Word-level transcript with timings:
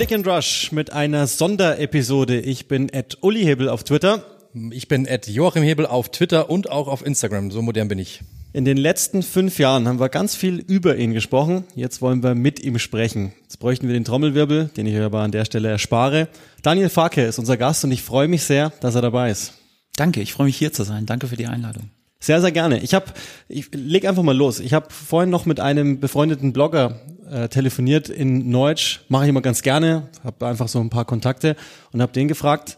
Click 0.00 0.12
and 0.12 0.26
Rush 0.26 0.72
mit 0.72 0.94
einer 0.94 1.26
Sonderepisode. 1.26 2.40
Ich 2.40 2.68
bin 2.68 2.88
Ed 2.88 3.18
Uli 3.20 3.42
Hebel 3.42 3.68
auf 3.68 3.84
Twitter. 3.84 4.24
Ich 4.70 4.88
bin 4.88 5.04
Ed 5.04 5.26
Joachim 5.26 5.62
Hebel 5.62 5.84
auf 5.84 6.08
Twitter 6.08 6.48
und 6.48 6.70
auch 6.70 6.88
auf 6.88 7.04
Instagram. 7.04 7.50
So 7.50 7.60
modern 7.60 7.88
bin 7.88 7.98
ich. 7.98 8.22
In 8.54 8.64
den 8.64 8.78
letzten 8.78 9.22
fünf 9.22 9.58
Jahren 9.58 9.86
haben 9.86 10.00
wir 10.00 10.08
ganz 10.08 10.34
viel 10.34 10.56
über 10.56 10.96
ihn 10.96 11.12
gesprochen. 11.12 11.64
Jetzt 11.74 12.00
wollen 12.00 12.22
wir 12.22 12.34
mit 12.34 12.60
ihm 12.60 12.78
sprechen. 12.78 13.34
Jetzt 13.42 13.58
bräuchten 13.58 13.88
wir 13.88 13.92
den 13.92 14.06
Trommelwirbel, 14.06 14.70
den 14.74 14.86
ich 14.86 14.98
aber 14.98 15.20
an 15.20 15.32
der 15.32 15.44
Stelle 15.44 15.68
erspare. 15.68 16.28
Daniel 16.62 16.88
Farke 16.88 17.22
ist 17.22 17.38
unser 17.38 17.58
Gast 17.58 17.84
und 17.84 17.92
ich 17.92 18.02
freue 18.02 18.26
mich 18.26 18.44
sehr, 18.44 18.70
dass 18.80 18.94
er 18.94 19.02
dabei 19.02 19.30
ist. 19.30 19.52
Danke, 19.96 20.22
ich 20.22 20.32
freue 20.32 20.46
mich 20.46 20.56
hier 20.56 20.72
zu 20.72 20.82
sein. 20.82 21.04
Danke 21.04 21.26
für 21.26 21.36
die 21.36 21.46
Einladung. 21.46 21.90
Sehr, 22.22 22.42
sehr 22.42 22.52
gerne. 22.52 22.80
Ich 22.80 22.92
habe, 22.92 23.06
ich 23.48 23.70
leg 23.72 24.04
einfach 24.06 24.22
mal 24.22 24.36
los. 24.36 24.60
Ich 24.60 24.74
habe 24.74 24.88
vorhin 24.90 25.30
noch 25.30 25.46
mit 25.46 25.58
einem 25.58 26.00
befreundeten 26.00 26.52
Blogger 26.52 27.00
äh, 27.30 27.48
telefoniert 27.48 28.10
in 28.10 28.50
Neutsch. 28.50 29.00
Mache 29.08 29.24
ich 29.24 29.30
immer 29.30 29.40
ganz 29.40 29.62
gerne. 29.62 30.08
Habe 30.22 30.46
einfach 30.46 30.68
so 30.68 30.80
ein 30.80 30.90
paar 30.90 31.06
Kontakte 31.06 31.56
und 31.92 32.02
habe 32.02 32.12
den 32.12 32.28
gefragt. 32.28 32.76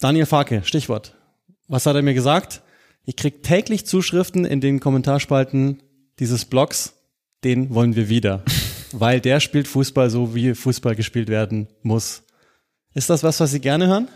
Daniel 0.00 0.24
Farke, 0.24 0.62
Stichwort. 0.64 1.14
Was 1.66 1.84
hat 1.84 1.96
er 1.96 2.02
mir 2.02 2.14
gesagt? 2.14 2.62
Ich 3.04 3.16
krieg 3.16 3.42
täglich 3.42 3.84
Zuschriften 3.84 4.46
in 4.46 4.62
den 4.62 4.80
Kommentarspalten 4.80 5.82
dieses 6.18 6.46
Blogs. 6.46 6.94
Den 7.44 7.74
wollen 7.74 7.96
wir 7.96 8.08
wieder, 8.08 8.42
weil 8.92 9.20
der 9.20 9.40
spielt 9.40 9.68
Fußball 9.68 10.08
so, 10.08 10.34
wie 10.34 10.54
Fußball 10.54 10.96
gespielt 10.96 11.28
werden 11.28 11.68
muss. 11.82 12.22
Ist 12.94 13.10
das 13.10 13.22
was, 13.22 13.40
was 13.40 13.50
Sie 13.50 13.60
gerne 13.60 13.86
hören? 13.86 14.08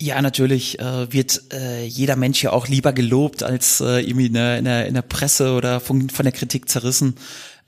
Ja, 0.00 0.20
natürlich 0.20 0.80
äh, 0.80 1.12
wird 1.12 1.52
äh, 1.52 1.84
jeder 1.86 2.16
Mensch 2.16 2.42
ja 2.42 2.52
auch 2.52 2.66
lieber 2.66 2.92
gelobt, 2.92 3.44
als 3.44 3.80
äh, 3.80 4.00
irgendwie 4.00 4.26
in 4.26 4.34
der, 4.34 4.58
in, 4.58 4.64
der, 4.64 4.86
in 4.86 4.94
der 4.94 5.02
Presse 5.02 5.52
oder 5.54 5.78
von, 5.78 6.10
von 6.10 6.24
der 6.24 6.32
Kritik 6.32 6.68
zerrissen. 6.68 7.14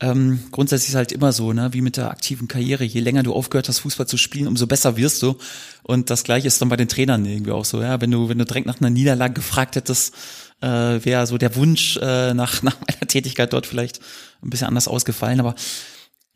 Ähm, 0.00 0.40
grundsätzlich 0.50 0.90
ist 0.90 0.96
halt 0.96 1.12
immer 1.12 1.32
so, 1.32 1.52
ne, 1.52 1.72
wie 1.72 1.80
mit 1.80 1.96
der 1.96 2.10
aktiven 2.10 2.48
Karriere. 2.48 2.84
Je 2.84 3.00
länger 3.00 3.22
du 3.22 3.32
aufgehört 3.32 3.68
hast, 3.68 3.78
Fußball 3.78 4.06
zu 4.06 4.18
spielen, 4.18 4.48
umso 4.48 4.66
besser 4.66 4.96
wirst 4.96 5.22
du. 5.22 5.36
Und 5.84 6.10
das 6.10 6.24
gleiche 6.24 6.48
ist 6.48 6.60
dann 6.60 6.68
bei 6.68 6.76
den 6.76 6.88
Trainern 6.88 7.24
irgendwie 7.24 7.52
auch 7.52 7.64
so. 7.64 7.80
Ja, 7.80 8.00
wenn 8.00 8.10
du, 8.10 8.28
wenn 8.28 8.38
du 8.38 8.44
direkt 8.44 8.66
nach 8.66 8.80
einer 8.80 8.90
Niederlage 8.90 9.34
gefragt 9.34 9.76
hättest, 9.76 10.14
äh, 10.60 10.66
wäre 10.66 11.26
so 11.26 11.38
der 11.38 11.54
Wunsch 11.54 11.96
äh, 11.96 12.34
nach, 12.34 12.62
nach 12.64 12.76
meiner 12.80 13.06
Tätigkeit 13.06 13.52
dort 13.52 13.66
vielleicht 13.66 14.00
ein 14.42 14.50
bisschen 14.50 14.66
anders 14.66 14.88
ausgefallen. 14.88 15.40
Aber 15.40 15.54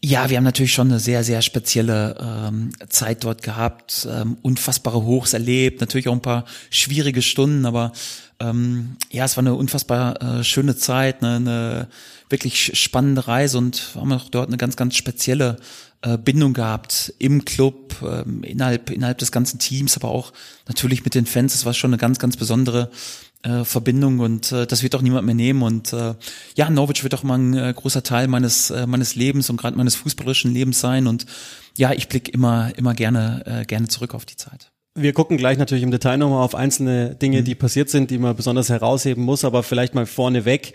ja, 0.02 0.30
wir 0.30 0.38
haben 0.38 0.44
natürlich 0.44 0.72
schon 0.72 0.88
eine 0.88 0.98
sehr, 0.98 1.24
sehr 1.24 1.42
spezielle 1.42 2.16
ähm, 2.20 2.72
Zeit 2.88 3.22
dort 3.24 3.42
gehabt, 3.42 4.08
ähm, 4.10 4.38
unfassbare 4.40 5.04
Hochs 5.04 5.34
erlebt, 5.34 5.80
natürlich 5.80 6.08
auch 6.08 6.14
ein 6.14 6.22
paar 6.22 6.46
schwierige 6.70 7.20
Stunden, 7.20 7.66
aber 7.66 7.92
ähm, 8.40 8.96
ja, 9.10 9.26
es 9.26 9.36
war 9.36 9.42
eine 9.42 9.54
unfassbar 9.54 10.22
äh, 10.22 10.44
schöne 10.44 10.74
Zeit, 10.74 11.20
ne, 11.20 11.36
eine 11.36 11.88
wirklich 12.30 12.78
spannende 12.78 13.28
Reise 13.28 13.58
und 13.58 13.90
haben 13.94 14.12
auch 14.12 14.30
dort 14.30 14.48
eine 14.48 14.56
ganz, 14.56 14.76
ganz 14.76 14.96
spezielle 14.96 15.56
äh, 16.00 16.16
Bindung 16.16 16.54
gehabt 16.54 17.12
im 17.18 17.44
Club, 17.44 17.96
ähm, 18.02 18.42
innerhalb, 18.42 18.88
innerhalb 18.88 19.18
des 19.18 19.32
ganzen 19.32 19.58
Teams, 19.58 19.96
aber 19.96 20.08
auch 20.08 20.32
natürlich 20.66 21.04
mit 21.04 21.14
den 21.14 21.26
Fans. 21.26 21.52
Das 21.52 21.66
war 21.66 21.74
schon 21.74 21.90
eine 21.90 21.98
ganz, 21.98 22.18
ganz 22.18 22.38
besondere 22.38 22.90
äh, 23.42 23.64
Verbindung 23.64 24.18
und 24.20 24.52
äh, 24.52 24.66
das 24.66 24.82
wird 24.82 24.94
auch 24.94 25.02
niemand 25.02 25.26
mehr 25.26 25.34
nehmen. 25.34 25.62
Und 25.62 25.92
äh, 25.92 26.14
ja, 26.56 26.68
Norwich 26.68 27.02
wird 27.02 27.14
auch 27.14 27.22
mal 27.22 27.38
ein 27.38 27.54
äh, 27.54 27.72
großer 27.74 28.02
Teil 28.02 28.28
meines, 28.28 28.70
äh, 28.70 28.86
meines 28.86 29.14
Lebens 29.14 29.48
und 29.50 29.56
gerade 29.56 29.76
meines 29.76 29.94
fußballerischen 29.94 30.52
Lebens 30.52 30.80
sein. 30.80 31.06
Und 31.06 31.26
ja, 31.76 31.92
ich 31.92 32.08
blicke 32.08 32.30
immer, 32.30 32.72
immer 32.76 32.94
gerne, 32.94 33.42
äh, 33.46 33.64
gerne 33.64 33.88
zurück 33.88 34.14
auf 34.14 34.26
die 34.26 34.36
Zeit. 34.36 34.70
Wir 34.94 35.12
gucken 35.12 35.36
gleich 35.36 35.56
natürlich 35.56 35.84
im 35.84 35.90
Detail 35.90 36.18
nochmal 36.18 36.42
auf 36.42 36.54
einzelne 36.54 37.14
Dinge, 37.14 37.40
mhm. 37.40 37.44
die 37.44 37.54
passiert 37.54 37.88
sind, 37.88 38.10
die 38.10 38.18
man 38.18 38.36
besonders 38.36 38.68
herausheben 38.68 39.24
muss, 39.24 39.44
aber 39.44 39.62
vielleicht 39.62 39.94
mal 39.94 40.06
vorneweg. 40.06 40.74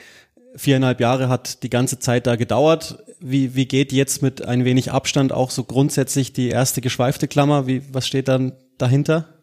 Viereinhalb 0.55 1.01
Jahre 1.01 1.27
hat 1.27 1.63
die 1.63 1.69
ganze 1.69 1.99
Zeit 1.99 2.25
da 2.25 2.37
gedauert. 2.37 3.03
Wie, 3.19 3.55
wie 3.55 3.65
geht 3.65 3.91
jetzt 3.91 4.21
mit 4.21 4.45
ein 4.45 4.63
wenig 4.63 4.91
Abstand 4.91 5.33
auch 5.33 5.51
so 5.51 5.65
grundsätzlich 5.65 6.31
die 6.31 6.47
erste 6.47 6.79
geschweifte 6.79 7.27
Klammer? 7.27 7.67
Wie, 7.67 7.81
was 7.91 8.07
steht 8.07 8.29
dann 8.29 8.53
dahinter? 8.77 9.34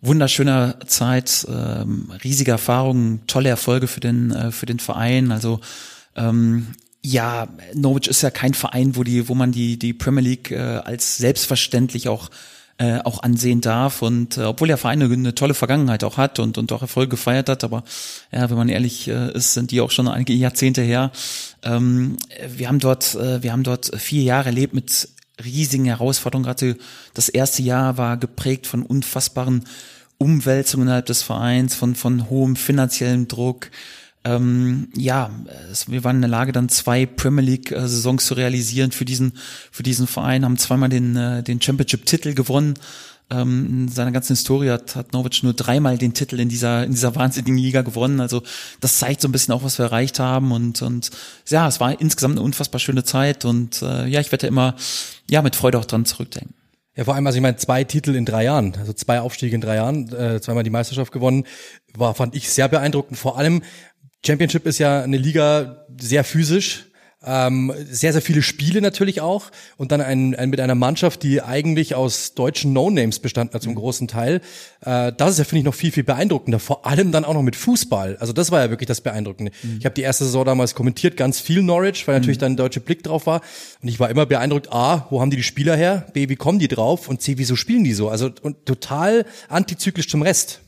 Wunderschöner 0.00 0.78
Zeit, 0.86 1.46
ähm, 1.48 2.12
riesige 2.22 2.52
Erfahrungen, 2.52 3.26
tolle 3.26 3.48
Erfolge 3.48 3.88
für 3.88 4.00
den 4.00 4.30
äh, 4.30 4.52
für 4.52 4.66
den 4.66 4.78
Verein. 4.78 5.32
Also 5.32 5.60
ähm, 6.16 6.68
ja, 7.02 7.48
Norwich 7.74 8.08
ist 8.08 8.22
ja 8.22 8.30
kein 8.30 8.54
Verein, 8.54 8.96
wo 8.96 9.04
die, 9.04 9.28
wo 9.28 9.34
man 9.34 9.52
die 9.52 9.78
die 9.78 9.92
Premier 9.92 10.22
League 10.22 10.50
äh, 10.50 10.58
als 10.58 11.16
selbstverständlich 11.18 12.08
auch 12.08 12.30
äh, 12.80 13.00
auch 13.00 13.24
ansehen 13.24 13.60
darf 13.60 14.02
und 14.02 14.36
äh, 14.36 14.42
obwohl 14.42 14.68
der 14.68 14.78
Verein 14.78 15.02
eine, 15.02 15.12
eine 15.12 15.34
tolle 15.34 15.54
Vergangenheit 15.54 16.04
auch 16.04 16.16
hat 16.16 16.38
und 16.38 16.58
und 16.58 16.70
auch 16.70 16.82
Erfolge 16.82 17.10
gefeiert 17.10 17.48
hat, 17.48 17.64
aber 17.64 17.82
ja, 18.30 18.48
wenn 18.50 18.56
man 18.56 18.68
ehrlich 18.68 19.08
äh, 19.08 19.32
ist, 19.32 19.54
sind 19.54 19.72
die 19.72 19.80
auch 19.80 19.90
schon 19.90 20.06
einige 20.06 20.32
Jahrzehnte 20.32 20.82
her. 20.82 21.10
Ähm, 21.64 22.18
wir 22.56 22.68
haben 22.68 22.78
dort 22.78 23.16
äh, 23.16 23.42
wir 23.42 23.50
haben 23.50 23.64
dort 23.64 23.90
vier 23.98 24.22
Jahre 24.22 24.50
erlebt 24.50 24.74
mit 24.74 25.08
riesigen 25.44 25.84
Herausforderungen. 25.84 26.44
Gerade 26.44 26.76
das 27.14 27.28
erste 27.28 27.62
Jahr 27.62 27.96
war 27.96 28.16
geprägt 28.16 28.66
von 28.66 28.82
unfassbaren 28.82 29.64
Umwälzungen 30.18 30.86
innerhalb 30.86 31.06
des 31.06 31.22
Vereins, 31.22 31.74
von, 31.74 31.94
von 31.94 32.28
hohem 32.28 32.56
finanziellem 32.56 33.28
Druck. 33.28 33.70
Ähm, 34.24 34.88
ja, 34.96 35.30
es, 35.70 35.90
wir 35.90 36.02
waren 36.02 36.16
in 36.16 36.22
der 36.22 36.30
Lage, 36.30 36.52
dann 36.52 36.68
zwei 36.68 37.06
Premier 37.06 37.44
League-Saisons 37.44 38.26
zu 38.26 38.34
realisieren 38.34 38.90
für 38.90 39.04
diesen, 39.04 39.32
für 39.70 39.84
diesen 39.84 40.06
Verein, 40.08 40.44
haben 40.44 40.58
zweimal 40.58 40.88
den, 40.88 41.16
äh, 41.16 41.42
den 41.42 41.62
Championship-Titel 41.62 42.34
gewonnen. 42.34 42.74
Ähm, 43.30 43.66
in 43.66 43.88
seiner 43.88 44.10
ganzen 44.10 44.34
Historie 44.34 44.70
hat, 44.70 44.96
hat 44.96 45.12
Norwich 45.12 45.42
nur 45.42 45.52
dreimal 45.52 45.98
den 45.98 46.14
Titel 46.14 46.40
in 46.40 46.48
dieser, 46.48 46.84
in 46.84 46.92
dieser 46.92 47.14
wahnsinnigen 47.14 47.58
Liga 47.58 47.82
gewonnen. 47.82 48.20
Also 48.20 48.42
das 48.80 48.98
zeigt 48.98 49.20
so 49.20 49.28
ein 49.28 49.32
bisschen 49.32 49.52
auch, 49.52 49.62
was 49.62 49.78
wir 49.78 49.86
erreicht 49.86 50.18
haben. 50.18 50.52
Und, 50.52 50.80
und 50.80 51.10
ja, 51.48 51.68
es 51.68 51.78
war 51.80 52.00
insgesamt 52.00 52.36
eine 52.36 52.42
unfassbar 52.42 52.78
schöne 52.78 53.04
Zeit. 53.04 53.44
Und 53.44 53.82
äh, 53.82 54.06
ja, 54.06 54.20
ich 54.20 54.32
werde 54.32 54.46
immer 54.46 54.76
ja 55.28 55.42
mit 55.42 55.56
Freude 55.56 55.78
auch 55.78 55.84
dran 55.84 56.06
zurückdenken. 56.06 56.54
Ja, 56.96 57.04
vor 57.04 57.14
allem, 57.14 57.26
also 57.26 57.36
ich 57.36 57.42
meine, 57.42 57.56
zwei 57.56 57.84
Titel 57.84 58.16
in 58.16 58.24
drei 58.24 58.42
Jahren, 58.42 58.74
also 58.76 58.92
zwei 58.92 59.20
Aufstiege 59.20 59.54
in 59.54 59.60
drei 59.60 59.76
Jahren, 59.76 60.12
äh, 60.12 60.40
zweimal 60.40 60.64
die 60.64 60.70
Meisterschaft 60.70 61.12
gewonnen, 61.12 61.44
war, 61.94 62.12
fand 62.14 62.34
ich 62.34 62.50
sehr 62.50 62.68
beeindruckend. 62.68 63.16
Vor 63.16 63.38
allem, 63.38 63.62
Championship 64.26 64.66
ist 64.66 64.78
ja 64.78 65.02
eine 65.02 65.16
Liga 65.16 65.86
sehr 66.00 66.24
physisch, 66.24 66.86
ähm, 67.28 67.72
sehr, 67.90 68.12
sehr 68.12 68.22
viele 68.22 68.40
Spiele 68.40 68.80
natürlich 68.80 69.20
auch 69.20 69.50
und 69.76 69.92
dann 69.92 70.00
ein, 70.00 70.34
ein, 70.34 70.48
mit 70.48 70.60
einer 70.60 70.74
Mannschaft, 70.74 71.22
die 71.22 71.42
eigentlich 71.42 71.94
aus 71.94 72.32
deutschen 72.34 72.72
No-Names 72.72 73.18
bestand 73.18 73.52
hat 73.52 73.62
zum 73.62 73.72
mhm. 73.72 73.76
großen 73.76 74.08
Teil. 74.08 74.40
Äh, 74.80 75.12
das 75.14 75.32
ist 75.32 75.38
ja, 75.38 75.44
finde 75.44 75.58
ich, 75.58 75.64
noch 75.64 75.74
viel, 75.74 75.92
viel 75.92 76.04
beeindruckender. 76.04 76.58
Vor 76.58 76.86
allem 76.86 77.12
dann 77.12 77.24
auch 77.26 77.34
noch 77.34 77.42
mit 77.42 77.54
Fußball. 77.54 78.16
Also 78.16 78.32
das 78.32 78.50
war 78.50 78.60
ja 78.60 78.70
wirklich 78.70 78.88
das 78.88 79.02
Beeindruckende. 79.02 79.52
Mhm. 79.62 79.76
Ich 79.78 79.84
habe 79.84 79.94
die 79.94 80.02
erste 80.02 80.24
Saison 80.24 80.46
damals 80.46 80.74
kommentiert, 80.74 81.16
ganz 81.18 81.38
viel 81.38 81.62
Norwich, 81.62 82.08
weil 82.08 82.18
natürlich 82.18 82.38
mhm. 82.38 82.40
dann 82.40 82.52
ein 82.52 82.56
deutscher 82.56 82.80
Blick 82.80 83.02
drauf 83.02 83.26
war. 83.26 83.42
Und 83.82 83.88
ich 83.88 84.00
war 84.00 84.08
immer 84.08 84.24
beeindruckt, 84.24 84.72
A, 84.72 85.06
wo 85.10 85.20
haben 85.20 85.30
die 85.30 85.36
die 85.36 85.42
Spieler 85.42 85.76
her? 85.76 86.06
B, 86.14 86.30
wie 86.30 86.36
kommen 86.36 86.58
die 86.58 86.68
drauf? 86.68 87.08
Und 87.08 87.20
C, 87.20 87.36
wieso 87.36 87.56
spielen 87.56 87.84
die 87.84 87.92
so? 87.92 88.08
Also 88.08 88.30
und 88.40 88.64
total 88.64 89.26
antizyklisch 89.48 90.08
zum 90.08 90.22
Rest. 90.22 90.60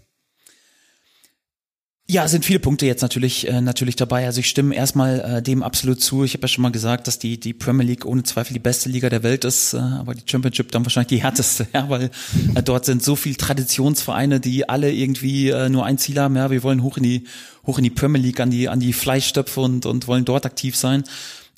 Ja, 2.10 2.26
sind 2.26 2.44
viele 2.44 2.58
Punkte 2.58 2.86
jetzt 2.86 3.02
natürlich 3.02 3.46
äh, 3.46 3.60
natürlich 3.60 3.94
dabei. 3.94 4.26
Also 4.26 4.40
ich 4.40 4.48
stimme 4.48 4.74
erstmal 4.74 5.20
äh, 5.20 5.42
dem 5.42 5.62
absolut 5.62 6.00
zu. 6.00 6.24
Ich 6.24 6.34
habe 6.34 6.42
ja 6.42 6.48
schon 6.48 6.62
mal 6.62 6.72
gesagt, 6.72 7.06
dass 7.06 7.20
die 7.20 7.38
die 7.38 7.54
Premier 7.54 7.86
League 7.86 8.04
ohne 8.04 8.24
Zweifel 8.24 8.52
die 8.52 8.58
beste 8.58 8.88
Liga 8.88 9.08
der 9.08 9.22
Welt 9.22 9.44
ist, 9.44 9.74
äh, 9.74 9.76
aber 9.76 10.16
die 10.16 10.24
Championship 10.26 10.72
dann 10.72 10.84
wahrscheinlich 10.84 11.06
die 11.06 11.22
härteste, 11.22 11.68
ja, 11.72 11.88
weil 11.88 12.10
äh, 12.56 12.64
dort 12.64 12.84
sind 12.84 13.04
so 13.04 13.14
viel 13.14 13.36
Traditionsvereine, 13.36 14.40
die 14.40 14.68
alle 14.68 14.90
irgendwie 14.90 15.50
äh, 15.50 15.68
nur 15.68 15.86
ein 15.86 15.98
Ziel 15.98 16.18
haben, 16.18 16.34
ja, 16.34 16.50
wir 16.50 16.64
wollen 16.64 16.82
hoch 16.82 16.96
in 16.96 17.04
die 17.04 17.28
hoch 17.64 17.78
in 17.78 17.84
die 17.84 17.90
Premier 17.90 18.20
League 18.20 18.40
an 18.40 18.50
die 18.50 18.68
an 18.68 18.80
die 18.80 18.92
Fleischstöpfe 18.92 19.60
und 19.60 19.86
und 19.86 20.08
wollen 20.08 20.24
dort 20.24 20.46
aktiv 20.46 20.74
sein 20.74 21.04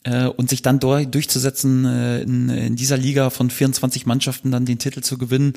äh, 0.04 0.26
und 0.26 0.50
sich 0.50 0.62
dann 0.62 0.80
durchzusetzen 0.80 1.84
äh, 1.84 2.20
in, 2.20 2.48
in 2.50 2.76
dieser 2.76 2.96
Liga 2.96 3.30
von 3.30 3.50
24 3.50 4.06
Mannschaften 4.06 4.50
dann 4.50 4.66
den 4.66 4.78
Titel 4.78 5.00
zu 5.00 5.18
gewinnen. 5.18 5.54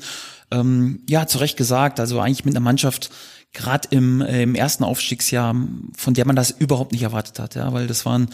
Ähm, 0.50 1.00
ja, 1.08 1.26
zu 1.26 1.38
Recht 1.38 1.56
gesagt, 1.56 2.00
also 2.00 2.20
eigentlich 2.20 2.44
mit 2.44 2.54
einer 2.54 2.64
Mannschaft 2.64 3.10
gerade 3.56 3.88
im, 3.90 4.20
äh, 4.20 4.42
im 4.42 4.54
ersten 4.54 4.84
Aufstiegsjahr, 4.84 5.56
von 5.96 6.14
der 6.14 6.26
man 6.26 6.36
das 6.36 6.50
überhaupt 6.50 6.92
nicht 6.92 7.02
erwartet 7.02 7.38
hat, 7.38 7.54
ja, 7.54 7.72
weil 7.72 7.86
das 7.86 8.04
waren 8.06 8.28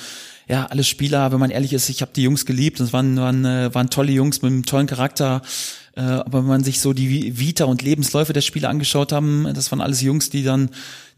ja 0.49 0.67
alle 0.67 0.85
Spieler, 0.85 1.33
wenn 1.33 1.39
man 1.39 1.51
ehrlich 1.51 1.73
ist, 1.73 1.89
ich 1.89 2.03
habe 2.03 2.13
die 2.15 2.25
Jungs 2.25 2.45
geliebt, 2.45 2.81
das 2.81 2.93
waren, 2.93 3.17
waren, 3.17 3.45
äh, 3.45 3.75
waren 3.75 3.89
tolle 3.89 4.13
Jungs 4.13 4.43
mit 4.43 4.51
einem 4.51 4.67
tollen 4.67 4.89
Charakter, 4.89 5.41
äh, 5.95 6.01
aber 6.01 6.41
wenn 6.41 6.49
man 6.49 6.65
sich 6.65 6.81
so 6.81 6.93
die 6.93 7.39
Vita 7.39 7.65
und 7.65 7.83
Lebensläufe 7.83 8.33
der 8.33 8.41
Spieler 8.41 8.69
angeschaut 8.69 9.13
haben, 9.13 9.49
das 9.55 9.71
waren 9.71 9.81
alles 9.81 10.03
Jungs, 10.03 10.29
die 10.29 10.43
dann, 10.43 10.71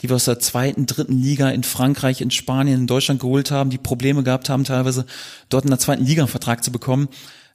die 0.03 0.11
wir 0.11 0.17
aus 0.17 0.27
der 0.27 0.39
zweiten, 0.39 0.85
dritten 0.87 1.19
Liga 1.19 1.49
in 1.49 1.62
Frankreich, 1.62 2.21
in 2.21 2.31
Spanien, 2.31 2.81
in 2.81 2.87
Deutschland 2.87 3.21
geholt 3.21 3.50
haben, 3.50 3.71
die 3.71 3.79
Probleme 3.79 4.23
gehabt 4.23 4.50
haben, 4.50 4.65
teilweise 4.65 5.07
dort 5.49 5.65
in 5.65 5.71
der 5.71 5.79
zweiten 5.79 6.05
Liga 6.05 6.23
einen 6.23 6.29
Vertrag 6.29 6.62
zu 6.62 6.71
bekommen. 6.71 7.09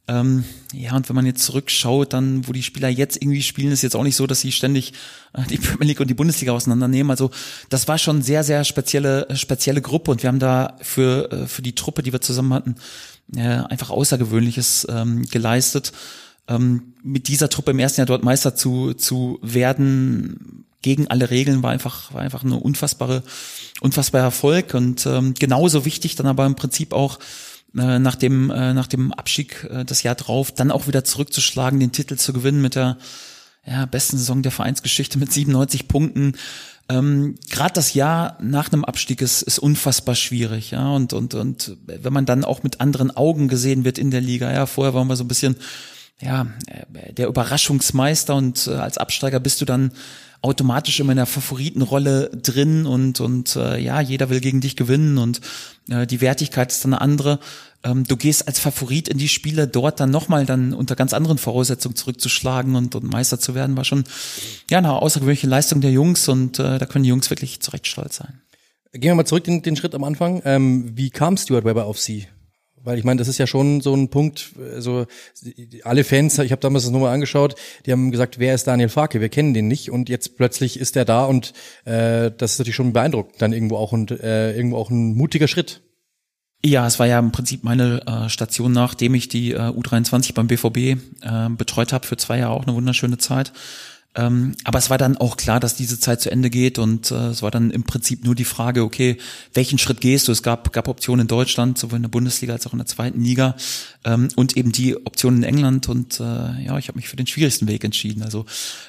Ähm, 0.10 0.44
ja, 0.74 0.96
und 0.96 1.08
wenn 1.08 1.16
man 1.16 1.28
jetzt 1.28 1.44
zurückschaut, 1.44 2.14
dann, 2.14 2.48
wo 2.48 2.52
die 2.52 2.64
Spieler 2.64 2.90
jetzt 2.90 3.22
irgendwie 3.22 3.44
spielen, 3.44 3.72
ist 3.72 3.84
jetzt 3.84 3.96
auch 3.96 4.04
nicht 4.04 4.16
so, 4.16 4.26
dass 4.26 4.42
sie 4.42 4.52
ständig 4.52 4.94
äh, 5.34 5.44
die 5.44 5.58
Premier 5.60 5.90
League 5.90 6.00
und 6.00 6.10
die 6.10 6.16
Bundesliga 6.16 6.52
auseinandernehmen. 6.52 7.12
Also 7.12 7.30
das 7.70 7.88
war 7.88 8.00
schon 8.00 8.24
sehr, 8.24 8.44
sehr 8.44 8.64
spezielle, 8.64 9.28
spezielle 9.36 9.84
Gruppe 9.84 10.10
und 10.10 10.24
wir 10.24 10.30
haben 10.30 10.40
da 10.40 10.78
für, 10.82 11.32
äh, 11.32 11.48
für 11.48 11.62
die 11.62 11.76
Truppe, 11.76 12.02
die 12.02 12.12
wir 12.12 12.22
zusammen 12.22 12.54
hatten, 12.54 12.76
äh, 13.36 13.42
einfach 13.42 13.92
Außergewöhnliches 13.92 14.88
ähm, 14.90 15.28
geleistet. 15.30 15.92
Ähm, 16.48 16.94
mit 17.04 17.28
dieser 17.28 17.50
Truppe 17.50 17.72
im 17.72 17.80
ersten 17.80 18.02
Jahr 18.02 18.08
dort 18.08 18.24
Meister 18.24 18.56
zu, 18.56 18.96
zu 18.96 19.38
werden, 19.44 20.66
gegen 20.82 21.08
alle 21.08 21.30
Regeln, 21.30 21.62
war 21.62 21.72
einfach, 21.72 22.14
war 22.14 22.22
einfach 22.22 22.44
eine 22.44 22.56
unfassbare, 22.56 23.22
unfassbarer 23.82 24.24
Erfolg 24.24 24.74
und 24.74 25.06
ähm, 25.06 25.34
genauso 25.38 25.86
wichtig 25.86 26.16
dann 26.16 26.26
aber 26.26 26.46
im 26.46 26.56
Prinzip 26.56 26.94
auch 26.94 27.20
äh, 27.78 28.00
nach 28.00 28.16
dem 28.16 28.50
äh, 28.50 28.74
nach 28.74 28.88
dem 28.88 29.14
Abstieg 29.14 29.68
äh, 29.70 29.86
das 29.86 30.04
Jahr 30.04 30.16
drauf, 30.16 30.52
dann 30.52 30.72
auch 30.72 30.88
wieder 30.88 31.04
zurückzuschlagen, 31.04 31.80
den 31.80 31.92
Titel 31.92 32.16
zu 32.16 32.34
gewinnen 32.34 32.62
mit 32.62 32.76
der 32.76 32.98
ja, 33.66 33.86
besten 33.86 34.18
Saison 34.18 34.42
der 34.42 34.52
Vereinsgeschichte 34.52 35.20
mit 35.20 35.32
97 35.32 35.88
Punkten. 35.88 36.34
Ähm, 36.88 37.36
Gerade 37.50 37.74
das 37.74 37.94
Jahr 37.94 38.38
nach 38.42 38.72
einem 38.72 38.84
Abstieg 38.84 39.22
ist, 39.22 39.44
ist 39.44 39.60
unfassbar 39.60 40.16
schwierig, 40.16 40.72
ja. 40.72 40.90
Und, 40.90 41.14
und, 41.14 41.36
und 41.36 41.78
wenn 41.86 42.14
man 42.14 42.26
dann 42.26 42.44
auch 42.44 42.64
mit 42.64 42.82
anderen 42.82 43.16
Augen 43.16 43.48
gesehen 43.48 43.86
wird 43.86 44.00
in 44.00 44.10
der 44.10 44.22
Liga, 44.22 44.52
ja, 44.52 44.66
vorher 44.66 44.96
waren 44.96 45.08
wir 45.08 45.16
so 45.16 45.24
ein 45.24 45.28
bisschen, 45.28 45.56
ja, 46.20 46.48
äh, 46.68 47.14
der 47.14 47.28
Überraschungsmeister 47.28 48.36
und 48.36 48.68
äh, 48.68 48.72
als 48.72 48.98
Absteiger 48.98 49.40
bist 49.40 49.62
du 49.62 49.66
dann 49.66 49.92
automatisch 50.42 51.00
immer 51.00 51.12
in 51.12 51.18
der 51.18 51.26
Favoritenrolle 51.26 52.30
drin 52.30 52.86
und 52.86 53.20
und 53.20 53.56
äh, 53.56 53.78
ja 53.78 54.00
jeder 54.02 54.30
will 54.30 54.40
gegen 54.40 54.62
dich 54.62 54.76
gewinnen 54.76 55.18
und 55.18 55.42
äh, 55.90 56.08
die 56.08 56.22
Wertigkeit 56.22 56.72
ist 56.72 56.84
dann 56.84 56.94
eine 56.94 57.02
andere 57.02 57.40
ähm, 57.84 58.04
du 58.06 58.18
gehst 58.18 58.48
als 58.48 58.60
Favorit 58.60 59.08
in 59.08 59.18
die 59.18 59.30
Spiele, 59.30 59.68
dort 59.68 60.00
dann 60.00 60.12
nochmal 60.12 60.46
dann 60.46 60.74
unter 60.74 60.96
ganz 60.96 61.14
anderen 61.14 61.38
Voraussetzungen 61.38 61.96
zurückzuschlagen 61.96 62.76
und, 62.76 62.96
und 62.96 63.10
Meister 63.10 63.40
zu 63.40 63.56
werden, 63.56 63.78
war 63.78 63.86
schon 63.86 64.04
ja 64.70 64.80
eine 64.80 64.94
außergewöhnliche 64.94 65.48
Leistung 65.48 65.80
der 65.82 65.92
Jungs 65.92 66.28
und 66.28 66.60
äh, 66.60 66.78
da 66.78 66.86
können 66.86 67.04
die 67.04 67.10
Jungs 67.10 67.30
wirklich 67.30 67.62
zu 67.62 67.72
Recht 67.72 67.88
stolz 67.88 68.18
sein. 68.18 68.42
Gehen 68.92 69.12
wir 69.12 69.16
mal 69.16 69.26
zurück 69.26 69.44
den, 69.44 69.62
den 69.62 69.76
Schritt 69.76 69.96
am 69.96 70.04
Anfang. 70.04 70.42
Ähm, 70.46 70.98
wie 70.98 71.10
kam 71.10 71.38
Stuart 71.38 71.64
Weber 71.64 71.86
auf 71.86 72.00
Sie? 72.00 72.28
Weil 72.84 72.98
ich 72.98 73.04
meine, 73.04 73.18
das 73.18 73.28
ist 73.28 73.38
ja 73.38 73.48
schon 73.48 73.82
so 73.82 73.94
ein 73.94 74.10
Punkt, 74.10 74.52
also 74.74 75.06
alle 75.84 76.04
Fans, 76.04 76.38
ich 76.40 76.52
habe 76.52 76.62
damals 76.62 76.84
das 76.84 76.92
nochmal 76.92 77.14
angeschaut, 77.14 77.56
die 77.86 77.92
haben 77.92 78.12
gesagt, 78.12 78.40
wer 78.40 78.56
ist 78.56 78.68
Daniel 78.68 78.90
Farke? 78.90 79.22
Wir 79.22 79.30
kennen 79.30 79.54
den 79.54 79.68
nicht 79.68 79.92
und 79.92 80.10
jetzt 80.10 80.38
plötzlich 80.38 80.80
ist 80.80 80.96
er 80.96 81.06
da 81.06 81.26
und 81.26 81.54
äh, 81.86 82.32
das 82.38 82.54
ist 82.54 82.60
natürlich 82.60 82.76
schon 82.76 82.94
beeindruckend 82.94 83.42
dann 83.42 83.54
irgendwo 83.54 83.78
auch 83.78 83.92
und 83.92 84.12
äh, 84.12 84.56
irgendwo 84.56 84.78
auch 84.78 84.90
ein 84.90 85.16
mutiger 85.16 85.48
Schritt. 85.48 85.82
Ja, 86.64 86.86
es 86.86 87.00
war 87.00 87.08
ja 87.08 87.20
im 87.20 87.32
Prinzip 87.32 87.64
meine 87.64 88.06
äh, 88.06 88.30
Station, 88.30 88.74
nachdem 88.74 89.14
ich 89.14 89.30
die 89.30 89.54
äh, 89.54 89.60
U23 89.60 90.34
beim 90.34 90.48
BVB 90.48 90.78
äh, 90.78 91.50
betreut 91.52 91.94
habe, 91.94 92.06
für 92.06 92.18
zwei 92.18 92.40
Jahre 92.40 92.54
auch 92.54 92.68
eine 92.68 92.76
wunderschöne 92.76 93.18
Zeit. 93.18 93.54
Ähm, 94.16 94.56
aber 94.64 94.80
es 94.80 94.90
war 94.90 94.98
dann 94.98 95.18
auch 95.18 95.38
klar, 95.38 95.60
dass 95.60 95.76
diese 95.76 96.00
Zeit 96.00 96.20
zu 96.20 96.32
Ende 96.32 96.50
geht 96.50 96.80
und 96.80 97.12
äh, 97.12 97.28
es 97.28 97.44
war 97.44 97.52
dann 97.52 97.70
im 97.70 97.84
Prinzip 97.84 98.26
nur 98.26 98.34
die 98.34 98.44
Frage, 98.44 98.84
okay, 98.84 99.18
welchen 99.54 99.78
Schritt 99.78 100.02
gehst 100.02 100.28
du? 100.28 100.32
Es 100.32 100.42
gab, 100.42 100.74
gab 100.74 100.88
Optionen 100.88 101.22
in 101.22 101.28
Deutschland, 101.28 101.78
sowohl 101.78 101.98
in 101.98 102.02
der 102.02 102.10
Bundesliga 102.10 102.54
als 102.54 102.66
auch 102.66 102.74
in 102.74 102.80
der 102.80 102.88
zweiten 102.88 103.22
Liga 103.22 103.56
ähm, 104.06 104.30
und 104.36 104.58
eben 104.58 104.72
die 104.72 104.98
Optionen 105.06 105.44
in 105.44 105.50
England 105.50 105.90
und 105.90 106.20
äh, 106.20 106.24
ja, 106.24 106.78
ich 106.80 106.88
habe 106.88 106.96
mich 106.96 107.08
für 107.08 107.18
den 107.18 107.28
schwierigsten 107.28 107.68
Weg 107.68 107.84
entschieden. 107.84 108.24
Also 108.24 108.48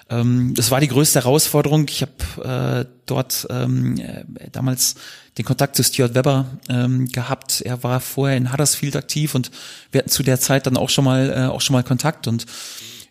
ähm, 0.08 0.54
das 0.54 0.70
war 0.70 0.80
die 0.80 0.88
größte 0.88 1.20
Herausforderung. 1.20 1.86
Ich 1.90 2.00
habe 2.02 2.86
äh, 2.86 2.90
dort 3.04 3.46
ähm, 3.50 3.98
äh, 3.98 4.24
damals 4.52 4.94
den 5.36 5.44
Kontakt 5.44 5.76
zu 5.76 5.84
Stuart 5.84 6.14
Webber 6.14 6.46
ähm, 6.70 7.06
gehabt. 7.06 7.60
Er 7.60 7.82
war 7.82 8.00
vorher 8.00 8.38
in 8.38 8.52
Huddersfield 8.52 8.96
aktiv 8.96 9.34
und 9.34 9.50
wir 9.92 9.98
hatten 9.98 10.10
zu 10.10 10.22
der 10.22 10.40
Zeit 10.40 10.66
dann 10.66 10.78
auch 10.78 10.88
schon 10.88 11.04
mal 11.04 11.30
äh, 11.30 11.46
auch 11.46 11.60
schon 11.60 11.74
mal 11.74 11.84
Kontakt 11.84 12.26
und 12.26 12.46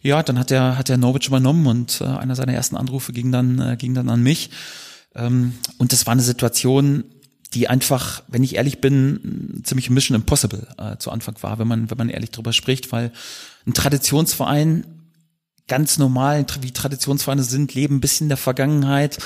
ja, 0.01 0.23
dann 0.23 0.39
hat 0.39 0.51
er 0.51 0.77
hat 0.77 0.89
er 0.89 0.97
Norwich 0.97 1.27
übernommen 1.27 1.67
und 1.67 2.01
äh, 2.01 2.05
einer 2.05 2.35
seiner 2.35 2.53
ersten 2.53 2.77
Anrufe 2.77 3.11
ging 3.11 3.31
dann 3.31 3.59
äh, 3.59 3.77
ging 3.77 3.93
dann 3.93 4.09
an 4.09 4.23
mich. 4.23 4.49
Ähm, 5.15 5.53
und 5.77 5.91
das 5.91 6.05
war 6.05 6.13
eine 6.13 6.21
Situation, 6.21 7.03
die 7.53 7.67
einfach, 7.67 8.23
wenn 8.27 8.43
ich 8.43 8.55
ehrlich 8.55 8.79
bin, 8.79 9.61
ziemlich 9.63 9.89
Mission 9.89 10.15
Impossible 10.15 10.67
äh, 10.77 10.97
zu 10.97 11.11
Anfang 11.11 11.35
war, 11.41 11.59
wenn 11.59 11.67
man 11.67 11.89
wenn 11.89 11.97
man 11.97 12.09
ehrlich 12.09 12.31
drüber 12.31 12.53
spricht, 12.53 12.91
weil 12.91 13.11
ein 13.65 13.73
Traditionsverein 13.73 14.85
ganz 15.67 15.97
normal, 15.97 16.45
wie 16.61 16.71
Traditionsvereine 16.71 17.43
sind, 17.43 17.73
leben 17.73 17.97
ein 17.97 18.01
bisschen 18.01 18.25
in 18.25 18.29
der 18.29 18.37
Vergangenheit 18.37 19.19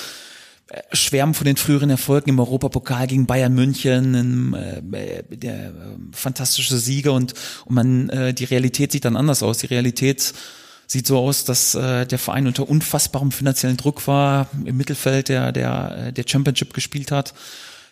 äh, 0.68 0.82
schwärmen 0.96 1.34
von 1.34 1.46
den 1.46 1.58
früheren 1.58 1.90
Erfolgen 1.90 2.30
im 2.30 2.40
Europapokal 2.40 3.08
gegen 3.08 3.26
Bayern 3.28 3.54
München, 3.54 4.14
im, 4.14 4.54
äh, 4.54 5.24
der 5.36 5.68
äh, 5.68 5.72
fantastische 6.12 6.78
Siege 6.78 7.12
und, 7.12 7.34
und 7.66 7.76
man 7.76 8.10
äh, 8.10 8.34
die 8.34 8.46
Realität 8.46 8.92
sieht 8.92 9.06
dann 9.06 9.18
anders 9.18 9.44
aus. 9.44 9.60
Die 9.60 9.68
Realität 9.68 10.34
sieht 10.88 11.08
so 11.08 11.18
aus, 11.18 11.46
dass 11.46 11.76
äh, 11.76 12.06
der 12.06 12.20
Verein 12.20 12.48
unter 12.48 12.68
unfassbarem 12.68 13.32
finanziellen 13.32 13.78
Druck 13.78 14.08
war, 14.08 14.48
im 14.66 14.78
Mittelfeld 14.78 15.30
der, 15.30 15.52
der, 15.52 16.12
der 16.12 16.26
Championship 16.28 16.74
gespielt 16.74 17.12
hat. 17.12 17.34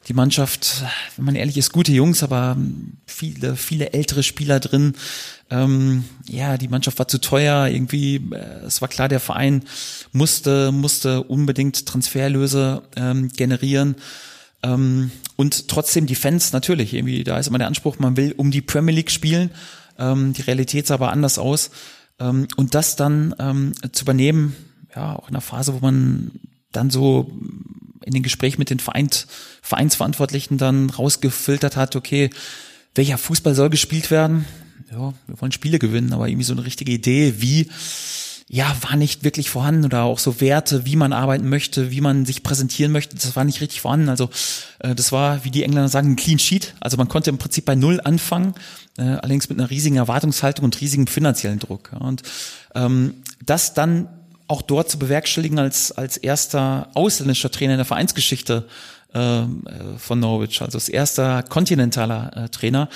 Die 0.07 0.13
Mannschaft, 0.13 0.83
wenn 1.15 1.25
man 1.25 1.35
ehrlich 1.35 1.57
ist, 1.57 1.71
gute 1.71 1.91
Jungs, 1.91 2.23
aber 2.23 2.57
viele, 3.05 3.55
viele 3.55 3.93
ältere 3.93 4.23
Spieler 4.23 4.59
drin. 4.59 4.95
Ähm, 5.51 6.05
ja, 6.27 6.57
die 6.57 6.69
Mannschaft 6.69 6.97
war 6.97 7.07
zu 7.07 7.19
teuer. 7.19 7.67
Irgendwie, 7.67 8.15
äh, 8.15 8.65
es 8.65 8.81
war 8.81 8.87
klar, 8.87 9.09
der 9.09 9.19
Verein 9.19 9.63
musste, 10.11 10.71
musste 10.71 11.21
unbedingt 11.21 11.85
Transferlöse 11.85 12.81
ähm, 12.95 13.29
generieren. 13.29 13.95
Ähm, 14.63 15.11
und 15.35 15.67
trotzdem 15.67 16.07
die 16.07 16.15
Fans 16.15 16.51
natürlich, 16.51 16.95
irgendwie, 16.95 17.23
da 17.23 17.37
ist 17.37 17.47
immer 17.47 17.59
der 17.59 17.67
Anspruch, 17.67 17.99
man 17.99 18.17
will 18.17 18.33
um 18.35 18.49
die 18.49 18.61
Premier 18.61 18.95
League 18.95 19.11
spielen. 19.11 19.51
Ähm, 19.99 20.33
die 20.33 20.41
Realität 20.41 20.87
sah 20.87 20.95
aber 20.95 21.11
anders 21.11 21.37
aus. 21.37 21.69
Ähm, 22.21 22.47
und 22.55 22.75
das 22.75 22.95
dann 22.95 23.35
ähm, 23.39 23.73
zu 23.91 24.03
übernehmen, 24.03 24.55
ja, 24.95 25.15
auch 25.15 25.27
in 25.27 25.35
einer 25.35 25.41
Phase, 25.41 25.73
wo 25.73 25.79
man 25.79 26.31
dann 26.71 26.89
so 26.89 27.31
in 28.03 28.13
den 28.13 28.23
Gesprächen 28.23 28.59
mit 28.59 28.69
den 28.69 28.79
Vereins, 28.79 29.27
Vereinsverantwortlichen 29.61 30.57
dann 30.57 30.89
rausgefiltert 30.89 31.75
hat, 31.75 31.95
okay, 31.95 32.29
welcher 32.95 33.17
Fußball 33.17 33.55
soll 33.55 33.69
gespielt 33.69 34.11
werden? 34.11 34.45
Ja, 34.91 35.13
wir 35.27 35.41
wollen 35.41 35.51
Spiele 35.51 35.79
gewinnen, 35.79 36.13
aber 36.13 36.27
irgendwie 36.27 36.43
so 36.43 36.53
eine 36.53 36.65
richtige 36.65 36.91
Idee, 36.91 37.35
wie, 37.37 37.69
ja, 38.49 38.75
war 38.81 38.97
nicht 38.97 39.23
wirklich 39.23 39.49
vorhanden 39.49 39.85
oder 39.85 40.03
auch 40.03 40.19
so 40.19 40.41
Werte, 40.41 40.85
wie 40.85 40.97
man 40.97 41.13
arbeiten 41.13 41.47
möchte, 41.47 41.91
wie 41.91 42.01
man 42.01 42.25
sich 42.25 42.43
präsentieren 42.43 42.91
möchte, 42.91 43.15
das 43.15 43.35
war 43.37 43.45
nicht 43.45 43.61
richtig 43.61 43.79
vorhanden. 43.79 44.09
Also 44.09 44.29
äh, 44.79 44.93
das 44.93 45.13
war, 45.13 45.45
wie 45.45 45.51
die 45.51 45.63
Engländer 45.63 45.87
sagen, 45.87 46.11
ein 46.11 46.15
Clean 46.17 46.39
Sheet. 46.39 46.73
Also 46.81 46.97
man 46.97 47.07
konnte 47.07 47.29
im 47.29 47.37
Prinzip 47.37 47.63
bei 47.63 47.75
Null 47.75 48.01
anfangen, 48.03 48.55
äh, 48.97 49.03
allerdings 49.03 49.49
mit 49.49 49.59
einer 49.59 49.69
riesigen 49.69 49.97
Erwartungshaltung 49.97 50.65
und 50.65 50.79
riesigem 50.81 51.07
finanziellen 51.07 51.59
Druck. 51.59 51.91
Ja. 51.93 51.99
Und 51.99 52.23
ähm, 52.75 53.15
das 53.45 53.73
dann 53.73 54.07
auch 54.47 54.61
dort 54.61 54.89
zu 54.89 54.99
bewerkstelligen 54.99 55.59
als, 55.59 55.91
als 55.93 56.17
erster 56.17 56.89
ausländischer 56.93 57.51
Trainer 57.51 57.73
in 57.73 57.77
der 57.77 57.85
Vereinsgeschichte 57.85 58.67
ähm, 59.13 59.63
äh, 59.65 59.97
von 59.97 60.19
Norwich, 60.19 60.61
also 60.61 60.77
als 60.77 60.89
erster 60.89 61.43
kontinentaler 61.43 62.35
äh, 62.35 62.49
Trainer, 62.49 62.89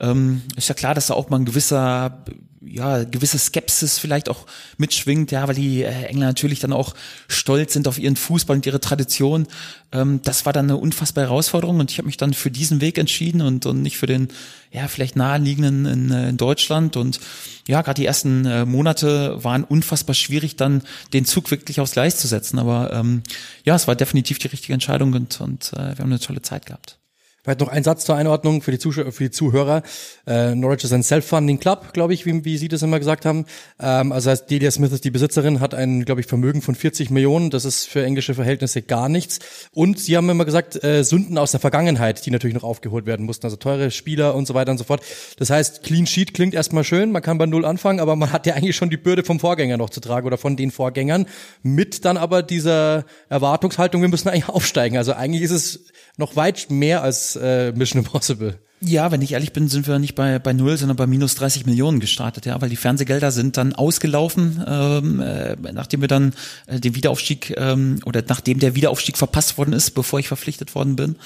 ähm, 0.00 0.42
ist 0.56 0.68
ja 0.68 0.74
klar, 0.74 0.94
dass 0.94 1.08
da 1.08 1.14
auch 1.14 1.28
mal 1.28 1.38
ein 1.38 1.44
gewisser 1.44 2.24
ja, 2.64 3.04
gewisse 3.04 3.38
Skepsis 3.38 3.98
vielleicht 3.98 4.28
auch 4.28 4.46
mitschwingt, 4.76 5.30
ja, 5.32 5.46
weil 5.48 5.54
die 5.54 5.82
äh, 5.82 6.04
Engländer 6.04 6.28
natürlich 6.28 6.60
dann 6.60 6.72
auch 6.72 6.94
stolz 7.28 7.72
sind 7.72 7.88
auf 7.88 7.98
ihren 7.98 8.16
Fußball 8.16 8.56
und 8.56 8.66
ihre 8.66 8.80
Tradition. 8.80 9.46
Ähm, 9.92 10.20
das 10.22 10.46
war 10.46 10.52
dann 10.52 10.66
eine 10.66 10.76
unfassbare 10.76 11.26
Herausforderung 11.26 11.80
und 11.80 11.90
ich 11.90 11.98
habe 11.98 12.06
mich 12.06 12.16
dann 12.16 12.34
für 12.34 12.50
diesen 12.50 12.80
Weg 12.80 12.98
entschieden 12.98 13.40
und, 13.40 13.66
und 13.66 13.82
nicht 13.82 13.98
für 13.98 14.06
den, 14.06 14.28
ja, 14.70 14.88
vielleicht 14.88 15.16
naheliegenden 15.16 15.86
in, 15.86 16.10
äh, 16.10 16.28
in 16.28 16.36
Deutschland. 16.36 16.96
Und 16.96 17.20
ja, 17.66 17.82
gerade 17.82 18.00
die 18.00 18.06
ersten 18.06 18.46
äh, 18.46 18.64
Monate 18.64 19.42
waren 19.42 19.64
unfassbar 19.64 20.14
schwierig, 20.14 20.56
dann 20.56 20.82
den 21.12 21.24
Zug 21.24 21.50
wirklich 21.50 21.80
aufs 21.80 21.92
Gleis 21.92 22.18
zu 22.18 22.28
setzen. 22.28 22.58
Aber 22.58 22.92
ähm, 22.92 23.22
ja, 23.64 23.74
es 23.74 23.88
war 23.88 23.96
definitiv 23.96 24.38
die 24.38 24.48
richtige 24.48 24.72
Entscheidung 24.72 25.12
und, 25.14 25.40
und 25.40 25.72
äh, 25.72 25.96
wir 25.96 25.98
haben 25.98 26.12
eine 26.12 26.20
tolle 26.20 26.42
Zeit 26.42 26.66
gehabt. 26.66 26.98
Vielleicht 27.44 27.58
noch 27.58 27.68
ein 27.68 27.82
Satz 27.82 28.04
zur 28.04 28.14
Einordnung 28.14 28.62
für 28.62 28.70
die, 28.70 28.78
Zuschauer, 28.78 29.10
für 29.10 29.24
die 29.24 29.30
Zuhörer. 29.32 29.82
Äh, 30.28 30.54
Norwich 30.54 30.84
ist 30.84 30.92
ein 30.92 31.02
Self-Funding 31.02 31.58
Club, 31.58 31.92
glaube 31.92 32.14
ich, 32.14 32.24
wie, 32.24 32.44
wie 32.44 32.56
Sie 32.56 32.68
das 32.68 32.82
immer 32.82 33.00
gesagt 33.00 33.26
haben. 33.26 33.46
Ähm, 33.80 34.12
also 34.12 34.30
heißt, 34.30 34.48
Delia 34.48 34.70
Smith 34.70 34.92
ist 34.92 35.04
die 35.04 35.10
Besitzerin, 35.10 35.58
hat 35.58 35.74
ein, 35.74 36.04
glaube 36.04 36.20
ich, 36.20 36.28
Vermögen 36.28 36.62
von 36.62 36.76
40 36.76 37.10
Millionen. 37.10 37.50
Das 37.50 37.64
ist 37.64 37.88
für 37.88 38.04
englische 38.04 38.34
Verhältnisse 38.34 38.82
gar 38.82 39.08
nichts. 39.08 39.40
Und 39.72 39.98
Sie 39.98 40.16
haben 40.16 40.30
immer 40.30 40.44
gesagt, 40.44 40.84
äh, 40.84 41.02
Sünden 41.02 41.36
aus 41.36 41.50
der 41.50 41.58
Vergangenheit, 41.58 42.24
die 42.24 42.30
natürlich 42.30 42.54
noch 42.54 42.62
aufgeholt 42.62 43.06
werden 43.06 43.26
mussten. 43.26 43.44
Also 43.44 43.56
teure 43.56 43.90
Spieler 43.90 44.36
und 44.36 44.46
so 44.46 44.54
weiter 44.54 44.70
und 44.70 44.78
so 44.78 44.84
fort. 44.84 45.02
Das 45.36 45.50
heißt, 45.50 45.82
Clean 45.82 46.06
Sheet 46.06 46.34
klingt 46.34 46.54
erstmal 46.54 46.84
schön, 46.84 47.10
man 47.10 47.22
kann 47.22 47.38
bei 47.38 47.46
Null 47.46 47.64
anfangen, 47.64 47.98
aber 47.98 48.14
man 48.14 48.30
hat 48.30 48.46
ja 48.46 48.54
eigentlich 48.54 48.76
schon 48.76 48.88
die 48.88 48.96
Bürde 48.96 49.24
vom 49.24 49.40
Vorgänger 49.40 49.78
noch 49.78 49.90
zu 49.90 49.98
tragen 49.98 50.28
oder 50.28 50.38
von 50.38 50.56
den 50.56 50.70
Vorgängern. 50.70 51.26
Mit 51.64 52.04
dann 52.04 52.18
aber 52.18 52.44
dieser 52.44 53.04
Erwartungshaltung, 53.28 54.00
wir 54.00 54.08
müssen 54.08 54.28
eigentlich 54.28 54.48
aufsteigen. 54.48 54.96
Also 54.96 55.14
eigentlich 55.14 55.42
ist 55.42 55.50
es 55.50 55.86
noch 56.18 56.36
weit 56.36 56.66
mehr 56.70 57.02
als 57.02 57.31
äh, 57.36 57.72
Mission 57.72 58.02
Impossible. 58.02 58.58
Ja, 58.84 59.12
wenn 59.12 59.22
ich 59.22 59.32
ehrlich 59.32 59.52
bin, 59.52 59.68
sind 59.68 59.86
wir 59.86 60.00
nicht 60.00 60.16
bei, 60.16 60.40
bei 60.40 60.52
null, 60.52 60.76
sondern 60.76 60.96
bei 60.96 61.06
minus 61.06 61.36
30 61.36 61.66
Millionen 61.66 62.00
gestartet, 62.00 62.46
ja, 62.46 62.60
weil 62.60 62.68
die 62.68 62.76
Fernsehgelder 62.76 63.30
sind 63.30 63.56
dann 63.56 63.74
ausgelaufen, 63.74 64.62
ähm, 64.66 65.20
äh, 65.20 65.56
nachdem 65.72 66.00
wir 66.00 66.08
dann 66.08 66.34
äh, 66.66 66.80
den 66.80 66.96
Wiederaufstieg 66.96 67.54
ähm, 67.56 68.00
oder 68.04 68.24
nachdem 68.26 68.58
der 68.58 68.74
Wiederaufstieg 68.74 69.16
verpasst 69.16 69.56
worden 69.56 69.72
ist, 69.72 69.92
bevor 69.92 70.18
ich 70.18 70.26
verpflichtet 70.26 70.74
worden 70.74 70.96
bin. 70.96 71.16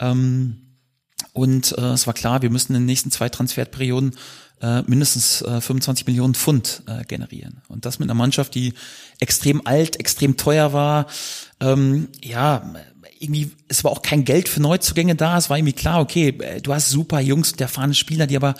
Ähm, 0.00 0.56
und 1.32 1.78
äh, 1.78 1.92
es 1.92 2.08
war 2.08 2.14
klar, 2.14 2.42
wir 2.42 2.50
müssen 2.50 2.74
in 2.74 2.82
den 2.82 2.86
nächsten 2.86 3.12
zwei 3.12 3.28
Transferperioden 3.28 4.16
äh, 4.60 4.82
mindestens 4.82 5.42
äh, 5.42 5.60
25 5.60 6.06
Millionen 6.06 6.34
Pfund 6.34 6.82
äh, 6.86 7.04
generieren. 7.04 7.62
Und 7.68 7.84
das 7.84 7.98
mit 7.98 8.08
einer 8.08 8.18
Mannschaft, 8.18 8.54
die 8.54 8.74
extrem 9.20 9.66
alt, 9.66 10.00
extrem 10.00 10.36
teuer 10.36 10.72
war. 10.72 11.06
Ähm, 11.60 12.08
ja, 12.22 12.74
irgendwie, 13.18 13.50
es 13.68 13.84
war 13.84 13.90
auch 13.90 14.02
kein 14.02 14.24
Geld 14.24 14.48
für 14.48 14.60
Neuzugänge 14.60 15.14
da. 15.14 15.38
Es 15.38 15.50
war 15.50 15.56
irgendwie 15.56 15.72
klar, 15.72 16.00
okay, 16.00 16.28
äh, 16.40 16.60
du 16.60 16.72
hast 16.72 16.90
super 16.90 17.20
Jungs 17.20 17.52
und 17.52 17.60
erfahrene 17.60 17.94
Spieler, 17.94 18.26
die 18.26 18.36
aber 18.36 18.54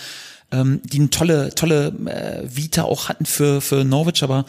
ähm, 0.52 0.80
die 0.84 0.98
eine 0.98 1.10
tolle, 1.10 1.54
tolle 1.54 1.88
äh, 2.06 2.42
Vita 2.44 2.82
auch 2.82 3.08
hatten 3.08 3.26
für, 3.26 3.60
für 3.60 3.84
Norwich, 3.84 4.22
aber 4.22 4.44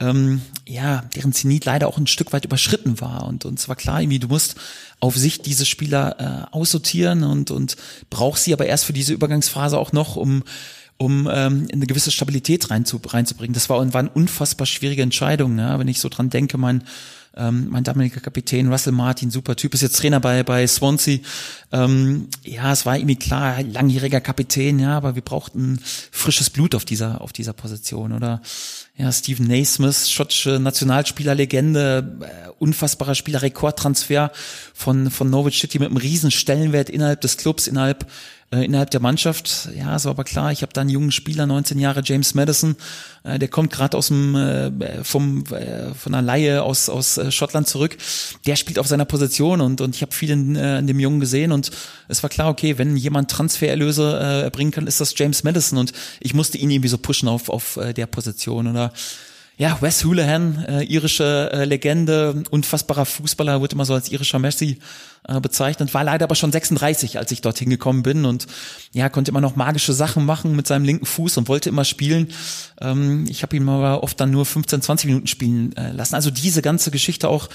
ähm, 0.00 0.42
ja, 0.66 1.02
deren 1.16 1.32
Zenit 1.32 1.64
leider 1.64 1.88
auch 1.88 1.98
ein 1.98 2.06
Stück 2.06 2.32
weit 2.32 2.44
überschritten 2.44 3.00
war. 3.00 3.26
Und 3.26 3.44
uns 3.44 3.68
war 3.68 3.76
klar, 3.76 4.00
irgendwie, 4.00 4.20
du 4.20 4.28
musst 4.28 4.56
auf 5.00 5.16
sich 5.16 5.40
diese 5.40 5.66
Spieler 5.66 6.48
äh, 6.52 6.54
aussortieren 6.54 7.24
und, 7.24 7.50
und 7.50 7.76
brauchst 8.10 8.44
sie 8.44 8.52
aber 8.52 8.66
erst 8.66 8.84
für 8.84 8.92
diese 8.92 9.12
Übergangsphase 9.12 9.78
auch 9.78 9.92
noch, 9.92 10.16
um 10.16 10.42
um 11.00 11.30
ähm, 11.32 11.68
eine 11.72 11.86
gewisse 11.86 12.10
Stabilität 12.10 12.70
rein 12.70 12.84
zu, 12.84 13.00
reinzubringen. 13.06 13.54
Das 13.54 13.70
war, 13.70 13.92
war 13.94 14.00
eine 14.00 14.10
unfassbar 14.10 14.66
schwierige 14.66 15.02
Entscheidung, 15.02 15.56
ja? 15.56 15.78
wenn 15.78 15.86
ich 15.86 16.00
so 16.00 16.08
dran 16.08 16.28
denke, 16.28 16.58
mein 16.58 16.82
ähm, 17.36 17.68
mein 17.70 17.84
damaliger 17.84 18.20
Kapitän 18.20 18.70
Russell 18.70 18.92
Martin, 18.92 19.30
super 19.30 19.56
Typ, 19.56 19.74
ist 19.74 19.82
jetzt 19.82 19.98
Trainer 19.98 20.20
bei 20.20 20.42
bei 20.42 20.66
Swansea. 20.66 21.18
Ähm, 21.72 22.28
ja, 22.42 22.72
es 22.72 22.86
war 22.86 22.96
irgendwie 22.96 23.16
klar, 23.16 23.62
langjähriger 23.62 24.20
Kapitän, 24.20 24.78
ja, 24.78 24.96
aber 24.96 25.14
wir 25.14 25.22
brauchten 25.22 25.80
frisches 26.10 26.50
Blut 26.50 26.74
auf 26.74 26.84
dieser 26.84 27.20
auf 27.20 27.32
dieser 27.32 27.52
Position 27.52 28.12
oder 28.12 28.40
ja, 28.98 29.12
Stephen 29.12 29.46
Naismith, 29.46 30.10
schottische 30.10 30.58
Nationalspielerlegende, 30.58 32.18
äh, 32.20 32.48
unfassbarer 32.58 33.14
Spieler, 33.14 33.42
Rekordtransfer 33.42 34.32
von 34.74 35.10
von 35.12 35.30
Norwich 35.30 35.60
City 35.60 35.78
mit 35.78 35.88
einem 35.88 35.98
riesen 35.98 36.32
Stellenwert 36.32 36.90
innerhalb 36.90 37.20
des 37.20 37.36
Clubs, 37.36 37.68
innerhalb 37.68 38.10
äh, 38.50 38.64
innerhalb 38.64 38.90
der 38.90 39.00
Mannschaft. 39.00 39.68
Ja, 39.76 39.94
ist 39.96 40.06
aber 40.06 40.24
klar, 40.24 40.52
ich 40.52 40.62
habe 40.62 40.72
da 40.72 40.80
einen 40.80 40.90
jungen 40.90 41.12
Spieler, 41.12 41.46
19 41.46 41.78
Jahre, 41.78 42.00
James 42.02 42.34
Madison, 42.34 42.76
äh, 43.24 43.38
der 43.38 43.48
kommt 43.48 43.70
gerade 43.70 43.96
aus 43.96 44.08
dem 44.08 44.34
äh, 44.34 45.04
vom 45.04 45.44
äh, 45.50 45.92
von 45.94 46.14
einer 46.14 46.22
Laie 46.22 46.62
aus 46.62 46.88
aus 46.88 47.18
äh, 47.18 47.30
Schottland 47.30 47.68
zurück. 47.68 47.96
Der 48.46 48.56
spielt 48.56 48.78
auf 48.78 48.86
seiner 48.86 49.04
Position 49.04 49.60
und 49.60 49.80
und 49.80 49.94
ich 49.94 50.02
habe 50.02 50.12
viel 50.12 50.30
in, 50.30 50.56
äh, 50.56 50.78
in 50.78 50.86
dem 50.86 50.98
Jungen 50.98 51.20
gesehen 51.20 51.52
und 51.52 51.70
es 52.08 52.22
war 52.22 52.30
klar, 52.30 52.48
okay, 52.48 52.78
wenn 52.78 52.96
jemand 52.96 53.30
Transfererlöse 53.30 54.18
äh, 54.18 54.42
erbringen 54.44 54.70
kann, 54.70 54.86
ist 54.86 55.00
das 55.00 55.12
James 55.16 55.44
Madison 55.44 55.78
und 55.78 55.92
ich 56.20 56.32
musste 56.32 56.56
ihn 56.56 56.70
irgendwie 56.70 56.88
so 56.88 56.98
pushen 56.98 57.28
auf 57.28 57.50
auf 57.50 57.76
äh, 57.76 57.92
der 57.92 58.06
Position 58.06 58.66
oder 58.66 58.87
ja, 59.58 59.76
Wes 59.80 60.04
Houlihan, 60.04 60.64
äh, 60.68 60.84
irische 60.84 61.50
äh, 61.52 61.64
Legende, 61.64 62.44
unfassbarer 62.50 63.04
Fußballer, 63.04 63.60
wurde 63.60 63.74
immer 63.74 63.84
so 63.84 63.92
als 63.92 64.08
irischer 64.08 64.38
Messi 64.38 64.78
äh, 65.26 65.40
bezeichnet, 65.40 65.92
war 65.94 66.04
leider 66.04 66.24
aber 66.24 66.36
schon 66.36 66.52
36, 66.52 67.18
als 67.18 67.32
ich 67.32 67.40
dorthin 67.40 67.68
gekommen 67.68 68.04
bin 68.04 68.24
und 68.24 68.46
ja, 68.92 69.08
konnte 69.08 69.32
immer 69.32 69.40
noch 69.40 69.56
magische 69.56 69.92
Sachen 69.92 70.24
machen 70.24 70.54
mit 70.54 70.68
seinem 70.68 70.84
linken 70.84 71.06
Fuß 71.06 71.38
und 71.38 71.48
wollte 71.48 71.70
immer 71.70 71.84
spielen. 71.84 72.28
Ähm, 72.80 73.26
ich 73.28 73.42
habe 73.42 73.56
ihn 73.56 73.68
aber 73.68 74.04
oft 74.04 74.20
dann 74.20 74.30
nur 74.30 74.46
15, 74.46 74.80
20 74.80 75.08
Minuten 75.08 75.26
spielen 75.26 75.76
äh, 75.76 75.90
lassen. 75.90 76.14
Also 76.14 76.30
diese 76.30 76.62
ganze 76.62 76.92
Geschichte 76.92 77.28
auch 77.28 77.48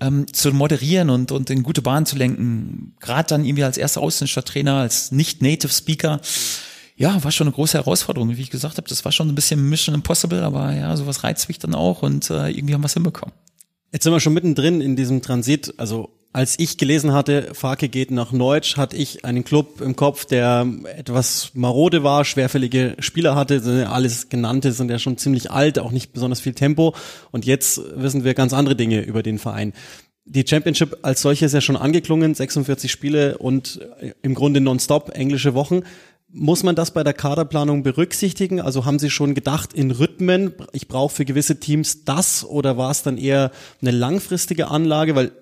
ähm, 0.00 0.30
zu 0.30 0.52
moderieren 0.52 1.08
und, 1.08 1.32
und 1.32 1.48
in 1.48 1.62
gute 1.62 1.80
Bahn 1.80 2.04
zu 2.04 2.16
lenken. 2.16 2.94
Gerade 3.00 3.28
dann 3.30 3.46
irgendwie 3.46 3.64
als 3.64 3.78
erster 3.78 4.02
ausländischer 4.02 4.44
Trainer, 4.44 4.74
als 4.74 5.12
nicht-Native 5.12 5.72
Speaker. 5.72 6.20
Ja, 6.98 7.22
war 7.22 7.30
schon 7.30 7.46
eine 7.46 7.54
große 7.54 7.78
Herausforderung. 7.78 8.36
Wie 8.36 8.42
ich 8.42 8.50
gesagt 8.50 8.76
habe, 8.76 8.88
das 8.88 9.04
war 9.04 9.12
schon 9.12 9.28
ein 9.28 9.36
bisschen 9.36 9.68
Mission 9.68 9.94
Impossible, 9.94 10.42
aber 10.42 10.74
ja, 10.74 10.96
sowas 10.96 11.22
reizt 11.22 11.48
mich 11.48 11.60
dann 11.60 11.74
auch 11.74 12.02
und 12.02 12.28
äh, 12.28 12.50
irgendwie 12.50 12.74
haben 12.74 12.82
wir 12.82 12.86
es 12.86 12.94
hinbekommen. 12.94 13.32
Jetzt 13.92 14.02
sind 14.02 14.12
wir 14.12 14.18
schon 14.18 14.34
mittendrin 14.34 14.80
in 14.80 14.96
diesem 14.96 15.22
Transit. 15.22 15.72
Also 15.76 16.10
als 16.32 16.58
ich 16.58 16.76
gelesen 16.76 17.12
hatte, 17.12 17.54
Farke 17.54 17.88
geht 17.88 18.10
nach 18.10 18.32
Neutsch, 18.32 18.76
hatte 18.76 18.96
ich 18.96 19.24
einen 19.24 19.44
Club 19.44 19.80
im 19.80 19.94
Kopf, 19.94 20.24
der 20.24 20.66
etwas 20.96 21.52
marode 21.54 22.02
war, 22.02 22.24
schwerfällige 22.24 22.96
Spieler 22.98 23.36
hatte, 23.36 23.88
alles 23.88 24.28
genannte 24.28 24.72
sind 24.72 24.90
ja 24.90 24.98
schon 24.98 25.18
ziemlich 25.18 25.52
alt, 25.52 25.78
auch 25.78 25.92
nicht 25.92 26.12
besonders 26.12 26.40
viel 26.40 26.52
Tempo. 26.52 26.96
Und 27.30 27.46
jetzt 27.46 27.80
wissen 27.94 28.24
wir 28.24 28.34
ganz 28.34 28.52
andere 28.52 28.74
Dinge 28.74 29.02
über 29.02 29.22
den 29.22 29.38
Verein. 29.38 29.72
Die 30.24 30.44
Championship 30.46 30.98
als 31.02 31.22
solche 31.22 31.46
ist 31.46 31.54
ja 31.54 31.60
schon 31.60 31.76
angeklungen, 31.76 32.34
46 32.34 32.90
Spiele 32.90 33.38
und 33.38 33.80
im 34.20 34.34
Grunde 34.34 34.60
nonstop 34.60 35.16
englische 35.16 35.54
Wochen. 35.54 35.82
Muss 36.30 36.62
man 36.62 36.74
das 36.74 36.90
bei 36.90 37.02
der 37.02 37.14
Kaderplanung 37.14 37.82
berücksichtigen? 37.82 38.60
Also 38.60 38.84
haben 38.84 38.98
Sie 38.98 39.08
schon 39.08 39.34
gedacht 39.34 39.72
in 39.72 39.90
Rhythmen, 39.90 40.52
ich 40.72 40.86
brauche 40.86 41.14
für 41.14 41.24
gewisse 41.24 41.58
Teams 41.58 42.04
das 42.04 42.44
oder 42.44 42.76
war 42.76 42.90
es 42.90 43.02
dann 43.02 43.16
eher 43.16 43.50
eine 43.80 43.92
langfristige 43.92 44.68
Anlage? 44.68 45.14
Weil 45.14 45.32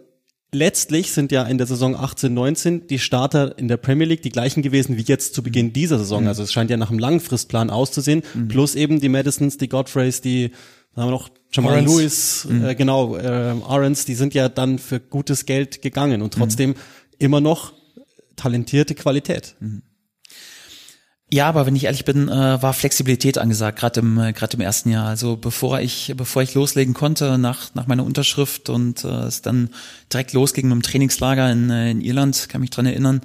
letztlich 0.53 1.11
sind 1.11 1.33
ja 1.33 1.43
in 1.43 1.59
der 1.59 1.67
Saison 1.67 1.97
18, 1.97 2.33
19 2.33 2.87
die 2.87 3.01
Starter 3.01 3.59
in 3.59 3.67
der 3.67 3.79
Premier 3.79 4.07
League 4.07 4.23
die 4.23 4.31
gleichen 4.31 4.63
gewesen 4.63 4.97
wie 4.97 5.03
jetzt 5.03 5.35
zu 5.35 5.43
Beginn 5.43 5.73
dieser 5.73 5.99
Saison. 5.99 6.23
Mhm. 6.23 6.29
Also 6.29 6.45
es 6.45 6.53
scheint 6.53 6.71
ja 6.71 6.77
nach 6.77 6.91
einem 6.91 7.01
Langfristplan 7.01 7.71
auszusehen. 7.71 8.23
Mhm. 8.35 8.49
Plus 8.49 8.77
eben 8.77 9.01
die 9.01 9.09
Madisons, 9.09 9.59
die 9.59 9.69
Godfreys, 9.69 10.21
die 10.21 10.53
haben 10.95 11.09
wir 11.09 11.11
noch 11.11 11.31
Jamal 11.53 11.83
Lewis, 11.83 12.47
mhm. 12.49 12.65
äh, 12.65 12.75
genau, 12.75 13.17
äh, 13.17 13.55
Arons, 13.67 14.05
die 14.05 14.15
sind 14.15 14.35
ja 14.35 14.49
dann 14.49 14.79
für 14.79 15.01
gutes 15.01 15.47
Geld 15.47 15.83
gegangen 15.83 16.23
und 16.23 16.35
trotzdem 16.35 16.71
mhm. 16.71 16.77
immer 17.19 17.41
noch 17.41 17.73
talentierte 18.37 18.95
Qualität. 18.95 19.57
Mhm. 19.61 19.83
Ja, 21.33 21.49
aber 21.49 21.67
wenn 21.67 21.75
ich 21.75 21.85
ehrlich 21.85 22.05
bin, 22.05 22.29
äh, 22.29 22.63
war 22.63 22.73
Flexibilität 22.73 23.37
angesagt, 23.37 23.81
gerade 23.81 23.99
im 23.99 24.17
äh, 24.17 24.33
gerade 24.33 24.57
im 24.57 24.61
ersten 24.61 24.91
Jahr. 24.91 25.09
Also 25.09 25.37
bevor 25.37 25.81
ich 25.81 26.15
bevor 26.17 26.43
ich 26.43 26.55
loslegen 26.55 26.95
konnte 26.95 27.37
nach 27.37 27.75
nach 27.75 27.89
meiner 27.89 28.05
Unterschrift 28.05 28.69
und 28.69 29.03
äh, 29.05 29.25
es 29.25 29.43
dann 29.43 29.71
direkt 30.13 30.35
losging 30.35 30.69
mit 30.69 30.75
dem 30.75 30.83
Trainingslager 30.83 31.51
in, 31.51 31.69
äh, 31.69 31.91
in 31.91 32.01
Irland, 32.01 32.49
kann 32.49 32.61
mich 32.61 32.71
dran 32.71 32.87
erinnern. 32.87 33.23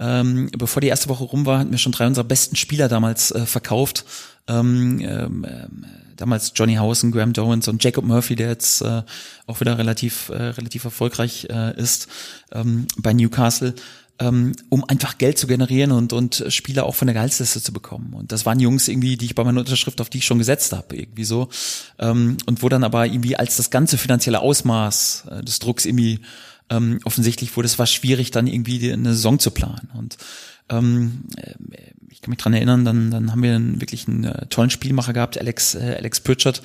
Ähm, 0.00 0.50
bevor 0.58 0.80
die 0.80 0.88
erste 0.88 1.08
Woche 1.08 1.22
rum 1.22 1.46
war, 1.46 1.60
hatten 1.60 1.70
wir 1.70 1.78
schon 1.78 1.92
drei 1.92 2.08
unserer 2.08 2.24
besten 2.24 2.56
Spieler 2.56 2.88
damals 2.88 3.30
äh, 3.30 3.46
verkauft. 3.46 4.04
Ähm, 4.48 4.98
ähm, 5.00 5.44
äh, 5.44 5.68
damals 6.16 6.52
Johnny 6.56 6.74
Hausen, 6.74 7.12
Graham 7.12 7.32
Dowens 7.32 7.68
und 7.68 7.82
Jacob 7.82 8.04
Murphy, 8.04 8.34
der 8.34 8.48
jetzt 8.48 8.82
äh, 8.82 9.02
auch 9.46 9.60
wieder 9.60 9.78
relativ 9.78 10.28
äh, 10.30 10.42
relativ 10.42 10.84
erfolgreich 10.84 11.46
äh, 11.50 11.80
ist 11.80 12.08
ähm, 12.50 12.88
bei 12.98 13.12
Newcastle 13.12 13.74
ähm, 14.20 14.52
um 14.68 14.84
einfach 14.84 15.18
Geld 15.18 15.38
zu 15.38 15.46
generieren 15.46 15.90
und, 15.90 16.12
und 16.12 16.44
Spieler 16.48 16.86
auch 16.86 16.94
von 16.94 17.06
der 17.06 17.14
Gehaltsliste 17.14 17.60
zu 17.60 17.72
bekommen. 17.72 18.14
Und 18.14 18.30
das 18.30 18.46
waren 18.46 18.60
Jungs 18.60 18.86
irgendwie, 18.86 19.16
die 19.16 19.26
ich 19.26 19.34
bei 19.34 19.42
meiner 19.42 19.60
Unterschrift, 19.60 20.00
auf 20.00 20.08
die 20.08 20.18
ich 20.18 20.24
schon 20.24 20.38
gesetzt 20.38 20.72
habe, 20.72 20.96
irgendwie 20.96 21.24
so. 21.24 21.48
Ähm, 21.98 22.36
und 22.46 22.62
wo 22.62 22.68
dann 22.68 22.84
aber 22.84 23.06
irgendwie 23.06 23.36
als 23.36 23.56
das 23.56 23.70
ganze 23.70 23.98
finanzielle 23.98 24.40
Ausmaß 24.40 25.24
äh, 25.30 25.42
des 25.42 25.58
Drucks 25.58 25.84
irgendwie 25.84 26.20
ähm, 26.70 27.00
offensichtlich 27.04 27.56
wurde, 27.56 27.66
es 27.66 27.78
war 27.78 27.86
schwierig, 27.86 28.30
dann 28.30 28.46
irgendwie 28.46 28.92
eine 28.92 29.14
Saison 29.14 29.38
zu 29.38 29.50
planen. 29.50 29.90
Und 29.94 30.16
ähm, 30.68 31.24
äh, 31.36 31.54
ich 32.10 32.20
kann 32.20 32.30
mich 32.30 32.38
dran 32.38 32.54
erinnern, 32.54 32.84
dann, 32.84 33.10
dann 33.10 33.32
haben 33.32 33.42
wir 33.42 33.54
einen, 33.54 33.80
wirklich 33.80 34.06
einen 34.06 34.24
äh, 34.24 34.46
tollen 34.46 34.70
Spielmacher 34.70 35.12
gehabt, 35.12 35.38
Alex, 35.38 35.74
äh, 35.74 35.96
Alex 35.98 36.20
Pritchard, 36.20 36.62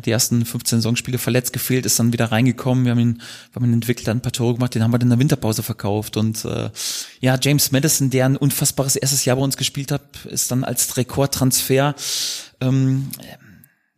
die 0.00 0.10
ersten 0.10 0.44
15 0.44 0.78
Saisonspiele 0.78 1.18
verletzt 1.18 1.52
gefehlt, 1.52 1.86
ist 1.86 1.98
dann 1.98 2.12
wieder 2.12 2.32
reingekommen. 2.32 2.84
Wir 2.84 2.92
haben 2.92 2.98
ihn, 2.98 3.22
wir 3.52 3.56
haben 3.56 3.64
ihn 3.64 3.74
entwickelt, 3.74 4.08
ein 4.08 4.22
paar 4.22 4.32
Tore 4.32 4.54
gemacht, 4.54 4.74
den 4.74 4.82
haben 4.82 4.92
wir 4.92 4.98
dann 4.98 5.08
in 5.08 5.10
der 5.10 5.18
Winterpause 5.18 5.62
verkauft. 5.62 6.16
Und 6.16 6.44
äh, 6.44 6.70
ja, 7.20 7.38
James 7.40 7.72
Madison, 7.72 8.10
der 8.10 8.26
ein 8.26 8.36
unfassbares 8.36 8.96
erstes 8.96 9.24
Jahr 9.24 9.36
bei 9.36 9.42
uns 9.42 9.56
gespielt 9.56 9.92
hat, 9.92 10.02
ist 10.24 10.50
dann 10.50 10.64
als 10.64 10.96
Rekordtransfer 10.96 11.94
ähm, 12.60 13.08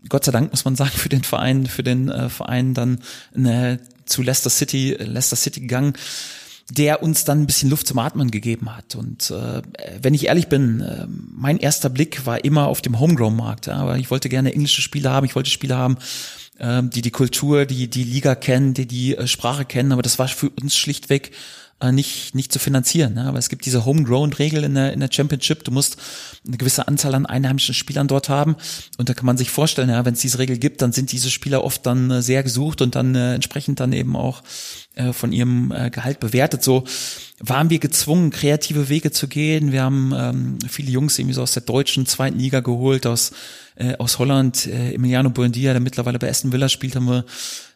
Gott 0.09 0.25
sei 0.25 0.33
Dank 0.33 0.51
muss 0.51 0.65
man 0.65 0.77
sagen 0.77 0.91
für 0.95 1.09
den 1.09 1.25
Verein, 1.25 1.67
für 1.67 1.83
den 1.83 2.09
äh, 2.09 2.29
Verein 2.29 2.75
dann 2.75 3.01
äh, 3.35 3.79
zu 4.05 4.23
Leicester 4.23 4.51
City, 4.51 4.97
Leicester 4.99 5.37
City 5.37 5.61
gegangen 5.61 5.95
der 6.71 7.03
uns 7.03 7.25
dann 7.25 7.43
ein 7.43 7.47
bisschen 7.47 7.71
Luft 7.71 7.87
zum 7.87 7.99
Atmen 7.99 8.31
gegeben 8.31 8.75
hat. 8.75 8.95
Und 8.95 9.31
äh, 9.31 9.63
wenn 10.01 10.15
ich 10.15 10.27
ehrlich 10.27 10.49
bin, 10.49 10.81
äh, 10.81 11.07
mein 11.09 11.59
erster 11.59 11.91
Blick 11.91 12.27
war 12.27 12.45
immer 12.45 12.69
auf 12.69 12.81
dem 12.81 12.99
Homegrown-Markt. 12.99 13.67
Ja, 13.67 13.77
aber 13.77 13.99
ich 13.99 14.11
wollte 14.11 14.29
gerne 14.29 14.53
englische 14.53 14.83
Spieler 14.83 15.13
haben, 15.13 15.27
ich 15.27 15.35
wollte 15.35 15.51
Spieler 15.51 15.77
haben, 15.77 15.99
äh, 16.59 16.83
die 16.83 17.03
die 17.03 17.11
Kultur, 17.11 17.67
die 17.67 17.89
die 17.89 18.05
Liga 18.05 18.35
kennen, 18.35 18.73
die 18.73 18.87
die 18.87 19.17
äh, 19.17 19.27
Sprache 19.27 19.65
kennen. 19.65 19.93
Aber 19.93 20.03
das 20.03 20.19
war 20.19 20.29
für 20.29 20.51
uns 20.51 20.77
schlichtweg 20.77 21.33
äh, 21.81 21.93
nicht, 21.93 22.35
nicht 22.35 22.53
zu 22.53 22.59
finanzieren. 22.59 23.15
Ne? 23.15 23.25
Aber 23.25 23.39
es 23.39 23.49
gibt 23.49 23.67
diese 23.67 23.85
Homegrown-Regel 23.85 24.65
in 24.65 24.75
der, 24.75 24.93
in 24.93 25.01
der 25.01 25.11
Championship. 25.11 25.65
Du 25.65 25.71
musst 25.71 25.97
eine 26.47 26.57
gewisse 26.57 26.87
Anzahl 26.89 27.15
an 27.15 27.27
einheimischen 27.27 27.75
Spielern 27.75 28.09
dort 28.09 28.29
haben. 28.29 28.57
Und 28.99 29.09
da 29.09 29.15
kann 29.15 29.27
man 29.27 29.37
sich 29.37 29.51
vorstellen, 29.51 29.91
ja, 29.91 30.05
wenn 30.05 30.15
es 30.15 30.21
diese 30.21 30.39
Regel 30.39 30.59
gibt, 30.59 30.83
dann 30.83 30.93
sind 30.93 31.13
diese 31.13 31.31
Spieler 31.31 31.65
oft 31.65 31.85
dann 31.87 32.11
äh, 32.11 32.23
sehr 32.23 32.43
gesucht 32.43 32.81
und 32.81 32.95
dann 32.95 33.15
äh, 33.15 33.35
entsprechend 33.35 33.81
dann 33.81 33.93
eben 33.93 34.17
auch 34.17 34.43
äh, 34.95 35.13
von 35.13 35.33
ihrem 35.33 35.73
äh, 35.73 35.91
Gehalt 35.91 36.21
bewertet. 36.21 36.63
So 36.63 36.85
waren 37.49 37.71
wir 37.71 37.79
gezwungen, 37.79 38.31
kreative 38.31 38.89
Wege 38.89 39.11
zu 39.11 39.29
gehen. 39.29 39.73
Wir 39.73 39.83
haben 39.83 40.13
ähm, 40.17 40.59
viele 40.69 40.91
Jungs 40.91 41.19
irgendwie 41.19 41.35
so 41.35 41.43
aus 41.43 41.53
der 41.53 41.63
deutschen 41.63 42.07
zweiten 42.07 42.39
Liga 42.39 42.61
geholt, 42.61 43.07
aus, 43.07 43.33
äh, 43.77 43.97
aus 43.97 44.19
Holland. 44.19 44.67
Äh, 44.67 44.95
Emiliano 44.95 45.31
Buendia, 45.31 45.73
der 45.73 45.81
mittlerweile 45.81 46.19
bei 46.19 46.29
Aston 46.29 46.53
Villa 46.53 46.69
spielt, 46.69 46.97
haben 46.97 47.07
wir 47.07 47.25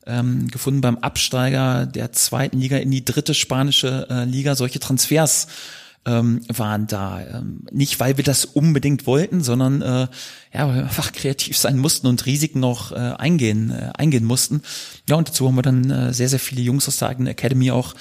ähm, 0.06 0.48
gefunden 0.48 0.80
beim 0.80 0.98
Absteiger 0.98 1.86
der 1.86 2.12
zweiten 2.12 2.58
Liga 2.58 2.78
in 2.78 2.90
die 2.90 3.04
dritte 3.04 3.34
spanische 3.34 4.06
äh, 4.10 4.24
Liga. 4.24 4.54
Solche 4.54 4.80
Transfers 4.80 5.48
ähm, 6.06 6.40
waren 6.48 6.86
da. 6.86 7.20
Ähm, 7.20 7.66
nicht, 7.70 8.00
weil 8.00 8.16
wir 8.16 8.24
das 8.24 8.46
unbedingt 8.46 9.06
wollten, 9.06 9.42
sondern 9.42 9.82
äh, 9.82 10.08
ja, 10.54 10.68
weil 10.68 10.76
wir 10.76 10.82
einfach 10.84 11.12
kreativ 11.12 11.58
sein 11.58 11.78
mussten 11.78 12.06
und 12.06 12.24
Risiken 12.24 12.60
noch 12.60 12.92
äh, 12.92 12.94
eingehen, 12.96 13.70
äh, 13.70 13.90
eingehen 13.96 14.24
mussten. 14.24 14.62
Ja, 15.08 15.16
und 15.16 15.28
dazu 15.28 15.46
haben 15.46 15.56
wir 15.56 15.62
dann 15.62 15.90
äh, 15.90 16.14
sehr, 16.14 16.28
sehr 16.28 16.38
viele 16.38 16.62
Jungs 16.62 16.88
aus 16.88 16.96
der 16.98 17.08
eigenen 17.08 17.28
Academy 17.28 17.70
auch 17.70 17.94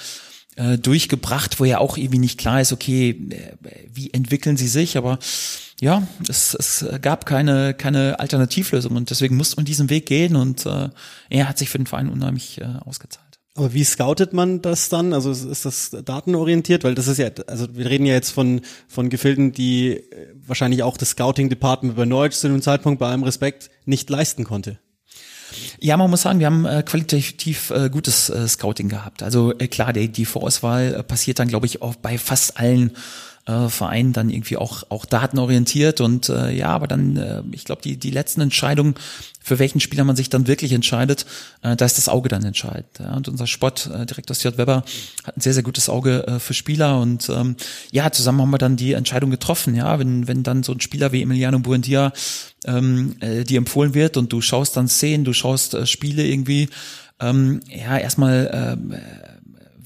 äh, 0.58 0.76
durchgebracht, 0.76 1.60
wo 1.60 1.64
ja 1.64 1.78
auch 1.78 1.96
irgendwie 1.96 2.18
nicht 2.18 2.38
klar 2.38 2.60
ist, 2.60 2.72
okay, 2.72 3.10
äh, 3.30 3.52
wie 3.92 4.12
entwickeln 4.12 4.56
sie 4.56 4.68
sich, 4.68 4.98
aber 4.98 5.18
ja, 5.80 6.06
es, 6.28 6.54
es 6.54 6.84
gab 7.00 7.24
keine, 7.24 7.72
keine 7.74 8.18
Alternativlösung 8.18 8.96
und 8.96 9.10
deswegen 9.10 9.36
musste 9.36 9.56
man 9.56 9.64
diesen 9.64 9.88
Weg 9.90 10.06
gehen 10.06 10.34
und 10.34 10.66
äh, 10.66 10.88
er 11.30 11.48
hat 11.48 11.58
sich 11.58 11.70
für 11.70 11.78
den 11.78 11.86
Verein 11.86 12.08
unheimlich 12.08 12.60
äh, 12.60 12.64
ausgezahlt. 12.84 13.28
Aber 13.54 13.74
wie 13.74 13.84
scoutet 13.84 14.32
man 14.32 14.62
das 14.62 14.88
dann? 14.88 15.12
Also 15.12 15.32
ist 15.32 15.64
das 15.64 15.90
datenorientiert? 16.04 16.84
Weil 16.84 16.94
das 16.94 17.08
ist 17.08 17.18
ja, 17.18 17.30
also 17.48 17.66
wir 17.74 17.90
reden 17.90 18.06
ja 18.06 18.14
jetzt 18.14 18.30
von, 18.30 18.60
von 18.86 19.10
Gefilden, 19.10 19.52
die 19.52 19.94
äh, 19.94 20.34
wahrscheinlich 20.46 20.82
auch 20.82 20.96
das 20.96 21.10
Scouting-Department 21.10 21.96
bei 21.96 22.04
Neutsch 22.04 22.36
zu 22.36 22.46
einem 22.46 22.62
Zeitpunkt 22.62 23.00
bei 23.00 23.08
allem 23.08 23.24
Respekt 23.24 23.70
nicht 23.84 24.10
leisten 24.10 24.44
konnte. 24.44 24.78
Ja, 25.80 25.96
man 25.96 26.10
muss 26.10 26.22
sagen, 26.22 26.40
wir 26.40 26.46
haben 26.46 26.64
äh, 26.64 26.82
qualitativ 26.82 27.70
äh, 27.70 27.90
gutes 27.90 28.30
äh, 28.30 28.46
Scouting 28.48 28.88
gehabt. 28.88 29.22
Also 29.22 29.52
äh, 29.58 29.68
klar, 29.68 29.92
die, 29.92 30.08
die 30.08 30.24
Vorauswahl 30.24 30.94
äh, 30.94 31.02
passiert 31.02 31.38
dann, 31.38 31.48
glaube 31.48 31.66
ich, 31.66 31.82
auch 31.82 31.94
bei 31.94 32.18
fast 32.18 32.58
allen 32.58 32.96
äh, 33.48 33.68
Verein 33.68 34.12
dann 34.12 34.30
irgendwie 34.30 34.56
auch 34.56 34.84
auch 34.90 35.06
datenorientiert 35.06 36.00
und 36.00 36.28
äh, 36.28 36.50
ja, 36.50 36.68
aber 36.68 36.86
dann 36.86 37.16
äh, 37.16 37.42
ich 37.52 37.64
glaube 37.64 37.82
die 37.82 37.96
die 37.96 38.10
letzten 38.10 38.42
Entscheidungen 38.42 38.94
für 39.40 39.58
welchen 39.58 39.80
Spieler 39.80 40.04
man 40.04 40.14
sich 40.14 40.28
dann 40.28 40.46
wirklich 40.46 40.72
entscheidet, 40.72 41.24
äh, 41.62 41.74
da 41.74 41.86
ist 41.86 41.96
das 41.96 42.10
Auge 42.10 42.28
dann 42.28 42.44
entscheidend. 42.44 42.98
Ja. 42.98 43.14
Und 43.16 43.28
unser 43.28 43.46
Sportdirektor 43.46 44.36
äh, 44.36 44.38
Stuart 44.38 44.58
Weber 44.58 44.84
hat 45.24 45.36
ein 45.36 45.40
sehr 45.40 45.54
sehr 45.54 45.62
gutes 45.62 45.88
Auge 45.88 46.26
äh, 46.26 46.38
für 46.38 46.52
Spieler 46.52 47.00
und 47.00 47.28
ähm, 47.30 47.56
ja 47.90 48.12
zusammen 48.12 48.42
haben 48.42 48.50
wir 48.50 48.58
dann 48.58 48.76
die 48.76 48.92
Entscheidung 48.92 49.30
getroffen. 49.30 49.74
Ja, 49.74 49.98
wenn 49.98 50.28
wenn 50.28 50.42
dann 50.42 50.62
so 50.62 50.72
ein 50.72 50.80
Spieler 50.80 51.12
wie 51.12 51.22
Emiliano 51.22 51.58
Buendia 51.58 52.12
ähm, 52.66 53.16
äh, 53.20 53.44
dir 53.44 53.58
empfohlen 53.58 53.94
wird 53.94 54.18
und 54.18 54.32
du 54.32 54.42
schaust 54.42 54.76
dann 54.76 54.88
Szenen, 54.88 55.24
du 55.24 55.32
schaust 55.32 55.72
äh, 55.72 55.86
Spiele 55.86 56.26
irgendwie 56.26 56.68
ähm, 57.20 57.60
ja 57.68 57.96
erstmal 57.96 58.76
äh, 58.92 58.96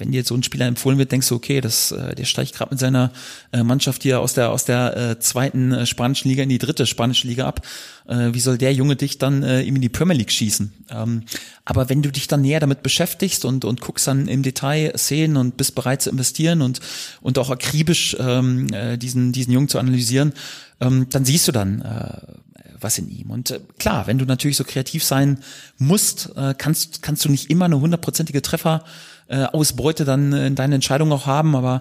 wenn 0.02 0.10
dir 0.10 0.24
so 0.24 0.34
ein 0.34 0.42
Spieler 0.42 0.66
empfohlen 0.66 0.98
wird, 0.98 1.12
denkst 1.12 1.28
du, 1.28 1.36
okay, 1.36 1.60
das, 1.60 1.92
äh, 1.92 2.16
der 2.16 2.24
steigt 2.24 2.54
gerade 2.54 2.72
mit 2.72 2.80
seiner 2.80 3.12
äh, 3.52 3.62
Mannschaft 3.62 4.02
hier 4.02 4.18
aus 4.20 4.34
der 4.34 4.50
aus 4.50 4.64
der 4.64 4.96
äh, 4.96 5.18
zweiten 5.20 5.70
äh, 5.70 5.86
spanischen 5.86 6.28
Liga 6.28 6.42
in 6.42 6.48
die 6.48 6.58
dritte 6.58 6.86
spanische 6.86 7.28
Liga 7.28 7.46
ab. 7.46 7.64
Äh, 8.08 8.30
wie 8.32 8.40
soll 8.40 8.58
der 8.58 8.74
Junge 8.74 8.96
dich 8.96 9.18
dann 9.18 9.44
äh, 9.44 9.62
ihm 9.62 9.76
in 9.76 9.82
die 9.82 9.88
Premier 9.88 10.16
League 10.16 10.32
schießen? 10.32 10.72
Ähm, 10.90 11.22
aber 11.64 11.88
wenn 11.88 12.02
du 12.02 12.10
dich 12.10 12.26
dann 12.26 12.42
näher 12.42 12.58
damit 12.58 12.82
beschäftigst 12.82 13.44
und 13.44 13.64
und 13.64 13.80
guckst 13.80 14.08
dann 14.08 14.26
im 14.26 14.42
Detail 14.42 14.92
Szenen 14.96 15.36
und 15.36 15.56
bist 15.56 15.76
bereit 15.76 16.02
zu 16.02 16.10
investieren 16.10 16.62
und 16.62 16.80
und 17.20 17.38
auch 17.38 17.50
akribisch 17.50 18.16
ähm, 18.18 18.66
äh, 18.72 18.98
diesen 18.98 19.30
diesen 19.30 19.52
Jungen 19.52 19.68
zu 19.68 19.78
analysieren, 19.78 20.32
ähm, 20.80 21.06
dann 21.10 21.24
siehst 21.24 21.46
du 21.46 21.52
dann 21.52 21.80
äh, 21.82 22.42
was 22.82 22.98
in 22.98 23.08
ihm. 23.08 23.30
Und 23.30 23.50
äh, 23.52 23.60
klar, 23.78 24.08
wenn 24.08 24.18
du 24.18 24.24
natürlich 24.24 24.56
so 24.56 24.64
kreativ 24.64 25.04
sein 25.04 25.38
musst, 25.78 26.32
äh, 26.36 26.54
kannst, 26.56 27.02
kannst 27.02 27.24
du 27.24 27.28
nicht 27.28 27.50
immer 27.50 27.66
eine 27.66 27.80
hundertprozentige 27.80 28.42
Treffer 28.42 28.84
äh, 29.32 29.44
Ausbeute 29.44 30.04
dann 30.04 30.32
in 30.32 30.54
deine 30.54 30.74
Entscheidung 30.74 31.10
auch 31.10 31.26
haben. 31.26 31.56
Aber 31.56 31.80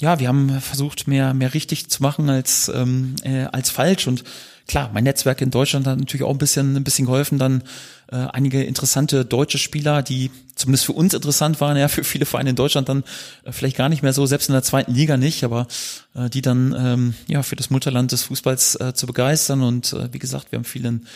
ja, 0.00 0.18
wir 0.18 0.26
haben 0.28 0.60
versucht, 0.60 1.06
mehr, 1.06 1.32
mehr 1.32 1.54
richtig 1.54 1.88
zu 1.88 2.02
machen 2.02 2.28
als, 2.28 2.70
ähm, 2.74 3.14
äh, 3.22 3.44
als 3.44 3.70
falsch. 3.70 4.08
Und 4.08 4.24
klar, 4.66 4.90
mein 4.92 5.04
Netzwerk 5.04 5.40
in 5.40 5.52
Deutschland 5.52 5.86
hat 5.86 5.98
natürlich 5.98 6.24
auch 6.24 6.32
ein 6.32 6.38
bisschen, 6.38 6.76
ein 6.76 6.82
bisschen 6.82 7.06
geholfen, 7.06 7.38
dann 7.38 7.62
äh, 8.10 8.16
einige 8.16 8.64
interessante 8.64 9.24
deutsche 9.24 9.58
Spieler, 9.58 10.02
die 10.02 10.32
zumindest 10.56 10.86
für 10.86 10.92
uns 10.92 11.14
interessant 11.14 11.60
waren, 11.60 11.76
ja, 11.76 11.86
für 11.86 12.02
viele 12.02 12.26
Vereine 12.26 12.50
in 12.50 12.56
Deutschland 12.56 12.88
dann 12.88 13.04
äh, 13.44 13.52
vielleicht 13.52 13.76
gar 13.76 13.88
nicht 13.88 14.02
mehr 14.02 14.12
so, 14.12 14.26
selbst 14.26 14.48
in 14.48 14.54
der 14.54 14.64
zweiten 14.64 14.92
Liga 14.92 15.16
nicht, 15.16 15.44
aber 15.44 15.68
äh, 16.14 16.28
die 16.28 16.42
dann 16.42 16.74
ähm, 16.76 17.14
ja 17.28 17.44
für 17.44 17.54
das 17.54 17.70
Mutterland 17.70 18.10
des 18.10 18.24
Fußballs 18.24 18.74
äh, 18.80 18.92
zu 18.92 19.06
begeistern. 19.06 19.62
Und 19.62 19.92
äh, 19.92 20.12
wie 20.12 20.18
gesagt, 20.18 20.50
wir 20.50 20.58
haben 20.58 20.64
vielen 20.64 21.06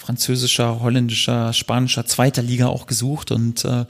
französischer, 0.00 0.80
holländischer, 0.80 1.52
spanischer, 1.52 2.06
zweiter 2.06 2.42
Liga 2.42 2.66
auch 2.66 2.86
gesucht 2.86 3.30
und 3.30 3.64
äh, 3.64 3.84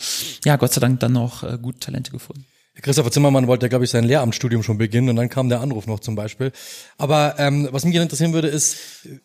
ja, 0.45 0.57
Gott 0.57 0.73
sei 0.73 0.81
Dank 0.81 1.01
dann 1.01 1.17
auch 1.17 1.43
äh, 1.43 1.59
gute 1.61 1.79
Talente 1.79 2.11
gefunden. 2.11 2.45
Christopher 2.83 3.11
Zimmermann 3.11 3.47
wollte, 3.47 3.69
glaube 3.69 3.85
ich, 3.85 3.91
sein 3.91 4.05
Lehramtsstudium 4.05 4.63
schon 4.63 4.79
beginnen 4.79 5.11
und 5.11 5.17
dann 5.17 5.29
kam 5.29 5.49
der 5.49 5.61
Anruf 5.61 5.87
noch 5.87 6.01
zum 6.01 6.15
Beispiel. 6.15 6.53
Aber 6.99 7.35
ähm, 7.39 7.69
was 7.73 7.85
mich 7.85 7.95
interessieren 7.95 8.33
würde, 8.33 8.49
ist, 8.49 8.77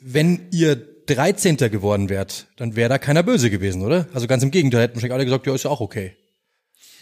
wenn 0.02 0.48
ihr 0.52 0.76
13. 0.76 1.58
geworden 1.58 2.10
wärt, 2.10 2.48
dann 2.58 2.76
wäre 2.76 2.90
da 2.90 2.98
keiner 2.98 3.24
böse 3.24 3.50
gewesen, 3.50 3.82
oder? 3.82 4.08
Also 4.14 4.28
ganz 4.28 4.44
im 4.44 4.52
Gegenteil, 4.52 4.82
hätten 4.82 4.96
wahrscheinlich 4.96 5.14
alle 5.14 5.26
gesagt, 5.26 5.48
ja, 5.48 5.54
ist 5.54 5.64
ja 5.64 5.70
auch 5.70 5.82
okay. 5.82 6.16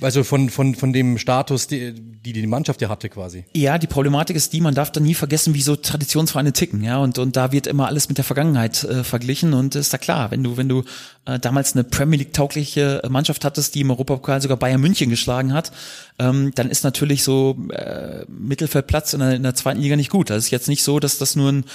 Also 0.02 0.24
von, 0.24 0.50
von, 0.50 0.76
von 0.76 0.92
dem 0.92 1.18
Status, 1.18 1.68
die, 1.68 1.94
die 1.94 2.34
die 2.34 2.48
Mannschaft 2.48 2.82
ja 2.82 2.90
hatte 2.90 3.10
quasi. 3.10 3.46
Ja, 3.56 3.78
die 3.78 3.88
Problematik 3.88 4.36
ist 4.36 4.52
die, 4.54 4.60
man 4.60 4.76
darf 4.76 4.92
da 4.92 5.00
nie 5.00 5.14
vergessen, 5.14 5.54
wie 5.54 5.62
so 5.62 5.76
Traditionsvereine 5.76 6.52
ticken, 6.52 6.84
ja, 6.84 6.98
und, 6.98 7.18
und 7.20 7.36
da 7.36 7.52
wird 7.52 7.68
immer 7.68 7.88
alles 7.88 8.10
mit 8.10 8.18
der 8.18 8.26
Vergangenheit 8.26 8.84
äh, 8.84 9.04
verglichen 9.04 9.54
und 9.54 9.76
ist 9.76 9.94
da 9.94 9.98
klar, 9.98 10.32
wenn 10.32 10.44
du, 10.44 10.58
wenn 10.58 10.68
du 10.68 10.84
äh, 11.26 11.40
damals 11.40 11.74
eine 11.74 11.84
Premier 11.84 12.20
League 12.20 12.34
taugliche 12.34 13.02
Mannschaft 13.08 13.46
hattest, 13.46 13.76
die 13.76 13.82
im 13.82 13.92
Europapokal 13.92 14.42
sogar 14.42 14.58
Bayern 14.58 14.82
München 14.82 15.10
geschlagen 15.10 15.54
hat, 15.54 15.72
ähm, 16.20 16.52
dann 16.56 16.70
ist 16.70 16.84
natürlich 16.84 17.24
so 17.24 17.58
äh, 17.70 18.26
Mittelfeldplatz 18.28 19.14
in 19.14 19.20
der, 19.20 19.36
in 19.36 19.44
der 19.44 19.56
zweiten 19.56 19.82
Liga 19.82 19.96
nicht 19.96 20.10
gut. 20.10 20.30
Das 20.30 20.46
ist 20.46 20.52
jetzt 20.52 20.68
nicht 20.68 20.84
so, 20.84 21.00
dass 21.00 21.18
das 21.18 21.36
nur 21.36 21.52
ein 21.52 21.66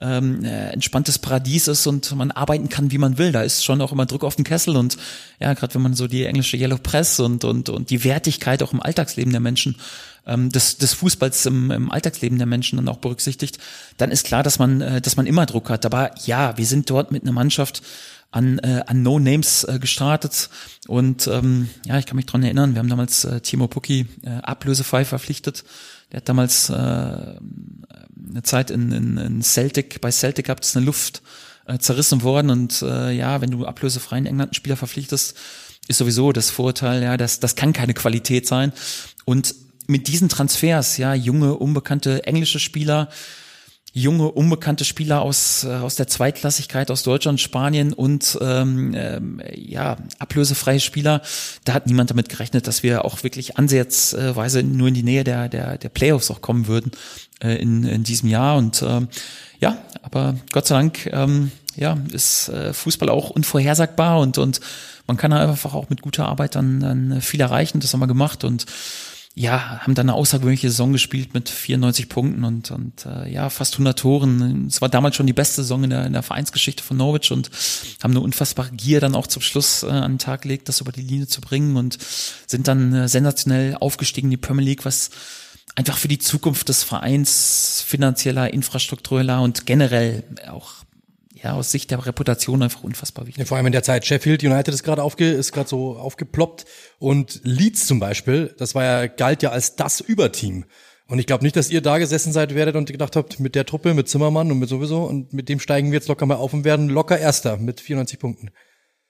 ähm, 0.00 0.44
äh, 0.44 0.70
entspanntes 0.70 1.18
Paradies 1.18 1.68
ist 1.68 1.86
und 1.86 2.14
man 2.14 2.30
arbeiten 2.30 2.68
kann, 2.68 2.90
wie 2.90 2.98
man 2.98 3.18
will. 3.18 3.32
Da 3.32 3.42
ist 3.42 3.64
schon 3.64 3.80
auch 3.80 3.92
immer 3.92 4.06
Druck 4.06 4.24
auf 4.24 4.36
den 4.36 4.44
Kessel 4.44 4.76
und 4.76 4.96
ja, 5.40 5.54
gerade 5.54 5.74
wenn 5.74 5.82
man 5.82 5.94
so 5.94 6.06
die 6.06 6.24
englische 6.24 6.56
Yellow 6.56 6.78
Press 6.78 7.20
und 7.20 7.44
und 7.44 7.68
und 7.68 7.90
die 7.90 8.04
Wertigkeit 8.04 8.62
auch 8.62 8.72
im 8.72 8.82
Alltagsleben 8.82 9.32
der 9.32 9.40
Menschen 9.40 9.76
ähm, 10.26 10.50
des, 10.50 10.78
des 10.78 10.94
Fußballs 10.94 11.46
im, 11.46 11.70
im 11.70 11.90
Alltagsleben 11.90 12.38
der 12.38 12.46
Menschen 12.46 12.76
dann 12.76 12.88
auch 12.88 12.98
berücksichtigt, 12.98 13.58
dann 13.96 14.10
ist 14.10 14.26
klar, 14.26 14.42
dass 14.42 14.58
man 14.58 14.80
äh, 14.80 15.00
dass 15.00 15.16
man 15.16 15.26
immer 15.26 15.46
Druck 15.46 15.70
hat. 15.70 15.84
Aber 15.84 16.12
ja, 16.26 16.56
wir 16.56 16.66
sind 16.66 16.88
dort 16.90 17.10
mit 17.10 17.22
einer 17.22 17.32
Mannschaft 17.32 17.82
an, 18.30 18.58
äh, 18.58 18.82
an 18.86 19.02
No 19.02 19.18
Names 19.18 19.64
äh, 19.64 19.78
gestartet 19.80 20.50
und 20.86 21.26
ähm, 21.26 21.70
ja, 21.86 21.98
ich 21.98 22.06
kann 22.06 22.16
mich 22.16 22.26
dran 22.26 22.42
erinnern, 22.42 22.74
wir 22.74 22.80
haben 22.80 22.90
damals 22.90 23.24
äh, 23.24 23.40
Timo 23.40 23.68
Pucki 23.68 24.06
äh, 24.22 24.28
ablösefrei 24.28 25.04
verpflichtet. 25.04 25.64
Der 26.12 26.18
hat 26.18 26.28
damals 26.28 26.70
äh, 26.70 27.34
eine 28.28 28.42
Zeit 28.42 28.70
in, 28.70 28.92
in, 28.92 29.16
in 29.18 29.42
Celtic, 29.42 30.00
bei 30.00 30.10
Celtic 30.10 30.46
gehabt, 30.46 30.64
ist 30.64 30.76
eine 30.76 30.86
Luft 30.86 31.22
äh, 31.66 31.78
zerrissen 31.78 32.22
worden 32.22 32.50
und 32.50 32.82
äh, 32.82 33.12
ja, 33.12 33.40
wenn 33.40 33.50
du 33.50 33.66
ablösefrei 33.66 34.18
in 34.18 34.26
England 34.26 34.50
einen 34.50 34.54
Spieler 34.54 34.76
verpflichtest, 34.76 35.36
ist 35.88 35.98
sowieso 35.98 36.32
das 36.32 36.50
Vorurteil, 36.50 37.02
ja, 37.02 37.16
das, 37.16 37.40
das 37.40 37.56
kann 37.56 37.72
keine 37.72 37.94
Qualität 37.94 38.46
sein. 38.46 38.72
Und 39.24 39.54
mit 39.86 40.06
diesen 40.06 40.28
Transfers, 40.28 40.98
ja, 40.98 41.14
junge, 41.14 41.54
unbekannte 41.54 42.24
englische 42.26 42.58
Spieler, 42.58 43.08
junge, 43.92 44.30
unbekannte 44.30 44.84
Spieler 44.84 45.22
aus, 45.22 45.64
äh, 45.64 45.68
aus 45.68 45.96
der 45.96 46.06
Zweitklassigkeit 46.06 46.90
aus 46.90 47.02
Deutschland, 47.02 47.40
Spanien 47.40 47.92
und 47.92 48.38
ähm, 48.40 48.94
ähm, 48.94 49.42
ja, 49.54 49.96
ablösefreie 50.18 50.80
Spieler. 50.80 51.22
Da 51.64 51.74
hat 51.74 51.86
niemand 51.86 52.10
damit 52.10 52.28
gerechnet, 52.28 52.66
dass 52.66 52.82
wir 52.82 53.04
auch 53.04 53.22
wirklich 53.22 53.56
ansatzweise 53.56 54.62
nur 54.62 54.88
in 54.88 54.94
die 54.94 55.02
Nähe 55.02 55.24
der, 55.24 55.48
der, 55.48 55.78
der 55.78 55.88
Playoffs 55.88 56.30
auch 56.30 56.40
kommen 56.40 56.66
würden 56.66 56.92
äh, 57.42 57.56
in, 57.56 57.84
in 57.84 58.04
diesem 58.04 58.28
Jahr. 58.28 58.56
Und 58.56 58.82
ähm, 58.86 59.08
ja, 59.60 59.78
aber 60.02 60.36
Gott 60.52 60.66
sei 60.66 60.76
Dank 60.76 61.06
ähm, 61.12 61.50
ja, 61.76 61.96
ist 62.12 62.48
äh, 62.48 62.72
Fußball 62.72 63.08
auch 63.08 63.30
unvorhersagbar 63.30 64.20
und, 64.20 64.38
und 64.38 64.60
man 65.06 65.16
kann 65.16 65.32
einfach 65.32 65.74
auch 65.74 65.88
mit 65.88 66.02
guter 66.02 66.26
Arbeit 66.26 66.54
dann, 66.54 66.80
dann 66.80 67.20
viel 67.22 67.40
erreichen. 67.40 67.80
Das 67.80 67.92
haben 67.92 68.00
wir 68.00 68.06
gemacht 68.06 68.44
und 68.44 68.66
ja, 69.38 69.80
haben 69.80 69.94
dann 69.94 70.08
eine 70.08 70.18
außergewöhnliche 70.18 70.68
Saison 70.68 70.92
gespielt 70.92 71.32
mit 71.32 71.48
94 71.48 72.08
Punkten 72.08 72.42
und, 72.42 72.72
und 72.72 73.06
äh, 73.06 73.32
ja, 73.32 73.50
fast 73.50 73.74
100 73.74 73.96
Toren. 73.96 74.66
Es 74.66 74.80
war 74.80 74.88
damals 74.88 75.14
schon 75.14 75.28
die 75.28 75.32
beste 75.32 75.62
Saison 75.62 75.84
in 75.84 75.90
der, 75.90 76.06
in 76.06 76.12
der 76.12 76.24
Vereinsgeschichte 76.24 76.82
von 76.82 76.96
Norwich 76.96 77.30
und 77.30 77.48
haben 78.02 78.10
eine 78.10 78.20
unfassbare 78.20 78.72
Gier 78.72 79.00
dann 79.00 79.14
auch 79.14 79.28
zum 79.28 79.40
Schluss 79.40 79.84
äh, 79.84 79.86
an 79.86 80.14
den 80.14 80.18
Tag 80.18 80.42
gelegt, 80.42 80.68
das 80.68 80.80
über 80.80 80.90
die 80.90 81.02
Linie 81.02 81.28
zu 81.28 81.40
bringen 81.40 81.76
und 81.76 81.98
sind 82.48 82.66
dann 82.66 82.92
äh, 82.92 83.08
sensationell 83.08 83.76
aufgestiegen 83.78 84.26
in 84.26 84.32
die 84.32 84.36
Premier 84.38 84.64
League, 84.64 84.84
was 84.84 85.10
einfach 85.76 85.98
für 85.98 86.08
die 86.08 86.18
Zukunft 86.18 86.68
des 86.68 86.82
Vereins 86.82 87.84
finanzieller, 87.86 88.52
infrastruktureller 88.52 89.40
und 89.40 89.66
generell 89.66 90.24
auch 90.50 90.72
ja, 91.42 91.54
aus 91.54 91.70
Sicht 91.70 91.90
der 91.90 92.04
Reputation 92.04 92.62
einfach 92.62 92.82
unfassbar 92.82 93.26
wichtig. 93.26 93.40
Ja, 93.40 93.46
vor 93.46 93.56
allem 93.56 93.66
in 93.66 93.72
der 93.72 93.82
Zeit 93.82 94.06
Sheffield 94.06 94.42
United 94.42 94.72
ist 94.72 94.82
gerade 94.82 95.02
aufge, 95.02 95.30
ist 95.30 95.52
gerade 95.52 95.68
so 95.68 95.96
aufgeploppt 95.96 96.64
und 96.98 97.40
Leeds 97.44 97.86
zum 97.86 98.00
Beispiel, 98.00 98.54
das 98.58 98.74
war 98.74 98.84
ja, 98.84 99.06
galt 99.06 99.42
ja 99.42 99.50
als 99.50 99.76
das 99.76 100.00
Überteam. 100.00 100.64
Und 101.06 101.18
ich 101.18 101.26
glaube 101.26 101.42
nicht, 101.42 101.56
dass 101.56 101.70
ihr 101.70 101.80
da 101.80 101.98
gesessen 101.98 102.32
seid 102.32 102.54
werdet 102.54 102.76
und 102.76 102.90
gedacht 102.90 103.16
habt, 103.16 103.40
mit 103.40 103.54
der 103.54 103.64
Truppe, 103.64 103.94
mit 103.94 104.08
Zimmermann 104.08 104.52
und 104.52 104.58
mit 104.58 104.68
sowieso 104.68 105.04
und 105.04 105.32
mit 105.32 105.48
dem 105.48 105.58
steigen 105.58 105.90
wir 105.90 105.98
jetzt 105.98 106.08
locker 106.08 106.26
mal 106.26 106.34
auf 106.34 106.52
und 106.52 106.64
werden 106.64 106.88
locker 106.88 107.18
Erster 107.18 107.56
mit 107.56 107.80
94 107.80 108.18
Punkten. 108.18 108.50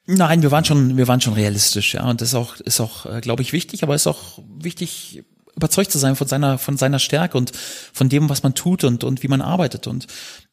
Nein, 0.06 0.42
wir 0.42 0.50
waren 0.50 0.64
schon, 0.64 0.96
wir 0.96 1.08
waren 1.08 1.20
schon 1.20 1.34
realistisch, 1.34 1.94
ja, 1.94 2.08
und 2.08 2.20
das 2.20 2.28
ist 2.28 2.34
auch, 2.34 2.56
ist 2.60 2.80
auch, 2.80 3.04
äh, 3.04 3.20
glaube 3.20 3.42
ich, 3.42 3.52
wichtig, 3.52 3.82
aber 3.82 3.94
ist 3.94 4.06
auch 4.06 4.38
wichtig, 4.58 5.24
überzeugt 5.54 5.90
zu 5.90 5.98
sein 5.98 6.16
von 6.16 6.26
seiner, 6.26 6.56
von 6.56 6.76
seiner 6.76 7.00
Stärke 7.00 7.36
und 7.36 7.52
von 7.54 8.08
dem, 8.08 8.30
was 8.30 8.42
man 8.42 8.54
tut 8.54 8.84
und, 8.84 9.02
und 9.04 9.22
wie 9.22 9.28
man 9.28 9.42
arbeitet. 9.42 9.86
Und 9.86 10.06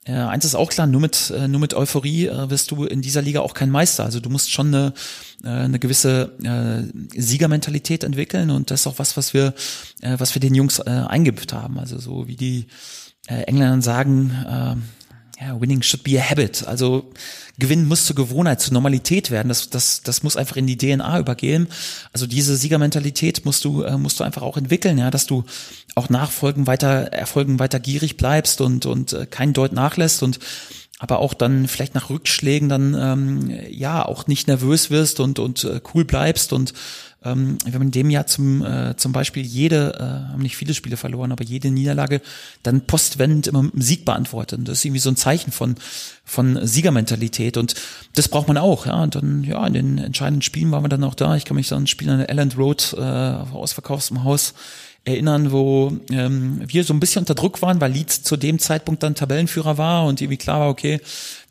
äh, 0.08 0.14
eins 0.14 0.46
ist 0.46 0.54
auch 0.54 0.70
klar, 0.70 0.86
nur 0.86 1.02
mit, 1.02 1.34
äh, 1.36 1.48
nur 1.48 1.60
mit 1.60 1.74
Euphorie 1.74 2.28
äh, 2.28 2.50
wirst 2.52 2.70
du 2.70 2.86
in 2.86 3.02
dieser 3.02 3.24
Liga 3.24 3.40
auch 3.40 3.56
kein 3.56 3.72
Meister. 3.72 4.06
Also 4.06 4.20
du 4.20 4.30
musst 4.30 4.52
schon 4.52 4.68
eine, 4.68 4.94
eine 5.44 5.80
gewisse 5.80 6.32
Siegermentalität 7.16 8.04
entwickeln 8.04 8.50
und 8.50 8.72
das 8.72 8.82
ist 8.82 8.88
auch 8.88 8.98
was, 8.98 9.16
was 9.16 9.34
wir, 9.34 9.54
was 10.02 10.34
wir 10.34 10.40
den 10.40 10.56
Jungs 10.56 10.80
äh, 10.80 10.90
haben. 10.90 11.80
Also 11.80 12.00
so 12.00 12.28
wie 12.28 12.36
die 12.36 12.68
Engländer 13.28 13.82
sagen, 13.82 14.82
ja, 15.40 15.60
winning 15.60 15.82
should 15.82 16.04
be 16.04 16.20
a 16.20 16.30
habit. 16.30 16.66
Also 16.66 17.12
Gewinnen 17.58 17.88
muss 17.88 18.06
zur 18.06 18.16
Gewohnheit, 18.16 18.62
zur 18.62 18.74
Normalität 18.74 19.32
werden. 19.32 19.50
Das, 19.50 19.70
das, 19.70 20.02
das 20.02 20.24
muss 20.24 20.38
einfach 20.38 20.56
in 20.58 20.68
die 20.68 20.78
DNA 20.78 21.20
übergehen. 21.20 21.68
Also 22.14 22.28
diese 22.28 22.56
Siegermentalität 22.56 23.46
musst 23.46 23.66
du, 23.66 23.84
äh, 23.84 23.98
musst 23.98 24.20
du 24.20 24.24
einfach 24.24 24.42
auch 24.42 24.58
entwickeln, 24.58 24.98
ja, 24.98 25.12
dass 25.12 25.26
du 25.26 25.44
auch 25.96 26.10
Nachfolgen 26.10 26.68
weiter, 26.68 27.14
Erfolgen 27.14 27.60
weiter 27.60 27.80
gierig 27.80 28.18
bleibst 28.18 28.62
und, 28.62 28.86
und 28.86 29.14
äh, 29.14 29.26
kein 29.26 29.54
Deut 29.54 29.74
nachlässt 29.74 30.24
und 30.24 30.40
aber 31.00 31.20
auch 31.20 31.34
dann 31.34 31.68
vielleicht 31.68 31.94
nach 31.94 32.10
Rückschlägen 32.10 32.70
dann 32.70 32.94
ähm, 32.94 33.60
ja 33.70 34.06
auch 34.06 34.28
nicht 34.28 34.48
nervös 34.48 34.90
wirst 34.90 35.20
und 35.20 35.40
und 35.40 35.66
äh, 35.66 35.82
cool 35.94 36.06
bleibst 36.06 36.54
und 36.54 36.74
Ähm, 37.26 37.58
wir 37.66 37.74
haben 37.74 37.82
in 37.82 37.92
dem 37.92 38.10
Jahr 38.10 38.28
zum, 38.28 38.64
äh, 38.64 38.96
zum 38.96 39.12
Beispiel 39.12 39.44
jede, 39.44 39.96
äh, 40.00 40.32
haben 40.32 40.42
nicht 40.42 40.56
viele 40.56 40.74
Spiele 40.74 40.96
verloren, 40.96 41.32
aber 41.32 41.44
jede 41.44 41.72
Niederlage 41.72 42.22
dann 42.64 42.82
postwendend 42.82 43.48
immer 43.48 43.64
mit 43.64 43.74
einem 43.74 43.82
Sieg 43.82 44.06
beantwortet. 44.06 44.60
Und 44.60 44.68
das 44.68 44.80
ist 44.80 44.86
irgendwie 44.86 45.00
so 45.00 45.10
ein 45.10 45.16
Zeichen 45.16 45.52
von, 45.52 45.76
von 46.24 46.66
Siegermentalität. 46.66 47.58
Und 47.58 47.76
das 48.14 48.30
braucht 48.30 48.48
man 48.48 48.58
auch, 48.58 48.86
ja. 48.86 49.02
Und 49.02 49.16
dann, 49.16 49.44
ja, 49.44 49.66
in 49.66 49.74
den 49.74 49.98
entscheidenden 49.98 50.44
Spielen 50.44 50.72
waren 50.72 50.84
wir 50.84 50.90
dann 50.90 51.04
auch 51.04 51.16
da. 51.16 51.36
Ich 51.36 51.46
kann 51.46 51.56
mich 51.56 51.72
an 51.74 51.84
ein 51.84 51.88
Spiel 51.88 52.10
an 52.10 52.20
der 52.20 52.30
Elland 52.30 52.58
Road 52.58 52.96
äh, 52.98 53.02
auf 53.02 53.54
ausverkauftem 53.54 54.24
Haus 54.24 54.54
erinnern, 55.06 55.52
wo 55.52 55.96
ähm, 56.10 56.62
wir 56.66 56.84
so 56.84 56.94
ein 56.94 57.00
bisschen 57.00 57.22
unter 57.22 57.36
Druck 57.36 57.62
waren, 57.62 57.80
weil 57.80 57.92
Leeds 57.92 58.24
zu 58.24 58.38
dem 58.38 58.58
Zeitpunkt 58.58 59.04
dann 59.04 59.14
Tabellenführer 59.14 59.78
war 59.78 60.06
und 60.06 60.20
irgendwie 60.20 60.38
klar 60.38 60.62
war, 60.62 60.70
okay, 60.70 61.00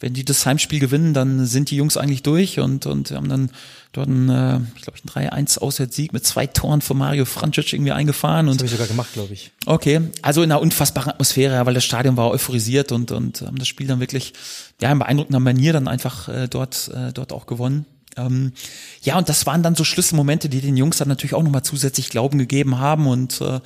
wenn 0.05 0.13
die 0.13 0.25
das 0.25 0.45
Heimspiel 0.45 0.81
gewinnen, 0.81 1.15
dann 1.15 1.47
sind 1.47 1.71
die 1.71 1.77
Jungs 1.77 1.97
eigentlich 1.97 2.23
durch 2.23 2.61
und 2.61 2.85
und 2.85 3.11
haben 3.13 3.31
dann 3.31 3.51
dort 3.93 4.09
einen, 4.09 4.29
äh, 4.29 4.61
ich 4.77 4.83
glaube, 4.83 4.99
einen 5.17 5.31
3-1 5.31 5.59
Auswärtssieg 5.59 6.13
mit 6.13 6.27
zwei 6.27 6.47
Toren 6.47 6.83
von 6.83 6.99
Mario 6.99 7.25
Francic 7.25 7.73
irgendwie 7.73 7.93
eingefahren. 7.93 8.47
Das 8.47 8.57
habe 8.57 8.67
ich 8.67 8.73
sogar 8.73 8.87
gemacht, 8.87 9.15
glaube 9.15 9.33
ich. 9.33 9.53
Okay, 9.65 10.03
also 10.21 10.43
in 10.43 10.53
einer 10.53 10.61
unfassbaren 10.61 11.11
Atmosphäre, 11.11 11.65
weil 11.65 11.73
das 11.73 11.85
Stadion 11.87 12.19
war 12.19 12.31
euphorisiert 12.31 12.93
und 12.93 13.13
und 13.13 13.41
haben 13.41 13.59
das 13.59 13.67
Spiel 13.67 13.87
dann 13.87 13.99
wirklich 13.99 14.35
ja 14.79 14.93
in 14.93 14.99
beeindruckender 14.99 15.41
Manier 15.41 15.73
dann 15.73 15.89
einfach 15.89 16.29
äh, 16.29 16.49
dort 16.49 16.91
äh, 16.95 17.15
dort 17.15 17.33
auch 17.33 17.47
gewonnen. 17.47 17.87
Ähm, 18.19 18.53
ja, 19.01 19.17
und 19.17 19.31
das 19.31 19.47
waren 19.47 19.63
dann 19.63 19.75
so 19.75 19.85
Schlüsselmomente, 19.85 20.51
die 20.51 20.61
den 20.61 20.77
Jungs 20.77 20.99
dann 20.99 21.09
natürlich 21.09 21.33
auch 21.33 21.43
nochmal 21.43 21.63
zusätzlich 21.63 22.11
Glauben 22.11 22.39
gegeben 22.39 22.79
haben. 22.79 23.07
Und 23.07 23.41
äh, 23.41 23.61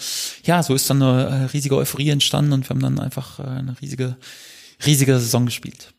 ja, 0.45 0.63
so 0.63 0.73
ist 0.73 0.89
dann 0.89 1.03
eine 1.03 1.25
äh, 1.25 1.45
riesige 1.47 1.77
Euphorie 1.77 2.11
entstanden 2.11 2.53
und 2.53 2.65
wir 2.65 2.71
haben 2.71 2.81
dann 2.81 3.01
einfach 3.01 3.41
äh, 3.41 3.43
eine 3.43 3.75
riesige, 3.81 4.17
riesige 4.87 5.19
Saison 5.19 5.45
gespielt. 5.45 5.93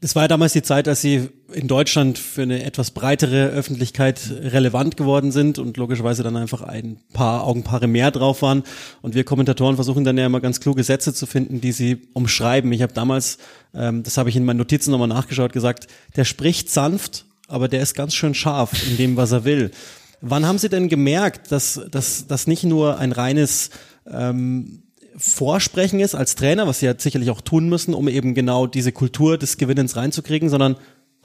Es 0.00 0.14
war 0.14 0.22
ja 0.22 0.28
damals 0.28 0.52
die 0.52 0.62
Zeit, 0.62 0.86
als 0.86 1.00
sie 1.00 1.28
in 1.52 1.66
Deutschland 1.66 2.18
für 2.18 2.42
eine 2.42 2.62
etwas 2.62 2.92
breitere 2.92 3.48
Öffentlichkeit 3.48 4.20
relevant 4.30 4.96
geworden 4.96 5.32
sind 5.32 5.58
und 5.58 5.76
logischerweise 5.76 6.22
dann 6.22 6.36
einfach 6.36 6.62
ein 6.62 7.00
paar 7.12 7.44
Augenpaare 7.44 7.88
mehr 7.88 8.12
drauf 8.12 8.42
waren. 8.42 8.62
Und 9.02 9.16
wir 9.16 9.24
Kommentatoren 9.24 9.74
versuchen 9.74 10.04
dann 10.04 10.16
ja 10.16 10.26
immer 10.26 10.40
ganz 10.40 10.60
kluge 10.60 10.84
Sätze 10.84 11.12
zu 11.12 11.26
finden, 11.26 11.60
die 11.60 11.72
sie 11.72 12.02
umschreiben. 12.12 12.70
Ich 12.72 12.82
habe 12.82 12.92
damals, 12.92 13.38
ähm, 13.74 14.04
das 14.04 14.18
habe 14.18 14.28
ich 14.28 14.36
in 14.36 14.44
meinen 14.44 14.58
Notizen 14.58 14.92
nochmal 14.92 15.08
nachgeschaut, 15.08 15.52
gesagt, 15.52 15.88
der 16.14 16.24
spricht 16.24 16.70
sanft 16.70 17.24
aber 17.48 17.66
der 17.66 17.80
ist 17.80 17.94
ganz 17.94 18.14
schön 18.14 18.34
scharf 18.34 18.72
in 18.88 18.96
dem, 18.96 19.16
was 19.16 19.32
er 19.32 19.44
will. 19.44 19.72
Wann 20.20 20.46
haben 20.46 20.58
Sie 20.58 20.68
denn 20.68 20.88
gemerkt, 20.88 21.50
dass 21.50 21.80
das 21.90 22.46
nicht 22.46 22.64
nur 22.64 22.98
ein 22.98 23.12
reines 23.12 23.70
ähm, 24.06 24.82
Vorsprechen 25.18 26.00
ist 26.00 26.14
als 26.14 26.36
Trainer, 26.36 26.66
was 26.66 26.80
Sie 26.80 26.86
ja 26.86 26.94
sicherlich 26.96 27.30
auch 27.30 27.40
tun 27.40 27.68
müssen, 27.68 27.92
um 27.92 28.08
eben 28.08 28.34
genau 28.34 28.66
diese 28.66 28.92
Kultur 28.92 29.36
des 29.36 29.58
Gewinnens 29.58 29.96
reinzukriegen, 29.96 30.48
sondern 30.48 30.76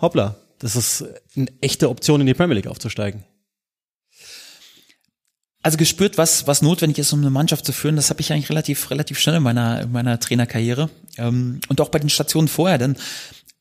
hoppla, 0.01 0.35
das 0.59 0.75
ist 0.75 1.05
eine 1.35 1.47
echte 1.61 1.89
Option, 1.89 2.19
in 2.19 2.27
die 2.27 2.33
Premier 2.33 2.55
League 2.55 2.67
aufzusteigen? 2.67 3.23
Also 5.61 5.77
gespürt, 5.77 6.17
was, 6.17 6.45
was 6.47 6.61
notwendig 6.61 6.99
ist, 6.99 7.13
um 7.13 7.21
eine 7.21 7.29
Mannschaft 7.29 7.65
zu 7.65 7.71
führen, 7.71 7.95
das 7.95 8.09
habe 8.09 8.19
ich 8.19 8.33
eigentlich 8.33 8.49
relativ, 8.49 8.91
relativ 8.91 9.19
schnell 9.19 9.37
in 9.37 9.43
meiner, 9.43 9.81
in 9.83 9.91
meiner 9.91 10.19
Trainerkarriere. 10.19 10.89
Ähm, 11.17 11.61
und 11.69 11.79
auch 11.79 11.89
bei 11.89 11.99
den 11.99 12.09
Stationen 12.09 12.47
vorher, 12.47 12.77
denn 12.77 12.97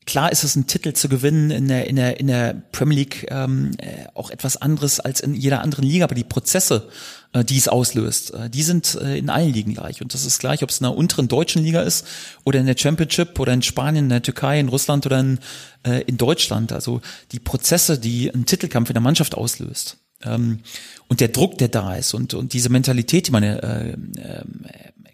Klar 0.04 0.32
ist 0.32 0.42
es 0.42 0.56
ein 0.56 0.66
Titel 0.66 0.94
zu 0.94 1.08
gewinnen 1.08 1.52
in 1.52 1.68
der, 1.68 1.86
in 1.86 1.94
der, 1.94 2.18
in 2.18 2.26
der 2.26 2.54
Premier 2.72 2.98
League 2.98 3.26
ähm, 3.30 3.70
äh, 3.78 4.06
auch 4.14 4.30
etwas 4.30 4.56
anderes 4.56 4.98
als 4.98 5.20
in 5.20 5.34
jeder 5.34 5.60
anderen 5.60 5.84
Liga, 5.84 6.04
aber 6.04 6.16
die 6.16 6.24
Prozesse, 6.24 6.88
äh, 7.32 7.44
die 7.44 7.56
es 7.56 7.68
auslöst, 7.68 8.34
äh, 8.34 8.50
die 8.50 8.62
sind 8.62 8.94
äh, 8.94 9.16
in 9.16 9.30
allen 9.30 9.52
Ligen 9.52 9.74
gleich. 9.74 10.02
Und 10.02 10.14
das 10.14 10.24
ist 10.24 10.38
gleich, 10.38 10.62
ob 10.62 10.70
es 10.70 10.80
in 10.80 10.84
der 10.84 10.96
unteren 10.96 11.28
deutschen 11.28 11.62
Liga 11.62 11.82
ist 11.82 12.06
oder 12.44 12.60
in 12.60 12.66
der 12.66 12.76
Championship 12.76 13.38
oder 13.40 13.52
in 13.52 13.62
Spanien, 13.62 14.04
in 14.06 14.10
der 14.10 14.22
Türkei, 14.22 14.60
in 14.60 14.68
Russland 14.68 15.06
oder 15.06 15.20
in, 15.20 15.38
äh, 15.84 16.02
in 16.02 16.16
Deutschland. 16.16 16.72
Also 16.72 17.00
die 17.32 17.40
Prozesse, 17.40 17.98
die 17.98 18.30
ein 18.32 18.46
Titelkampf 18.46 18.90
in 18.90 18.94
der 18.94 19.02
Mannschaft 19.02 19.34
auslöst. 19.34 19.96
Ähm, 20.24 20.60
und 21.08 21.20
der 21.20 21.28
Druck, 21.28 21.58
der 21.58 21.68
da 21.68 21.96
ist 21.96 22.14
und, 22.14 22.34
und 22.34 22.52
diese 22.52 22.68
Mentalität, 22.68 23.28
die 23.28 23.30
man 23.32 23.42
äh, 23.42 23.92
äh, 23.92 23.96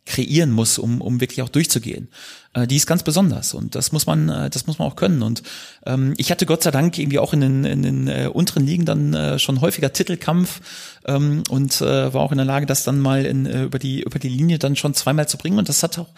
kreieren 0.09 0.51
muss, 0.51 0.79
um, 0.79 1.01
um 1.01 1.21
wirklich 1.21 1.43
auch 1.43 1.51
durchzugehen. 1.51 2.09
Äh, 2.55 2.67
die 2.67 2.77
ist 2.77 2.87
ganz 2.87 3.03
besonders 3.03 3.53
und 3.53 3.75
das 3.75 3.93
muss 3.93 4.07
man, 4.07 4.29
äh, 4.29 4.51
das 4.51 4.67
muss 4.67 4.79
man 4.79 4.89
auch 4.89 4.97
können. 4.97 5.23
Und 5.23 5.43
ähm, 5.85 6.15
ich 6.17 6.31
hatte 6.31 6.47
Gott 6.47 6.63
sei 6.63 6.71
Dank 6.71 6.99
irgendwie 6.99 7.19
auch 7.19 7.35
in 7.35 7.41
den, 7.41 7.65
in 7.65 7.83
den 7.83 8.09
äh, 8.09 8.31
unteren 8.33 8.67
Ligen 8.67 8.87
dann 8.87 9.13
äh, 9.13 9.39
schon 9.39 9.61
häufiger 9.61 9.93
Titelkampf 9.93 10.61
ähm, 11.05 11.43
und 11.51 11.81
äh, 11.83 12.13
war 12.13 12.23
auch 12.23 12.33
in 12.33 12.39
der 12.39 12.47
Lage, 12.47 12.65
das 12.65 12.85
dann 12.85 12.99
mal 12.99 13.27
in, 13.27 13.45
äh, 13.45 13.65
über 13.65 13.79
die 13.79 14.01
über 14.03 14.19
die 14.19 14.31
Linie 14.31 14.59
dann 14.59 14.77
schon 14.77 14.95
zweimal 14.95 15.29
zu 15.29 15.37
bringen. 15.37 15.59
Und 15.59 15.69
das 15.69 15.83
hat 15.83 15.99
auch 15.99 16.09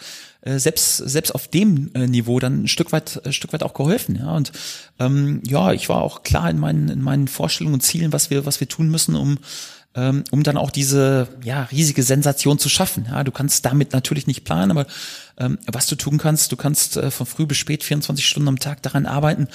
äh, 0.41 0.57
selbst 0.57 0.97
selbst 0.97 1.35
auf 1.35 1.49
dem 1.49 1.91
äh, 1.93 2.07
Niveau 2.07 2.39
dann 2.39 2.63
ein 2.63 2.67
Stück 2.67 2.93
weit 2.93 3.21
ein 3.25 3.33
Stück 3.33 3.51
weit 3.51 3.63
auch 3.63 3.73
geholfen. 3.73 4.15
Ja 4.15 4.31
und 4.33 4.53
ähm, 4.99 5.41
ja, 5.45 5.73
ich 5.73 5.89
war 5.89 6.01
auch 6.01 6.23
klar 6.23 6.49
in 6.49 6.59
meinen 6.59 6.87
in 6.87 7.01
meinen 7.01 7.27
Vorstellungen 7.27 7.75
und 7.75 7.81
Zielen, 7.81 8.13
was 8.13 8.29
wir 8.29 8.45
was 8.45 8.61
wir 8.61 8.69
tun 8.69 8.89
müssen, 8.89 9.15
um 9.15 9.37
ähm, 9.93 10.23
um 10.31 10.43
dann 10.43 10.57
auch 10.57 10.71
diese 10.71 11.27
ja, 11.43 11.63
riesige 11.63 12.03
Sensation 12.03 12.57
zu 12.57 12.69
schaffen. 12.69 13.07
Ja, 13.09 13.23
du 13.23 13.31
kannst 13.31 13.65
damit 13.65 13.91
natürlich 13.91 14.27
nicht 14.27 14.45
planen, 14.45 14.71
aber 14.71 14.87
ähm, 15.37 15.57
was 15.67 15.87
du 15.87 15.95
tun 15.95 16.17
kannst, 16.17 16.51
du 16.51 16.55
kannst 16.55 16.97
äh, 16.97 17.11
von 17.11 17.25
früh 17.25 17.45
bis 17.45 17.57
spät 17.57 17.83
24 17.83 18.25
Stunden 18.25 18.47
am 18.47 18.59
Tag 18.59 18.81
daran 18.81 19.05
arbeiten, 19.05 19.47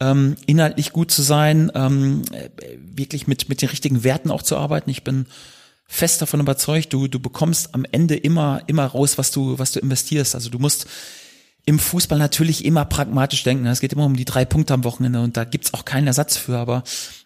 ähm, 0.00 0.36
inhaltlich 0.46 0.92
gut 0.92 1.10
zu 1.10 1.22
sein, 1.22 1.70
ähm, 1.74 2.22
äh, 2.32 2.48
wirklich 2.78 3.26
mit, 3.26 3.48
mit 3.48 3.60
den 3.60 3.68
richtigen 3.68 4.02
Werten 4.02 4.30
auch 4.30 4.42
zu 4.42 4.56
arbeiten. 4.56 4.88
Ich 4.88 5.04
bin 5.04 5.26
fest 5.86 6.22
davon 6.22 6.40
überzeugt, 6.40 6.92
du, 6.92 7.06
du 7.06 7.20
bekommst 7.20 7.74
am 7.74 7.84
Ende 7.90 8.16
immer, 8.16 8.62
immer 8.66 8.86
raus, 8.86 9.18
was 9.18 9.30
du, 9.30 9.58
was 9.58 9.72
du 9.72 9.80
investierst. 9.80 10.34
Also 10.34 10.48
du 10.48 10.58
musst 10.58 10.86
im 11.66 11.78
Fußball 11.78 12.18
natürlich 12.18 12.64
immer 12.64 12.86
pragmatisch 12.86 13.42
denken. 13.44 13.66
Es 13.66 13.80
geht 13.80 13.92
immer 13.92 14.06
um 14.06 14.16
die 14.16 14.24
drei 14.24 14.44
Punkte 14.46 14.72
am 14.74 14.84
Wochenende 14.84 15.20
und 15.20 15.36
da 15.36 15.44
gibt's 15.44 15.74
auch 15.74 15.84
keinen 15.84 16.06
Ersatz 16.06 16.36
für, 16.36 16.56
aber 16.56 16.82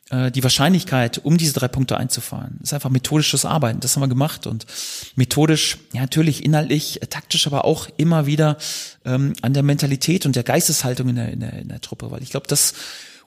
die 0.09 0.43
Wahrscheinlichkeit, 0.45 1.19
um 1.25 1.37
diese 1.37 1.53
drei 1.55 1.67
Punkte 1.67 1.97
einzufahren, 1.97 2.61
ist 2.63 2.73
einfach 2.73 2.91
methodisches 2.91 3.45
Arbeiten. 3.45 3.81
Das 3.81 3.97
haben 3.97 4.03
wir 4.03 4.09
gemacht 4.09 4.47
und 4.47 4.65
methodisch, 5.17 5.79
ja 5.93 6.03
natürlich 6.03 6.45
inhaltlich, 6.45 7.03
äh, 7.03 7.07
taktisch, 7.09 7.47
aber 7.49 7.65
auch 7.65 7.89
immer 7.97 8.25
wieder 8.27 8.57
ähm, 9.05 9.33
an 9.43 9.53
der 9.53 9.65
Mentalität 9.65 10.25
und 10.25 10.37
der 10.37 10.45
Geisteshaltung 10.45 11.09
in 11.09 11.17
der, 11.17 11.33
in 11.33 11.41
der, 11.41 11.53
in 11.55 11.69
der 11.69 11.81
Truppe, 11.81 12.13
weil 12.13 12.23
ich 12.23 12.31
glaube, 12.31 12.47
das 12.47 12.75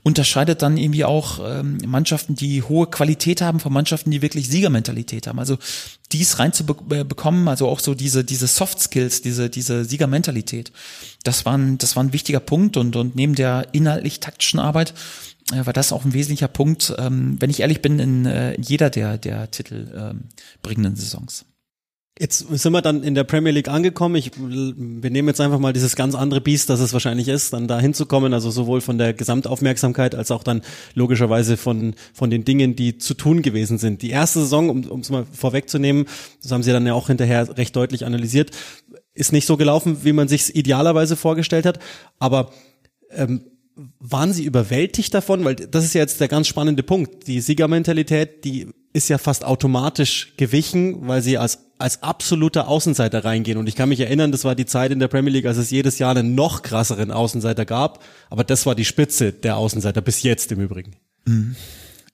unterscheidet 0.04 0.62
dann 0.62 0.78
irgendwie 0.78 1.04
auch 1.04 1.40
ähm, 1.44 1.80
Mannschaften, 1.86 2.36
die 2.36 2.64
hohe 2.64 2.88
Qualität 2.88 3.42
haben 3.42 3.60
von 3.60 3.74
Mannschaften, 3.74 4.12
die 4.12 4.22
wirklich 4.22 4.48
Siegermentalität 4.48 5.28
haben. 5.28 5.40
Also 5.40 5.58
dies 6.14 6.40
reinzubekommen, 6.40 7.50
also 7.50 7.68
auch 7.68 7.82
so 7.82 7.94
diese 7.94 8.24
diese 8.24 8.48
Soft 8.48 8.80
Skills, 8.80 9.22
diese 9.22 9.50
diese 9.50 9.84
Siegermentalität, 9.84 10.72
das 11.24 11.46
war 11.46 11.58
ein, 11.58 11.78
das 11.78 11.98
war 11.98 12.04
ein 12.04 12.14
wichtiger 12.14 12.40
Punkt 12.40 12.78
und 12.78 12.96
und 12.96 13.18
neben 13.18 13.36
der 13.36 13.68
inhaltlich 13.74 14.22
taktischen 14.22 14.60
Arbeit 14.60 14.92
äh, 14.92 15.29
war 15.52 15.74
das 15.74 15.92
auch 15.92 16.06
ein 16.06 16.14
wesentlicher 16.14 16.48
Punkt, 16.48 16.94
ähm, 16.98 17.38
wenn 17.40 17.50
ich 17.50 17.62
ehrlich 17.62 17.82
bin, 17.82 18.00
in, 18.00 18.26
äh, 18.26 18.60
jeder 18.60 18.90
der 18.90 19.18
der 19.18 19.52
Titel 19.52 20.20
ähm, 20.64 20.96
Saisons. 20.96 21.46
Jetzt 22.20 22.40
sind 22.40 22.74
wir 22.74 22.82
dann 22.82 23.02
in 23.02 23.16
der 23.16 23.24
Premier 23.24 23.54
League 23.54 23.70
angekommen. 23.70 24.16
Ich, 24.16 24.32
wir 24.38 25.10
nehmen 25.10 25.30
jetzt 25.30 25.40
einfach 25.40 25.58
mal 25.58 25.72
dieses 25.72 25.96
ganz 25.96 26.16
andere 26.16 26.42
Biest, 26.42 26.70
das 26.70 26.82
es 26.82 26.92
wahrscheinlich 26.92 27.30
ist, 27.30 27.54
dann 27.54 27.70
da 27.70 27.80
hinzukommen, 27.80 28.34
also 28.34 28.52
sowohl 28.52 28.82
von 28.82 28.98
der 28.98 29.14
Gesamtaufmerksamkeit 29.14 30.16
als 30.16 30.30
auch 30.30 30.44
dann 30.44 30.62
logischerweise 30.96 31.56
von, 31.56 31.96
von 32.14 32.30
den 32.30 32.44
Dingen, 32.44 32.76
die 32.76 32.98
zu 32.98 33.14
tun 33.14 33.42
gewesen 33.42 33.78
sind. 33.78 34.02
Die 34.02 34.10
erste 34.10 34.40
Saison, 34.42 34.84
um 34.90 35.00
es 35.00 35.10
mal 35.10 35.26
vorwegzunehmen, 35.32 36.08
das 36.44 36.52
haben 36.52 36.62
Sie 36.62 36.74
dann 36.74 36.86
ja 36.86 36.94
auch 36.94 37.08
hinterher 37.08 37.58
recht 37.58 37.74
deutlich 37.78 38.06
analysiert, 38.06 38.52
ist 39.14 39.32
nicht 39.32 39.46
so 39.46 39.56
gelaufen, 39.56 40.04
wie 40.04 40.12
man 40.12 40.28
sich 40.28 40.54
idealerweise 40.54 41.16
vorgestellt 41.16 41.66
hat, 41.66 41.80
aber 42.20 42.52
ähm, 43.12 43.46
waren 44.00 44.34
Sie 44.34 44.44
überwältigt 44.44 45.14
davon? 45.14 45.44
Weil 45.46 45.56
das 45.56 45.86
ist 45.86 45.94
ja 45.94 46.02
jetzt 46.02 46.20
der 46.20 46.28
ganz 46.28 46.48
spannende 46.48 46.84
Punkt. 46.84 47.28
Die 47.28 47.42
Siegermentalität, 47.42 48.44
die 48.44 48.68
ist 48.94 49.10
ja 49.10 49.18
fast 49.18 49.46
automatisch 49.46 50.34
gewichen, 50.38 51.08
weil 51.08 51.22
sie 51.22 51.38
als, 51.38 51.60
als 51.78 52.02
absoluter 52.02 52.68
Außenseiter 52.68 53.24
reingehen. 53.24 53.58
Und 53.58 53.68
ich 53.68 53.76
kann 53.76 53.90
mich 53.90 54.00
erinnern, 54.00 54.32
das 54.32 54.44
war 54.44 54.56
die 54.56 54.66
Zeit 54.66 54.92
in 54.92 55.00
der 55.00 55.08
Premier 55.08 55.32
League, 55.32 55.46
als 55.46 55.58
es 55.58 55.70
jedes 55.70 56.00
Jahr 56.00 56.16
einen 56.16 56.34
noch 56.36 56.64
krasseren 56.64 57.12
Außenseiter 57.12 57.66
gab. 57.66 58.04
Aber 58.30 58.44
das 58.44 58.66
war 58.66 58.76
die 58.76 58.86
Spitze 58.86 59.32
der 59.32 59.58
Außenseiter, 59.58 60.02
bis 60.02 60.24
jetzt 60.24 60.52
im 60.52 60.60
Übrigen. 60.60 60.96
Mhm. 61.26 61.56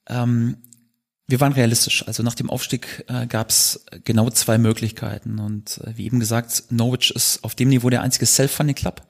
Ähm, 0.08 0.58
wir 1.28 1.40
waren 1.40 1.54
realistisch. 1.54 2.06
Also 2.08 2.24
nach 2.24 2.36
dem 2.36 2.50
Aufstieg 2.50 3.06
äh, 3.08 3.26
gab 3.26 3.50
es 3.50 3.86
genau 4.04 4.30
zwei 4.30 4.58
Möglichkeiten. 4.58 5.40
Und 5.40 5.80
äh, 5.84 5.98
wie 5.98 6.06
eben 6.06 6.20
gesagt, 6.20 6.66
Norwich 6.70 7.12
ist 7.16 7.44
auf 7.44 7.56
dem 7.56 7.70
Niveau 7.70 7.90
der 7.90 8.02
einzige 8.02 8.26
Self-Funding-Club. 8.26 9.02
Ähm, 9.02 9.08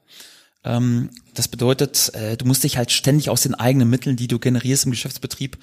das 0.66 1.48
bedeutet, 1.48 2.12
äh, 2.16 2.38
du 2.38 2.46
musst 2.46 2.64
dich 2.64 2.78
halt 2.78 2.92
ständig 2.92 3.30
aus 3.30 3.42
den 3.42 3.56
eigenen 3.56 3.90
Mitteln, 3.90 4.16
die 4.16 4.28
du 4.28 4.40
generierst 4.40 4.86
im 4.86 4.92
Geschäftsbetrieb, 4.92 5.58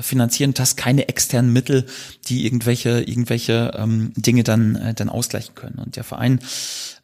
finanzieren 0.00 0.50
und 0.50 0.60
hast 0.60 0.76
keine 0.76 1.08
externen 1.08 1.52
Mittel, 1.52 1.86
die 2.26 2.44
irgendwelche 2.44 3.02
irgendwelche 3.02 3.72
ähm, 3.76 4.12
Dinge 4.16 4.42
dann 4.42 4.74
äh, 4.74 4.94
dann 4.94 5.08
ausgleichen 5.08 5.54
können. 5.54 5.78
Und 5.78 5.96
der 5.96 6.04
Verein 6.04 6.40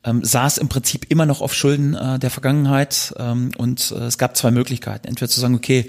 ähm, 0.02 0.24
saß 0.24 0.58
im 0.58 0.68
Prinzip 0.68 1.06
immer 1.08 1.26
noch 1.26 1.40
auf 1.40 1.54
Schulden 1.54 1.94
äh, 1.94 2.18
der 2.18 2.30
Vergangenheit 2.30 3.14
ähm, 3.16 3.52
und 3.56 3.92
äh, 3.92 4.06
es 4.06 4.18
gab 4.18 4.36
zwei 4.36 4.50
Möglichkeiten: 4.50 5.06
entweder 5.06 5.30
zu 5.30 5.40
sagen, 5.40 5.54
okay, 5.54 5.86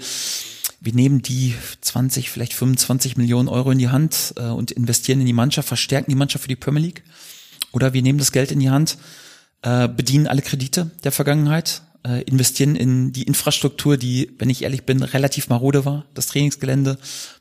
wir 0.80 0.94
nehmen 0.94 1.22
die 1.22 1.54
20, 1.80 2.30
vielleicht 2.30 2.54
25 2.54 3.16
Millionen 3.16 3.48
Euro 3.48 3.70
in 3.70 3.78
die 3.78 3.88
Hand 3.88 4.34
äh, 4.36 4.44
und 4.44 4.70
investieren 4.70 5.20
in 5.20 5.26
die 5.26 5.32
Mannschaft, 5.32 5.68
verstärken 5.68 6.10
die 6.10 6.16
Mannschaft 6.16 6.42
für 6.42 6.48
die 6.48 6.56
Premier 6.56 6.82
League, 6.82 7.02
oder 7.72 7.92
wir 7.92 8.02
nehmen 8.02 8.18
das 8.18 8.32
Geld 8.32 8.52
in 8.52 8.60
die 8.60 8.70
Hand, 8.70 8.96
äh, 9.62 9.88
bedienen 9.88 10.26
alle 10.26 10.42
Kredite 10.42 10.90
der 11.04 11.12
Vergangenheit 11.12 11.82
äh, 12.04 12.22
investieren 12.22 12.76
in 12.76 13.12
die 13.12 13.22
Infrastruktur, 13.22 13.96
die, 13.96 14.32
wenn 14.38 14.50
ich 14.50 14.62
ehrlich 14.62 14.84
bin, 14.84 15.02
relativ 15.02 15.48
marode 15.48 15.84
war, 15.84 16.04
das 16.14 16.26
Trainingsgelände, 16.26 16.98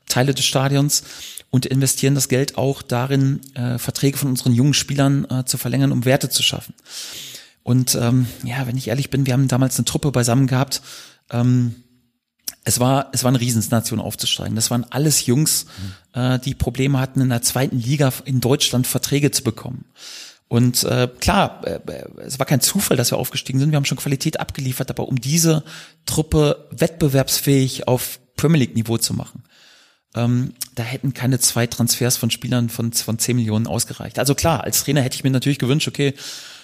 Teile 0.08 0.34
des 0.34 0.46
Stadions 0.46 1.04
und 1.50 1.66
investieren 1.66 2.16
das 2.16 2.30
Geld 2.30 2.58
auch 2.58 2.82
darin, 2.82 3.42
äh, 3.56 3.78
Verträge 3.78 4.18
von 4.18 4.30
unseren 4.30 4.54
jungen 4.54 4.74
Spielern 4.74 5.26
äh, 5.30 5.46
zu 5.46 5.58
verlängern, 5.58 5.92
um 5.92 6.06
Werte 6.06 6.30
zu 6.30 6.44
schaffen. 6.44 6.74
Und 7.64 7.96
ähm, 7.96 8.28
ja, 8.44 8.68
wenn 8.68 8.78
ich 8.78 8.88
ehrlich 8.88 9.10
bin, 9.10 9.26
wir 9.26 9.34
haben 9.34 9.48
damals 9.48 9.78
eine 9.78 9.86
Truppe 9.86 10.12
beisammen 10.12 10.48
gehabt. 10.48 10.82
Ähm, 11.30 11.76
es 12.64 12.80
war, 12.80 13.10
es 13.12 13.24
war 13.24 13.30
eine 13.30 13.40
Riesensnation 13.40 14.00
aufzusteigen. 14.00 14.56
Das 14.56 14.70
waren 14.72 14.86
alles 14.90 15.26
Jungs, 15.26 15.66
mhm. 16.14 16.22
äh, 16.22 16.40
die 16.40 16.56
Probleme 16.56 17.00
hatten, 17.00 17.22
in 17.22 17.30
der 17.30 17.42
zweiten 17.42 17.80
Liga 17.80 18.14
in 18.26 18.40
Deutschland 18.40 18.88
Verträge 18.88 19.32
zu 19.32 19.44
bekommen. 19.44 19.86
Und 20.52 20.84
äh, 20.84 21.08
klar, 21.22 21.62
äh, 21.64 21.80
es 22.18 22.38
war 22.38 22.46
kein 22.46 22.60
Zufall, 22.60 22.98
dass 22.98 23.10
wir 23.10 23.18
aufgestiegen 23.18 23.58
sind. 23.58 23.72
Wir 23.72 23.78
haben 23.78 23.86
schon 23.86 23.98
Qualität 23.98 24.42
abgeliefert, 24.42 24.90
aber 24.90 25.08
um 25.08 25.22
diese 25.22 25.64
Truppe 26.06 26.68
wettbewerbsfähig 26.72 27.88
auf 27.88 28.20
Premier 28.36 28.60
League 28.60 28.76
Niveau 28.76 28.98
zu 28.98 29.14
machen, 29.14 29.46
ähm, 30.14 30.54
da 30.76 30.84
hätten 30.84 31.14
keine 31.14 31.40
zwei 31.40 31.68
Transfers 31.68 32.18
von 32.18 32.32
Spielern 32.32 32.68
von, 32.68 32.92
von 32.92 33.18
10 33.18 33.38
Millionen 33.38 33.66
ausgereicht. 33.66 34.20
Also 34.20 34.36
klar, 34.36 34.66
als 34.66 34.84
Trainer 34.84 35.02
hätte 35.02 35.16
ich 35.16 35.24
mir 35.24 35.32
natürlich 35.32 35.58
gewünscht, 35.58 35.88
okay, 35.88 36.16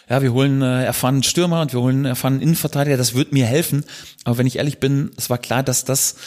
ja, 0.09 0.21
wir 0.21 0.33
holen 0.33 0.61
äh, 0.61 0.83
erfahrenen 0.83 1.23
Stürmer 1.23 1.61
und 1.61 1.71
wir 1.71 1.79
holen 1.79 2.03
erfahrenen 2.03 2.41
Innenverteidiger, 2.41 2.97
das 2.97 3.13
wird 3.13 3.31
mir 3.31 3.45
helfen. 3.45 3.85
Aber 4.25 4.37
wenn 4.37 4.47
ich 4.47 4.57
ehrlich 4.57 4.79
bin, 4.79 5.11
es 5.15 5.29
war 5.29 5.37
klar, 5.37 5.63
dass 5.63 5.85
das 5.85 6.17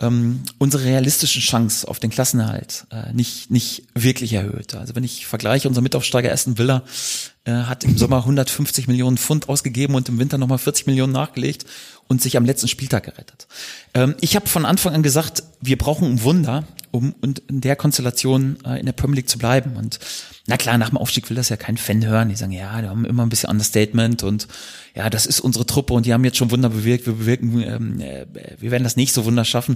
ähm, 0.00 0.42
unsere 0.58 0.84
realistische 0.84 1.40
Chance 1.40 1.86
auf 1.86 2.00
den 2.00 2.10
Klassenerhalt 2.10 2.86
äh, 2.90 3.12
nicht, 3.12 3.50
nicht 3.50 3.84
wirklich 3.94 4.32
erhöht. 4.32 4.74
Also 4.74 4.94
wenn 4.96 5.04
ich 5.04 5.26
vergleiche, 5.26 5.68
unser 5.68 5.82
Mitaufsteiger 5.82 6.32
Aston 6.32 6.58
Villa 6.58 6.82
äh, 7.44 7.52
hat 7.52 7.84
im 7.84 7.98
Sommer 7.98 8.18
150 8.18 8.88
Millionen 8.88 9.18
Pfund 9.18 9.48
ausgegeben 9.48 9.94
und 9.94 10.08
im 10.08 10.18
Winter 10.18 10.38
nochmal 10.38 10.58
40 10.58 10.86
Millionen 10.86 11.12
nachgelegt 11.12 11.66
und 12.08 12.22
sich 12.22 12.36
am 12.36 12.44
letzten 12.44 12.68
Spieltag 12.68 13.04
gerettet. 13.04 13.46
Ähm, 13.94 14.14
ich 14.20 14.36
habe 14.36 14.46
von 14.46 14.64
Anfang 14.64 14.94
an 14.94 15.02
gesagt, 15.02 15.42
wir 15.60 15.78
brauchen 15.78 16.08
ein 16.08 16.22
Wunder, 16.22 16.64
um 16.90 17.14
und 17.22 17.40
in 17.48 17.60
der 17.60 17.74
Konstellation 17.74 18.58
äh, 18.64 18.78
in 18.78 18.86
der 18.86 18.92
Premier 18.92 19.16
League 19.16 19.28
zu 19.28 19.38
bleiben. 19.38 19.76
Und 19.76 19.98
na 20.46 20.56
klar, 20.56 20.78
nach 20.78 20.90
dem 20.90 20.98
Aufstieg 20.98 21.28
will 21.28 21.36
das 21.36 21.48
ja 21.48 21.56
kein 21.56 21.76
Fan 21.76 22.06
hören. 22.06 22.28
Die 22.28 22.36
sagen, 22.36 22.52
ja, 22.52 22.80
die 22.80 22.88
haben 22.88 23.04
immer 23.04 23.24
ein 23.24 23.30
bisschen 23.30 23.50
Understatement 23.50 24.22
und 24.22 24.46
ja, 24.94 25.10
das 25.10 25.26
ist 25.26 25.40
unsere 25.40 25.66
Truppe 25.66 25.92
und 25.92 26.06
die 26.06 26.12
haben 26.12 26.24
jetzt 26.24 26.36
schon 26.36 26.52
Wunder 26.52 26.68
bewirkt. 26.68 27.06
Wir 27.06 27.14
bewirken, 27.14 27.60
ähm, 27.62 28.00
äh, 28.00 28.26
wir 28.60 28.70
werden 28.70 28.84
das 28.84 28.96
nächste 28.96 29.24
Wunder 29.24 29.44
schaffen. 29.44 29.74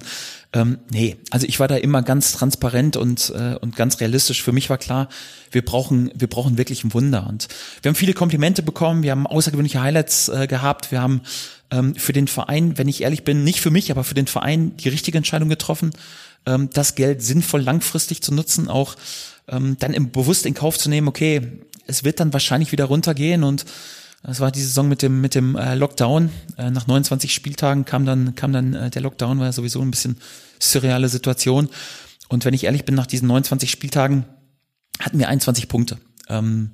Ähm, 0.52 0.78
nee, 0.90 1.16
also 1.30 1.46
ich 1.46 1.58
war 1.58 1.66
da 1.66 1.76
immer 1.76 2.02
ganz 2.02 2.32
transparent 2.32 2.96
und 2.96 3.32
äh, 3.34 3.56
und 3.56 3.74
ganz 3.74 3.98
realistisch. 3.98 4.42
Für 4.42 4.52
mich 4.52 4.70
war 4.70 4.78
klar, 4.78 5.08
wir 5.50 5.64
brauchen 5.64 6.12
wir 6.14 6.28
brauchen 6.28 6.56
wirklich 6.56 6.84
ein 6.84 6.94
Wunder. 6.94 7.26
Und 7.28 7.48
wir 7.82 7.90
haben 7.90 7.96
viele 7.96 8.14
Komplimente 8.14 8.62
bekommen. 8.62 9.02
Wir 9.02 9.12
haben 9.12 9.26
außergewöhnliche 9.26 9.82
Highlights 9.82 10.28
äh, 10.28 10.46
gehabt. 10.46 10.90
Wir 10.90 11.00
haben 11.00 11.22
ähm, 11.70 11.94
für 11.94 12.12
den 12.12 12.28
Verein, 12.28 12.78
wenn 12.78 12.88
ich 12.88 13.02
ehrlich 13.02 13.24
bin, 13.24 13.44
nicht 13.44 13.60
für 13.60 13.70
mich, 13.70 13.90
aber 13.90 14.04
für 14.04 14.14
den 14.14 14.26
Verein 14.26 14.76
die 14.76 14.88
richtige 14.88 15.18
Entscheidung 15.18 15.48
getroffen, 15.48 15.92
ähm, 16.46 16.70
das 16.72 16.94
Geld 16.94 17.22
sinnvoll 17.22 17.62
langfristig 17.62 18.22
zu 18.22 18.32
nutzen, 18.32 18.68
auch 18.68 18.96
ähm, 19.48 19.76
dann 19.78 19.94
im, 19.94 20.10
bewusst 20.10 20.46
in 20.46 20.54
Kauf 20.54 20.78
zu 20.78 20.88
nehmen, 20.88 21.08
okay, 21.08 21.60
es 21.86 22.04
wird 22.04 22.20
dann 22.20 22.32
wahrscheinlich 22.32 22.72
wieder 22.72 22.84
runtergehen 22.84 23.44
und 23.44 23.64
das 24.22 24.40
war 24.40 24.50
die 24.50 24.60
Saison 24.60 24.88
mit 24.88 25.02
dem 25.02 25.20
mit 25.20 25.34
dem 25.34 25.56
äh, 25.56 25.74
Lockdown. 25.74 26.30
Äh, 26.56 26.70
nach 26.70 26.86
29 26.86 27.32
Spieltagen 27.32 27.84
kam 27.84 28.04
dann 28.04 28.34
kam 28.34 28.52
dann 28.52 28.74
äh, 28.74 28.90
der 28.90 29.02
Lockdown, 29.02 29.38
war 29.38 29.46
ja 29.46 29.52
sowieso 29.52 29.80
ein 29.80 29.90
bisschen 29.90 30.18
surreale 30.58 31.08
Situation. 31.08 31.68
Und 32.28 32.44
wenn 32.44 32.52
ich 32.52 32.64
ehrlich 32.64 32.84
bin, 32.84 32.94
nach 32.94 33.06
diesen 33.06 33.28
29 33.28 33.70
Spieltagen 33.70 34.24
hatten 35.00 35.18
wir 35.18 35.28
21 35.28 35.68
Punkte. 35.68 35.98
Ähm, 36.28 36.72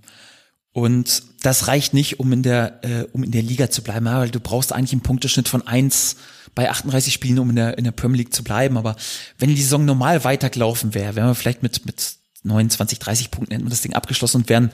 und 0.74 1.22
das 1.40 1.68
reicht 1.68 1.94
nicht, 1.94 2.18
um 2.18 2.32
in 2.32 2.42
der 2.42 2.80
äh, 2.82 3.06
um 3.12 3.22
in 3.22 3.30
der 3.30 3.42
Liga 3.42 3.70
zu 3.70 3.82
bleiben, 3.82 4.06
weil 4.06 4.30
du 4.30 4.40
brauchst 4.40 4.72
eigentlich 4.72 4.90
einen 4.90 5.02
Punkteschnitt 5.02 5.48
von 5.48 5.64
eins 5.64 6.16
bei 6.56 6.68
38 6.68 7.14
Spielen, 7.14 7.38
um 7.38 7.50
in 7.50 7.56
der 7.56 7.78
in 7.78 7.84
der 7.84 7.92
Premier 7.92 8.18
League 8.18 8.34
zu 8.34 8.42
bleiben. 8.42 8.76
Aber 8.76 8.96
wenn 9.38 9.54
die 9.54 9.62
Saison 9.62 9.84
normal 9.84 10.24
weitergelaufen 10.24 10.92
wäre, 10.92 11.14
wären 11.14 11.28
wir 11.28 11.37
vielleicht 11.37 11.62
mit 11.62 11.87
mit 11.87 12.16
29, 12.42 12.98
30 12.98 13.30
Punkten 13.30 13.52
hätten 13.52 13.64
wir 13.64 13.70
das 13.70 13.82
Ding 13.82 13.94
abgeschlossen 13.94 14.38
und 14.38 14.48
wären, 14.48 14.72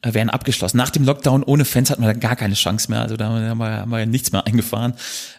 äh, 0.00 0.14
wären 0.14 0.30
abgeschlossen. 0.30 0.78
Nach 0.78 0.88
dem 0.88 1.04
Lockdown 1.04 1.42
ohne 1.42 1.66
Fans 1.66 1.90
hatten 1.90 2.02
wir 2.02 2.14
da 2.14 2.18
gar 2.18 2.34
keine 2.34 2.54
Chance 2.54 2.90
mehr. 2.90 3.02
Also 3.02 3.18
da 3.18 3.28
haben 3.28 3.58
wir, 3.58 3.66
haben 3.66 3.90
wir 3.90 4.06
nichts 4.06 4.32
mehr 4.32 4.46
eingefahren. 4.46 4.94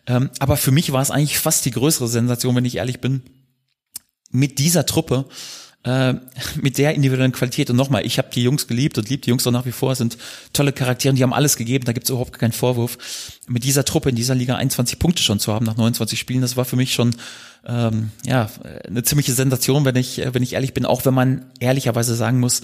Ähm, 0.06 0.30
aber 0.38 0.58
für 0.58 0.72
mich 0.72 0.94
war 0.94 1.02
es 1.02 1.10
eigentlich 1.10 1.40
fast 1.40 1.66
die 1.66 1.72
größere 1.72 2.08
Sensation, 2.08 2.56
wenn 2.56 2.66
ich 2.66 2.78
ehrlich 2.78 3.02
bin, 3.02 3.24
mit 4.30 4.60
dieser 4.60 4.86
Truppe 4.86 5.26
äh, 5.84 6.14
mit 6.62 6.78
der 6.78 6.96
individuellen 6.96 7.32
Qualität. 7.32 7.70
Und 7.70 7.76
nochmal, 7.76 8.06
ich 8.06 8.18
habe 8.18 8.30
die 8.34 8.44
Jungs 8.44 8.68
geliebt 8.68 8.98
und 8.98 9.10
liebe 9.10 9.22
die 9.22 9.30
Jungs 9.30 9.46
auch 9.48 9.52
nach 9.52 9.66
wie 9.66 9.72
vor, 9.72 9.96
sind 9.96 10.18
tolle 10.54 10.74
Charaktere, 10.74 11.14
die 11.14 11.24
haben 11.24 11.34
alles 11.34 11.58
gegeben, 11.58 11.86
da 11.86 11.94
gibt's 11.94 12.10
überhaupt 12.10 12.38
keinen 12.40 12.52
Vorwurf. 12.52 12.98
Mit 13.48 13.64
dieser 13.64 13.86
Truppe 13.86 14.10
in 14.10 14.16
dieser 14.16 14.36
Liga 14.36 14.56
21 14.56 15.00
Punkte 15.00 15.24
schon 15.24 15.40
zu 15.40 15.54
haben 15.54 15.66
nach 15.66 15.78
29 15.78 16.20
Spielen, 16.20 16.42
das 16.42 16.58
war 16.58 16.66
für 16.66 16.76
mich 16.76 16.94
schon 16.94 17.16
ähm, 17.66 18.12
ja 18.26 18.50
eine 18.88 19.04
ziemliche 19.04 19.34
Sensation, 19.34 19.86
wenn 19.86 19.96
ich, 19.96 20.22
wenn 20.32 20.44
ich 20.44 20.54
ehrlich 20.54 20.74
bin, 20.74 20.86
auch 20.86 21.06
wenn 21.06 21.14
man 21.14 21.46
ehrlicherweise 21.60 22.16
sagen 22.16 22.40
muss, 22.40 22.62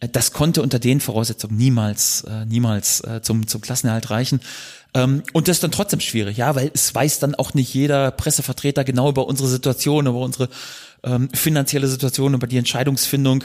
äh, 0.00 0.08
das 0.08 0.32
konnte 0.32 0.62
unter 0.62 0.78
den 0.78 1.00
Voraussetzungen 1.00 1.56
niemals, 1.56 2.24
äh, 2.24 2.44
niemals 2.46 3.00
äh, 3.00 3.20
zum, 3.22 3.46
zum 3.46 3.60
Klassenerhalt 3.60 4.10
reichen. 4.10 4.40
Ähm, 4.94 5.22
und 5.32 5.48
das 5.48 5.56
ist 5.56 5.64
dann 5.64 5.72
trotzdem 5.72 6.00
schwierig, 6.00 6.36
ja, 6.36 6.54
weil 6.54 6.70
es 6.72 6.94
weiß 6.94 7.18
dann 7.18 7.34
auch 7.34 7.54
nicht 7.54 7.72
jeder 7.74 8.10
Pressevertreter 8.10 8.84
genau 8.84 9.08
über 9.10 9.26
unsere 9.26 9.48
Situation, 9.48 10.06
über 10.06 10.20
unsere 10.20 10.48
ähm, 11.04 11.28
finanzielle 11.32 11.86
Situation, 11.86 12.34
über 12.34 12.46
die 12.46 12.58
Entscheidungsfindung. 12.58 13.44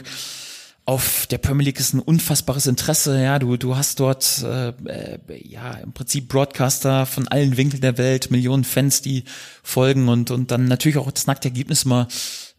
Auf 0.86 1.28
der 1.28 1.38
Premier 1.38 1.66
League 1.66 1.80
ist 1.80 1.94
ein 1.94 2.00
unfassbares 2.00 2.66
Interesse. 2.66 3.22
Ja, 3.22 3.38
du 3.38 3.58
du 3.58 3.76
hast 3.76 4.00
dort 4.00 4.44
äh, 4.44 4.70
äh, 4.70 5.20
ja 5.48 5.74
im 5.74 5.94
Prinzip 5.94 6.28
Broadcaster 6.30 7.06
von 7.06 7.28
allen 7.28 7.58
Winkeln 7.58 7.82
der 7.82 8.00
Welt, 8.00 8.32
Millionen 8.32 8.64
Fans, 8.64 9.04
die 9.04 9.24
folgen 9.62 10.10
und 10.10 10.32
und 10.32 10.50
dann 10.50 10.66
natürlich 10.66 10.98
auch 10.98 11.12
das 11.12 11.28
nackte 11.28 11.50
Ergebnis 11.50 11.86
mal 11.86 12.08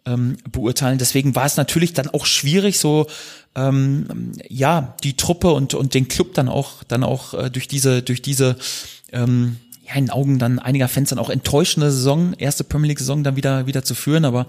ähm, 0.06 0.36
beurteilen. 0.52 0.98
Deswegen 0.98 1.34
war 1.34 1.46
es 1.46 1.56
natürlich 1.56 1.92
dann 1.92 2.08
auch 2.08 2.24
schwierig, 2.24 2.78
so 2.78 3.08
ähm, 3.56 4.32
ja 4.48 4.94
die 5.02 5.16
Truppe 5.16 5.50
und 5.50 5.74
und 5.74 5.94
den 5.94 6.06
Club 6.06 6.34
dann 6.34 6.48
auch 6.48 6.84
dann 6.84 7.02
auch 7.02 7.34
äh, 7.34 7.50
durch 7.50 7.66
diese 7.66 8.00
durch 8.02 8.22
diese 8.22 8.56
ähm, 9.10 9.56
ja, 9.90 9.96
in 9.96 10.07
den 10.07 10.11
Augen 10.11 10.38
dann 10.38 10.59
einiger 10.59 10.88
Fans 10.88 11.11
dann 11.11 11.18
auch 11.18 11.31
enttäuschende 11.31 11.90
Saison, 11.90 12.35
erste 12.35 12.64
Premier 12.64 12.88
League 12.88 13.00
Saison 13.00 13.24
dann 13.24 13.37
wieder 13.37 13.66
wieder 13.66 13.83
zu 13.83 13.94
führen, 13.94 14.24
aber 14.24 14.46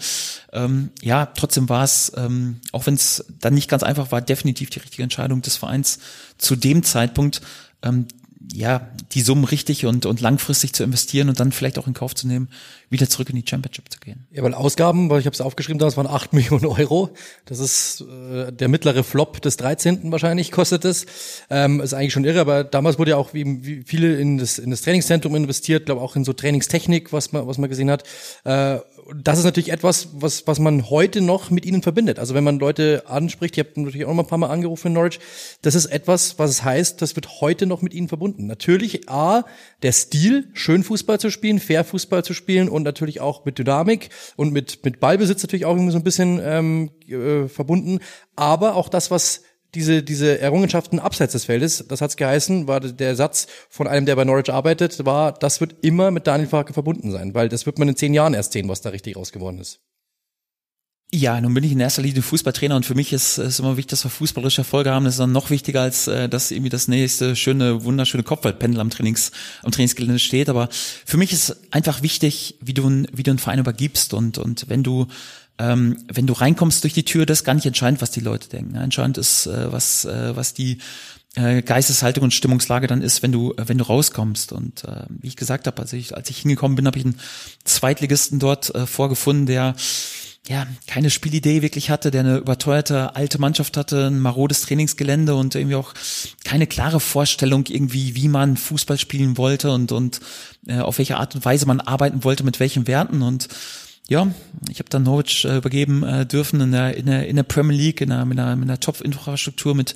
ähm, 0.54 0.90
ja, 1.02 1.26
trotzdem 1.26 1.68
war 1.68 1.84
es, 1.84 2.12
ähm, 2.16 2.62
auch 2.72 2.86
wenn 2.86 2.94
es 2.94 3.26
dann 3.40 3.56
nicht 3.56 3.70
ganz 3.70 3.84
einfach 3.84 4.12
war, 4.12 4.22
definitiv 4.22 4.70
die 4.70 4.80
richtige 4.80 5.04
Entscheidung 5.04 5.42
des 5.42 5.58
Vereins 5.58 6.00
zu 6.38 6.56
dem 6.56 6.84
Zeitpunkt, 6.84 7.42
ähm, 7.82 8.08
ja, 8.54 8.90
die 9.14 9.22
Summen 9.22 9.44
richtig 9.44 9.86
und, 9.86 10.06
und 10.06 10.22
langfristig 10.22 10.74
zu 10.74 10.84
investieren 10.84 11.30
und 11.30 11.40
dann 11.40 11.52
vielleicht 11.52 11.78
auch 11.78 11.88
in 11.88 11.94
Kauf 11.94 12.16
zu 12.16 12.28
nehmen, 12.28 12.50
wieder 12.90 13.08
zurück 13.08 13.30
in 13.30 13.36
die 13.36 13.46
Championship 13.48 13.92
zu 13.92 14.00
gehen. 14.00 14.28
Ja, 14.32 14.44
weil 14.44 14.54
Ausgaben, 14.54 15.10
weil 15.10 15.20
ich 15.20 15.26
habe 15.26 15.34
es 15.34 15.42
aufgeschrieben, 15.42 15.80
das 15.80 15.98
waren 15.98 16.08
acht 16.08 16.34
Millionen 16.34 16.66
Euro. 16.66 17.10
Das 17.46 17.60
ist 17.60 18.02
äh, 18.02 18.52
der 18.52 18.68
mittlere 18.68 19.04
Flop 19.04 19.42
des 19.42 19.58
13. 19.58 20.12
wahrscheinlich 20.12 20.52
kostet 20.52 20.86
es. 20.86 21.06
Ähm, 21.50 21.80
ist 21.82 21.94
eigentlich 21.94 22.14
schon 22.14 22.26
irre, 22.26 22.40
aber 22.42 22.64
damals 22.64 23.00
wurde 23.00 23.12
ja 23.12 23.18
auch 23.18 23.34
wie, 23.34 23.66
wie 23.66 23.84
viele 23.86 24.16
in 24.18 24.38
das, 24.38 24.58
in 24.58 24.72
das 24.72 24.82
Trainingszentrum 24.82 25.36
investiert, 25.36 25.86
glaube 25.86 26.02
auch 26.02 26.16
in 26.16 26.24
so 26.24 26.34
Trainingstechnik, 26.34 27.14
was 27.14 27.32
man, 27.32 27.48
was 27.48 27.58
man 27.58 27.70
gesehen 27.70 27.90
hat. 27.90 28.04
Äh, 28.44 28.80
das 29.16 29.40
ist 29.40 29.46
natürlich 29.46 29.72
etwas, 29.72 30.10
was, 30.14 30.48
was 30.48 30.60
man 30.60 30.90
heute 30.90 31.22
noch 31.22 31.50
mit 31.50 31.66
ihnen 31.66 31.82
verbindet. 31.82 32.20
Also 32.20 32.34
wenn 32.34 32.44
man 32.44 32.60
Leute 32.60 33.04
anspricht, 33.08 33.58
ich 33.58 33.66
habe 33.66 33.82
natürlich 33.82 34.06
auch 34.06 34.14
noch 34.14 34.24
ein 34.24 34.28
paar 34.28 34.38
Mal 34.38 34.50
angerufen 34.50 34.88
in 34.88 34.94
Norwich, 34.94 35.20
das 35.62 35.76
ist 35.76 35.86
etwas, 35.88 36.40
was 36.40 36.52
es 36.52 36.64
heißt, 36.64 37.02
das 37.02 37.16
wird 37.16 37.42
heute 37.42 37.66
noch 37.66 37.82
mit 37.82 37.94
ihnen 37.94 38.08
verbunden. 38.08 38.48
Natürlich 38.48 39.10
A, 39.10 39.44
der 39.82 39.92
Stil, 39.92 40.50
schön 40.54 40.84
Fußball 40.84 41.20
zu 41.20 41.30
spielen, 41.30 41.60
fair 41.60 41.84
Fußball 41.84 42.24
zu 42.24 42.34
spielen 42.34 42.70
und 42.70 42.84
natürlich 42.84 43.22
auch 43.22 43.46
mit 43.46 43.58
Dynamik 43.58 44.10
und 44.36 44.54
mit, 44.54 44.84
mit 44.86 45.00
Ballbesitz 45.00 45.44
natürlich 45.44 45.66
auch 45.66 45.76
irgendwie 45.76 45.92
so 45.92 45.98
ein 45.98 46.04
bisschen 46.04 46.40
ähm, 46.44 46.92
äh, 47.08 47.48
verbunden. 47.48 48.00
Aber 48.36 48.76
auch 48.76 48.90
das, 48.90 49.12
was 49.12 49.44
diese, 49.74 50.04
diese 50.04 50.40
Errungenschaften 50.40 51.00
abseits 51.00 51.34
des 51.34 51.46
Feldes, 51.46 51.86
das 51.88 52.02
hat's 52.02 52.18
geheißen, 52.18 52.68
war 52.68 52.80
der 52.80 53.16
Satz 53.16 53.48
von 53.70 53.88
einem, 53.88 54.06
der 54.06 54.16
bei 54.16 54.26
Norwich 54.26 54.52
arbeitet, 54.52 55.06
war, 55.06 55.32
das 55.32 55.62
wird 55.62 55.76
immer 55.82 56.12
mit 56.12 56.28
Daniel 56.28 56.50
Farke 56.50 56.74
verbunden 56.74 57.12
sein, 57.12 57.34
weil 57.34 57.50
das 57.50 57.66
wird 57.66 57.80
man 57.80 57.88
in 57.88 57.96
zehn 57.96 58.14
Jahren 58.14 58.34
erst 58.34 58.54
sehen, 58.54 58.68
was 58.68 58.82
da 58.82 58.90
richtig 58.90 59.16
rausgeworden 59.16 59.60
ist. 59.60 59.80
Ja, 61.14 61.42
nun 61.42 61.54
bin 61.54 61.66
ich 61.66 61.74
in 61.74 61.80
erster 61.82 62.02
Linie 62.02 62.22
Fußballtrainer 62.22 62.74
und 62.74 62.86
für 62.86 62.96
mich 62.96 63.12
ist 63.12 63.38
es 63.38 63.60
immer 63.60 63.76
wichtig, 63.76 63.90
dass 63.90 64.06
wir 64.06 64.10
fußballerische 64.10 64.62
Erfolge 64.62 64.92
haben. 64.92 65.04
Das 65.04 65.16
ist 65.16 65.20
dann 65.20 65.34
noch 65.34 65.50
wichtiger, 65.50 65.82
als 65.82 66.08
äh, 66.08 66.30
dass 66.30 66.52
irgendwie 66.52 66.70
das 66.70 66.88
nächste 66.88 67.36
schöne, 67.36 67.84
wunderschöne 67.84 68.24
Kopfballpendel 68.24 68.80
am 68.80 68.90
Trainings, 68.90 69.34
am 69.62 69.72
Trainingsgelände 69.72 70.20
steht. 70.20 70.48
Aber 70.48 70.70
für 70.72 71.18
mich 71.18 71.34
ist 71.34 71.58
einfach 71.72 72.02
wichtig, 72.02 72.56
wie 72.62 72.74
du, 72.74 73.04
wie 73.12 73.24
du 73.24 73.32
einen 73.32 73.40
Verein 73.40 73.60
übergibst 73.60 74.14
und, 74.14 74.38
und 74.38 74.70
wenn 74.70 74.84
du 74.84 75.08
ähm, 75.58 75.98
wenn 76.12 76.28
du 76.28 76.34
reinkommst 76.34 76.84
durch 76.84 76.94
die 76.94 77.06
Tür, 77.06 77.26
das 77.26 77.40
ist 77.40 77.44
gar 77.44 77.54
nicht 77.54 77.66
entscheidend, 77.66 78.02
was 78.02 78.12
die 78.12 78.20
Leute 78.20 78.50
denken. 78.50 78.76
Entscheidend 78.76 79.18
ist, 79.18 79.46
äh, 79.46 79.72
was, 79.72 80.06
äh, 80.06 80.36
was 80.36 80.54
die 80.54 80.80
äh, 81.36 81.62
Geisteshaltung 81.62 82.26
und 82.26 82.34
Stimmungslage 82.34 82.88
dann 82.88 83.02
ist, 83.02 83.24
wenn 83.24 83.32
du, 83.32 83.54
äh, 83.54 83.68
wenn 83.68 83.78
du 83.78 83.86
rauskommst. 83.86 84.52
Und 84.52 84.84
äh, 84.84 85.06
wie 85.10 85.28
ich 85.28 85.36
gesagt 85.36 85.68
habe, 85.68 85.82
als 85.82 85.94
ich, 85.94 86.16
als 86.16 86.30
ich 86.30 86.40
hingekommen 86.40 86.76
bin, 86.76 86.88
habe 86.88 86.98
ich 86.98 87.06
einen 87.06 87.20
Zweitligisten 87.64 88.40
dort 88.40 88.74
äh, 88.76 88.86
vorgefunden, 88.86 89.46
der 89.46 89.76
ja, 90.50 90.66
keine 90.88 91.12
Spielidee 91.12 91.62
wirklich 91.62 91.92
hatte, 91.92 92.10
der 92.10 92.22
eine 92.22 92.38
überteuerte 92.38 93.16
alte 93.16 93.40
Mannschaft 93.40 93.78
hatte, 93.78 94.08
ein 94.08 94.20
marodes 94.20 94.62
Trainingsgelände 94.62 95.36
und 95.36 95.54
irgendwie 95.54 95.76
auch 95.76 95.94
keine 96.44 96.66
klare 96.66 97.00
Vorstellung 97.00 97.66
irgendwie, 97.68 98.16
wie 98.16 98.28
man 98.28 98.58
Fußball 98.58 98.98
spielen 98.98 99.38
wollte 99.38 99.72
und, 99.72 99.92
und 99.92 100.20
äh, 100.66 100.80
auf 100.80 100.98
welche 100.98 101.18
Art 101.18 101.36
und 101.36 101.46
Weise 101.46 101.68
man 101.68 101.80
arbeiten 101.80 102.24
wollte, 102.24 102.44
mit 102.44 102.60
welchen 102.60 102.88
Werten 102.88 103.22
und 103.22 103.50
ja, 104.12 104.28
ich 104.70 104.80
habe 104.80 104.90
dann 104.90 105.04
Norwich 105.04 105.46
äh, 105.46 105.56
übergeben 105.56 106.04
äh, 106.04 106.26
dürfen 106.26 106.60
in 106.60 106.74
der, 106.74 106.98
in 106.98 107.06
der 107.06 107.30
in 107.30 107.38
der 107.38 107.44
Premier 107.44 107.78
League 107.78 108.02
in 108.02 108.12
einer, 108.12 108.26
mit 108.26 108.38
einer, 108.38 108.58
mit 108.58 108.68
einer 108.68 108.78
Top-Infrastruktur 108.78 109.74
mit 109.74 109.96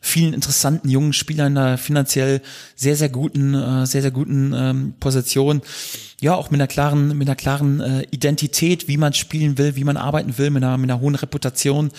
vielen 0.00 0.34
interessanten 0.34 0.88
jungen 0.88 1.12
Spielern 1.12 1.58
einer 1.58 1.76
finanziell 1.76 2.42
sehr 2.76 2.94
sehr 2.94 3.08
guten 3.08 3.54
äh, 3.54 3.84
sehr 3.84 4.02
sehr 4.02 4.12
guten 4.12 4.54
ähm, 4.54 4.94
Position. 5.00 5.62
Ja 6.20 6.36
auch 6.36 6.52
mit 6.52 6.60
einer 6.60 6.68
klaren 6.68 7.18
mit 7.18 7.26
einer 7.26 7.34
klaren 7.34 7.80
äh, 7.80 8.06
Identität 8.12 8.86
wie 8.86 8.98
man 8.98 9.14
spielen 9.14 9.58
will 9.58 9.74
wie 9.74 9.82
man 9.82 9.96
arbeiten 9.96 10.38
will 10.38 10.50
mit 10.50 10.62
einer 10.62 10.78
mit 10.78 10.88
einer 10.88 11.00
hohen 11.00 11.16
Reputation. 11.16 11.90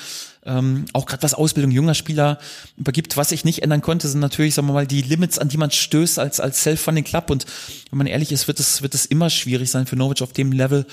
Ähm, 0.46 0.86
auch 0.94 1.06
gerade 1.06 1.24
was 1.24 1.34
Ausbildung 1.34 1.72
junger 1.72 1.94
Spieler 1.94 2.40
übergibt. 2.78 3.18
Was 3.18 3.34
ich 3.34 3.44
nicht 3.44 3.64
ändern 3.64 3.82
konnte 3.82 4.08
sind 4.08 4.22
natürlich 4.22 4.56
sagen 4.56 4.70
wir 4.70 4.74
mal 4.74 4.88
die 4.88 5.02
Limits 5.02 5.38
an 5.38 5.50
die 5.50 5.58
man 5.58 5.72
stößt 5.72 6.18
als 6.18 6.40
als 6.40 6.64
Self-Funding 6.64 7.04
Club 7.04 7.30
und 7.30 7.46
wenn 7.90 7.98
man 7.98 8.08
ehrlich 8.08 8.32
ist 8.32 8.48
wird 8.48 8.62
es 8.62 8.82
wird 8.82 8.96
es 8.96 9.06
immer 9.06 9.30
schwierig 9.30 9.70
sein 9.70 9.86
für 9.86 9.98
Norwich 9.98 10.24
auf 10.24 10.32
dem 10.32 10.54
Level 10.54 10.86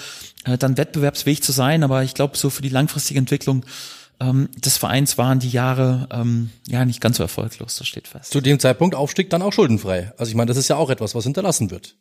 äh, 0.45 0.59
dann 0.59 0.77
wettbewerbsfähig 0.77 1.43
zu 1.43 1.53
sein 1.53 1.83
aber 1.83 2.03
ich 2.03 2.15
glaube 2.15 2.37
so 2.37 2.51
für 2.51 2.63
die 2.63 2.69
langfristige 2.69 3.19
Entwicklung 3.19 3.65
ähm, 4.21 4.49
des 4.57 4.77
Vereins 4.77 5.19
waren 5.19 5.41
die 5.41 5.51
Jahre 5.51 6.09
ähm, 6.11 6.51
ja 6.69 6.85
nicht 6.85 7.01
ganz 7.01 7.17
so 7.17 7.23
erfolglos, 7.23 7.77
das 7.77 7.87
steht 7.87 8.09
fest. 8.09 8.31
Zu 8.33 8.41
dem 8.41 8.61
Zeitpunkt 8.61 8.95
Aufstieg 8.95 9.31
dann 9.31 9.43
auch 9.43 9.53
schuldenfrei. 9.53 10.13
Also 10.19 10.31
ich 10.31 10.37
meine, 10.37 10.49
das 10.49 10.57
ist 10.57 10.69
ja 10.69 10.77
auch 10.77 10.91
etwas, 10.91 11.15
was 11.15 11.25
hinterlassen 11.25 11.71
wird. 11.71 11.97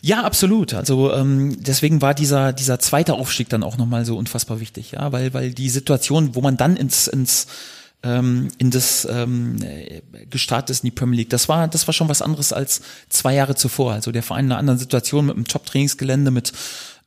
Ja, 0.00 0.22
absolut. 0.24 0.74
Also 0.74 1.12
ähm, 1.12 1.56
deswegen 1.60 2.02
war 2.02 2.14
dieser 2.14 2.52
dieser 2.52 2.78
zweite 2.78 3.14
Aufstieg 3.14 3.48
dann 3.48 3.62
auch 3.62 3.76
nochmal 3.76 4.04
so 4.04 4.16
unfassbar 4.16 4.60
wichtig, 4.60 4.92
ja, 4.92 5.12
weil 5.12 5.32
weil 5.32 5.52
die 5.52 5.70
Situation, 5.70 6.34
wo 6.34 6.40
man 6.40 6.56
dann 6.56 6.76
ins 6.76 7.06
ins 7.06 7.46
ähm, 8.02 8.48
in 8.58 8.70
das 8.72 9.06
ähm, 9.08 9.58
gestartet 10.28 10.70
ist 10.70 10.82
in 10.82 10.88
die 10.88 10.96
Premier 10.96 11.18
League. 11.18 11.30
Das 11.30 11.48
war 11.48 11.68
das 11.68 11.86
war 11.86 11.94
schon 11.94 12.08
was 12.08 12.22
anderes 12.22 12.52
als 12.52 12.82
zwei 13.08 13.34
Jahre 13.34 13.54
zuvor. 13.54 13.92
Also 13.92 14.10
der 14.10 14.24
Verein 14.24 14.46
in 14.46 14.52
einer 14.52 14.58
anderen 14.58 14.78
Situation 14.78 15.26
mit 15.26 15.36
einem 15.36 15.46
Top-Trainingsgelände 15.46 16.32
mit 16.32 16.52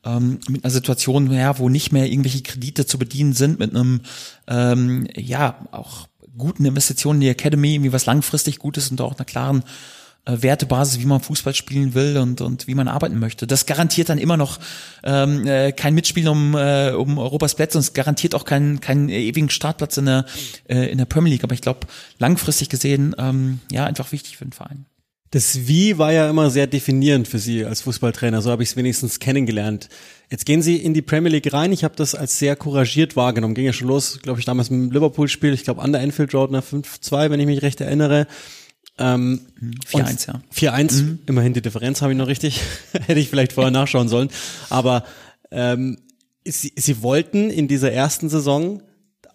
ähm, 0.05 0.39
mit 0.47 0.63
einer 0.63 0.71
Situation, 0.71 1.31
ja, 1.31 1.57
wo 1.59 1.69
nicht 1.69 1.91
mehr 1.91 2.05
irgendwelche 2.05 2.41
Kredite 2.41 2.85
zu 2.85 2.97
bedienen 2.97 3.33
sind, 3.33 3.59
mit 3.59 3.75
einem, 3.75 4.01
ähm, 4.47 5.07
ja, 5.15 5.67
auch 5.71 6.07
guten 6.37 6.65
Investitionen 6.65 7.17
in 7.17 7.21
die 7.21 7.29
Academy, 7.29 7.75
irgendwie 7.75 7.93
was 7.93 8.05
langfristig 8.05 8.59
Gutes 8.59 8.91
und 8.91 9.01
auch 9.01 9.15
einer 9.15 9.25
klaren 9.25 9.63
äh, 10.25 10.41
Wertebasis, 10.41 10.99
wie 10.99 11.05
man 11.05 11.21
Fußball 11.21 11.55
spielen 11.55 11.93
will 11.93 12.17
und, 12.17 12.41
und 12.41 12.67
wie 12.67 12.75
man 12.75 12.87
arbeiten 12.87 13.19
möchte. 13.19 13.47
Das 13.47 13.65
garantiert 13.65 14.09
dann 14.09 14.17
immer 14.17 14.37
noch 14.37 14.59
ähm, 15.03 15.47
äh, 15.47 15.71
kein 15.71 15.93
Mitspielen 15.93 16.29
um, 16.29 16.55
äh, 16.55 16.91
um 16.91 17.17
Europas 17.17 17.55
Plätze 17.55 17.77
und 17.77 17.83
es 17.83 17.93
garantiert 17.93 18.35
auch 18.35 18.45
keinen 18.45 18.81
keinen 18.81 19.09
ewigen 19.09 19.49
Startplatz 19.49 19.97
in 19.97 20.05
der, 20.05 20.25
äh, 20.67 20.89
in 20.91 20.97
der 20.97 21.05
Premier 21.05 21.31
League. 21.31 21.43
Aber 21.43 21.53
ich 21.53 21.61
glaube, 21.61 21.87
langfristig 22.19 22.69
gesehen, 22.69 23.15
ähm, 23.17 23.59
ja, 23.71 23.85
einfach 23.85 24.11
wichtig 24.11 24.37
für 24.37 24.45
den 24.45 24.53
Verein. 24.53 24.85
Das 25.35 25.67
Wie 25.67 25.97
war 25.97 26.13
ja 26.13 26.29
immer 26.29 26.49
sehr 26.49 26.65
definierend 26.65 27.27
für 27.27 27.39
Sie 27.39 27.65
als 27.65 27.81
Fußballtrainer, 27.81 28.41
so 28.41 28.51
habe 28.51 28.63
ich 28.63 28.69
es 28.69 28.77
wenigstens 28.77 29.19
kennengelernt. 29.19 29.89
Jetzt 30.31 30.45
gehen 30.45 30.61
Sie 30.61 30.77
in 30.77 30.93
die 30.93 31.01
Premier 31.01 31.29
League 31.29 31.51
rein. 31.51 31.73
Ich 31.73 31.83
habe 31.83 31.93
das 31.97 32.15
als 32.15 32.39
sehr 32.39 32.55
couragiert 32.55 33.17
wahrgenommen. 33.17 33.53
Ging 33.53 33.65
ja 33.65 33.73
schon 33.73 33.89
los, 33.89 34.21
glaube 34.21 34.39
ich, 34.39 34.45
damals 34.45 34.69
mit 34.69 34.79
dem 34.79 34.91
Liverpool-Spiel. 34.91 35.53
Ich 35.53 35.65
glaube, 35.65 35.81
an 35.81 35.91
der 35.91 35.99
Enfield 35.99 36.33
Road 36.33 36.51
nach 36.51 36.63
5-2, 36.63 37.31
wenn 37.31 37.41
ich 37.41 37.47
mich 37.47 37.61
recht 37.63 37.81
erinnere. 37.81 38.27
Ähm, 38.97 39.41
4-1, 39.91 40.27
ja. 40.27 40.71
4-1, 40.71 41.03
mhm. 41.03 41.19
immerhin 41.25 41.51
die 41.51 41.61
Differenz 41.61 42.01
habe 42.01 42.13
ich 42.13 42.17
noch 42.17 42.27
richtig. 42.27 42.61
Hätte 43.05 43.19
ich 43.19 43.27
vielleicht 43.27 43.51
vorher 43.51 43.71
nachschauen 43.71 44.07
sollen. 44.07 44.29
Aber 44.69 45.03
ähm, 45.51 45.97
Sie, 46.45 46.71
Sie 46.77 47.01
wollten 47.01 47.49
in 47.49 47.67
dieser 47.67 47.91
ersten 47.91 48.29
Saison 48.29 48.81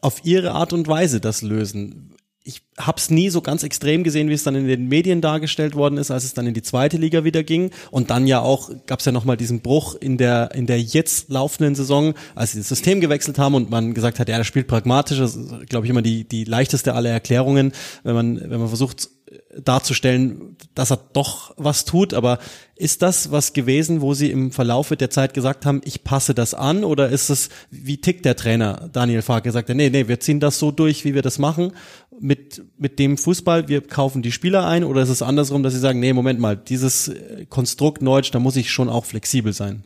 auf 0.01 0.25
Ihre 0.25 0.53
Art 0.53 0.73
und 0.73 0.89
Weise 0.89 1.21
das 1.21 1.43
lösen 1.43 2.15
ich 2.51 2.63
habe 2.79 2.99
es 2.99 3.11
nie 3.11 3.31
so 3.31 3.43
ganz 3.43 3.63
extrem 3.63 4.03
gesehen, 4.03 4.29
wie 4.29 4.33
es 4.33 4.43
dann 4.43 4.57
in 4.57 4.67
den 4.67 4.89
Medien 4.89 5.21
dargestellt 5.21 5.77
worden 5.77 5.99
ist, 5.99 6.11
als 6.11 6.25
es 6.25 6.35
dann 6.35 6.47
in 6.49 6.55
die 6.55 6.63
zweite 6.63 6.97
Liga 6.97 7.23
wieder 7.23 7.45
ging. 7.45 7.71
Und 7.93 8.11
dann 8.11 8.27
ja 8.27 8.41
auch 8.41 8.71
gab 8.87 8.99
es 8.99 9.05
ja 9.05 9.13
nochmal 9.13 9.37
diesen 9.37 9.61
Bruch 9.61 9.95
in 9.95 10.19
der 10.19 10.53
in 10.55 10.67
der 10.67 10.81
jetzt 10.81 11.31
laufenden 11.31 11.77
Saison, 11.77 12.15
als 12.35 12.53
sie 12.53 12.59
das 12.59 12.69
System 12.69 13.01
gewechselt 13.01 13.39
haben 13.39 13.55
und 13.55 13.71
man 13.71 13.95
gesagt 13.95 14.19
hat, 14.19 14.29
ja, 14.29 14.37
das 14.37 14.49
spielt 14.49 14.67
pragmatisch. 14.67 15.19
Das 15.19 15.37
ist, 15.37 15.69
glaube 15.69 15.87
ich, 15.87 15.91
immer 15.91 16.03
die 16.03 16.25
die 16.27 16.45
leichteste 16.45 16.95
aller 16.95 17.11
Erklärungen, 17.11 17.73
wenn 18.03 18.15
man 18.15 18.41
wenn 18.41 18.59
man 18.59 18.69
versucht 18.69 19.09
darzustellen, 19.57 20.57
dass 20.75 20.91
er 20.91 20.99
doch 21.13 21.55
was 21.57 21.85
tut. 21.85 22.15
Aber 22.15 22.39
ist 22.75 23.03
das 23.03 23.31
was 23.31 23.53
gewesen, 23.53 24.01
wo 24.01 24.15
Sie 24.15 24.31
im 24.31 24.53
Verlauf 24.53 24.89
der 24.89 25.11
Zeit 25.11 25.35
gesagt 25.35 25.67
haben, 25.67 25.81
ich 25.85 26.03
passe 26.03 26.35
das 26.35 26.55
an? 26.55 26.85
Oder 26.85 27.11
ist 27.11 27.31
es, 27.31 27.49
wie 27.71 28.01
tickt 28.01 28.25
der 28.25 28.37
Trainer 28.37 28.89
Daniel 28.93 29.23
Fark? 29.23 29.47
Er 29.47 29.53
sagt, 29.53 29.69
nee, 29.69 29.91
nee, 29.91 30.09
wir 30.09 30.21
ziehen 30.21 30.41
das 30.41 30.59
so 30.59 30.71
durch, 30.71 31.05
wie 31.05 31.15
wir 31.15 31.23
das 31.23 31.39
machen 31.39 31.73
mit, 32.21 32.63
mit 32.77 32.99
dem 32.99 33.17
Fußball, 33.17 33.69
wir 33.69 33.81
kaufen 33.81 34.23
die 34.23 34.33
Spieler 34.33 34.67
ein? 34.67 34.85
Oder 34.85 35.03
ist 35.03 35.09
es 35.09 35.23
andersrum, 35.23 35.63
dass 35.63 35.73
Sie 35.73 35.81
sagen, 35.81 36.01
nee, 36.01 36.13
Moment 36.13 36.39
mal, 36.39 36.57
dieses 36.57 37.11
Konstrukt 37.49 38.03
Deutsch, 38.03 38.31
da 38.31 38.39
muss 38.39 38.57
ich 38.57 38.71
schon 38.71 38.89
auch 38.89 39.05
flexibel 39.05 39.53
sein? 39.53 39.85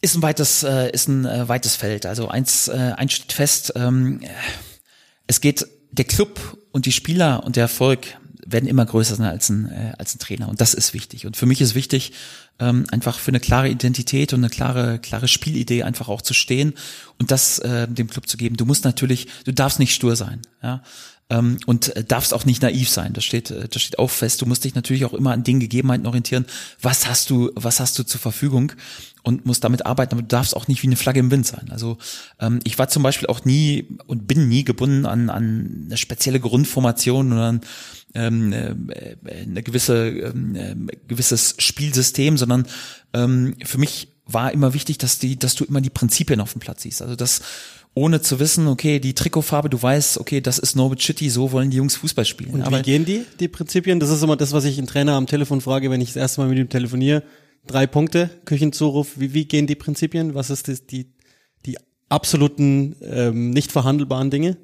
Ist 0.00 0.16
ein 0.16 0.22
weites, 0.22 0.62
äh, 0.62 0.90
ist 0.90 1.08
ein 1.08 1.24
äh, 1.24 1.48
weites 1.48 1.76
Feld. 1.76 2.04
Also 2.04 2.28
eins, 2.28 2.68
äh, 2.68 2.92
eins 2.96 3.14
steht 3.14 3.32
fest, 3.32 3.72
ähm, 3.74 4.20
es 5.26 5.40
geht 5.40 5.66
der 5.92 6.04
Club 6.04 6.58
und 6.72 6.84
die 6.84 6.92
Spieler 6.92 7.42
und 7.44 7.56
der 7.56 7.62
Erfolg 7.62 8.18
werden 8.46 8.68
immer 8.68 8.84
größer 8.84 9.16
sein 9.16 9.26
als 9.26 9.48
ein, 9.48 9.70
äh, 9.70 9.92
als 9.98 10.14
ein 10.14 10.18
Trainer. 10.18 10.48
Und 10.48 10.60
das 10.60 10.74
ist 10.74 10.94
wichtig. 10.94 11.26
Und 11.26 11.36
für 11.36 11.46
mich 11.46 11.60
ist 11.60 11.74
wichtig, 11.74 12.12
ähm, 12.58 12.86
einfach 12.90 13.18
für 13.18 13.30
eine 13.30 13.40
klare 13.40 13.68
Identität 13.68 14.32
und 14.32 14.40
eine 14.40 14.50
klare, 14.50 14.98
klare 14.98 15.28
Spielidee 15.28 15.82
einfach 15.82 16.08
auch 16.08 16.22
zu 16.22 16.34
stehen 16.34 16.74
und 17.18 17.30
das 17.30 17.58
äh, 17.60 17.88
dem 17.88 18.08
Club 18.08 18.28
zu 18.28 18.36
geben. 18.36 18.56
Du 18.56 18.64
musst 18.64 18.84
natürlich, 18.84 19.28
du 19.44 19.52
darfst 19.52 19.78
nicht 19.78 19.94
stur 19.94 20.16
sein. 20.16 20.40
Ja? 20.62 20.82
Ähm, 21.30 21.58
und 21.66 21.94
äh, 21.96 22.04
darfst 22.04 22.34
auch 22.34 22.44
nicht 22.44 22.62
naiv 22.62 22.88
sein. 22.88 23.12
Das 23.12 23.24
steht, 23.24 23.50
äh, 23.50 23.68
das 23.68 23.82
steht 23.82 23.98
auch 23.98 24.10
fest. 24.10 24.42
Du 24.42 24.46
musst 24.46 24.64
dich 24.64 24.74
natürlich 24.74 25.04
auch 25.04 25.14
immer 25.14 25.32
an 25.32 25.44
den 25.44 25.60
Gegebenheiten 25.60 26.06
orientieren. 26.06 26.46
Was 26.80 27.06
hast 27.08 27.30
du, 27.30 27.50
was 27.54 27.80
hast 27.80 27.98
du 27.98 28.04
zur 28.04 28.20
Verfügung? 28.20 28.72
und 29.24 29.46
musst 29.46 29.64
damit 29.64 29.86
arbeiten, 29.86 30.12
aber 30.12 30.22
du 30.22 30.28
darfst 30.28 30.54
auch 30.54 30.68
nicht 30.68 30.82
wie 30.82 30.86
eine 30.86 30.96
Flagge 30.96 31.18
im 31.18 31.30
Wind 31.30 31.46
sein. 31.46 31.70
Also 31.70 31.96
ähm, 32.38 32.60
ich 32.64 32.78
war 32.78 32.88
zum 32.88 33.02
Beispiel 33.02 33.26
auch 33.26 33.44
nie 33.46 33.88
und 34.06 34.28
bin 34.28 34.48
nie 34.48 34.64
gebunden 34.64 35.06
an, 35.06 35.30
an 35.30 35.86
eine 35.86 35.96
spezielle 35.96 36.40
Grundformation 36.40 37.32
oder 37.32 37.44
an 37.44 37.60
ähm, 38.14 38.52
äh, 38.52 39.16
eine 39.26 39.62
gewisse 39.62 40.08
ähm, 40.08 40.54
äh, 40.54 40.96
gewisses 41.08 41.54
Spielsystem, 41.58 42.36
sondern 42.36 42.66
ähm, 43.14 43.56
für 43.64 43.78
mich 43.78 44.08
war 44.26 44.52
immer 44.52 44.74
wichtig, 44.74 44.98
dass 44.98 45.18
die, 45.18 45.38
dass 45.38 45.54
du 45.54 45.64
immer 45.64 45.80
die 45.80 45.90
Prinzipien 45.90 46.40
auf 46.40 46.52
dem 46.52 46.60
Platz 46.60 46.82
siehst. 46.82 47.00
Also 47.00 47.16
dass 47.16 47.40
ohne 47.94 48.20
zu 48.20 48.40
wissen, 48.40 48.66
okay, 48.66 48.98
die 48.98 49.14
Trikotfarbe, 49.14 49.70
du 49.70 49.80
weißt, 49.80 50.18
okay, 50.18 50.40
das 50.40 50.58
ist 50.58 50.74
Norwich 50.74 51.04
City, 51.04 51.30
so 51.30 51.52
wollen 51.52 51.70
die 51.70 51.76
Jungs 51.76 51.96
Fußball 51.96 52.24
spielen. 52.24 52.50
Und 52.50 52.62
Aber 52.62 52.78
wie 52.78 52.82
gehen 52.82 53.04
die, 53.04 53.24
die 53.38 53.48
Prinzipien? 53.48 54.00
Das 54.00 54.10
ist 54.10 54.22
immer 54.22 54.36
das, 54.36 54.52
was 54.52 54.64
ich 54.64 54.78
einen 54.78 54.88
Trainer 54.88 55.12
am 55.12 55.26
Telefon 55.26 55.60
frage, 55.60 55.90
wenn 55.90 56.00
ich 56.00 56.08
das 56.08 56.16
erste 56.16 56.40
Mal 56.40 56.48
mit 56.48 56.58
ihm 56.58 56.68
telefoniere. 56.68 57.22
Drei 57.66 57.86
Punkte, 57.86 58.30
Küchenzuruf, 58.44 59.18
wie, 59.18 59.32
wie 59.32 59.44
gehen 59.44 59.66
die 59.66 59.76
Prinzipien? 59.76 60.34
Was 60.34 60.50
ist 60.50 60.68
das, 60.68 60.86
die, 60.86 61.06
die 61.64 61.76
absoluten, 62.08 62.96
ähm, 63.00 63.50
nicht 63.50 63.70
verhandelbaren 63.70 64.30
Dinge? 64.30 64.56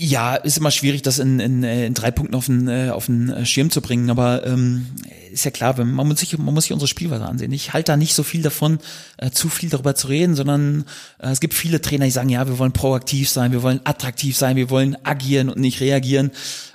Ja, 0.00 0.36
ist 0.36 0.58
immer 0.58 0.70
schwierig, 0.70 1.02
das 1.02 1.18
in, 1.18 1.40
in, 1.40 1.64
äh, 1.64 1.84
in 1.84 1.92
drei 1.92 2.12
Punkten 2.12 2.36
auf 2.36 2.46
den, 2.46 2.68
äh, 2.68 2.90
auf 2.90 3.06
den 3.06 3.30
äh, 3.30 3.44
Schirm 3.44 3.68
zu 3.70 3.80
bringen, 3.80 4.10
aber 4.10 4.46
ähm, 4.46 4.86
ist 5.32 5.44
ja 5.44 5.50
klar, 5.50 5.76
man 5.84 6.06
muss 6.06 6.20
sich, 6.20 6.38
man 6.38 6.54
muss 6.54 6.64
sich 6.64 6.72
unsere 6.72 6.86
Spielweise 6.86 7.24
ansehen. 7.24 7.50
Ich 7.50 7.72
halte 7.72 7.92
da 7.92 7.96
nicht 7.96 8.14
so 8.14 8.22
viel 8.22 8.42
davon, 8.42 8.78
äh, 9.16 9.32
zu 9.32 9.48
viel 9.48 9.70
darüber 9.70 9.96
zu 9.96 10.06
reden, 10.06 10.36
sondern 10.36 10.84
äh, 11.18 11.30
es 11.30 11.40
gibt 11.40 11.52
viele 11.52 11.80
Trainer, 11.80 12.04
die 12.04 12.12
sagen, 12.12 12.28
ja, 12.28 12.46
wir 12.46 12.60
wollen 12.60 12.70
proaktiv 12.70 13.28
sein, 13.28 13.50
wir 13.50 13.64
wollen 13.64 13.80
attraktiv 13.82 14.36
sein, 14.36 14.54
wir 14.54 14.70
wollen 14.70 14.96
agieren 15.04 15.48
und 15.48 15.58
nicht 15.58 15.80
reagieren 15.80 16.30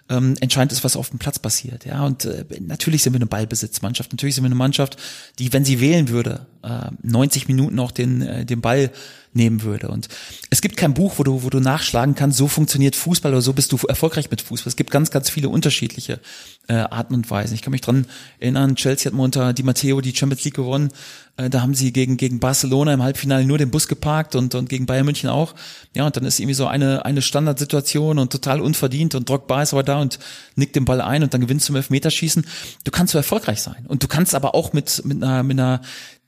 ähm, 0.10 0.36
entscheidend 0.40 0.72
ist, 0.72 0.84
was 0.84 0.98
auf 0.98 1.10
dem 1.10 1.20
Platz 1.20 1.40
passiert. 1.40 1.86
Ja, 1.86 2.06
und 2.06 2.26
äh, 2.26 2.46
natürlich 2.60 3.04
sind 3.04 3.14
wir 3.14 3.20
eine 3.20 3.26
Ballbesitzmannschaft. 3.26 4.12
Natürlich 4.12 4.36
sind 4.36 4.44
wir 4.44 4.48
eine 4.48 4.56
Mannschaft, 4.56 4.98
die, 5.40 5.54
wenn 5.54 5.66
sie 5.66 5.80
wählen 5.80 6.10
würde, 6.10 6.46
äh, 6.62 6.92
90 7.02 7.48
Minuten 7.48 7.80
auch 7.80 7.92
den, 7.92 8.22
äh, 8.22 8.46
den 8.46 8.62
Ball 8.62 8.92
nehmen 9.36 9.63
würde. 9.63 9.89
Und 9.89 10.08
es 10.50 10.62
gibt 10.62 10.78
kein 10.78 10.93
Buch, 10.93 11.13
wo 11.17 11.24
du, 11.24 11.43
wo 11.43 11.50
du 11.50 11.60
nachschlagen 11.60 12.15
kannst, 12.15 12.38
so 12.38 12.48
funktioniert 12.48 12.96
Fußball 12.96 13.32
oder 13.32 13.41
so 13.41 13.54
bist 13.54 13.72
du 13.72 13.78
erfolgreich 13.88 14.30
mit 14.30 14.41
Fußball. 14.41 14.69
Es 14.69 14.76
gibt 14.76 14.91
ganz, 14.91 15.12
ganz 15.12 15.30
viele 15.30 15.50
unterschiedliche 15.50 16.19
äh, 16.67 16.76
Arten 16.76 17.13
und 17.13 17.30
Weisen. 17.30 17.56
Ich 17.56 17.62
kann 17.62 17.72
mich 17.72 17.82
dran 17.82 18.06
erinnern, 18.39 18.76
Chelsea 18.76 19.12
hat 19.12 19.17
mal 19.17 19.24
unter 19.24 19.54
Di 19.54 19.63
Matteo 19.63 20.02
die 20.02 20.15
Champions 20.15 20.43
League 20.46 20.56
gewonnen. 20.56 20.91
Äh, 21.36 21.50
da 21.50 21.62
haben 21.62 21.74
sie 21.74 21.91
gegen, 21.91 22.17
gegen 22.17 22.39
Barcelona 22.39 22.93
im 22.93 23.02
Halbfinale 23.02 23.46
nur 23.46 23.58
den 23.58 23.72
Bus 23.72 23.88
geparkt 23.88 24.36
und, 24.36 24.54
und 24.56 24.69
gegen 24.69 24.86
Bayern 24.86 25.06
München 25.06 25.29
auch. 25.29 25.56
Ja, 25.96 26.06
und 26.06 26.15
dann 26.15 26.25
ist 26.25 26.40
irgendwie 26.40 26.54
so 26.54 26.67
eine, 26.67 27.06
eine 27.06 27.21
Standardsituation 27.21 28.19
und 28.19 28.31
total 28.31 28.62
unverdient 28.62 29.15
und 29.15 29.27
Drogba 29.27 29.63
ist 29.63 29.73
aber 29.73 29.84
da 29.84 30.00
und 30.00 30.19
nickt 30.56 30.75
den 30.75 30.86
Ball 30.86 31.02
ein 31.02 31.23
und 31.23 31.34
dann 31.34 31.42
gewinnst 31.42 31.67
du 31.67 31.73
im 31.73 31.77
Elfmeterschießen. 31.77 32.46
Du 32.84 32.92
kannst 32.92 33.13
so 33.13 33.17
erfolgreich 33.17 33.62
sein. 33.62 33.86
Und 33.88 34.04
du 34.04 34.08
kannst 34.08 34.36
aber 34.36 34.54
auch 34.54 34.73
mit, 34.73 35.04
mit 35.06 35.23
einer, 35.23 35.44
mit 35.44 35.60
einer 35.60 35.81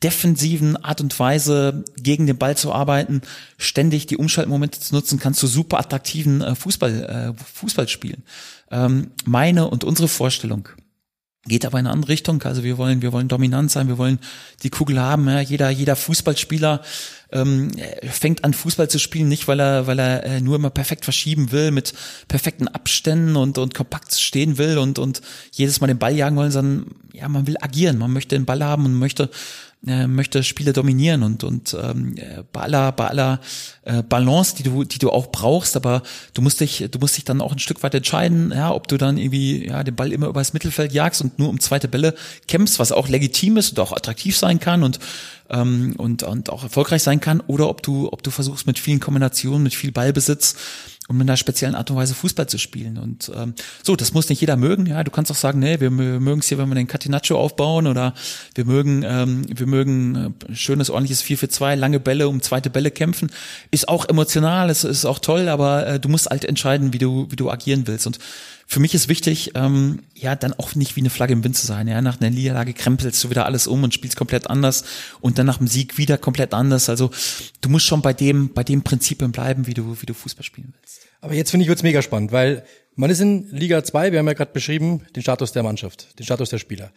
defensiven 0.03 0.77
Art 0.77 1.01
und 1.01 1.17
Weise 1.19 1.83
gegen 1.97 2.27
den 2.27 2.37
Ball 2.37 2.57
zu 2.57 2.73
arbeiten, 2.73 3.21
ständig 3.57 4.07
die 4.07 4.17
Umschaltmomente 4.17 4.79
zu 4.79 4.93
nutzen, 4.93 5.19
kannst 5.19 5.41
du 5.41 5.47
super 5.47 5.79
attraktiven 5.79 6.41
äh, 6.41 6.55
Fußball, 6.55 7.33
äh, 7.37 7.43
Fußball 7.53 7.87
spielen. 7.87 8.23
Ähm, 8.71 9.11
meine 9.25 9.67
und 9.69 9.83
unsere 9.83 10.07
Vorstellung 10.07 10.69
geht 11.47 11.65
aber 11.65 11.79
in 11.79 11.85
eine 11.85 11.93
andere 11.93 12.11
Richtung. 12.11 12.41
Also 12.43 12.63
wir 12.63 12.77
wollen, 12.77 13.01
wir 13.01 13.13
wollen 13.13 13.27
dominant 13.27 13.71
sein, 13.71 13.87
wir 13.87 13.97
wollen 13.97 14.19
die 14.63 14.69
Kugel 14.69 14.99
haben. 14.99 15.27
Ja. 15.27 15.39
Jeder, 15.39 15.69
jeder 15.69 15.95
Fußballspieler 15.95 16.81
ähm, 17.31 17.71
fängt 18.09 18.43
an 18.43 18.53
Fußball 18.53 18.89
zu 18.89 18.99
spielen, 18.99 19.27
nicht 19.27 19.47
weil 19.47 19.59
er, 19.59 19.87
weil 19.87 19.99
er 19.99 20.23
äh, 20.23 20.41
nur 20.41 20.55
immer 20.55 20.69
perfekt 20.69 21.03
verschieben 21.03 21.51
will, 21.51 21.71
mit 21.71 21.93
perfekten 22.27 22.67
Abständen 22.67 23.35
und 23.35 23.57
und 23.57 23.73
kompakt 23.73 24.13
stehen 24.13 24.57
will 24.57 24.77
und 24.77 24.99
und 24.99 25.21
jedes 25.51 25.81
Mal 25.81 25.87
den 25.87 25.99
Ball 25.99 26.15
jagen 26.15 26.35
wollen, 26.35 26.51
sondern 26.51 26.95
ja, 27.13 27.27
man 27.29 27.47
will 27.47 27.57
agieren, 27.61 27.97
man 27.97 28.11
möchte 28.11 28.35
den 28.35 28.45
Ball 28.45 28.63
haben 28.63 28.85
und 28.85 28.95
möchte 28.95 29.29
äh, 29.87 30.07
möchte 30.07 30.43
Spiele 30.43 30.73
dominieren 30.73 31.23
und 31.23 31.43
und 31.43 31.75
ähm, 31.79 32.15
bei 32.51 32.61
aller 32.61 32.91
bei 32.91 33.07
aller 33.07 33.39
äh, 33.83 34.03
Balance, 34.03 34.55
die 34.55 34.63
du 34.63 34.83
die 34.83 34.99
du 34.99 35.11
auch 35.11 35.31
brauchst, 35.31 35.75
aber 35.75 36.01
du 36.33 36.41
musst 36.41 36.59
dich 36.59 36.87
du 36.89 36.99
musst 36.99 37.17
dich 37.17 37.25
dann 37.25 37.41
auch 37.41 37.51
ein 37.51 37.59
Stück 37.59 37.83
weit 37.83 37.95
entscheiden, 37.95 38.51
ja, 38.55 38.73
ob 38.73 38.87
du 38.87 38.97
dann 38.97 39.17
irgendwie 39.17 39.67
ja 39.67 39.83
den 39.83 39.95
Ball 39.95 40.11
immer 40.11 40.27
übers 40.27 40.53
Mittelfeld 40.53 40.93
jagst 40.93 41.21
und 41.21 41.39
nur 41.39 41.49
um 41.49 41.59
zweite 41.59 41.87
Bälle 41.87 42.15
kämpfst, 42.47 42.79
was 42.79 42.91
auch 42.91 43.07
legitim 43.07 43.57
ist 43.57 43.71
und 43.71 43.79
auch 43.79 43.91
attraktiv 43.91 44.37
sein 44.37 44.59
kann 44.59 44.83
und 44.83 44.99
ähm, 45.49 45.93
und 45.97 46.23
und 46.23 46.49
auch 46.49 46.63
erfolgreich 46.63 47.03
sein 47.03 47.19
kann, 47.19 47.41
oder 47.41 47.69
ob 47.69 47.83
du 47.83 48.11
ob 48.11 48.23
du 48.23 48.31
versuchst 48.31 48.67
mit 48.67 48.79
vielen 48.79 48.99
Kombinationen, 48.99 49.63
mit 49.63 49.75
viel 49.75 49.91
Ballbesitz 49.91 50.55
um 51.07 51.21
in 51.21 51.29
einer 51.29 51.37
speziellen 51.37 51.75
Art 51.75 51.91
und 51.91 51.97
Weise 51.97 52.15
Fußball 52.15 52.47
zu 52.47 52.57
spielen. 52.57 52.97
Und 52.97 53.31
ähm, 53.35 53.53
so, 53.83 53.95
das 53.95 54.13
muss 54.13 54.29
nicht 54.29 54.41
jeder 54.41 54.57
mögen. 54.57 54.87
Ja, 54.87 55.03
du 55.03 55.11
kannst 55.11 55.29
auch 55.31 55.35
sagen, 55.35 55.59
nee, 55.59 55.79
wir, 55.79 55.91
wir 55.91 56.19
mögen 56.19 56.39
es 56.39 56.47
hier, 56.47 56.57
wenn 56.57 56.67
wir 56.67 56.75
den 56.75 56.87
Catenaccio 56.87 57.39
aufbauen 57.39 57.85
oder 57.85 58.15
wir 58.55 58.65
mögen, 58.65 59.03
ähm, 59.03 59.45
wir 59.47 59.67
mögen 59.67 60.35
äh, 60.49 60.55
schönes, 60.55 60.89
ordentliches 60.89 61.21
4 61.21 61.37
für 61.37 61.49
2, 61.49 61.75
lange 61.75 61.99
Bälle, 61.99 62.27
um 62.27 62.41
zweite 62.41 62.71
Bälle 62.71 62.89
kämpfen. 62.89 63.31
Ist 63.69 63.87
auch 63.87 64.09
emotional, 64.09 64.69
ist, 64.69 64.83
ist 64.83 65.05
auch 65.05 65.19
toll, 65.19 65.47
aber 65.47 65.85
äh, 65.85 65.99
du 65.99 66.09
musst 66.09 66.27
halt 66.27 66.43
entscheiden, 66.43 66.91
wie 66.91 66.97
du, 66.97 67.27
wie 67.29 67.35
du 67.35 67.51
agieren 67.51 67.85
willst. 67.85 68.07
Und 68.07 68.17
für 68.67 68.79
mich 68.79 68.95
ist 68.95 69.09
wichtig, 69.09 69.51
ähm, 69.55 69.99
ja, 70.15 70.35
dann 70.35 70.53
auch 70.53 70.75
nicht 70.75 70.95
wie 70.95 71.01
eine 71.01 71.09
Flagge 71.09 71.33
im 71.33 71.43
Wind 71.43 71.55
zu 71.55 71.67
sein. 71.67 71.87
Ja, 71.87 72.01
nach 72.01 72.19
einer 72.19 72.31
Niederlage 72.31 72.73
krempelst 72.73 73.23
du 73.23 73.29
wieder 73.29 73.45
alles 73.45 73.67
um 73.67 73.83
und 73.83 73.93
spielst 73.93 74.17
komplett 74.17 74.49
anders 74.49 74.83
und 75.21 75.37
dann 75.37 75.45
nach 75.45 75.59
dem 75.59 75.67
Sieg 75.67 75.97
wieder 75.97 76.17
komplett 76.17 76.53
anders. 76.53 76.89
Also 76.89 77.11
du 77.61 77.69
musst 77.69 77.85
schon 77.85 78.01
bei 78.01 78.13
dem, 78.13 78.53
bei 78.53 78.63
dem 78.63 78.81
Prinzipien 78.81 79.31
bleiben, 79.31 79.67
wie 79.67 79.75
du, 79.75 80.01
wie 80.01 80.05
du 80.05 80.13
Fußball 80.13 80.43
spielen 80.43 80.73
willst. 80.79 81.01
Aber 81.21 81.33
jetzt 81.33 81.51
finde 81.51 81.63
ich 81.63 81.69
wird's 81.69 81.83
mega 81.83 82.01
spannend, 82.01 82.31
weil 82.31 82.63
man 82.95 83.09
ist 83.09 83.19
in 83.19 83.49
Liga 83.51 83.83
2, 83.83 84.11
wir 84.11 84.19
haben 84.19 84.27
ja 84.27 84.33
gerade 84.33 84.51
beschrieben, 84.51 85.01
den 85.15 85.21
Status 85.21 85.51
der 85.51 85.63
Mannschaft, 85.63 86.17
den 86.17 86.25
Status 86.25 86.49
der 86.49 86.59
Spieler. 86.59 86.91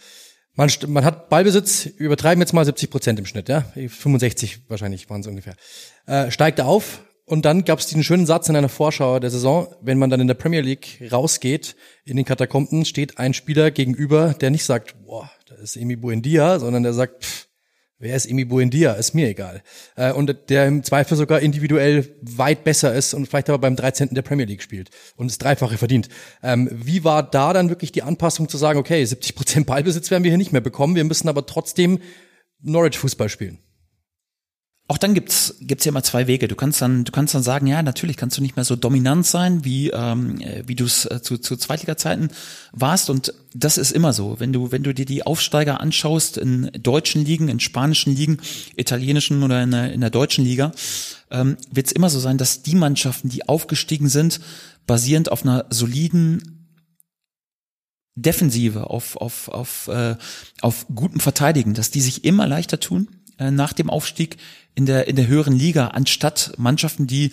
Man, 0.55 0.71
man 0.89 1.05
hat 1.05 1.29
Ballbesitz, 1.29 1.87
übertreiben 1.87 2.41
jetzt 2.41 2.53
mal 2.53 2.65
70 2.65 2.91
Prozent 2.91 3.19
im 3.19 3.27
Schnitt, 3.27 3.49
ja, 3.49 3.65
65 3.75 4.63
wahrscheinlich 4.69 5.09
waren 5.09 5.21
es 5.21 5.27
ungefähr. 5.27 5.55
Äh, 6.07 6.31
steigt 6.31 6.61
auf, 6.61 7.01
und 7.29 7.45
dann 7.45 7.65
gab 7.65 7.79
es 7.79 7.87
diesen 7.87 8.03
schönen 8.03 8.25
Satz 8.25 8.49
in 8.49 8.57
einer 8.57 8.71
Vorschau 8.71 9.19
der 9.19 9.29
Saison, 9.29 9.69
wenn 9.83 9.99
man 9.99 10.09
dann 10.09 10.21
in 10.21 10.29
der 10.29 10.35
Premier 10.35 10.63
League 10.63 11.03
rausgeht, 11.13 11.77
in 12.05 12.17
den 12.17 12.25
Katakomben 12.25 12.87
steht 12.87 13.19
ein 13.19 13.35
Spieler 13.35 13.71
gegenüber, 13.71 14.35
der 14.41 14.51
nicht 14.51 14.65
sagt, 14.65 14.97
boah, 15.05 15.31
da 15.47 15.57
ist 15.57 15.77
Emi 15.77 15.97
Buendia, 15.97 16.59
sondern 16.59 16.83
der 16.83 16.95
sagt, 16.95 17.25
pff, 17.25 17.49
wer 17.99 18.17
ist 18.17 18.25
Emi 18.25 18.47
Buendia, 18.47 18.95
ist 18.95 19.15
mir 19.15 19.29
egal. 19.29 19.63
Äh, 19.97 20.13
und 20.13 20.35
der 20.49 20.67
im 20.67 20.83
Zweifel 20.83 21.19
sogar 21.19 21.41
individuell 21.41 22.17
weit 22.23 22.65
besser 22.65 22.95
ist 22.95 23.13
und 23.13 23.27
vielleicht 23.27 23.51
aber 23.51 23.59
beim 23.59 23.77
13. 23.77 24.15
der 24.15 24.23
Premier 24.23 24.47
League 24.47 24.63
spielt 24.63 24.89
und 25.17 25.31
das 25.31 25.37
Dreifache 25.37 25.77
verdient. 25.77 26.09
Ähm, 26.43 26.71
wie 26.73 27.05
war 27.05 27.23
da 27.23 27.53
dann 27.53 27.69
wirklich 27.69 27.93
die 27.93 28.03
Anpassung 28.03 28.49
zu 28.49 28.57
sagen, 28.57 28.79
okay, 28.79 29.05
70 29.05 29.35
Prozent 29.35 29.67
Ballbesitz 29.67 30.11
werden 30.11 30.25
wir 30.25 30.31
hier 30.31 30.39
nicht 30.39 30.53
mehr 30.53 30.63
bekommen, 30.63 30.95
wir 30.95 31.05
müssen 31.05 31.29
aber 31.29 31.45
trotzdem 31.45 32.01
Norwich 32.63 32.99
Fußball 32.99 33.29
spielen? 33.29 33.59
Auch 34.91 34.97
dann 34.97 35.13
gibt's 35.13 35.57
gibt's 35.61 35.85
ja 35.85 35.91
immer 35.91 36.03
zwei 36.03 36.27
Wege. 36.27 36.49
Du 36.49 36.57
kannst 36.57 36.81
dann 36.81 37.05
du 37.05 37.13
kannst 37.13 37.35
dann 37.35 37.43
sagen, 37.43 37.67
ja 37.67 37.83
natürlich 37.83 38.17
kannst 38.17 38.39
du 38.39 38.43
nicht 38.43 38.57
mehr 38.57 38.65
so 38.65 38.75
dominant 38.75 39.27
sein 39.27 39.63
wie 39.63 39.91
ähm, 39.91 40.41
wie 40.65 40.77
du 40.77 40.87
es 40.87 41.05
äh, 41.05 41.21
zu, 41.21 41.37
zu 41.37 41.59
Zweitliga-Zeiten 41.59 42.31
warst 42.73 43.11
und 43.11 43.35
das 43.55 43.77
ist 43.77 43.93
immer 43.93 44.15
so. 44.15 44.41
Wenn 44.41 44.51
du 44.51 44.73
wenn 44.73 44.83
du 44.83 44.95
dir 44.95 45.05
die 45.05 45.27
Aufsteiger 45.27 45.83
anschaust 45.83 46.39
in 46.39 46.71
deutschen 46.83 47.23
Ligen, 47.23 47.49
in 47.49 47.61
spanischen 47.61 48.17
Ligen, 48.17 48.39
italienischen 48.77 49.43
oder 49.43 49.63
in 49.63 49.73
der, 49.73 49.93
in 49.93 50.01
der 50.01 50.09
deutschen 50.09 50.43
Liga, 50.43 50.73
ähm, 51.31 51.59
wird 51.71 51.89
es 51.89 51.93
immer 51.93 52.09
so 52.09 52.19
sein, 52.19 52.39
dass 52.39 52.63
die 52.63 52.75
Mannschaften, 52.75 53.29
die 53.29 53.47
aufgestiegen 53.47 54.09
sind, 54.09 54.41
basierend 54.87 55.31
auf 55.31 55.43
einer 55.43 55.67
soliden 55.69 56.71
Defensive, 58.15 58.89
auf 58.89 59.17
auf 59.17 59.49
auf 59.49 59.89
äh, 59.89 60.17
auf 60.63 60.87
gutem 60.95 61.21
Verteidigen, 61.21 61.75
dass 61.75 61.91
die 61.91 62.01
sich 62.01 62.25
immer 62.25 62.47
leichter 62.47 62.81
tun 62.81 63.09
äh, 63.39 63.51
nach 63.51 63.73
dem 63.73 63.91
Aufstieg 63.91 64.37
in 64.79 64.87
der 64.87 65.09
in 65.09 65.17
der 65.17 65.27
höheren 65.27 65.59
Liga 65.59 65.89
anstatt 65.89 66.53
Mannschaften, 66.57 67.09
die 67.09 67.33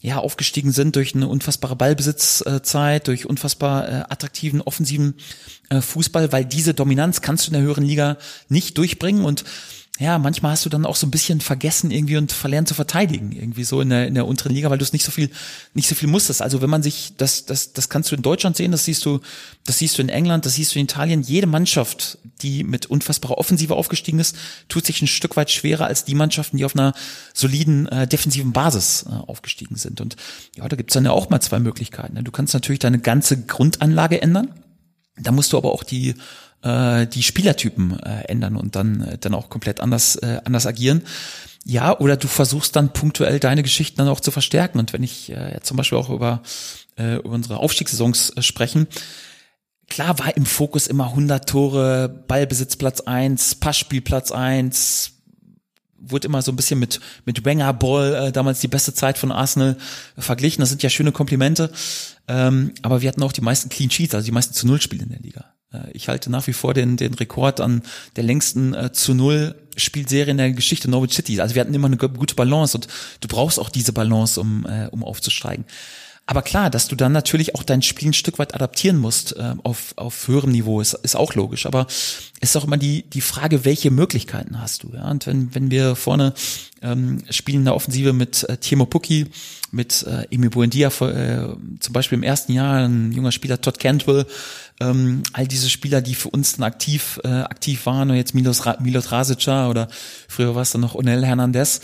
ja 0.00 0.18
aufgestiegen 0.18 0.70
sind 0.70 0.94
durch 0.94 1.12
eine 1.12 1.26
unfassbare 1.26 1.74
Ballbesitzzeit, 1.74 3.08
durch 3.08 3.26
unfassbar 3.26 3.88
äh, 3.88 3.92
attraktiven 4.08 4.60
offensiven 4.60 5.14
äh, 5.70 5.80
Fußball, 5.80 6.30
weil 6.30 6.44
diese 6.44 6.72
Dominanz 6.72 7.20
kannst 7.20 7.46
du 7.46 7.48
in 7.48 7.54
der 7.54 7.62
höheren 7.62 7.82
Liga 7.82 8.16
nicht 8.48 8.78
durchbringen. 8.78 9.24
Und 9.24 9.44
ja, 10.00 10.18
manchmal 10.18 10.52
hast 10.52 10.64
du 10.64 10.70
dann 10.70 10.86
auch 10.86 10.96
so 10.96 11.06
ein 11.06 11.12
bisschen 11.12 11.40
vergessen 11.40 11.92
irgendwie 11.92 12.16
und 12.16 12.32
verlernt 12.32 12.66
zu 12.66 12.74
verteidigen, 12.74 13.30
irgendwie 13.30 13.62
so 13.62 13.80
in 13.80 13.90
der, 13.90 14.08
in 14.08 14.14
der 14.14 14.26
unteren 14.26 14.52
Liga, 14.52 14.68
weil 14.68 14.78
du 14.78 14.82
es 14.82 14.92
nicht 14.92 15.04
so 15.04 15.12
viel, 15.12 15.30
nicht 15.72 15.88
so 15.88 15.94
viel 15.94 16.08
musstest. 16.08 16.42
Also 16.42 16.60
wenn 16.60 16.70
man 16.70 16.82
sich, 16.82 17.12
das, 17.16 17.46
das, 17.46 17.74
das 17.74 17.88
kannst 17.88 18.10
du 18.10 18.16
in 18.16 18.22
Deutschland 18.22 18.56
sehen, 18.56 18.72
das 18.72 18.86
siehst 18.86 19.06
du, 19.06 19.20
das 19.64 19.78
siehst 19.78 19.96
du 19.96 20.02
in 20.02 20.08
England, 20.08 20.46
das 20.46 20.54
siehst 20.54 20.74
du 20.74 20.80
in 20.80 20.86
Italien. 20.86 21.22
Jede 21.22 21.46
Mannschaft, 21.46 22.18
die 22.42 22.64
mit 22.64 22.86
unfassbarer 22.86 23.38
Offensive 23.38 23.76
aufgestiegen 23.76 24.18
ist, 24.18 24.34
tut 24.68 24.84
sich 24.84 25.00
ein 25.00 25.06
Stück 25.06 25.36
weit 25.36 25.52
schwerer 25.52 25.86
als 25.86 26.04
die 26.04 26.16
Mannschaften, 26.16 26.56
die 26.56 26.64
auf 26.64 26.74
einer 26.74 26.92
soliden 27.32 27.86
äh, 27.86 28.08
defensiven 28.08 28.52
Basis 28.52 29.04
äh, 29.08 29.12
aufgestiegen 29.12 29.76
sind. 29.76 30.00
Und 30.00 30.16
ja, 30.56 30.68
da 30.68 30.74
gibt's 30.74 30.94
dann 30.94 31.04
ja 31.04 31.12
auch 31.12 31.30
mal 31.30 31.40
zwei 31.40 31.60
Möglichkeiten. 31.60 32.14
Ne? 32.14 32.24
Du 32.24 32.32
kannst 32.32 32.52
natürlich 32.52 32.80
deine 32.80 32.98
ganze 32.98 33.42
Grundanlage 33.42 34.20
ändern. 34.20 34.48
Da 35.16 35.30
musst 35.30 35.52
du 35.52 35.56
aber 35.56 35.72
auch 35.72 35.84
die 35.84 36.16
äh, 36.64 37.06
die 37.06 37.22
Spielertypen 37.22 38.00
äh, 38.00 38.22
ändern 38.28 38.56
und 38.56 38.74
dann 38.74 39.02
äh, 39.02 39.18
dann 39.18 39.34
auch 39.34 39.50
komplett 39.50 39.80
anders 39.80 40.16
äh, 40.16 40.40
anders 40.44 40.66
agieren. 40.66 41.02
Ja, 41.66 41.98
oder 41.98 42.16
du 42.16 42.28
versuchst 42.28 42.76
dann 42.76 42.92
punktuell 42.92 43.38
deine 43.40 43.62
Geschichten 43.62 43.98
dann 43.98 44.08
auch 44.08 44.20
zu 44.20 44.30
verstärken. 44.30 44.78
Und 44.78 44.92
wenn 44.92 45.02
ich 45.02 45.30
äh, 45.30 45.60
zum 45.62 45.76
Beispiel 45.76 45.96
auch 45.96 46.10
über, 46.10 46.42
äh, 46.98 47.16
über 47.16 47.30
unsere 47.30 47.56
Aufstiegssaisons 47.58 48.30
äh, 48.30 48.42
sprechen, 48.42 48.86
klar 49.88 50.18
war 50.18 50.36
im 50.36 50.44
Fokus 50.44 50.86
immer 50.86 51.08
100 51.08 51.48
Tore, 51.48 52.08
Ballbesitz 52.28 52.76
Platz 52.76 53.00
eins, 53.00 53.54
Passspiel 53.54 54.02
Platz 54.02 54.30
eins, 54.30 55.12
wurde 55.98 56.28
immer 56.28 56.42
so 56.42 56.52
ein 56.52 56.56
bisschen 56.56 56.78
mit 56.78 57.00
mit 57.24 57.46
Wenger 57.46 57.72
Ball 57.72 58.14
äh, 58.14 58.32
damals 58.32 58.60
die 58.60 58.68
beste 58.68 58.92
Zeit 58.92 59.16
von 59.16 59.32
Arsenal 59.32 59.78
verglichen. 60.18 60.60
Das 60.60 60.68
sind 60.68 60.82
ja 60.82 60.90
schöne 60.90 61.12
Komplimente, 61.12 61.72
ähm, 62.28 62.72
aber 62.82 63.00
wir 63.00 63.08
hatten 63.08 63.22
auch 63.22 63.32
die 63.32 63.40
meisten 63.40 63.70
Clean 63.70 63.90
Sheets, 63.90 64.14
also 64.14 64.26
die 64.26 64.32
meisten 64.32 64.52
zu 64.52 64.66
Null 64.66 64.82
Spiele 64.82 65.04
in 65.04 65.08
der 65.08 65.20
Liga. 65.20 65.53
Äh, 65.74 65.90
ich 65.92 66.08
halte 66.08 66.30
nach 66.30 66.46
wie 66.46 66.52
vor 66.52 66.74
den, 66.74 66.96
den 66.96 67.14
Rekord 67.14 67.60
an 67.60 67.82
der 68.16 68.24
längsten 68.24 68.74
äh, 68.74 68.92
zu 68.92 69.14
Null 69.14 69.54
Spielserie 69.76 70.30
in 70.30 70.36
der 70.36 70.52
Geschichte 70.52 70.88
Norwich 70.88 71.14
City. 71.14 71.40
Also 71.40 71.54
wir 71.56 71.60
hatten 71.60 71.74
immer 71.74 71.88
eine 71.88 71.96
gute 71.96 72.36
Balance 72.36 72.76
und 72.76 72.86
du 73.20 73.28
brauchst 73.28 73.58
auch 73.58 73.70
diese 73.70 73.92
Balance, 73.92 74.40
um, 74.40 74.66
äh, 74.66 74.86
um 74.90 75.02
aufzusteigen. 75.02 75.64
Aber 76.26 76.40
klar, 76.40 76.70
dass 76.70 76.88
du 76.88 76.96
dann 76.96 77.12
natürlich 77.12 77.54
auch 77.54 77.62
dein 77.62 77.82
Spiel 77.82 78.08
ein 78.08 78.14
Stück 78.14 78.38
weit 78.38 78.54
adaptieren 78.54 78.96
musst 78.96 79.36
äh, 79.36 79.54
auf, 79.62 79.92
auf 79.96 80.26
höherem 80.26 80.52
Niveau, 80.52 80.80
ist, 80.80 80.94
ist 80.94 81.16
auch 81.16 81.34
logisch. 81.34 81.66
Aber 81.66 81.86
es 82.40 82.50
ist 82.50 82.56
auch 82.56 82.64
immer 82.64 82.78
die, 82.78 83.02
die 83.02 83.20
Frage, 83.20 83.66
welche 83.66 83.90
Möglichkeiten 83.90 84.58
hast 84.58 84.84
du? 84.84 84.92
Ja? 84.94 85.10
Und 85.10 85.26
wenn, 85.26 85.54
wenn 85.54 85.70
wir 85.70 85.96
vorne 85.96 86.32
ähm, 86.80 87.22
spielen 87.28 87.58
in 87.58 87.64
der 87.66 87.74
Offensive 87.74 88.14
mit 88.14 88.44
äh, 88.44 88.56
Timo 88.56 88.86
Pukki, 88.86 89.26
mit 89.74 90.04
äh, 90.04 90.26
Emi 90.30 90.48
Buendia, 90.48 90.88
äh, 90.88 91.56
zum 91.80 91.92
Beispiel 91.92 92.16
im 92.16 92.22
ersten 92.22 92.52
Jahr, 92.52 92.86
ein 92.86 93.12
junger 93.12 93.32
Spieler 93.32 93.60
Todd 93.60 93.78
Cantwell, 93.78 94.26
ähm, 94.80 95.22
all 95.32 95.46
diese 95.46 95.68
Spieler, 95.68 96.00
die 96.00 96.14
für 96.14 96.30
uns 96.30 96.56
dann 96.56 96.64
aktiv, 96.64 97.20
äh, 97.24 97.28
aktiv 97.28 97.84
waren, 97.86 98.10
und 98.10 98.16
jetzt 98.16 98.34
Milos, 98.34 98.62
Milot 98.80 99.12
Rasica 99.12 99.68
oder 99.68 99.88
früher 100.28 100.54
war 100.54 100.62
es 100.62 100.70
dann 100.70 100.80
noch 100.80 100.94
Onel 100.94 101.24
Hernandez, 101.26 101.80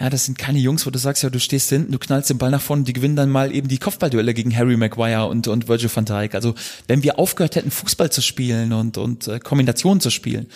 ja, 0.00 0.08
das 0.08 0.24
sind 0.24 0.38
keine 0.38 0.58
Jungs, 0.58 0.86
wo 0.86 0.90
du 0.90 0.98
sagst, 0.98 1.22
ja, 1.22 1.28
du 1.28 1.38
stehst 1.38 1.68
hinten, 1.68 1.92
du 1.92 1.98
knallst 1.98 2.30
den 2.30 2.38
Ball 2.38 2.50
nach 2.50 2.62
vorne, 2.62 2.84
die 2.84 2.94
gewinnen 2.94 3.16
dann 3.16 3.28
mal 3.28 3.54
eben 3.54 3.68
die 3.68 3.76
Kopfballduelle 3.76 4.32
gegen 4.32 4.56
Harry 4.56 4.78
Maguire 4.78 5.26
und, 5.26 5.46
und 5.46 5.68
Virgil 5.68 5.90
van 5.94 6.06
Dijk. 6.06 6.34
Also, 6.34 6.54
wenn 6.88 7.02
wir 7.02 7.18
aufgehört 7.18 7.54
hätten, 7.54 7.70
Fußball 7.70 8.10
zu 8.10 8.22
spielen 8.22 8.72
und, 8.72 8.96
und 8.96 9.28
äh, 9.28 9.40
Kombinationen 9.40 10.00
zu 10.00 10.08
spielen, 10.08 10.46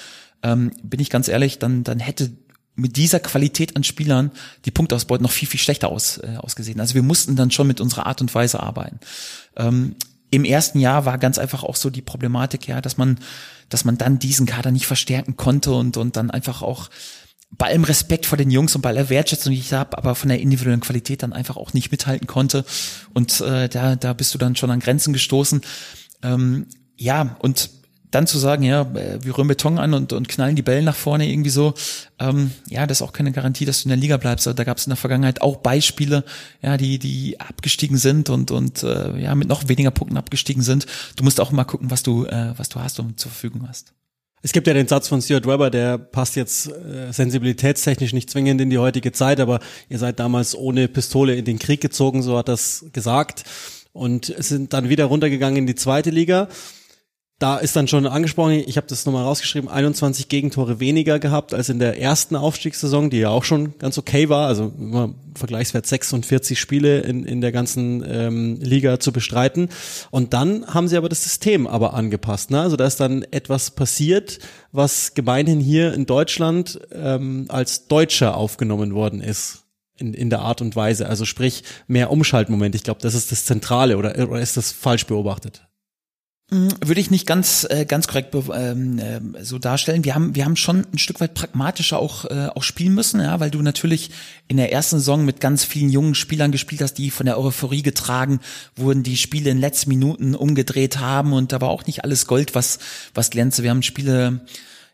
ähm, 0.42 0.70
bin 0.82 0.98
ich 0.98 1.10
ganz 1.10 1.28
ehrlich, 1.28 1.58
dann, 1.58 1.84
dann 1.84 2.00
hätte 2.00 2.32
mit 2.76 2.96
dieser 2.96 3.20
Qualität 3.20 3.76
an 3.76 3.84
Spielern 3.84 4.30
die 4.64 4.70
Punktausbeute 4.70 5.22
noch 5.22 5.30
viel, 5.30 5.48
viel 5.48 5.60
schlechter 5.60 5.88
aus, 5.88 6.18
äh, 6.18 6.36
ausgesehen. 6.38 6.80
Also 6.80 6.94
wir 6.94 7.02
mussten 7.02 7.36
dann 7.36 7.50
schon 7.50 7.66
mit 7.66 7.80
unserer 7.80 8.06
Art 8.06 8.20
und 8.20 8.34
Weise 8.34 8.60
arbeiten. 8.60 8.98
Ähm, 9.56 9.94
Im 10.30 10.44
ersten 10.44 10.80
Jahr 10.80 11.04
war 11.04 11.18
ganz 11.18 11.38
einfach 11.38 11.62
auch 11.62 11.76
so 11.76 11.90
die 11.90 12.02
Problematik, 12.02 12.66
ja, 12.66 12.80
dass 12.80 12.96
man, 12.96 13.18
dass 13.68 13.84
man 13.84 13.96
dann 13.96 14.18
diesen 14.18 14.46
Kader 14.46 14.72
nicht 14.72 14.86
verstärken 14.86 15.36
konnte 15.36 15.72
und, 15.72 15.96
und 15.96 16.16
dann 16.16 16.30
einfach 16.30 16.62
auch 16.62 16.90
bei 17.56 17.66
allem 17.66 17.84
Respekt 17.84 18.26
vor 18.26 18.38
den 18.38 18.50
Jungs 18.50 18.74
und 18.74 18.82
bei 18.82 18.88
aller 18.88 19.08
Wertschätzung, 19.08 19.52
die 19.52 19.60
ich 19.60 19.72
habe, 19.72 19.96
aber 19.96 20.16
von 20.16 20.28
der 20.28 20.40
individuellen 20.40 20.80
Qualität 20.80 21.22
dann 21.22 21.32
einfach 21.32 21.56
auch 21.56 21.72
nicht 21.72 21.92
mithalten 21.92 22.26
konnte. 22.26 22.64
Und 23.12 23.40
äh, 23.40 23.68
da, 23.68 23.94
da 23.94 24.12
bist 24.12 24.34
du 24.34 24.38
dann 24.38 24.56
schon 24.56 24.72
an 24.72 24.80
Grenzen 24.80 25.12
gestoßen. 25.12 25.60
Ähm, 26.22 26.66
ja, 26.96 27.36
und 27.40 27.70
dann 28.10 28.26
zu 28.26 28.38
sagen, 28.38 28.62
ja, 28.62 28.82
äh, 28.82 29.18
wir 29.22 29.36
rühren 29.36 29.48
Beton 29.48 29.78
an 29.78 29.94
und, 29.94 30.12
und 30.12 30.28
knallen 30.28 30.56
die 30.56 30.62
Bälle 30.62 30.82
nach 30.82 30.94
vorne 30.94 31.28
irgendwie 31.28 31.50
so, 31.50 31.74
ähm, 32.18 32.52
ja, 32.68 32.86
das 32.86 32.98
ist 32.98 33.02
auch 33.02 33.12
keine 33.12 33.32
Garantie, 33.32 33.64
dass 33.64 33.82
du 33.82 33.86
in 33.86 33.90
der 33.90 33.98
Liga 33.98 34.16
bleibst. 34.16 34.46
Also 34.46 34.56
da 34.56 34.64
gab 34.64 34.78
es 34.78 34.86
in 34.86 34.90
der 34.90 34.96
Vergangenheit 34.96 35.42
auch 35.42 35.56
Beispiele, 35.56 36.24
ja, 36.62 36.76
die 36.76 36.98
die 36.98 37.40
abgestiegen 37.40 37.96
sind 37.96 38.30
und 38.30 38.50
und 38.50 38.82
äh, 38.82 39.18
ja 39.18 39.34
mit 39.34 39.48
noch 39.48 39.68
weniger 39.68 39.90
Punkten 39.90 40.16
abgestiegen 40.16 40.62
sind. 40.62 40.86
Du 41.16 41.24
musst 41.24 41.40
auch 41.40 41.50
mal 41.50 41.64
gucken, 41.64 41.90
was 41.90 42.02
du 42.02 42.24
äh, 42.26 42.54
was 42.56 42.68
du 42.68 42.80
hast 42.80 43.00
und 43.00 43.18
zur 43.18 43.30
Verfügung 43.30 43.68
hast. 43.68 43.92
Es 44.42 44.52
gibt 44.52 44.66
ja 44.66 44.74
den 44.74 44.86
Satz 44.86 45.08
von 45.08 45.22
Stuart 45.22 45.46
Weber, 45.46 45.70
der 45.70 45.96
passt 45.96 46.36
jetzt 46.36 46.68
äh, 46.68 47.10
sensibilitätstechnisch 47.10 48.12
nicht 48.12 48.28
zwingend 48.28 48.60
in 48.60 48.68
die 48.68 48.76
heutige 48.76 49.10
Zeit, 49.10 49.40
aber 49.40 49.58
ihr 49.88 49.98
seid 49.98 50.20
damals 50.20 50.54
ohne 50.54 50.86
Pistole 50.86 51.34
in 51.34 51.46
den 51.46 51.58
Krieg 51.58 51.80
gezogen, 51.80 52.22
so 52.22 52.36
hat 52.36 52.48
das 52.48 52.84
gesagt 52.92 53.44
und 53.94 54.26
sind 54.26 54.74
dann 54.74 54.90
wieder 54.90 55.06
runtergegangen 55.06 55.56
in 55.56 55.66
die 55.66 55.76
zweite 55.76 56.10
Liga 56.10 56.48
da 57.40 57.58
ist 57.58 57.74
dann 57.74 57.88
schon 57.88 58.06
angesprochen, 58.06 58.62
ich 58.64 58.76
habe 58.76 58.86
das 58.86 59.06
nochmal 59.06 59.24
rausgeschrieben, 59.24 59.68
21 59.68 60.28
Gegentore 60.28 60.78
weniger 60.78 61.18
gehabt 61.18 61.52
als 61.52 61.68
in 61.68 61.80
der 61.80 62.00
ersten 62.00 62.36
Aufstiegssaison, 62.36 63.10
die 63.10 63.18
ja 63.18 63.30
auch 63.30 63.42
schon 63.42 63.76
ganz 63.78 63.98
okay 63.98 64.28
war, 64.28 64.46
also 64.46 64.72
vergleichswert 65.34 65.84
46 65.84 66.60
Spiele 66.60 67.00
in, 67.00 67.24
in 67.24 67.40
der 67.40 67.50
ganzen 67.50 68.04
ähm, 68.08 68.58
Liga 68.60 69.00
zu 69.00 69.12
bestreiten. 69.12 69.68
Und 70.12 70.32
dann 70.32 70.64
haben 70.68 70.86
sie 70.86 70.96
aber 70.96 71.08
das 71.08 71.24
System 71.24 71.66
aber 71.66 71.94
angepasst. 71.94 72.52
Ne? 72.52 72.60
Also 72.60 72.76
da 72.76 72.86
ist 72.86 73.00
dann 73.00 73.24
etwas 73.32 73.72
passiert, 73.72 74.38
was 74.70 75.14
gemeinhin 75.14 75.58
hier 75.58 75.92
in 75.92 76.06
Deutschland 76.06 76.80
ähm, 76.92 77.46
als 77.48 77.88
Deutscher 77.88 78.36
aufgenommen 78.36 78.94
worden 78.94 79.20
ist. 79.20 79.62
In, 79.96 80.12
in 80.12 80.28
der 80.28 80.40
Art 80.40 80.60
und 80.60 80.74
Weise, 80.74 81.08
also 81.08 81.24
sprich 81.24 81.62
mehr 81.86 82.10
Umschaltmoment. 82.10 82.74
Ich 82.74 82.82
glaube, 82.82 83.00
das 83.00 83.14
ist 83.14 83.30
das 83.30 83.44
Zentrale 83.44 83.96
oder, 83.96 84.28
oder 84.28 84.40
ist 84.40 84.56
das 84.56 84.72
falsch 84.72 85.06
beobachtet? 85.06 85.68
Mm, 86.50 86.68
würde 86.84 87.00
ich 87.00 87.10
nicht 87.10 87.26
ganz 87.26 87.66
äh, 87.70 87.86
ganz 87.86 88.06
korrekt 88.06 88.34
ähm, 88.52 88.98
äh, 88.98 89.44
so 89.44 89.58
darstellen. 89.58 90.04
Wir 90.04 90.14
haben 90.14 90.34
wir 90.34 90.44
haben 90.44 90.56
schon 90.56 90.86
ein 90.92 90.98
Stück 90.98 91.20
weit 91.20 91.32
pragmatischer 91.32 91.98
auch 91.98 92.26
äh, 92.26 92.48
auch 92.54 92.62
spielen 92.62 92.94
müssen, 92.94 93.20
ja, 93.20 93.40
weil 93.40 93.50
du 93.50 93.62
natürlich 93.62 94.10
in 94.46 94.58
der 94.58 94.70
ersten 94.70 94.98
Saison 94.98 95.24
mit 95.24 95.40
ganz 95.40 95.64
vielen 95.64 95.88
jungen 95.88 96.14
Spielern 96.14 96.52
gespielt 96.52 96.82
hast, 96.82 96.94
die 96.94 97.10
von 97.10 97.24
der 97.24 97.38
Euphorie 97.38 97.82
getragen 97.82 98.40
wurden, 98.76 99.02
die 99.02 99.16
Spiele 99.16 99.50
in 99.50 99.58
letzten 99.58 99.88
Minuten 99.88 100.34
umgedreht 100.34 100.98
haben 100.98 101.32
und 101.32 101.52
da 101.52 101.62
war 101.62 101.70
auch 101.70 101.86
nicht 101.86 102.04
alles 102.04 102.26
Gold, 102.26 102.54
was 102.54 102.78
was 103.14 103.30
glänzte. 103.30 103.62
Wir 103.62 103.70
haben 103.70 103.82
Spiele 103.82 104.42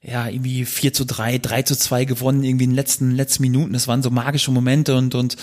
ja, 0.02 0.28
irgendwie 0.28 0.64
4 0.64 0.92
zu 0.94 1.04
3, 1.04 1.38
3 1.38 1.62
zu 1.62 1.76
2 1.76 2.04
gewonnen, 2.06 2.42
irgendwie 2.42 2.64
in 2.64 2.70
den 2.70 2.76
letzten, 2.76 3.10
letzten 3.10 3.42
Minuten. 3.42 3.74
Das 3.74 3.86
waren 3.86 4.02
so 4.02 4.10
magische 4.10 4.50
Momente 4.50 4.96
und, 4.96 5.14
und 5.14 5.36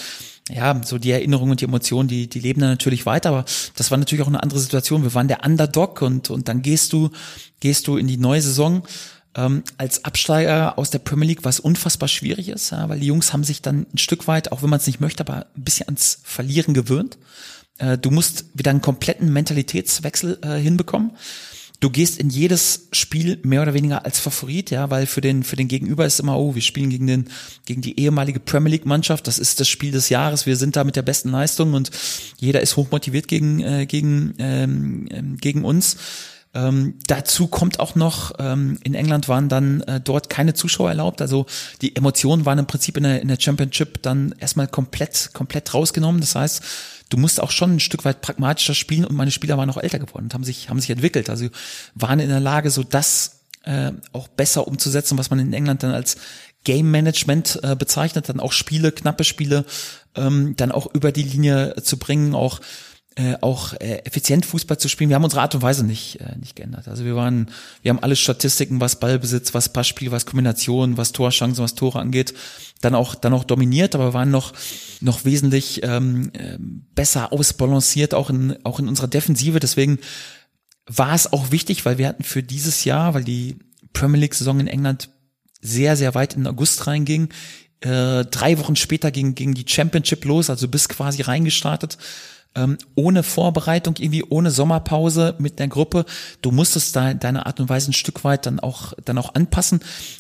ja, 0.50 0.82
so 0.84 0.98
die 0.98 1.12
Erinnerungen 1.12 1.52
und 1.52 1.62
die 1.62 1.66
Emotionen, 1.66 2.08
die, 2.08 2.28
die 2.28 2.40
leben 2.40 2.62
dann 2.62 2.70
natürlich 2.70 3.06
weiter, 3.06 3.30
aber 3.30 3.46
das 3.76 3.92
war 3.92 3.98
natürlich 3.98 4.24
auch 4.24 4.28
eine 4.28 4.42
andere 4.42 4.60
Situation. 4.60 5.04
Wir 5.04 5.14
waren 5.14 5.28
der 5.28 5.46
Underdog 5.46 6.02
und, 6.02 6.30
und 6.30 6.48
dann 6.48 6.62
gehst 6.62 6.94
du, 6.94 7.10
gehst 7.60 7.88
du 7.88 7.98
in 7.98 8.08
die 8.08 8.18
neue 8.18 8.42
Saison 8.42 8.84
ähm, 9.36 9.64
als 9.78 10.06
Absteiger 10.06 10.78
aus 10.78 10.90
der 10.90 11.00
Premier 11.00 11.28
League, 11.28 11.44
was 11.44 11.60
unfassbar 11.60 12.08
schwierig 12.08 12.50
ist, 12.50 12.72
ja, 12.72 12.88
weil 12.90 13.00
die 13.00 13.08
Jungs 13.08 13.34
haben 13.34 13.44
sich 13.44 13.62
dann 13.62 13.88
ein 13.94 13.98
Stück 13.98 14.28
weit, 14.28 14.52
auch 14.52 14.64
wenn 14.64 14.70
man 14.70 14.80
es 14.80 14.88
nicht 14.88 15.00
möchte, 15.00 15.24
aber 15.26 15.48
ein 15.56 15.64
bisschen 15.64 15.88
ans 15.88 16.20
Verlieren 16.24 16.74
gewöhnt. 16.74 17.18
Äh, 17.78 17.98
du 17.98 18.10
musst 18.12 18.46
wieder 18.54 18.72
einen 18.72 18.82
kompletten 18.82 19.32
Mentalitätswechsel 19.32 20.40
äh, 20.42 20.56
hinbekommen 20.56 21.12
du 21.80 21.90
gehst 21.90 22.20
in 22.20 22.30
jedes 22.30 22.88
Spiel 22.92 23.40
mehr 23.44 23.62
oder 23.62 23.74
weniger 23.74 24.06
als 24.06 24.20
Favorit, 24.20 24.72
ja, 24.72 24.90
weil 24.90 25.06
für 25.06 25.22
den, 25.22 25.44
für 25.44 25.56
den 25.56 25.68
Gegenüber 25.68 26.06
ist 26.06 26.20
immer, 26.20 26.38
oh, 26.38 26.56
wir 26.56 26.62
spielen 26.62 26.90
gegen 26.90 27.08
den, 27.08 27.30
gegen 27.66 27.82
die 27.82 28.00
ehemalige 28.00 28.40
Premier 28.40 28.72
League 28.72 28.86
Mannschaft, 28.86 29.28
das 29.28 29.38
ist 29.38 29.60
das 29.60 29.68
Spiel 29.68 29.92
des 29.92 30.10
Jahres, 30.10 30.46
wir 30.46 30.56
sind 30.56 30.76
da 30.76 30.84
mit 30.84 30.96
der 30.96 31.04
besten 31.04 31.30
Leistung 31.30 31.74
und 31.74 31.92
jeder 32.38 32.62
ist 32.62 32.78
hochmotiviert 32.78 33.28
gegen, 33.28 33.60
äh, 33.60 33.86
gegen, 33.86 34.34
ähm, 34.40 35.08
ähm, 35.12 35.38
gegen 35.38 35.64
uns. 35.64 35.98
Ähm, 36.54 36.96
dazu 37.06 37.48
kommt 37.48 37.80
auch 37.80 37.94
noch, 37.94 38.32
ähm, 38.40 38.80
in 38.84 38.96
England 38.96 39.28
waren 39.28 39.48
dann 39.48 39.82
äh, 39.82 40.02
dort 40.02 40.30
keine 40.30 40.56
Zuschauer 40.56 40.90
erlaubt. 40.90 41.22
Also 41.22 41.46
die 41.82 41.96
Emotionen 41.96 42.46
waren 42.46 42.58
im 42.58 42.66
Prinzip 42.66 42.98
in 42.98 43.04
der, 43.04 43.22
in 43.22 43.28
der 43.28 43.40
Championship 43.40 44.02
dann 44.02 44.34
erstmal 44.40 44.68
komplett, 44.68 45.32
komplett 45.34 45.74
rausgenommen. 45.74 46.20
Das 46.20 46.34
heißt, 46.34 46.64
du 47.10 47.18
musst 47.18 47.42
auch 47.42 47.52
schon 47.52 47.76
ein 47.76 47.80
Stück 47.80 48.06
weit 48.06 48.22
pragmatischer 48.22 48.76
spielen 48.76 49.06
und 49.06 49.16
meine 49.16 49.32
Spieler 49.32 49.58
waren 49.58 49.70
auch 49.70 49.78
älter 49.78 50.00
geworden 50.00 50.26
und 50.26 50.34
haben 50.34 50.44
sich, 50.44 50.70
haben 50.70 50.80
sich 50.80 50.90
entwickelt. 50.90 51.30
Also 51.30 51.48
waren 51.96 52.20
in 52.20 52.30
der 52.30 52.40
Lage, 52.40 52.70
so 52.70 52.84
das 52.84 53.42
äh, 53.64 53.92
auch 54.14 54.28
besser 54.28 54.68
umzusetzen, 54.68 55.18
was 55.18 55.30
man 55.30 55.40
in 55.40 55.54
England 55.54 55.84
dann 55.84 55.92
als 55.92 56.18
Game 56.64 56.92
Management 56.92 57.60
äh, 57.64 57.76
bezeichnet, 57.76 58.30
dann 58.30 58.40
auch 58.40 58.52
Spiele, 58.52 58.92
knappe 58.92 59.24
Spiele, 59.24 59.66
ähm, 60.16 60.56
dann 60.58 60.72
auch 60.72 60.94
über 60.94 61.12
die 61.12 61.24
Linie 61.24 61.76
zu 61.82 61.98
bringen, 61.98 62.36
auch 62.36 62.60
äh, 63.18 63.36
auch 63.42 63.74
äh, 63.74 64.04
effizient 64.06 64.46
Fußball 64.46 64.78
zu 64.78 64.90
spielen. 64.90 65.10
Wir 65.10 65.16
haben 65.16 65.24
unsere 65.24 65.42
Art 65.42 65.56
und 65.56 65.64
Weise 65.64 65.84
nicht 65.84 66.22
äh, 66.22 66.38
nicht 66.38 66.56
geändert. 66.56 66.88
Also 66.88 67.04
wir 67.04 67.16
waren, 67.16 67.50
wir 67.82 67.90
haben 67.90 67.98
alle 68.04 68.16
Statistiken, 68.16 68.80
was 68.80 69.00
Ballbesitz, 69.00 69.56
was 69.56 69.74
Passspiel, 69.74 70.12
was 70.12 70.28
Kombination, 70.28 70.98
was 70.98 71.14
Torchancen, 71.14 71.64
was 71.64 71.74
Tore 71.74 72.00
angeht, 72.00 72.36
dann 72.82 72.94
auch 72.94 73.16
dann 73.16 73.34
auch 73.34 73.44
dominiert, 73.44 73.96
aber 73.96 74.14
waren 74.14 74.30
noch 74.30 74.54
noch 75.02 75.26
wesentlich 75.26 75.82
ähm, 75.82 76.30
äh, 76.34 76.60
besser 76.94 77.34
ausbalanciert 77.34 78.14
auch 78.14 78.30
in 78.30 78.56
auch 78.64 78.78
in 78.78 78.88
unserer 78.88 79.08
Defensive. 79.08 79.60
Deswegen 79.60 79.98
war 80.86 81.16
es 81.16 81.34
auch 81.34 81.50
wichtig, 81.50 81.86
weil 81.86 81.98
wir 81.98 82.10
hatten 82.10 82.24
für 82.24 82.44
dieses 82.44 82.84
Jahr, 82.84 83.16
weil 83.16 83.24
die 83.24 83.58
Premier 83.94 84.22
League 84.22 84.36
Saison 84.36 84.60
in 84.60 84.68
England 84.68 85.10
sehr 85.60 85.96
sehr 85.96 86.14
weit 86.14 86.36
in 86.36 86.46
August 86.46 86.86
reinging. 86.86 87.30
Äh, 87.80 88.26
drei 88.26 88.60
Wochen 88.60 88.76
später 88.76 89.10
ging, 89.10 89.34
ging 89.34 89.56
die 89.56 89.66
Championship 89.68 90.24
los, 90.24 90.52
also 90.52 90.68
bis 90.68 90.88
quasi 90.88 91.24
reingestartet 91.24 91.98
ähm, 92.58 92.78
ohne 92.96 93.24
Vorbereitung, 93.24 93.96
irgendwie 94.00 94.24
ohne 94.24 94.52
Sommerpause 94.52 95.36
mit 95.38 95.60
der 95.60 95.68
Gruppe. 95.68 96.06
Du 96.42 96.52
musstest 96.52 96.96
da 96.96 97.14
deine 97.14 97.46
Art 97.46 97.60
und 97.60 97.70
Weise 97.70 97.92
ein 97.92 97.94
Stück 97.94 98.24
weit 98.24 98.46
dann 98.46 98.60
auch 98.60 98.94
dann 99.06 99.18
auch 99.18 99.36
anpassen, 99.36 99.80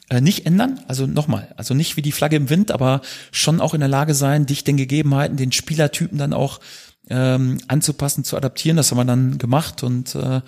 äh, 0.10 0.22
nicht 0.22 0.46
ändern. 0.46 0.80
Also 0.88 1.08
nochmal, 1.08 1.54
also 1.58 1.74
nicht 1.74 1.98
wie 1.98 2.02
die 2.02 2.12
Flagge 2.12 2.36
im 2.36 2.50
Wind, 2.50 2.72
aber 2.72 3.02
schon 3.32 3.60
auch 3.60 3.74
in 3.74 3.80
der 3.80 3.90
Lage 3.90 4.14
sein, 4.14 4.46
dich 4.46 4.64
den 4.64 4.78
Gegebenheiten, 4.78 5.36
den 5.36 5.52
Spielertypen 5.52 6.18
dann 6.18 6.34
auch 6.34 6.60
ähm, 7.10 7.58
anzupassen, 7.68 8.24
zu 8.24 8.38
adaptieren. 8.38 8.78
Das 8.78 8.92
haben 8.92 8.98
wir 8.98 9.06
dann 9.06 9.38
gemacht 9.38 9.84
und 9.84 10.16
äh, 10.16 10.42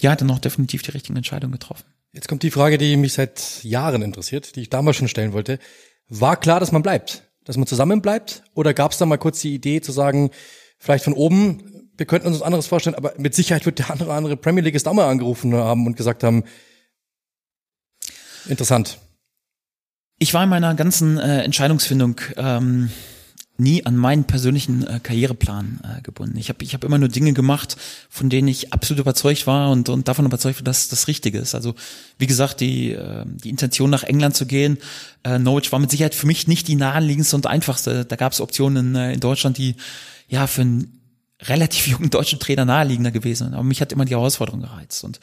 ja, 0.00 0.16
dann 0.16 0.30
auch 0.30 0.38
definitiv 0.40 0.82
die 0.82 0.90
richtigen 0.90 1.16
Entscheidungen 1.16 1.52
getroffen. 1.52 1.84
Jetzt 2.12 2.28
kommt 2.28 2.42
die 2.42 2.50
Frage, 2.50 2.78
die 2.78 2.96
mich 2.96 3.12
seit 3.12 3.62
Jahren 3.62 4.02
interessiert, 4.02 4.56
die 4.56 4.62
ich 4.62 4.70
damals 4.70 4.96
schon 4.96 5.08
stellen 5.08 5.32
wollte. 5.32 5.58
War 6.08 6.36
klar, 6.36 6.60
dass 6.60 6.72
man 6.72 6.82
bleibt, 6.82 7.24
dass 7.44 7.56
man 7.56 7.66
zusammen 7.66 8.00
bleibt? 8.00 8.42
Oder 8.54 8.72
gab 8.74 8.92
es 8.92 8.98
da 8.98 9.06
mal 9.06 9.18
kurz 9.18 9.40
die 9.40 9.54
Idee 9.54 9.80
zu 9.80 9.92
sagen, 9.92 10.30
vielleicht 10.78 11.04
von 11.04 11.14
oben, 11.14 11.90
wir 11.96 12.06
könnten 12.06 12.28
uns 12.28 12.36
was 12.36 12.42
anderes 12.42 12.66
vorstellen, 12.66 12.96
aber 12.96 13.14
mit 13.18 13.34
Sicherheit 13.34 13.66
wird 13.66 13.78
der 13.78 13.90
andere, 13.90 14.12
andere 14.12 14.36
Premier 14.36 14.62
League 14.62 14.74
ist 14.74 14.86
auch 14.86 14.92
mal 14.92 15.08
angerufen 15.08 15.54
haben 15.54 15.86
und 15.86 15.96
gesagt 15.96 16.22
haben, 16.22 16.44
interessant. 18.46 18.98
Ich 20.18 20.32
war 20.32 20.44
in 20.44 20.48
meiner 20.48 20.74
ganzen 20.74 21.18
äh, 21.18 21.42
Entscheidungsfindung 21.42 22.20
ähm, 22.36 22.90
nie 23.58 23.84
an 23.86 23.96
meinen 23.96 24.24
persönlichen 24.24 24.86
äh, 24.86 25.00
Karriereplan 25.02 25.80
äh, 25.82 26.02
gebunden. 26.02 26.36
Ich 26.36 26.48
habe 26.48 26.62
ich 26.62 26.74
hab 26.74 26.84
immer 26.84 26.98
nur 26.98 27.08
Dinge 27.08 27.32
gemacht, 27.32 27.76
von 28.10 28.28
denen 28.28 28.48
ich 28.48 28.72
absolut 28.72 29.00
überzeugt 29.00 29.46
war 29.46 29.70
und, 29.70 29.88
und 29.88 30.08
davon 30.08 30.26
überzeugt 30.26 30.58
war, 30.58 30.64
dass 30.64 30.88
das 30.88 31.08
Richtige 31.08 31.38
ist. 31.38 31.54
Also 31.54 31.74
wie 32.18 32.26
gesagt, 32.26 32.60
die, 32.60 32.92
äh, 32.92 33.24
die 33.26 33.50
Intention 33.50 33.90
nach 33.90 34.04
England 34.04 34.36
zu 34.36 34.46
gehen, 34.46 34.78
äh, 35.24 35.38
Norwich 35.38 35.72
war 35.72 35.78
mit 35.78 35.90
Sicherheit 35.90 36.14
für 36.14 36.26
mich 36.26 36.46
nicht 36.48 36.68
die 36.68 36.76
naheliegendste 36.76 37.36
und 37.36 37.46
einfachste. 37.46 38.04
Da 38.04 38.16
gab 38.16 38.32
es 38.32 38.40
Optionen 38.40 38.88
in, 38.88 38.94
äh, 38.94 39.12
in 39.14 39.20
Deutschland, 39.20 39.58
die 39.58 39.76
ja 40.28 40.46
für 40.46 40.62
einen 40.62 41.00
relativ 41.42 41.86
jungen 41.88 42.10
deutschen 42.10 42.38
Trainer 42.38 42.64
naheliegender 42.64 43.10
gewesen. 43.10 43.54
Aber 43.54 43.64
mich 43.64 43.80
hat 43.80 43.92
immer 43.92 44.04
die 44.04 44.14
Herausforderung 44.14 44.60
gereizt. 44.60 45.04
Und 45.04 45.20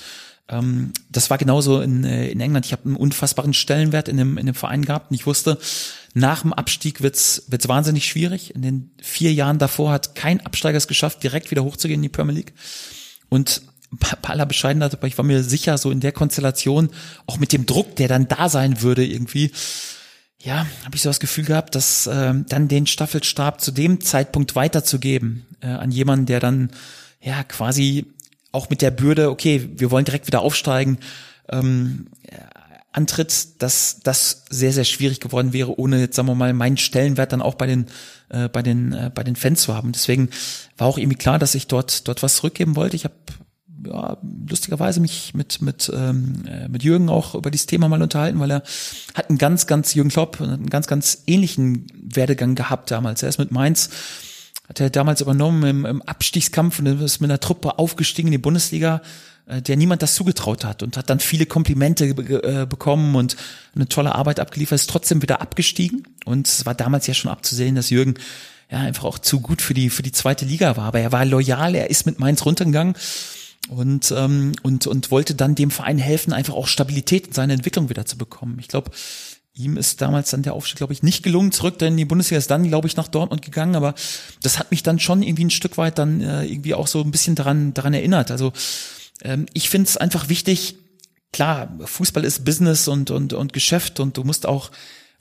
ähm, 0.50 0.92
das 1.10 1.30
war 1.30 1.38
genauso 1.38 1.82
in, 1.82 2.04
äh, 2.04 2.30
in 2.30 2.40
England. 2.40 2.66
Ich 2.66 2.74
habe 2.74 2.86
einen 2.86 2.96
unfassbaren 2.96 3.54
Stellenwert 3.54 4.08
in 4.08 4.18
dem, 4.18 4.38
in 4.38 4.46
dem 4.46 4.56
Verein 4.56 4.84
gehabt 4.86 5.12
und 5.12 5.16
ich 5.16 5.26
wusste, 5.26 5.58
nach 6.14 6.42
dem 6.42 6.54
Abstieg 6.54 7.02
wird's 7.02 7.44
wird's 7.48 7.68
wahnsinnig 7.68 8.06
schwierig. 8.06 8.54
In 8.54 8.62
den 8.62 8.92
vier 9.02 9.34
Jahren 9.34 9.58
davor 9.58 9.92
hat 9.92 10.16
kein 10.16 10.46
Absteiger 10.46 10.78
es 10.78 10.88
geschafft, 10.88 11.24
direkt 11.24 11.50
wieder 11.50 11.64
hochzugehen 11.64 12.00
in 12.00 12.04
die 12.04 12.10
Premier 12.10 12.36
League. 12.36 12.54
Und 13.30 13.62
bei 13.92 14.30
aller 14.30 14.46
Bescheidenheit, 14.46 14.94
aber 14.94 15.08
ich 15.08 15.18
war 15.18 15.26
mir 15.26 15.44
sicher, 15.44 15.78
so 15.78 15.92
in 15.92 16.00
der 16.00 16.12
Konstellation, 16.12 16.90
auch 17.28 17.38
mit 17.38 17.54
dem 17.54 17.66
Druck, 17.66 17.96
der 17.96 18.08
dann 18.08 18.28
da 18.28 18.50
sein 18.50 18.82
würde 18.82 19.06
irgendwie, 19.06 19.52
ja, 20.44 20.68
habe 20.84 20.96
ich 20.96 21.02
so 21.02 21.10
das 21.10 21.20
Gefühl 21.20 21.46
gehabt, 21.46 21.76
dass 21.76 22.06
äh, 22.06 22.34
dann 22.48 22.68
den 22.68 22.86
Staffelstab 22.86 23.62
zu 23.62 23.72
dem 23.72 24.02
Zeitpunkt 24.02 24.56
weiterzugeben 24.56 25.46
äh, 25.62 25.68
an 25.68 25.92
jemanden, 25.92 26.26
der 26.26 26.40
dann 26.40 26.70
ja 27.22 27.44
quasi 27.44 28.06
auch 28.52 28.70
mit 28.70 28.82
der 28.82 28.92
Bürde, 28.92 29.32
okay, 29.32 29.70
wir 29.76 29.90
wollen 29.90 30.06
direkt 30.06 30.28
wieder 30.28 30.42
aufsteigen, 30.42 31.00
ähm, 31.50 32.08
antritt, 32.94 33.62
dass 33.62 34.00
das 34.04 34.46
sehr 34.50 34.72
sehr 34.72 34.84
schwierig 34.84 35.20
geworden 35.20 35.52
wäre, 35.52 35.78
ohne 35.80 36.00
jetzt 36.00 36.16
sagen 36.16 36.28
wir 36.28 36.36
mal 36.36 36.54
meinen 36.54 36.78
Stellenwert 36.78 37.34
dann 37.34 37.42
auch 37.42 37.56
bei 37.56 37.66
den 37.66 37.88
äh, 38.30 38.48
bei 38.48 38.62
den 38.62 38.94
äh, 38.94 39.12
bei 39.14 39.24
den 39.24 39.36
Fans 39.36 39.64
zu 39.64 39.76
haben. 39.76 39.92
Deswegen 39.92 40.30
war 40.78 40.88
auch 40.88 40.98
irgendwie 40.98 41.18
klar, 41.18 41.40
dass 41.40 41.56
ich 41.56 41.68
dort 41.68 42.08
dort 42.08 42.22
was 42.22 42.36
zurückgeben 42.36 42.76
wollte. 42.76 42.96
Ich 42.96 43.04
habe 43.04 43.16
ja, 43.86 44.18
lustigerweise 44.50 45.00
mich 45.00 45.34
mit 45.34 45.62
mit 45.62 45.92
ähm, 45.94 46.44
äh, 46.48 46.68
mit 46.68 46.84
Jürgen 46.84 47.10
auch 47.10 47.36
über 47.36 47.52
dieses 47.52 47.68
Thema 47.68 47.88
mal 47.90 48.02
unterhalten, 48.02 48.40
weil 48.40 48.52
er 48.52 48.64
hat 49.14 49.30
einen 49.30 49.38
ganz 49.38 49.68
ganz 49.68 49.94
Jürgen 49.94 50.10
Klopp 50.10 50.42
einen 50.42 50.70
ganz 50.70 50.88
ganz 50.88 51.24
ähnlichen 51.28 51.88
Werdegang 51.96 52.56
gehabt 52.56 52.92
damals. 52.92 53.24
Er 53.24 53.30
ist 53.30 53.40
mit 53.40 53.52
Mainz 53.52 53.90
hat 54.68 54.80
er 54.80 54.90
damals 54.90 55.22
übernommen 55.22 55.64
im, 55.64 55.86
im 55.86 56.02
Abstiegskampf 56.02 56.80
und 56.80 56.88
ist 56.88 57.20
mit 57.20 57.30
einer 57.30 57.40
Truppe 57.40 57.78
aufgestiegen 57.80 58.30
in 58.30 58.34
die 58.34 58.38
Bundesliga, 58.38 59.02
äh, 59.46 59.62
der 59.62 59.78
niemand 59.78 60.02
das 60.02 60.16
zugetraut 60.16 60.64
hat 60.64 60.84
und 60.84 60.98
hat 60.98 61.10
dann 61.10 61.20
viele 61.20 61.46
Komplimente 61.46 62.06
äh, 62.06 62.66
bekommen 62.66 63.16
und 63.16 63.36
eine 63.76 63.88
tolle 63.88 64.16
Arbeit 64.16 64.40
abgeliefert, 64.40 64.78
ist 64.78 64.90
trotzdem 64.90 65.22
wieder 65.22 65.42
abgestiegen. 65.42 66.08
Und 66.26 66.48
es 66.48 66.66
war 66.66 66.76
damals 66.76 67.08
ja 67.08 67.14
schon 67.14 67.32
abzusehen, 67.32 67.76
dass 67.76 67.90
Jürgen 67.90 68.16
ja 68.72 68.80
einfach 68.80 69.04
auch 69.04 69.20
zu 69.20 69.42
gut 69.42 69.62
für 69.62 69.74
die 69.74 69.90
für 69.90 70.04
die 70.04 70.14
zweite 70.14 70.46
Liga 70.46 70.78
war. 70.78 70.86
Aber 70.86 71.00
er 71.00 71.12
war 71.12 71.26
loyal, 71.26 71.76
er 71.76 71.90
ist 71.90 72.06
mit 72.06 72.20
Mainz 72.20 72.46
runtergegangen 72.46 72.96
und 73.70 74.14
ähm, 74.16 74.54
und 74.62 74.88
und 74.88 75.12
wollte 75.12 75.36
dann 75.36 75.56
dem 75.56 75.72
Verein 75.72 75.98
helfen, 75.98 76.34
einfach 76.34 76.54
auch 76.54 76.68
Stabilität 76.68 77.28
in 77.28 77.34
seine 77.34 77.54
Entwicklung 77.54 77.90
wieder 77.90 78.06
zu 78.06 78.18
bekommen. 78.18 78.58
Ich 78.60 78.68
glaube, 78.68 78.92
ihm 79.54 79.78
ist 79.78 80.02
damals 80.02 80.32
dann 80.32 80.44
der 80.44 80.54
Aufstieg, 80.54 80.78
glaube 80.78 80.94
ich, 80.94 81.04
nicht 81.04 81.24
gelungen. 81.24 81.52
Zurück 81.52 81.78
dann 81.80 81.90
in 81.90 81.98
die 81.98 82.06
Bundesliga 82.06 82.40
ist 82.40 82.52
dann, 82.52 82.68
glaube 82.68 82.88
ich, 82.88 82.96
nach 82.96 83.08
Dortmund 83.08 83.42
gegangen. 83.42 83.76
Aber 83.76 83.94
das 84.42 84.60
hat 84.60 84.72
mich 84.72 84.84
dann 84.84 85.00
schon 85.00 85.22
irgendwie 85.22 85.46
ein 85.46 85.52
Stück 85.52 85.78
weit 85.78 85.98
dann 85.98 86.22
äh, 86.22 86.46
irgendwie 86.46 86.74
auch 86.74 86.88
so 86.88 87.02
ein 87.02 87.12
bisschen 87.12 87.36
daran 87.36 87.74
daran 87.74 87.94
erinnert. 87.94 88.32
Also 88.32 88.52
ähm, 89.22 89.46
ich 89.54 89.70
finde 89.70 89.88
es 89.88 89.98
einfach 89.98 90.30
wichtig. 90.30 90.76
Klar, 91.32 91.76
Fußball 91.84 92.24
ist 92.26 92.46
Business 92.46 92.88
und 92.88 93.12
und 93.12 93.34
und 93.34 93.54
Geschäft 93.54 94.00
und 94.00 94.18
du 94.18 94.24
musst 94.24 94.46
auch 94.46 94.72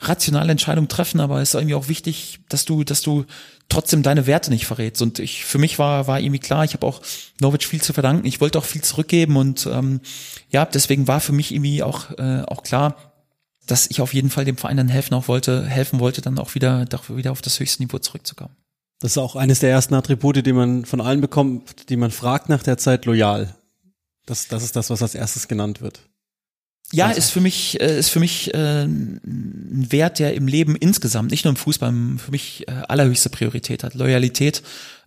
rationale 0.03 0.53
Entscheidungen 0.53 0.89
treffen, 0.89 1.21
aber 1.21 1.41
es 1.41 1.51
ist 1.51 1.55
irgendwie 1.55 1.75
auch 1.75 1.89
wichtig, 1.89 2.41
dass 2.49 2.65
du, 2.65 2.85
dass 2.85 3.03
du 3.03 3.25
trotzdem 3.69 4.03
deine 4.03 4.27
Werte 4.27 4.51
nicht 4.51 4.67
verrätst. 4.67 5.01
Und 5.03 5.19
ich, 5.19 5.45
für 5.45 5.59
mich 5.59 5.79
war, 5.79 6.07
war 6.07 6.21
irgendwie 6.21 6.41
klar, 6.41 6.65
ich 6.65 6.75
habe 6.75 6.87
auch 6.87 7.01
Norwich 7.41 7.67
viel 7.67 7.81
zu 7.81 7.93
verdanken. 7.93 8.27
Ich 8.27 8.41
wollte 8.41 8.59
auch 8.59 8.65
viel 8.65 8.83
zurückgeben 8.83 9.37
und 9.37 9.67
ähm, 9.67 10.01
ja, 10.51 10.65
deswegen 10.65 11.09
war 11.09 11.21
für 11.21 11.33
mich 11.33 11.53
irgendwie 11.53 11.83
auch, 11.83 12.11
äh, 12.19 12.43
auch 12.47 12.63
klar, 12.63 12.97
dass 13.67 13.89
ich 13.91 14.01
auf 14.01 14.13
jeden 14.13 14.31
Fall 14.31 14.45
dem 14.45 14.57
Verein 14.57 14.77
dann 14.77 14.89
helfen 14.89 15.15
auch 15.15 15.29
wollte, 15.29 15.65
helfen 15.65 16.01
wollte, 16.01 16.21
dann 16.21 16.39
auch 16.39 16.55
wieder, 16.55 16.85
wieder 17.09 17.33
auf 17.33 17.43
das 17.43 17.61
höchste 17.61 17.83
Niveau 17.83 17.99
zurückzukommen. 17.99 18.57
Das 19.01 19.13
ist 19.13 19.19
auch 19.19 19.37
eines 19.37 19.61
der 19.61 19.71
ersten 19.71 19.95
Attribute, 19.95 20.45
die 20.45 20.53
man 20.53 20.85
von 20.85 21.01
allen 21.01 21.21
bekommt, 21.21 21.89
die 21.89 21.97
man 21.97 22.11
fragt 22.11 22.49
nach 22.49 22.63
der 22.63 22.79
Zeit 22.79 23.05
loyal. 23.05 23.55
Das, 24.27 24.49
das 24.49 24.63
ist 24.63 24.77
das, 24.77 24.91
was 24.91 25.03
als 25.03 25.15
erstes 25.15 25.49
genannt 25.49 25.81
wird. 25.81 26.09
Ja, 26.93 27.07
also. 27.07 27.19
ist 27.19 27.31
für 27.31 27.41
mich 27.41 27.81
äh, 27.81 27.99
ist 27.99 28.11
für 28.11 28.21
mich 28.21 28.53
äh, 28.55 28.85
ein 28.85 29.87
Wert, 29.91 30.19
der 30.19 30.35
im 30.35 30.47
Leben 30.47 30.77
insgesamt, 30.77 31.31
nicht 31.31 31.45
nur 31.45 31.53
im 31.53 31.57
Fußball, 31.57 31.93
für 32.19 32.31
mich 32.31 32.69
äh, 32.69 32.73
allerhöchste 32.89 33.31
Priorität 33.31 33.83
hat. 33.83 33.95
Loyalität, 33.95 34.63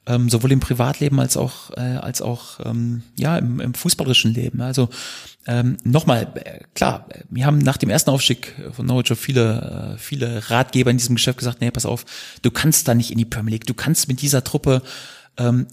ähm, 0.08 0.30
sowohl 0.30 0.52
im 0.52 0.60
Privatleben 0.60 1.20
als 1.20 1.38
auch 1.38 1.72
äh, 1.78 1.82
als 1.82 2.22
auch 2.22 2.60
ähm, 2.66 3.04
ja 3.18 3.38
im, 3.38 3.60
im 3.60 3.74
fußballerischen 3.74 4.34
Leben. 4.34 4.62
Also 4.62 4.90
ähm, 5.48 5.78
nochmal 5.84 6.28
äh, 6.36 6.60
klar, 6.74 7.08
wir 7.30 7.46
haben 7.46 7.60
nach 7.60 7.78
dem 7.78 7.90
ersten 7.90 8.10
Aufstieg 8.10 8.54
von 8.72 8.86
Norwich 8.86 9.18
viele 9.18 9.96
äh, 9.96 9.98
viele 10.00 10.50
Ratgeber 10.50 10.92
in 10.92 10.98
diesem 10.98 11.16
Geschäft 11.16 11.38
gesagt, 11.38 11.62
nee, 11.62 11.72
pass 11.72 11.86
auf, 11.86 12.06
du 12.42 12.52
kannst 12.52 12.88
da 12.88 12.96
nicht 12.96 13.12
in 13.12 13.18
die 13.18 13.26
Premier 13.26 13.52
League, 13.52 13.68
du 13.68 13.76
kannst 13.76 14.08
mit 14.08 14.22
dieser 14.22 14.44
Truppe 14.44 14.82
ähm, 15.38 15.68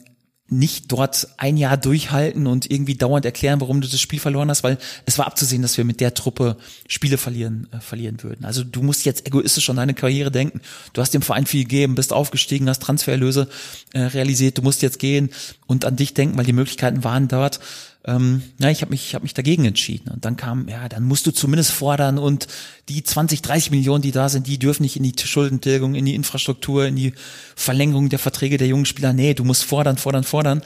nicht 0.52 0.92
dort 0.92 1.28
ein 1.38 1.56
Jahr 1.56 1.76
durchhalten 1.76 2.46
und 2.46 2.70
irgendwie 2.70 2.94
dauernd 2.94 3.24
erklären, 3.24 3.60
warum 3.60 3.80
du 3.80 3.88
das 3.88 4.00
Spiel 4.00 4.20
verloren 4.20 4.50
hast, 4.50 4.62
weil 4.62 4.78
es 5.06 5.18
war 5.18 5.26
abzusehen, 5.26 5.62
dass 5.62 5.76
wir 5.76 5.84
mit 5.84 6.00
der 6.00 6.14
Truppe 6.14 6.56
Spiele 6.86 7.18
verlieren, 7.18 7.68
äh, 7.72 7.80
verlieren 7.80 8.22
würden. 8.22 8.44
Also 8.44 8.62
du 8.62 8.82
musst 8.82 9.04
jetzt 9.04 9.26
egoistisch 9.26 9.68
an 9.70 9.76
deine 9.76 9.94
Karriere 9.94 10.30
denken. 10.30 10.60
Du 10.92 11.00
hast 11.00 11.14
dem 11.14 11.22
Verein 11.22 11.46
viel 11.46 11.64
gegeben, 11.64 11.94
bist 11.94 12.12
aufgestiegen, 12.12 12.68
hast 12.68 12.82
Transfererlöse 12.82 13.48
äh, 13.94 14.00
realisiert, 14.00 14.58
du 14.58 14.62
musst 14.62 14.82
jetzt 14.82 14.98
gehen 14.98 15.30
und 15.66 15.84
an 15.84 15.96
dich 15.96 16.14
denken, 16.14 16.36
weil 16.36 16.44
die 16.44 16.52
Möglichkeiten 16.52 17.02
waren 17.04 17.28
dort 17.28 17.58
ähm, 18.04 18.42
ja, 18.58 18.68
ich 18.70 18.82
habe 18.82 18.90
mich, 18.90 19.06
ich 19.06 19.14
hab 19.14 19.22
mich 19.22 19.34
dagegen 19.34 19.64
entschieden. 19.64 20.10
Und 20.10 20.24
dann 20.24 20.36
kam, 20.36 20.68
ja, 20.68 20.88
dann 20.88 21.04
musst 21.04 21.26
du 21.26 21.30
zumindest 21.30 21.70
fordern 21.70 22.18
und 22.18 22.48
die 22.88 23.02
20, 23.02 23.42
30 23.42 23.70
Millionen, 23.70 24.02
die 24.02 24.10
da 24.10 24.28
sind, 24.28 24.46
die 24.46 24.58
dürfen 24.58 24.82
nicht 24.82 24.96
in 24.96 25.04
die 25.04 25.14
Schuldentilgung, 25.16 25.94
in 25.94 26.04
die 26.04 26.14
Infrastruktur, 26.14 26.86
in 26.86 26.96
die 26.96 27.14
Verlängerung 27.54 28.08
der 28.08 28.18
Verträge 28.18 28.58
der 28.58 28.66
jungen 28.66 28.86
Spieler. 28.86 29.12
Nee, 29.12 29.34
du 29.34 29.44
musst 29.44 29.64
fordern, 29.64 29.98
fordern, 29.98 30.24
fordern. 30.24 30.62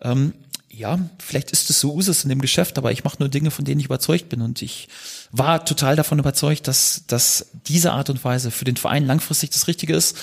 Ähm, 0.00 0.32
ja, 0.68 0.98
vielleicht 1.18 1.50
ist 1.50 1.70
es 1.70 1.80
so 1.80 1.94
Usus 1.94 2.22
in 2.22 2.28
dem 2.28 2.40
Geschäft, 2.40 2.76
aber 2.76 2.92
ich 2.92 3.02
mache 3.02 3.16
nur 3.18 3.30
Dinge, 3.30 3.50
von 3.50 3.64
denen 3.64 3.80
ich 3.80 3.86
überzeugt 3.86 4.28
bin. 4.28 4.42
Und 4.42 4.62
ich 4.62 4.88
war 5.32 5.64
total 5.64 5.96
davon 5.96 6.18
überzeugt, 6.18 6.68
dass, 6.68 7.04
dass 7.06 7.46
diese 7.66 7.92
Art 7.92 8.10
und 8.10 8.22
Weise 8.22 8.50
für 8.50 8.66
den 8.66 8.76
Verein 8.76 9.06
langfristig 9.06 9.50
das 9.50 9.68
Richtige 9.68 9.96
ist. 9.96 10.16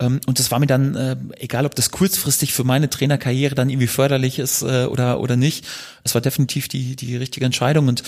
Ähm, 0.00 0.20
und 0.26 0.38
das 0.38 0.50
war 0.50 0.58
mir 0.58 0.66
dann, 0.66 0.94
äh, 0.94 1.16
egal 1.38 1.66
ob 1.66 1.74
das 1.74 1.90
kurzfristig 1.90 2.52
für 2.52 2.64
meine 2.64 2.90
Trainerkarriere 2.90 3.54
dann 3.54 3.70
irgendwie 3.70 3.86
förderlich 3.86 4.38
ist 4.38 4.62
äh, 4.62 4.86
oder, 4.86 5.20
oder 5.20 5.36
nicht, 5.36 5.66
es 6.02 6.14
war 6.14 6.20
definitiv 6.20 6.68
die, 6.68 6.96
die 6.96 7.16
richtige 7.16 7.46
Entscheidung 7.46 7.88
und 7.88 8.02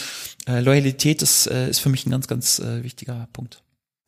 äh, 0.49 0.61
Loyalität 0.61 1.23
ist, 1.23 1.47
äh, 1.47 1.69
ist 1.69 1.79
für 1.79 1.89
mich 1.89 2.07
ein 2.07 2.11
ganz, 2.11 2.27
ganz 2.27 2.59
äh, 2.59 2.83
wichtiger 2.83 3.29
Punkt. 3.33 3.63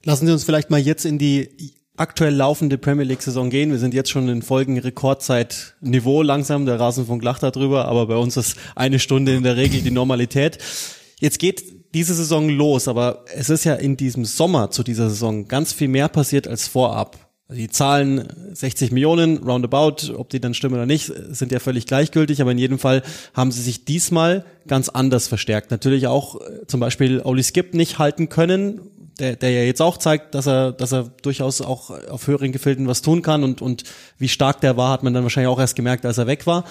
Lassen 0.05 0.27
Sie 0.27 0.33
uns 0.33 0.45
vielleicht 0.45 0.71
mal 0.71 0.81
jetzt 0.81 1.05
in 1.05 1.19
die 1.19 1.75
aktuell 1.97 2.35
laufende 2.35 2.79
Premier 2.79 3.05
League 3.05 3.23
Saison 3.23 3.51
gehen. 3.51 3.71
Wir 3.71 3.79
sind 3.79 3.93
jetzt 3.93 4.11
schon 4.11 4.29
in 4.29 4.43
Folgen 4.43 4.79
Rekordzeitniveau 4.79 6.23
langsam. 6.23 6.65
Der 6.65 6.79
Rasenfunk 6.79 7.23
lacht 7.23 7.43
darüber, 7.43 7.87
aber 7.87 8.07
bei 8.07 8.17
uns 8.17 8.37
ist 8.37 8.57
eine 8.77 8.99
Stunde 8.99 9.35
in 9.35 9.43
der 9.43 9.57
Regel 9.57 9.83
die 9.83 9.91
Normalität. 9.91 10.59
Jetzt 11.19 11.41
geht 11.41 11.65
diese 11.95 12.15
Saison 12.15 12.49
los, 12.49 12.87
aber 12.87 13.25
es 13.35 13.51
ist 13.51 13.65
ja 13.65 13.75
in 13.75 13.97
diesem 13.97 14.25
Sommer 14.25 14.71
zu 14.71 14.83
dieser 14.83 15.09
Saison 15.09 15.49
ganz 15.49 15.73
viel 15.73 15.89
mehr 15.89 16.09
passiert 16.09 16.47
als 16.47 16.69
vorab. 16.69 17.28
Also 17.51 17.61
die 17.63 17.71
Zahlen 17.71 18.29
60 18.53 18.93
Millionen, 18.93 19.39
roundabout, 19.39 20.15
ob 20.15 20.29
die 20.29 20.39
dann 20.39 20.53
stimmen 20.53 20.75
oder 20.75 20.85
nicht, 20.85 21.11
sind 21.31 21.51
ja 21.51 21.61
völlig 21.61 21.87
gleichgültig, 21.87 22.43
aber 22.43 22.53
in 22.53 22.59
jedem 22.59 22.79
Fall 22.79 23.03
haben 23.33 23.53
sie 23.53 23.63
sich 23.63 23.87
diesmal 23.87 24.45
ganz 24.67 24.91
anders 24.91 25.29
verstärkt. 25.29 25.71
Natürlich 25.71 26.09
auch 26.09 26.43
äh, 26.43 26.67
zum 26.67 26.81
Beispiel 26.81 27.23
Oli 27.23 27.43
Skip 27.43 27.73
nicht 27.73 27.99
halten 27.99 28.29
können, 28.29 28.83
der, 29.19 29.37
der 29.37 29.51
ja 29.51 29.63
jetzt 29.63 29.81
auch 29.81 29.97
zeigt, 29.97 30.35
dass 30.35 30.47
er, 30.47 30.73
dass 30.73 30.93
er 30.93 31.05
durchaus 31.23 31.63
auch 31.63 31.89
auf 32.11 32.27
höheren 32.27 32.53
Gefilden 32.53 32.87
was 32.87 33.01
tun 33.01 33.23
kann 33.23 33.43
und, 33.43 33.63
und 33.63 33.85
wie 34.19 34.29
stark 34.29 34.61
der 34.61 34.77
war, 34.77 34.91
hat 34.91 35.03
man 35.03 35.15
dann 35.15 35.23
wahrscheinlich 35.23 35.49
auch 35.49 35.59
erst 35.59 35.75
gemerkt, 35.75 36.05
als 36.05 36.19
er 36.19 36.27
weg 36.27 36.47
war. 36.47 36.65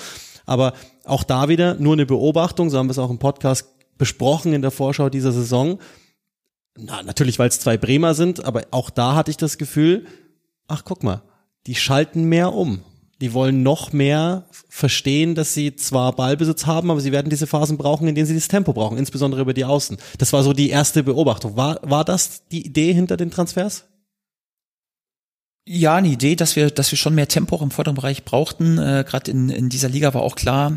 Aber 0.45 0.73
auch 1.05 1.23
da 1.23 1.49
wieder 1.49 1.73
nur 1.73 1.93
eine 1.93 2.05
Beobachtung, 2.05 2.69
so 2.69 2.77
haben 2.77 2.87
wir 2.87 2.91
es 2.91 2.99
auch 2.99 3.09
im 3.09 3.17
Podcast 3.17 3.67
besprochen 3.97 4.53
in 4.53 4.61
der 4.61 4.71
Vorschau 4.71 5.09
dieser 5.09 5.31
Saison. 5.31 5.79
Na, 6.77 7.01
natürlich, 7.01 7.39
weil 7.39 7.49
es 7.49 7.59
zwei 7.59 7.77
Bremer 7.77 8.13
sind, 8.13 8.45
aber 8.45 8.61
auch 8.69 8.91
da 8.91 9.15
hatte 9.15 9.31
ich 9.31 9.37
das 9.37 9.57
Gefühl, 9.57 10.05
ach 10.67 10.83
guck 10.85 11.03
mal, 11.03 11.21
die 11.65 11.75
schalten 11.75 12.23
mehr 12.23 12.53
um. 12.53 12.81
Die 13.19 13.33
wollen 13.33 13.63
noch 13.63 13.93
mehr 13.93 14.45
verstehen, 14.69 15.33
dass 15.33 15.55
sie 15.55 15.75
zwar 15.75 16.15
Ballbesitz 16.15 16.67
haben, 16.67 16.91
aber 16.91 17.01
sie 17.01 17.11
werden 17.11 17.31
diese 17.31 17.47
Phasen 17.47 17.77
brauchen, 17.77 18.07
in 18.07 18.13
denen 18.13 18.27
sie 18.27 18.35
das 18.35 18.47
Tempo 18.47 18.73
brauchen, 18.73 18.97
insbesondere 18.97 19.41
über 19.41 19.55
die 19.55 19.65
Außen. 19.65 19.97
Das 20.19 20.33
war 20.33 20.43
so 20.43 20.53
die 20.53 20.69
erste 20.69 21.01
Beobachtung. 21.03 21.57
War, 21.57 21.79
war 21.81 22.05
das 22.05 22.47
die 22.51 22.63
Idee 22.63 22.93
hinter 22.93 23.17
den 23.17 23.31
Transfers? 23.31 23.85
Ja, 25.69 25.95
eine 25.95 26.07
Idee, 26.07 26.35
dass 26.35 26.55
wir, 26.55 26.69
dass 26.69 26.91
wir 26.91 26.97
schon 26.97 27.15
mehr 27.15 27.27
Tempo 27.27 27.61
im 27.61 27.71
vorderen 27.71 27.95
Bereich 27.95 28.23
brauchten. 28.23 28.77
Äh, 28.77 29.03
Gerade 29.05 29.31
in, 29.31 29.49
in 29.49 29.67
dieser 29.67 29.89
Liga 29.89 30.13
war 30.13 30.21
auch 30.21 30.35
klar, 30.35 30.71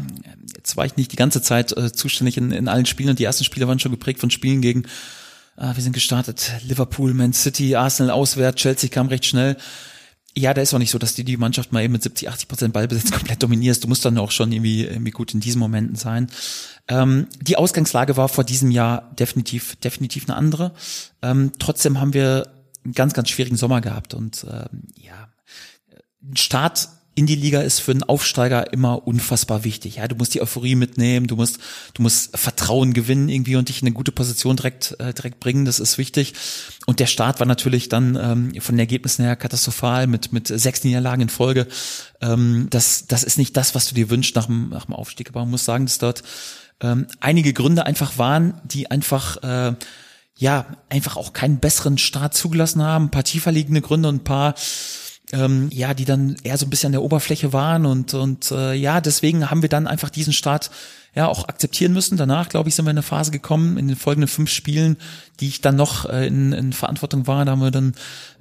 jetzt 0.57 0.77
war 0.77 0.87
ich 0.87 0.97
nicht 0.97 1.13
die 1.13 1.17
ganze 1.17 1.43
Zeit 1.43 1.77
äh, 1.77 1.93
zuständig 1.93 2.39
in, 2.39 2.51
in 2.51 2.69
allen 2.69 2.87
Spielen 2.87 3.11
und 3.11 3.19
die 3.19 3.25
ersten 3.25 3.45
Spiele 3.45 3.69
waren 3.69 3.79
schon 3.79 3.93
geprägt 3.93 4.19
von 4.19 4.31
Spielen 4.31 4.63
gegen 4.63 4.85
wir 5.61 5.83
sind 5.83 5.93
gestartet. 5.93 6.53
Liverpool, 6.65 7.15
Man 7.15 7.33
City, 7.33 7.77
Arsenal 7.77 8.11
auswärts, 8.11 8.61
Chelsea 8.61 8.89
kam 8.91 9.09
recht 9.09 9.27
schnell. 9.27 9.57
Ja, 10.37 10.55
da 10.55 10.63
ist 10.63 10.73
auch 10.73 10.79
nicht 10.79 10.91
so, 10.91 10.99
dass 10.99 11.15
die 11.15 11.25
die 11.25 11.37
Mannschaft 11.37 11.73
mal 11.73 11.83
eben 11.83 11.93
mit 11.93 12.03
70, 12.03 12.29
80 12.29 12.49
Prozent 12.49 12.73
Ballbesitz 12.73 13.11
komplett 13.13 13.43
dominierst. 13.43 13.83
Du 13.83 13.89
musst 13.89 14.05
dann 14.05 14.17
auch 14.19 14.31
schon 14.31 14.53
irgendwie, 14.53 14.85
irgendwie 14.85 15.11
gut 15.11 15.35
in 15.35 15.41
diesen 15.41 15.59
Momenten 15.59 15.97
sein. 15.97 16.29
Ähm, 16.89 17.27
die 17.41 17.57
Ausgangslage 17.57 18.17
war 18.17 18.29
vor 18.29 18.45
diesem 18.45 18.71
Jahr 18.71 19.11
definitiv, 19.19 19.77
definitiv 19.77 20.29
eine 20.29 20.37
andere. 20.37 20.73
Ähm, 21.21 21.53
trotzdem 21.59 22.01
haben 22.01 22.15
wir 22.15 22.49
einen 22.85 22.95
ganz, 22.95 23.13
ganz 23.13 23.29
schwierigen 23.29 23.57
Sommer 23.57 23.81
gehabt 23.81 24.15
und 24.15 24.47
ähm, 24.49 24.85
ja, 24.97 25.29
Start 26.35 26.89
in 27.21 27.27
die 27.27 27.35
Liga 27.35 27.61
ist 27.61 27.81
für 27.81 27.91
einen 27.91 28.03
Aufsteiger 28.03 28.73
immer 28.73 29.07
unfassbar 29.07 29.63
wichtig. 29.63 29.97
Ja, 29.97 30.09
du 30.09 30.17
musst 30.17 30.33
die 30.33 30.41
Euphorie 30.41 30.75
mitnehmen, 30.75 31.27
du 31.27 31.37
musst, 31.37 31.59
du 31.93 32.01
musst 32.01 32.35
Vertrauen 32.35 32.95
gewinnen 32.95 33.29
irgendwie 33.29 33.57
und 33.57 33.69
dich 33.69 33.83
in 33.83 33.89
eine 33.89 33.95
gute 33.95 34.11
Position 34.11 34.57
direkt, 34.57 34.99
äh, 35.01 35.13
direkt 35.13 35.39
bringen. 35.39 35.67
Das 35.67 35.81
ist 35.81 35.99
wichtig. 35.99 36.33
Und 36.87 36.99
der 36.99 37.05
Start 37.05 37.39
war 37.39 37.47
natürlich 37.47 37.91
dann 37.91 38.17
ähm, 38.17 38.59
von 38.63 38.75
den 38.75 38.79
Ergebnissen 38.79 39.23
her 39.23 39.37
katastrophal 39.37 40.07
mit 40.07 40.33
mit 40.33 40.49
sechs 40.49 40.83
Niederlagen 40.83 41.21
in 41.21 41.29
Folge. 41.29 41.67
Ähm, 42.23 42.69
das, 42.71 43.07
das 43.07 43.23
ist 43.23 43.37
nicht 43.37 43.55
das, 43.55 43.75
was 43.75 43.87
du 43.87 43.95
dir 43.95 44.09
wünschst 44.09 44.35
nach 44.35 44.47
dem, 44.47 44.71
nach 44.71 44.87
dem 44.87 44.95
Aufstieg. 44.95 45.29
Aber 45.29 45.41
man 45.41 45.51
muss 45.51 45.67
sagen, 45.67 45.85
dass 45.85 45.99
dort 45.99 46.23
ähm, 46.81 47.07
einige 47.21 47.53
Gründe 47.53 47.85
einfach 47.85 48.17
waren, 48.17 48.55
die 48.65 48.91
einfach 48.91 49.43
äh, 49.43 49.75
ja 50.39 50.65
einfach 50.89 51.19
auch 51.19 51.35
keinen 51.35 51.59
besseren 51.59 51.99
Start 51.99 52.33
zugelassen 52.33 52.83
haben. 52.83 53.05
Ein 53.05 53.11
paar 53.11 53.25
tiefer 53.25 53.53
liegende 53.53 53.83
Gründe 53.83 54.09
und 54.09 54.15
ein 54.15 54.25
paar 54.25 54.55
ähm, 55.33 55.69
ja, 55.73 55.95
die 55.95 56.05
dann 56.05 56.37
eher 56.43 56.59
so 56.59 56.67
ein 56.67 56.71
bisschen 56.71 56.89
an 56.89 56.93
der 56.93 57.03
Oberfläche 57.03 57.53
waren 57.53 57.87
und 57.87 58.15
und 58.15 58.51
äh, 58.51 58.75
ja, 58.75 59.01
deswegen 59.01 59.51
haben 59.51 59.63
wir 59.63 59.69
dann 59.69 59.87
einfach 59.87 60.11
diesen 60.11 60.33
Start 60.33 60.71
ja 61.15 61.27
auch 61.27 61.49
akzeptieren 61.49 61.93
müssen. 61.93 62.17
Danach, 62.17 62.49
glaube 62.49 62.69
ich, 62.69 62.75
sind 62.75 62.85
wir 62.85 62.91
in 62.91 62.99
eine 62.99 63.03
Phase 63.03 63.31
gekommen 63.31 63.77
in 63.79 63.89
den 63.89 63.97
folgenden 63.97 64.29
fünf 64.29 64.51
Spielen, 64.51 64.97
die 65.41 65.49
ich 65.49 65.61
dann 65.61 65.77
noch 65.77 66.09
äh, 66.09 66.27
in, 66.27 66.53
in 66.53 66.73
Verantwortung 66.73 67.27
war. 67.27 67.45
Da 67.45 67.53
haben 67.53 67.61
wir 67.61 67.71
dann 67.71 67.95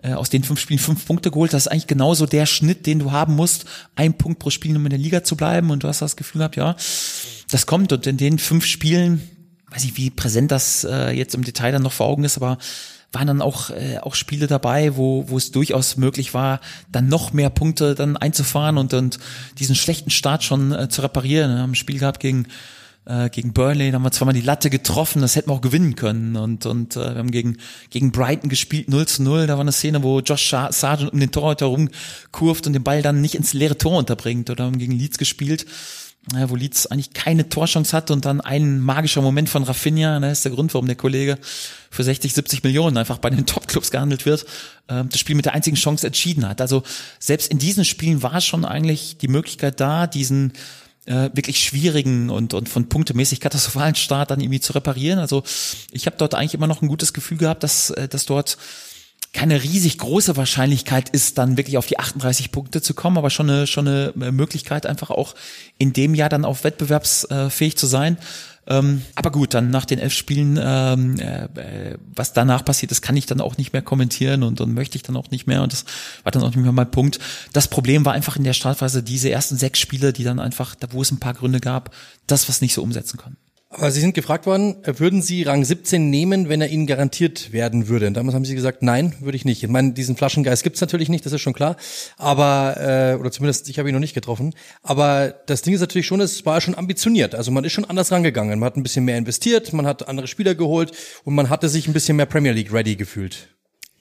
äh, 0.03 0.13
aus 0.13 0.29
den 0.29 0.43
fünf 0.43 0.59
Spielen 0.59 0.79
fünf 0.79 1.05
Punkte 1.05 1.31
geholt. 1.31 1.53
Das 1.53 1.63
ist 1.63 1.71
eigentlich 1.71 1.87
genauso 1.87 2.25
der 2.25 2.45
Schnitt, 2.45 2.85
den 2.85 2.99
du 2.99 3.11
haben 3.11 3.35
musst, 3.35 3.65
ein 3.95 4.13
Punkt 4.13 4.39
pro 4.39 4.49
Spiel, 4.49 4.75
um 4.75 4.85
in 4.85 4.91
der 4.91 4.99
Liga 4.99 5.23
zu 5.23 5.35
bleiben. 5.35 5.71
Und 5.71 5.83
du 5.83 5.87
hast 5.87 6.01
das 6.01 6.15
Gefühl 6.15 6.39
gehabt, 6.39 6.55
ja, 6.55 6.75
das 7.49 7.65
kommt. 7.65 7.91
Und 7.91 8.05
in 8.05 8.17
den 8.17 8.37
fünf 8.37 8.65
Spielen, 8.65 9.21
weiß 9.71 9.83
ich, 9.85 9.97
wie 9.97 10.11
präsent 10.11 10.51
das 10.51 10.83
äh, 10.83 11.11
jetzt 11.11 11.33
im 11.33 11.43
Detail 11.43 11.71
dann 11.71 11.83
noch 11.83 11.93
vor 11.93 12.07
Augen 12.07 12.23
ist, 12.23 12.37
aber 12.37 12.59
waren 13.11 13.27
dann 13.27 13.41
auch, 13.41 13.69
äh, 13.71 13.97
auch 14.01 14.15
Spiele 14.15 14.47
dabei, 14.47 14.95
wo, 14.95 15.25
wo 15.27 15.37
es 15.37 15.51
durchaus 15.51 15.97
möglich 15.97 16.33
war, 16.33 16.59
dann 16.91 17.07
noch 17.07 17.33
mehr 17.33 17.49
Punkte 17.49 17.95
dann 17.95 18.17
einzufahren 18.17 18.77
und, 18.77 18.93
und 18.93 19.19
diesen 19.57 19.75
schlechten 19.75 20.11
Start 20.11 20.43
schon 20.43 20.71
äh, 20.71 20.89
zu 20.89 21.01
reparieren. 21.01 21.55
Wir 21.55 21.61
haben 21.61 21.71
ein 21.71 21.75
Spiel 21.75 21.99
gehabt 21.99 22.19
gegen 22.19 22.47
äh, 23.05 23.29
gegen 23.29 23.53
Burnley, 23.53 23.89
da 23.89 23.95
haben 23.95 24.03
wir 24.03 24.11
zweimal 24.11 24.35
die 24.35 24.41
Latte 24.41 24.69
getroffen, 24.69 25.21
das 25.21 25.35
hätten 25.35 25.49
wir 25.49 25.55
auch 25.55 25.61
gewinnen 25.61 25.95
können. 25.95 26.35
Und, 26.35 26.65
und 26.67 26.95
äh, 26.95 26.99
wir 27.13 27.15
haben 27.15 27.31
gegen, 27.31 27.57
gegen 27.89 28.11
Brighton 28.11 28.49
gespielt, 28.49 28.89
0 28.89 29.07
zu 29.07 29.23
0. 29.23 29.47
Da 29.47 29.53
war 29.53 29.61
eine 29.61 29.71
Szene, 29.71 30.03
wo 30.03 30.19
Josh 30.19 30.49
Sargent 30.49 31.11
um 31.11 31.19
den 31.19 31.31
Torhüter 31.31 31.65
rumkurft 31.65 32.67
und 32.67 32.73
den 32.73 32.83
Ball 32.83 33.01
dann 33.01 33.21
nicht 33.21 33.35
ins 33.35 33.53
leere 33.53 33.77
Tor 33.77 33.97
unterbringt. 33.97 34.49
Oder 34.49 34.65
haben 34.65 34.77
gegen 34.77 34.93
Leeds 34.93 35.17
gespielt 35.17 35.65
wo 36.47 36.55
Leeds 36.55 36.87
eigentlich 36.87 37.13
keine 37.13 37.49
Torchance 37.49 37.95
hatte 37.95 38.13
und 38.13 38.25
dann 38.25 38.41
ein 38.41 38.79
magischer 38.79 39.21
Moment 39.21 39.49
von 39.49 39.63
Rafinha, 39.63 40.19
ne, 40.19 40.31
ist 40.31 40.45
der 40.45 40.51
Grund, 40.51 40.73
warum 40.73 40.85
der 40.85 40.95
Kollege 40.95 41.37
für 41.89 42.03
60, 42.03 42.33
70 42.33 42.63
Millionen 42.63 42.97
einfach 42.97 43.17
bei 43.17 43.29
den 43.29 43.45
Topclubs 43.47 43.89
gehandelt 43.89 44.25
wird, 44.25 44.45
äh, 44.87 45.03
das 45.05 45.19
Spiel 45.19 45.35
mit 45.35 45.45
der 45.45 45.53
einzigen 45.53 45.77
Chance 45.77 46.05
entschieden 46.05 46.47
hat. 46.47 46.61
Also 46.61 46.83
selbst 47.19 47.49
in 47.49 47.57
diesen 47.57 47.85
Spielen 47.85 48.21
war 48.21 48.41
schon 48.41 48.65
eigentlich 48.65 49.17
die 49.17 49.27
Möglichkeit 49.27 49.79
da, 49.79 50.07
diesen 50.07 50.53
äh, 51.05 51.29
wirklich 51.33 51.59
schwierigen 51.63 52.29
und, 52.29 52.53
und 52.53 52.69
von 52.69 52.87
punktemäßig 52.87 53.39
katastrophalen 53.39 53.95
Start 53.95 54.29
dann 54.29 54.41
irgendwie 54.41 54.59
zu 54.59 54.73
reparieren. 54.73 55.17
Also 55.17 55.43
ich 55.91 56.05
habe 56.05 56.17
dort 56.17 56.35
eigentlich 56.35 56.53
immer 56.53 56.67
noch 56.67 56.81
ein 56.81 56.87
gutes 56.87 57.13
Gefühl 57.13 57.37
gehabt, 57.37 57.63
dass, 57.63 57.89
äh, 57.89 58.07
dass 58.07 58.25
dort 58.25 58.57
keine 59.33 59.63
riesig 59.63 59.97
große 59.99 60.37
Wahrscheinlichkeit 60.37 61.09
ist, 61.09 61.37
dann 61.37 61.57
wirklich 61.57 61.77
auf 61.77 61.85
die 61.85 61.99
38 61.99 62.51
Punkte 62.51 62.81
zu 62.81 62.93
kommen, 62.93 63.17
aber 63.17 63.29
schon 63.29 63.49
eine, 63.49 63.67
schon 63.67 63.87
eine 63.87 64.31
Möglichkeit, 64.31 64.85
einfach 64.85 65.11
auch 65.11 65.35
in 65.77 65.93
dem 65.93 66.15
Jahr 66.15 66.29
dann 66.29 66.45
auf 66.45 66.63
wettbewerbsfähig 66.63 67.77
zu 67.77 67.85
sein. 67.85 68.17
Ähm, 68.69 69.01
aber 69.15 69.31
gut, 69.31 69.55
dann 69.55 69.71
nach 69.71 69.85
den 69.85 69.97
elf 69.97 70.13
Spielen, 70.13 70.59
ähm, 70.61 71.19
äh, 71.19 71.97
was 72.15 72.33
danach 72.33 72.63
passiert 72.63 72.91
ist, 72.91 73.01
kann 73.01 73.17
ich 73.17 73.25
dann 73.25 73.41
auch 73.41 73.57
nicht 73.57 73.73
mehr 73.73 73.81
kommentieren 73.81 74.43
und, 74.43 74.61
und 74.61 74.73
möchte 74.73 74.95
ich 74.95 75.03
dann 75.03 75.17
auch 75.17 75.31
nicht 75.31 75.47
mehr. 75.47 75.63
Und 75.63 75.73
das 75.73 75.85
war 76.23 76.31
dann 76.31 76.43
auch 76.43 76.49
nicht 76.49 76.57
mehr 76.57 76.71
mein 76.71 76.91
Punkt. 76.91 77.19
Das 77.51 77.67
Problem 77.67 78.05
war 78.05 78.13
einfach 78.13 78.35
in 78.35 78.43
der 78.43 78.53
Startphase 78.53 79.01
diese 79.01 79.31
ersten 79.31 79.57
sechs 79.57 79.79
Spiele, 79.79 80.13
die 80.13 80.23
dann 80.23 80.39
einfach, 80.39 80.75
da 80.75 80.87
wo 80.91 81.01
es 81.01 81.11
ein 81.11 81.19
paar 81.19 81.33
Gründe 81.33 81.59
gab, 81.59 81.95
das 82.27 82.47
was 82.47 82.61
nicht 82.61 82.75
so 82.75 82.83
umsetzen 82.83 83.17
konnten. 83.17 83.37
Aber 83.71 83.91
Sie 83.91 84.01
sind 84.01 84.15
gefragt 84.15 84.47
worden, 84.47 84.77
würden 84.83 85.21
Sie 85.21 85.43
Rang 85.43 85.63
17 85.63 86.09
nehmen, 86.09 86.49
wenn 86.49 86.59
er 86.59 86.69
Ihnen 86.69 86.87
garantiert 86.87 87.53
werden 87.53 87.87
würde? 87.87 88.07
Und 88.07 88.15
damals 88.15 88.33
haben 88.33 88.43
Sie 88.43 88.55
gesagt, 88.55 88.81
nein, 88.81 89.13
würde 89.19 89.35
ich 89.35 89.45
nicht. 89.45 89.61
Ich 89.61 89.69
meine, 89.69 89.93
diesen 89.93 90.17
Flaschengeist 90.17 90.63
gibt's 90.63 90.81
natürlich 90.81 91.07
nicht, 91.07 91.23
das 91.23 91.33
ist 91.33 91.41
schon 91.41 91.53
klar. 91.53 91.75
Aber, 92.17 92.77
äh, 92.79 93.19
oder 93.19 93.29
zumindest, 93.31 93.69
ich 93.69 93.77
habe 93.77 93.87
ihn 93.87 93.93
noch 93.93 93.99
nicht 93.99 94.15
getroffen. 94.15 94.55
Aber 94.81 95.35
das 95.45 95.61
Ding 95.61 95.75
ist 95.75 95.81
natürlich 95.81 96.07
schon, 96.07 96.19
es 96.19 96.47
war 96.47 96.59
schon 96.61 96.73
ambitioniert. 96.73 97.35
Also 97.35 97.51
man 97.51 97.63
ist 97.63 97.73
schon 97.73 97.85
anders 97.85 98.11
rangegangen. 98.11 98.57
Man 98.57 98.65
hat 98.65 98.75
ein 98.75 98.81
bisschen 98.81 99.05
mehr 99.05 99.19
investiert, 99.19 99.71
man 99.71 99.85
hat 99.85 100.07
andere 100.07 100.27
Spieler 100.27 100.55
geholt 100.55 100.91
und 101.23 101.35
man 101.35 101.51
hatte 101.51 101.69
sich 101.69 101.87
ein 101.87 101.93
bisschen 101.93 102.17
mehr 102.17 102.25
Premier 102.25 102.53
League 102.53 102.73
ready 102.73 102.95
gefühlt. 102.95 103.49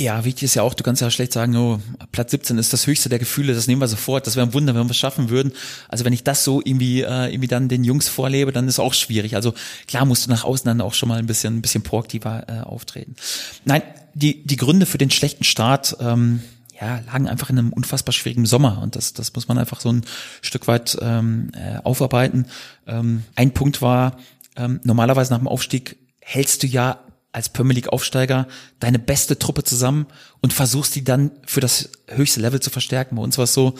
Ja, 0.01 0.25
wichtig 0.25 0.45
ist 0.45 0.55
ja 0.55 0.63
auch, 0.63 0.75
du 0.75 0.85
kannst 0.85 1.03
ja 1.03 1.11
schlecht 1.11 1.33
sagen, 1.33 1.57
oh, 1.57 1.81
Platz 2.13 2.31
17 2.31 2.57
ist 2.59 2.73
das 2.73 2.87
höchste 2.87 3.09
der 3.09 3.19
Gefühle, 3.19 3.53
das 3.53 3.67
nehmen 3.67 3.81
wir 3.81 3.89
sofort, 3.89 4.29
das 4.29 4.37
wäre 4.37 4.47
ein 4.47 4.55
Wunder, 4.55 4.73
wenn 4.77 4.87
wir 4.87 4.91
es 4.93 4.97
schaffen 4.97 5.29
würden. 5.29 5.53
Also 5.89 6.05
wenn 6.05 6.13
ich 6.13 6.23
das 6.23 6.45
so 6.45 6.61
irgendwie, 6.65 7.03
äh, 7.03 7.33
irgendwie 7.33 7.49
dann 7.49 7.69
den 7.69 7.83
Jungs 7.83 8.09
vorlebe, 8.09 8.53
dann 8.53 8.69
ist 8.69 8.79
auch 8.79 8.95
schwierig. 8.95 9.35
Also 9.35 9.55
klar 9.89 10.05
musst 10.05 10.27
du 10.27 10.31
nach 10.31 10.45
außen 10.45 10.67
dann 10.67 10.81
auch 10.81 10.95
schon 10.95 11.09
mal 11.09 11.19
ein 11.19 11.27
bisschen, 11.27 11.57
ein 11.57 11.63
bisschen 11.63 11.83
proaktiver 11.83 12.45
äh, 12.49 12.61
auftreten. 12.61 13.17
Nein, 13.65 13.83
die, 14.15 14.45
die 14.45 14.57
Gründe 14.57 14.87
für 14.87 14.99
den 14.99 15.11
schlechten 15.11 15.43
Start, 15.43 15.97
ähm, 15.99 16.43
ja, 16.81 17.01
lagen 17.07 17.27
einfach 17.27 17.51
in 17.51 17.59
einem 17.59 17.73
unfassbar 17.73 18.13
schwierigen 18.13 18.47
Sommer 18.47 18.81
und 18.81 18.95
das, 18.95 19.15
das 19.15 19.35
muss 19.35 19.49
man 19.49 19.59
einfach 19.59 19.81
so 19.81 19.91
ein 19.91 20.05
Stück 20.43 20.69
weit 20.69 20.97
ähm, 21.03 21.51
äh, 21.55 21.79
aufarbeiten. 21.83 22.47
Ähm, 22.87 23.25
ein 23.35 23.53
Punkt 23.53 23.83
war, 23.83 24.17
ähm, 24.55 24.79
normalerweise 24.85 25.33
nach 25.33 25.39
dem 25.39 25.49
Aufstieg 25.49 25.97
hältst 26.21 26.63
du 26.63 26.69
ja 26.69 27.01
als 27.33 27.51
Premier 27.51 27.75
League 27.75 27.93
Aufsteiger 27.93 28.49
deine 28.81 28.99
beste 28.99 29.39
Truppe 29.39 29.63
zusammen 29.65 30.07
und 30.41 30.53
versuchst 30.53 30.95
die 30.95 31.05
dann 31.05 31.31
für 31.47 31.61
das 31.61 31.91
höchste 32.07 32.41
Level 32.41 32.61
zu 32.61 32.71
verstärken. 32.71 33.17
Bei 33.17 33.23
uns 33.23 33.37
war 33.39 33.45
es 33.45 33.55
so, 33.55 33.75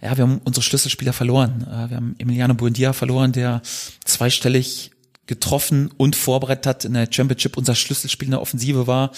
ja, 0.00 0.16
wir 0.16 0.22
haben 0.22 0.40
unsere 0.44 0.62
Schlüsselspieler 0.62 1.12
verloren. 1.12 1.62
Äh, 1.62 1.90
wir 1.90 1.96
haben 1.96 2.14
Emiliano 2.18 2.54
Buendia 2.54 2.92
verloren, 2.92 3.32
der 3.32 3.62
zweistellig 4.04 4.92
getroffen 5.26 5.90
und 5.96 6.14
vorbereitet 6.14 6.66
hat 6.66 6.84
in 6.84 6.94
der 6.94 7.08
Championship 7.10 7.56
unser 7.56 7.74
Schlüsselspiel 7.74 8.26
in 8.26 8.32
der 8.32 8.40
Offensive 8.40 8.86
war. 8.86 9.10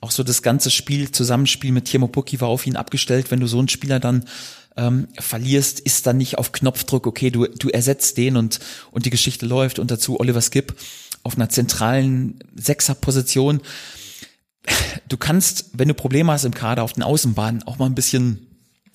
Auch 0.00 0.10
so 0.10 0.22
das 0.22 0.40
ganze 0.42 0.70
Spiel, 0.70 1.10
Zusammenspiel 1.10 1.72
mit 1.72 1.84
Timo 1.84 2.08
Pukki 2.08 2.40
war 2.40 2.48
auf 2.48 2.66
ihn 2.66 2.76
abgestellt. 2.76 3.30
Wenn 3.30 3.40
du 3.40 3.46
so 3.46 3.58
einen 3.58 3.68
Spieler 3.68 4.00
dann 4.00 4.24
ähm, 4.76 5.08
verlierst, 5.18 5.80
ist 5.80 6.06
dann 6.06 6.16
nicht 6.16 6.38
auf 6.38 6.52
Knopfdruck, 6.52 7.06
okay, 7.06 7.30
du, 7.30 7.46
du 7.46 7.68
ersetzt 7.68 8.16
den 8.16 8.36
und, 8.36 8.60
und 8.90 9.04
die 9.04 9.10
Geschichte 9.10 9.44
läuft 9.44 9.78
und 9.78 9.90
dazu 9.90 10.18
Oliver 10.18 10.40
Skip 10.40 10.74
auf 11.22 11.36
einer 11.36 11.48
zentralen 11.48 12.38
Sechserposition. 12.54 13.60
Du 15.08 15.16
kannst, 15.16 15.70
wenn 15.72 15.88
du 15.88 15.94
Probleme 15.94 16.32
hast 16.32 16.44
im 16.44 16.54
Kader 16.54 16.82
auf 16.82 16.92
den 16.92 17.02
Außenbahnen, 17.02 17.62
auch 17.64 17.78
mal 17.78 17.86
ein 17.86 17.94
bisschen 17.94 18.46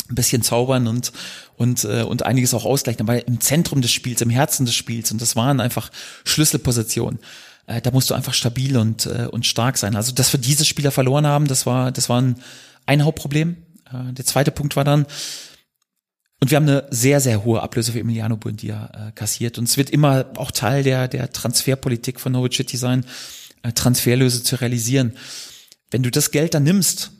ein 0.07 0.15
bisschen 0.15 0.43
zaubern 0.43 0.87
und 0.87 1.11
und 1.57 1.83
äh, 1.83 2.03
und 2.03 2.23
einiges 2.23 2.53
auch 2.53 2.65
ausgleichen, 2.65 3.01
aber 3.01 3.27
im 3.27 3.41
Zentrum 3.41 3.81
des 3.81 3.91
Spiels, 3.91 4.21
im 4.21 4.29
Herzen 4.29 4.65
des 4.65 4.75
Spiels 4.75 5.11
und 5.11 5.21
das 5.21 5.35
waren 5.35 5.59
einfach 5.59 5.89
Schlüsselpositionen. 6.25 7.19
Äh, 7.65 7.81
da 7.81 7.91
musst 7.91 8.09
du 8.09 8.13
einfach 8.13 8.35
stabil 8.35 8.77
und 8.77 9.07
äh, 9.07 9.27
und 9.31 9.45
stark 9.45 9.77
sein. 9.77 9.95
Also 9.95 10.13
dass 10.13 10.31
wir 10.31 10.39
diese 10.39 10.65
Spieler 10.65 10.91
verloren 10.91 11.25
haben, 11.25 11.47
das 11.47 11.65
war 11.65 11.91
das 11.91 12.07
war 12.09 12.21
ein, 12.21 12.35
ein 12.85 13.03
Hauptproblem. 13.03 13.57
Äh, 13.91 14.13
der 14.13 14.25
zweite 14.25 14.51
Punkt 14.51 14.75
war 14.75 14.83
dann, 14.83 15.07
und 16.41 16.51
wir 16.51 16.57
haben 16.57 16.67
eine 16.67 16.85
sehr, 16.91 17.19
sehr 17.21 17.43
hohe 17.43 17.61
Ablöse 17.61 17.93
für 17.93 17.99
Emiliano 17.99 18.37
Buendia 18.37 19.07
äh, 19.07 19.11
kassiert. 19.13 19.57
Und 19.57 19.69
es 19.69 19.77
wird 19.77 19.89
immer 19.89 20.25
auch 20.35 20.51
Teil 20.51 20.83
der, 20.83 21.07
der 21.07 21.31
Transferpolitik 21.31 22.19
von 22.19 22.33
Norwich 22.33 22.57
City 22.57 22.77
sein, 22.77 23.05
äh, 23.63 23.71
Transferlöse 23.71 24.43
zu 24.43 24.57
realisieren. 24.57 25.13
Wenn 25.91 26.03
du 26.03 26.11
das 26.11 26.31
Geld 26.31 26.53
dann 26.53 26.63
nimmst 26.63 27.11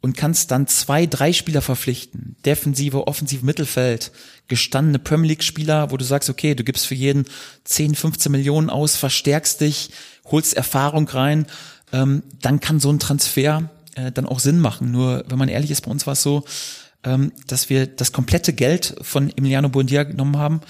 und 0.00 0.16
kannst 0.16 0.50
dann 0.50 0.66
zwei, 0.66 1.06
drei 1.06 1.32
Spieler 1.32 1.62
verpflichten, 1.62 2.36
defensive, 2.46 3.06
offensive 3.06 3.44
Mittelfeld, 3.44 4.12
gestandene 4.48 4.98
Premier 4.98 5.28
League 5.28 5.42
Spieler, 5.42 5.90
wo 5.90 5.96
du 5.96 6.04
sagst, 6.04 6.30
okay, 6.30 6.54
du 6.54 6.64
gibst 6.64 6.86
für 6.86 6.94
jeden 6.94 7.26
10, 7.64 7.94
15 7.94 8.32
Millionen 8.32 8.70
aus, 8.70 8.96
verstärkst 8.96 9.60
dich, 9.60 9.90
holst 10.24 10.54
Erfahrung 10.54 11.08
rein, 11.08 11.46
ähm, 11.92 12.22
dann 12.40 12.60
kann 12.60 12.80
so 12.80 12.90
ein 12.90 12.98
Transfer 12.98 13.68
äh, 13.94 14.12
dann 14.12 14.26
auch 14.26 14.38
Sinn 14.38 14.60
machen. 14.60 14.90
Nur, 14.90 15.24
wenn 15.28 15.38
man 15.38 15.48
ehrlich 15.48 15.70
ist, 15.70 15.82
bei 15.82 15.90
uns 15.90 16.06
war 16.06 16.14
es 16.14 16.22
so, 16.22 16.44
ähm, 17.04 17.32
dass 17.46 17.70
wir 17.70 17.86
das 17.86 18.12
komplette 18.12 18.52
Geld 18.52 18.96
von 19.02 19.30
Emiliano 19.36 19.68
Buendia 19.68 20.02
genommen 20.04 20.36
haben 20.36 20.60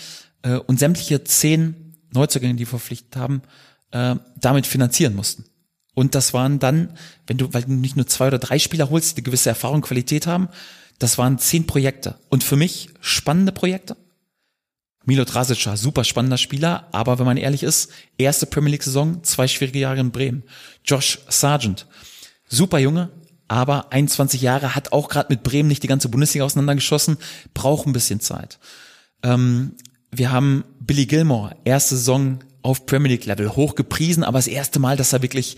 äh, 0.43 0.57
und 0.57 0.79
sämtliche 0.79 1.25
zehn 1.25 1.97
Neuzugänge, 2.13 2.55
die 2.55 2.61
wir 2.61 2.67
verpflichtet 2.67 3.17
haben, 3.17 3.43
äh, 3.93 4.17
damit 4.37 4.67
finanzieren 4.67 5.15
mussten. 5.15 5.45
Und 5.95 6.15
das 6.15 6.33
waren 6.33 6.59
dann, 6.59 6.97
wenn 7.27 7.37
du, 7.37 7.53
weil 7.53 7.63
du 7.63 7.73
nicht 7.73 7.97
nur 7.97 8.07
zwei 8.07 8.29
oder 8.29 8.39
drei 8.39 8.59
Spieler 8.59 8.91
holst, 8.91 9.19
die 9.19 9.23
gewisse 9.23 9.49
Erfahrung, 9.49 9.83
Qualität 9.83 10.27
haben, 10.27 10.49
das 10.99 11.19
waren 11.19 11.39
zehn 11.39 11.67
Projekte. 11.67 12.17
Und 12.29 12.45
für 12.45 12.57
mich 12.57 12.91
spannende 13.01 13.53
Projekte. 13.53 13.97
Milo 15.05 15.25
Drasic, 15.25 15.69
super 15.77 16.05
spannender 16.05 16.37
Spieler, 16.37 16.89
aber 16.93 17.19
wenn 17.19 17.27
man 17.27 17.39
ehrlich 17.39 17.63
ist, 17.63 17.91
erste 18.19 18.47
Premier 18.47 18.73
League 18.73 18.83
Saison, 18.83 19.25
zwei 19.25 19.49
schwierige 19.49 19.79
Jahre 19.79 19.99
in 19.99 20.11
Bremen. 20.11 20.43
Josh 20.85 21.19
Sargent, 21.29 21.87
super 22.49 22.79
Junge, 22.79 23.11
aber 23.51 23.93
21 23.93 24.43
Jahre, 24.43 24.77
hat 24.77 24.93
auch 24.93 25.09
gerade 25.09 25.27
mit 25.29 25.43
Bremen 25.43 25.69
nicht 25.69 25.83
die 25.83 25.89
ganze 25.89 26.09
Bundesliga 26.09 26.45
auseinandergeschossen, 26.45 27.19
braucht 27.53 27.85
ein 27.85 27.93
bisschen 27.93 28.21
Zeit. 28.21 28.61
Ähm, 29.25 29.73
wir 30.13 30.31
haben 30.31 30.63
Billy 30.79 31.07
Gilmore, 31.07 31.57
erste 31.65 31.97
Saison 31.97 32.39
auf 32.63 32.87
Premier 32.87 33.11
League 33.11 33.27
Level, 33.27 33.57
hoch 33.57 33.75
gepriesen, 33.75 34.23
aber 34.23 34.39
das 34.39 34.47
erste 34.47 34.79
Mal, 34.79 34.97
dass 34.97 35.13
er 35.13 35.23
wirklich 35.23 35.57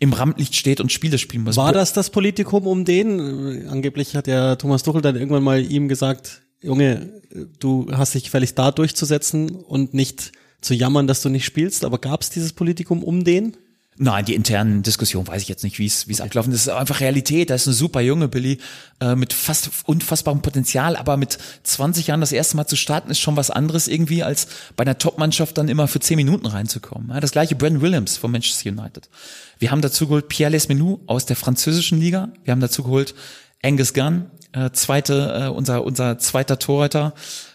im 0.00 0.12
Rampenlicht 0.12 0.54
steht 0.54 0.82
und 0.82 0.92
Spiele 0.92 1.16
spielen 1.16 1.44
muss. 1.44 1.56
War 1.56 1.72
das 1.72 1.94
das 1.94 2.10
Politikum 2.10 2.66
um 2.66 2.84
den? 2.84 3.66
Angeblich 3.68 4.16
hat 4.16 4.26
ja 4.26 4.56
Thomas 4.56 4.82
Tuchel 4.82 5.00
dann 5.00 5.16
irgendwann 5.16 5.42
mal 5.42 5.64
ihm 5.64 5.88
gesagt, 5.88 6.42
Junge, 6.60 7.22
du 7.58 7.86
hast 7.90 8.14
dich 8.14 8.24
gefälligst 8.24 8.58
da 8.58 8.70
durchzusetzen 8.70 9.50
und 9.56 9.94
nicht 9.94 10.32
zu 10.60 10.74
jammern, 10.74 11.06
dass 11.06 11.22
du 11.22 11.30
nicht 11.30 11.46
spielst, 11.46 11.86
aber 11.86 11.96
gab 11.96 12.20
es 12.20 12.28
dieses 12.28 12.52
Politikum 12.52 13.02
um 13.02 13.24
den? 13.24 13.56
Nein, 13.96 14.24
die 14.24 14.34
internen 14.34 14.82
Diskussionen 14.82 15.26
weiß 15.26 15.42
ich 15.42 15.48
jetzt 15.48 15.62
nicht, 15.62 15.78
wie 15.78 15.84
es 15.84 16.08
wie 16.08 16.12
es 16.12 16.22
abgelaufen 16.22 16.52
ist. 16.52 16.66
Das 16.66 16.74
ist 16.74 16.80
einfach 16.80 17.00
Realität. 17.00 17.50
Da 17.50 17.54
ist 17.54 17.66
ein 17.66 17.74
super 17.74 18.00
junge 18.00 18.28
Billy 18.28 18.58
äh, 19.00 19.14
mit 19.14 19.34
fast 19.34 19.70
unfassbarem 19.84 20.40
Potenzial, 20.40 20.96
aber 20.96 21.18
mit 21.18 21.36
20 21.64 22.06
Jahren 22.06 22.20
das 22.20 22.32
erste 22.32 22.56
Mal 22.56 22.66
zu 22.66 22.76
starten 22.76 23.10
ist 23.10 23.18
schon 23.18 23.36
was 23.36 23.50
anderes 23.50 23.88
irgendwie 23.88 24.22
als 24.22 24.46
bei 24.76 24.82
einer 24.82 24.96
Top-Mannschaft 24.96 25.58
dann 25.58 25.68
immer 25.68 25.86
für 25.86 26.00
10 26.00 26.16
Minuten 26.16 26.46
reinzukommen. 26.46 27.10
Ja, 27.10 27.20
das 27.20 27.32
gleiche 27.32 27.56
Brandon 27.56 27.82
Williams 27.82 28.16
von 28.16 28.30
Manchester 28.30 28.70
United. 28.70 29.10
Wir 29.58 29.70
haben 29.70 29.82
dazu 29.82 30.06
geholt 30.06 30.28
Pierre 30.28 30.52
Lesmenou 30.52 31.00
aus 31.06 31.26
der 31.26 31.36
französischen 31.36 32.00
Liga. 32.00 32.30
Wir 32.44 32.52
haben 32.52 32.60
dazu 32.60 32.82
geholt 32.82 33.14
Angus 33.62 33.92
Gunn, 33.92 34.30
äh, 34.52 34.70
zweite 34.70 35.44
äh, 35.44 35.48
unser 35.48 35.84
unser 35.84 36.18
zweiter 36.18 36.58
Torhüter 36.58 37.12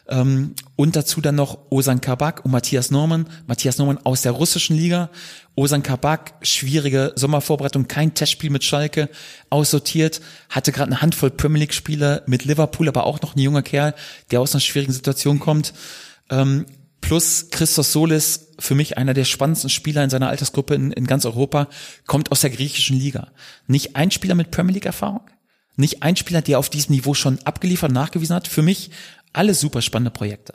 ähm, 0.08 0.54
und 0.76 0.96
dazu 0.96 1.20
dann 1.22 1.36
noch 1.36 1.72
Osan 1.72 2.02
Kabak 2.02 2.46
und 2.46 2.52
Matthias 2.52 2.92
Norman. 2.92 3.28
Matthias 3.48 3.78
Norman 3.78 4.00
aus 4.04 4.22
der 4.22 4.34
russischen 4.34 4.78
Liga. 4.78 5.10
Osan 5.56 5.84
Kabak, 5.84 6.36
schwierige 6.42 7.14
Sommervorbereitung, 7.16 7.88
kein 7.88 8.14
Testspiel 8.14 8.50
mit 8.50 8.64
Schalke, 8.64 9.10
aussortiert, 9.50 10.22
hatte 10.50 10.72
gerade 10.72 10.92
eine 10.92 11.02
Handvoll 11.02 11.32
Premier 11.32 11.62
League 11.62 11.74
Spiele 11.74 12.24
mit 12.28 12.46
Liverpool, 12.46 12.88
aber 12.88 13.06
auch 13.06 13.22
noch 13.22 13.36
ein 13.36 13.40
junger 13.40 13.64
Kerl, 13.64 13.96
der 14.32 14.42
aus 14.42 14.54
einer 14.54 14.62
schwierigen 14.62 14.94
Situation 14.94 15.40
kommt. 15.40 15.74
Ähm, 16.30 16.66
plus 17.00 17.48
Christos 17.52 17.94
Solis, 17.94 18.52
für 18.60 18.76
mich 18.76 18.98
einer 18.98 19.14
der 19.14 19.26
spannendsten 19.26 19.70
Spieler 19.70 20.04
in 20.04 20.10
seiner 20.10 20.30
Altersgruppe 20.30 20.76
in, 20.76 20.92
in 20.92 21.08
ganz 21.08 21.26
Europa, 21.26 21.68
kommt 22.06 22.32
aus 22.32 22.42
der 22.42 22.50
griechischen 22.50 23.00
Liga. 23.00 23.32
Nicht 23.68 23.96
ein 23.96 24.12
Spieler 24.12 24.36
mit 24.36 24.52
Premier 24.52 24.74
League 24.74 24.86
Erfahrung, 24.86 25.22
nicht 25.78 26.04
ein 26.04 26.16
Spieler, 26.16 26.42
der 26.42 26.58
auf 26.60 26.70
diesem 26.70 26.96
Niveau 26.96 27.14
schon 27.14 27.40
abgeliefert, 27.44 27.92
nachgewiesen 27.92 28.36
hat. 28.36 28.48
Für 28.48 28.62
mich 28.62 28.92
alle 29.36 29.54
super 29.54 29.82
spannende 29.82 30.12
Projekte. 30.12 30.54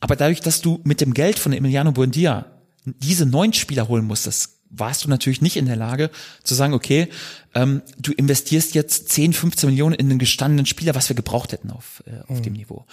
Aber 0.00 0.16
dadurch, 0.16 0.40
dass 0.40 0.60
du 0.60 0.80
mit 0.84 1.00
dem 1.00 1.14
Geld 1.14 1.38
von 1.38 1.52
Emiliano 1.52 1.92
Buendia 1.92 2.46
diese 2.84 3.26
neun 3.26 3.52
Spieler 3.52 3.88
holen 3.88 4.04
musstest, 4.04 4.58
warst 4.70 5.04
du 5.04 5.08
natürlich 5.08 5.40
nicht 5.40 5.56
in 5.56 5.66
der 5.66 5.76
Lage 5.76 6.10
zu 6.44 6.54
sagen, 6.54 6.74
okay, 6.74 7.08
ähm, 7.54 7.82
du 7.98 8.12
investierst 8.12 8.74
jetzt 8.74 9.08
10, 9.08 9.32
15 9.32 9.70
Millionen 9.70 9.94
in 9.94 10.10
einen 10.10 10.18
gestandenen 10.18 10.66
Spieler, 10.66 10.94
was 10.94 11.08
wir 11.08 11.16
gebraucht 11.16 11.52
hätten 11.52 11.70
auf, 11.70 12.02
äh, 12.06 12.20
auf 12.30 12.38
mhm. 12.38 12.42
dem 12.42 12.52
Niveau. 12.54 12.86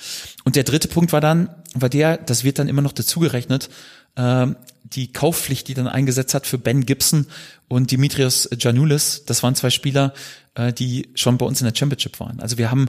Und 0.46 0.56
der 0.56 0.64
dritte 0.64 0.88
Punkt 0.88 1.12
war 1.12 1.22
dann, 1.22 1.50
war 1.74 1.90
der, 1.90 2.18
das 2.18 2.44
wird 2.44 2.60
dann 2.60 2.70
immer 2.70 2.82
noch 2.82 2.94
dazugerechnet, 2.94 3.70
äh, 4.16 4.48
die 4.84 5.12
Kaufpflicht, 5.12 5.68
die 5.68 5.74
dann 5.74 5.88
eingesetzt 5.88 6.34
hat 6.34 6.48
für 6.48 6.58
Ben 6.58 6.86
Gibson 6.86 7.28
und 7.68 7.92
Dimitrios 7.92 8.48
Janoulis. 8.58 9.24
Das 9.26 9.44
waren 9.44 9.56
zwei 9.56 9.70
Spieler, 9.70 10.14
äh, 10.54 10.72
die 10.72 11.10
schon 11.16 11.38
bei 11.38 11.46
uns 11.46 11.60
in 11.60 11.66
der 11.66 11.76
Championship 11.76 12.20
waren. 12.20 12.40
Also 12.40 12.58
wir 12.58 12.72
haben 12.72 12.88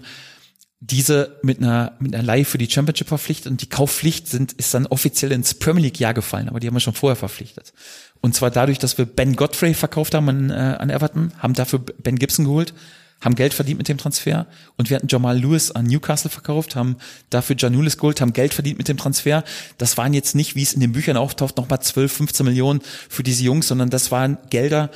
diese 0.80 1.38
mit 1.42 1.58
einer, 1.58 1.92
mit 2.00 2.14
einer 2.14 2.22
Leihe 2.22 2.44
für 2.44 2.58
die 2.58 2.70
Championship 2.70 3.08
verpflichtet 3.08 3.50
und 3.50 3.62
die 3.62 3.68
Kaufpflicht 3.68 4.28
sind, 4.28 4.52
ist 4.52 4.74
dann 4.74 4.86
offiziell 4.86 5.32
ins 5.32 5.54
Premier 5.54 5.84
League 5.84 5.98
Jahr 5.98 6.14
gefallen, 6.14 6.48
aber 6.48 6.60
die 6.60 6.66
haben 6.66 6.74
wir 6.74 6.80
schon 6.80 6.94
vorher 6.94 7.16
verpflichtet. 7.16 7.72
Und 8.20 8.34
zwar 8.34 8.50
dadurch, 8.50 8.78
dass 8.78 8.98
wir 8.98 9.06
Ben 9.06 9.36
Godfrey 9.36 9.74
verkauft 9.74 10.14
haben 10.14 10.28
an, 10.28 10.50
äh, 10.50 10.54
an 10.78 10.90
Everton, 10.90 11.32
haben 11.38 11.54
dafür 11.54 11.78
Ben 11.78 12.18
Gibson 12.18 12.44
geholt, 12.44 12.74
haben 13.22 13.34
Geld 13.34 13.54
verdient 13.54 13.78
mit 13.78 13.88
dem 13.88 13.96
Transfer 13.96 14.46
und 14.76 14.90
wir 14.90 14.96
hatten 14.96 15.08
Jamal 15.08 15.38
Lewis 15.38 15.70
an 15.70 15.86
Newcastle 15.86 16.30
verkauft, 16.30 16.76
haben 16.76 16.96
dafür 17.30 17.56
Janulis 17.58 17.96
geholt, 17.96 18.20
haben 18.20 18.34
Geld 18.34 18.52
verdient 18.52 18.76
mit 18.76 18.88
dem 18.88 18.98
Transfer. 18.98 19.44
Das 19.78 19.96
waren 19.96 20.12
jetzt 20.12 20.34
nicht, 20.34 20.54
wie 20.54 20.62
es 20.62 20.74
in 20.74 20.80
den 20.80 20.92
Büchern 20.92 21.16
auftaucht, 21.16 21.56
nochmal 21.56 21.80
12, 21.80 22.12
15 22.12 22.44
Millionen 22.44 22.82
für 23.08 23.22
diese 23.22 23.42
Jungs, 23.42 23.68
sondern 23.68 23.88
das 23.88 24.10
waren 24.10 24.36
Gelder, 24.50 24.90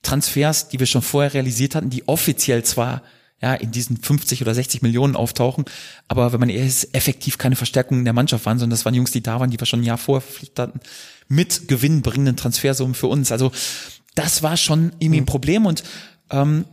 Transfers, 0.00 0.68
die 0.68 0.80
wir 0.80 0.86
schon 0.86 1.02
vorher 1.02 1.34
realisiert 1.34 1.74
hatten, 1.74 1.90
die 1.90 2.08
offiziell 2.08 2.64
zwar 2.64 3.02
ja, 3.42 3.54
in 3.54 3.72
diesen 3.72 3.96
50 3.96 4.40
oder 4.40 4.54
60 4.54 4.82
Millionen 4.82 5.16
auftauchen. 5.16 5.64
Aber 6.06 6.32
wenn 6.32 6.40
man 6.40 6.48
eher 6.48 6.64
ist, 6.64 6.94
effektiv 6.94 7.38
keine 7.38 7.56
Verstärkung 7.56 7.98
in 7.98 8.04
der 8.04 8.14
Mannschaft 8.14 8.46
waren, 8.46 8.58
sondern 8.58 8.76
das 8.76 8.84
waren 8.84 8.94
Jungs, 8.94 9.10
die 9.10 9.22
da 9.22 9.40
waren, 9.40 9.50
die 9.50 9.58
wir 9.58 9.66
schon 9.66 9.80
ein 9.80 9.84
Jahr 9.84 9.98
vorher 9.98 10.20
verpflichtet 10.20 10.58
hatten, 10.58 10.80
mit 11.28 11.66
gewinnbringenden 11.66 12.36
Transfersummen 12.36 12.94
für 12.94 13.08
uns. 13.08 13.32
Also 13.32 13.50
das 14.14 14.42
war 14.42 14.56
schon 14.56 14.92
irgendwie 15.00 15.20
ein 15.20 15.24
mhm. 15.24 15.26
Problem 15.26 15.66
und 15.66 15.82
ähm, 16.30 16.66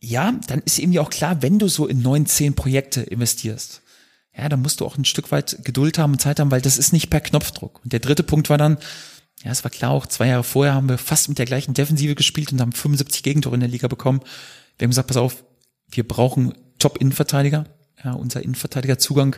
ja, 0.00 0.34
dann 0.48 0.60
ist 0.64 0.78
irgendwie 0.78 0.98
auch 0.98 1.10
klar, 1.10 1.42
wenn 1.42 1.58
du 1.58 1.68
so 1.68 1.86
in 1.86 2.02
neun, 2.02 2.26
zehn 2.26 2.54
Projekte 2.54 3.00
investierst, 3.02 3.82
ja, 4.36 4.48
dann 4.48 4.60
musst 4.60 4.80
du 4.80 4.86
auch 4.86 4.98
ein 4.98 5.04
Stück 5.04 5.30
weit 5.30 5.58
Geduld 5.64 5.98
haben 5.98 6.12
und 6.12 6.18
Zeit 6.18 6.40
haben, 6.40 6.50
weil 6.50 6.60
das 6.60 6.76
ist 6.76 6.92
nicht 6.92 7.08
per 7.08 7.20
Knopfdruck. 7.20 7.80
Und 7.84 7.92
der 7.92 8.00
dritte 8.00 8.22
Punkt 8.22 8.50
war 8.50 8.58
dann, 8.58 8.78
ja, 9.44 9.50
es 9.50 9.62
war 9.64 9.70
klar, 9.70 9.92
auch 9.92 10.06
zwei 10.06 10.28
Jahre 10.28 10.44
vorher 10.44 10.74
haben 10.74 10.88
wir 10.88 10.98
fast 10.98 11.28
mit 11.28 11.38
der 11.38 11.46
gleichen 11.46 11.74
Defensive 11.74 12.14
gespielt 12.14 12.52
und 12.52 12.60
haben 12.60 12.72
75 12.72 13.22
Gegentore 13.22 13.54
in 13.54 13.60
der 13.60 13.68
Liga 13.68 13.88
bekommen. 13.88 14.20
Wir 14.78 14.86
haben 14.86 14.90
gesagt, 14.90 15.08
pass 15.08 15.16
auf, 15.16 15.44
wir 15.92 16.06
brauchen 16.06 16.54
Top-Innenverteidiger. 16.78 17.66
Ja, 18.02 18.14
unser 18.14 18.42
Innenverteidigerzugang, 18.42 19.36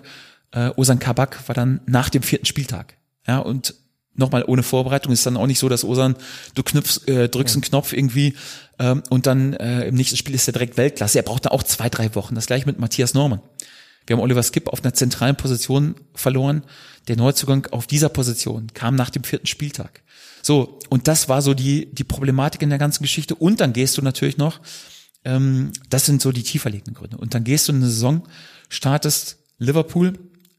äh, 0.53 0.71
Osan 0.77 0.99
Kabak, 0.99 1.47
war 1.49 1.55
dann 1.55 1.81
nach 1.87 2.09
dem 2.09 2.23
vierten 2.23 2.47
Spieltag. 2.47 2.97
Ja, 3.27 3.39
und 3.39 3.75
nochmal 4.15 4.45
ohne 4.47 4.63
Vorbereitung 4.63 5.13
ist 5.13 5.27
dann 5.27 5.37
auch 5.37 5.47
nicht 5.47 5.59
so, 5.59 5.69
dass 5.69 5.85
Osan, 5.85 6.17
du 6.55 6.63
knüpfst, 6.63 7.09
äh, 7.09 7.29
drückst 7.29 7.57
einen 7.57 7.63
Knopf 7.63 7.93
irgendwie 7.93 8.35
ähm, 8.79 9.03
und 9.11 9.27
dann 9.27 9.55
äh, 9.55 9.87
im 9.89 9.97
nächsten 9.97 10.17
Spiel 10.17 10.35
ist 10.35 10.49
er 10.49 10.53
direkt 10.53 10.77
Weltklasse. 10.77 11.19
Er 11.19 11.23
braucht 11.23 11.47
da 11.47 11.51
auch 11.51 11.63
zwei, 11.63 11.89
drei 11.89 12.15
Wochen. 12.15 12.35
Das 12.35 12.47
gleiche 12.47 12.67
mit 12.67 12.79
Matthias 12.79 13.15
Norman. 13.15 13.41
Wir 14.07 14.17
haben 14.17 14.23
Oliver 14.23 14.43
Skip 14.43 14.69
auf 14.69 14.83
einer 14.83 14.95
zentralen 14.95 15.37
Position 15.37 15.95
verloren. 16.15 16.63
Der 17.09 17.17
Neuzugang 17.17 17.67
auf 17.71 17.87
dieser 17.87 18.09
Position 18.09 18.69
kam 18.75 18.97
nach 18.97 19.11
dem 19.11 19.25
vierten 19.25 19.47
Spieltag. 19.47 20.03
So, 20.43 20.79
und 20.91 21.09
das 21.09 21.29
war 21.29 21.41
so 21.41 21.55
die, 21.55 21.93
die 21.95 22.05
Problematik 22.05 22.61
in 22.63 22.69
der 22.69 22.79
ganzen 22.79 23.03
Geschichte. 23.03 23.35
Und 23.35 23.61
dann 23.61 23.73
gehst 23.73 23.97
du 23.97 24.03
natürlich 24.03 24.37
noch 24.37 24.61
ähm, 25.25 25.72
das 25.91 26.07
sind 26.07 26.22
so 26.22 26.33
die 26.33 26.43
tiefer 26.43 26.70
liegenden 26.70 26.95
Gründe. 26.95 27.16
Und 27.16 27.35
dann 27.35 27.45
gehst 27.45 27.68
du 27.68 27.72
in 27.72 27.79
eine 27.79 27.87
Saison, 27.87 28.27
startest 28.68 29.39
Liverpool, 29.59 30.18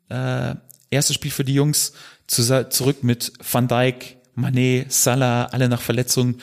äh, 0.09 0.55
erstes 0.89 1.15
Spiel 1.15 1.31
für 1.31 1.45
die 1.45 1.53
Jungs, 1.53 1.93
zu, 2.27 2.69
zurück 2.69 3.03
mit 3.03 3.33
Van 3.39 3.67
Dijk, 3.67 4.17
Manet, 4.33 4.91
Salah, 4.91 5.45
alle 5.45 5.69
nach 5.69 5.81
Verletzungen, 5.81 6.41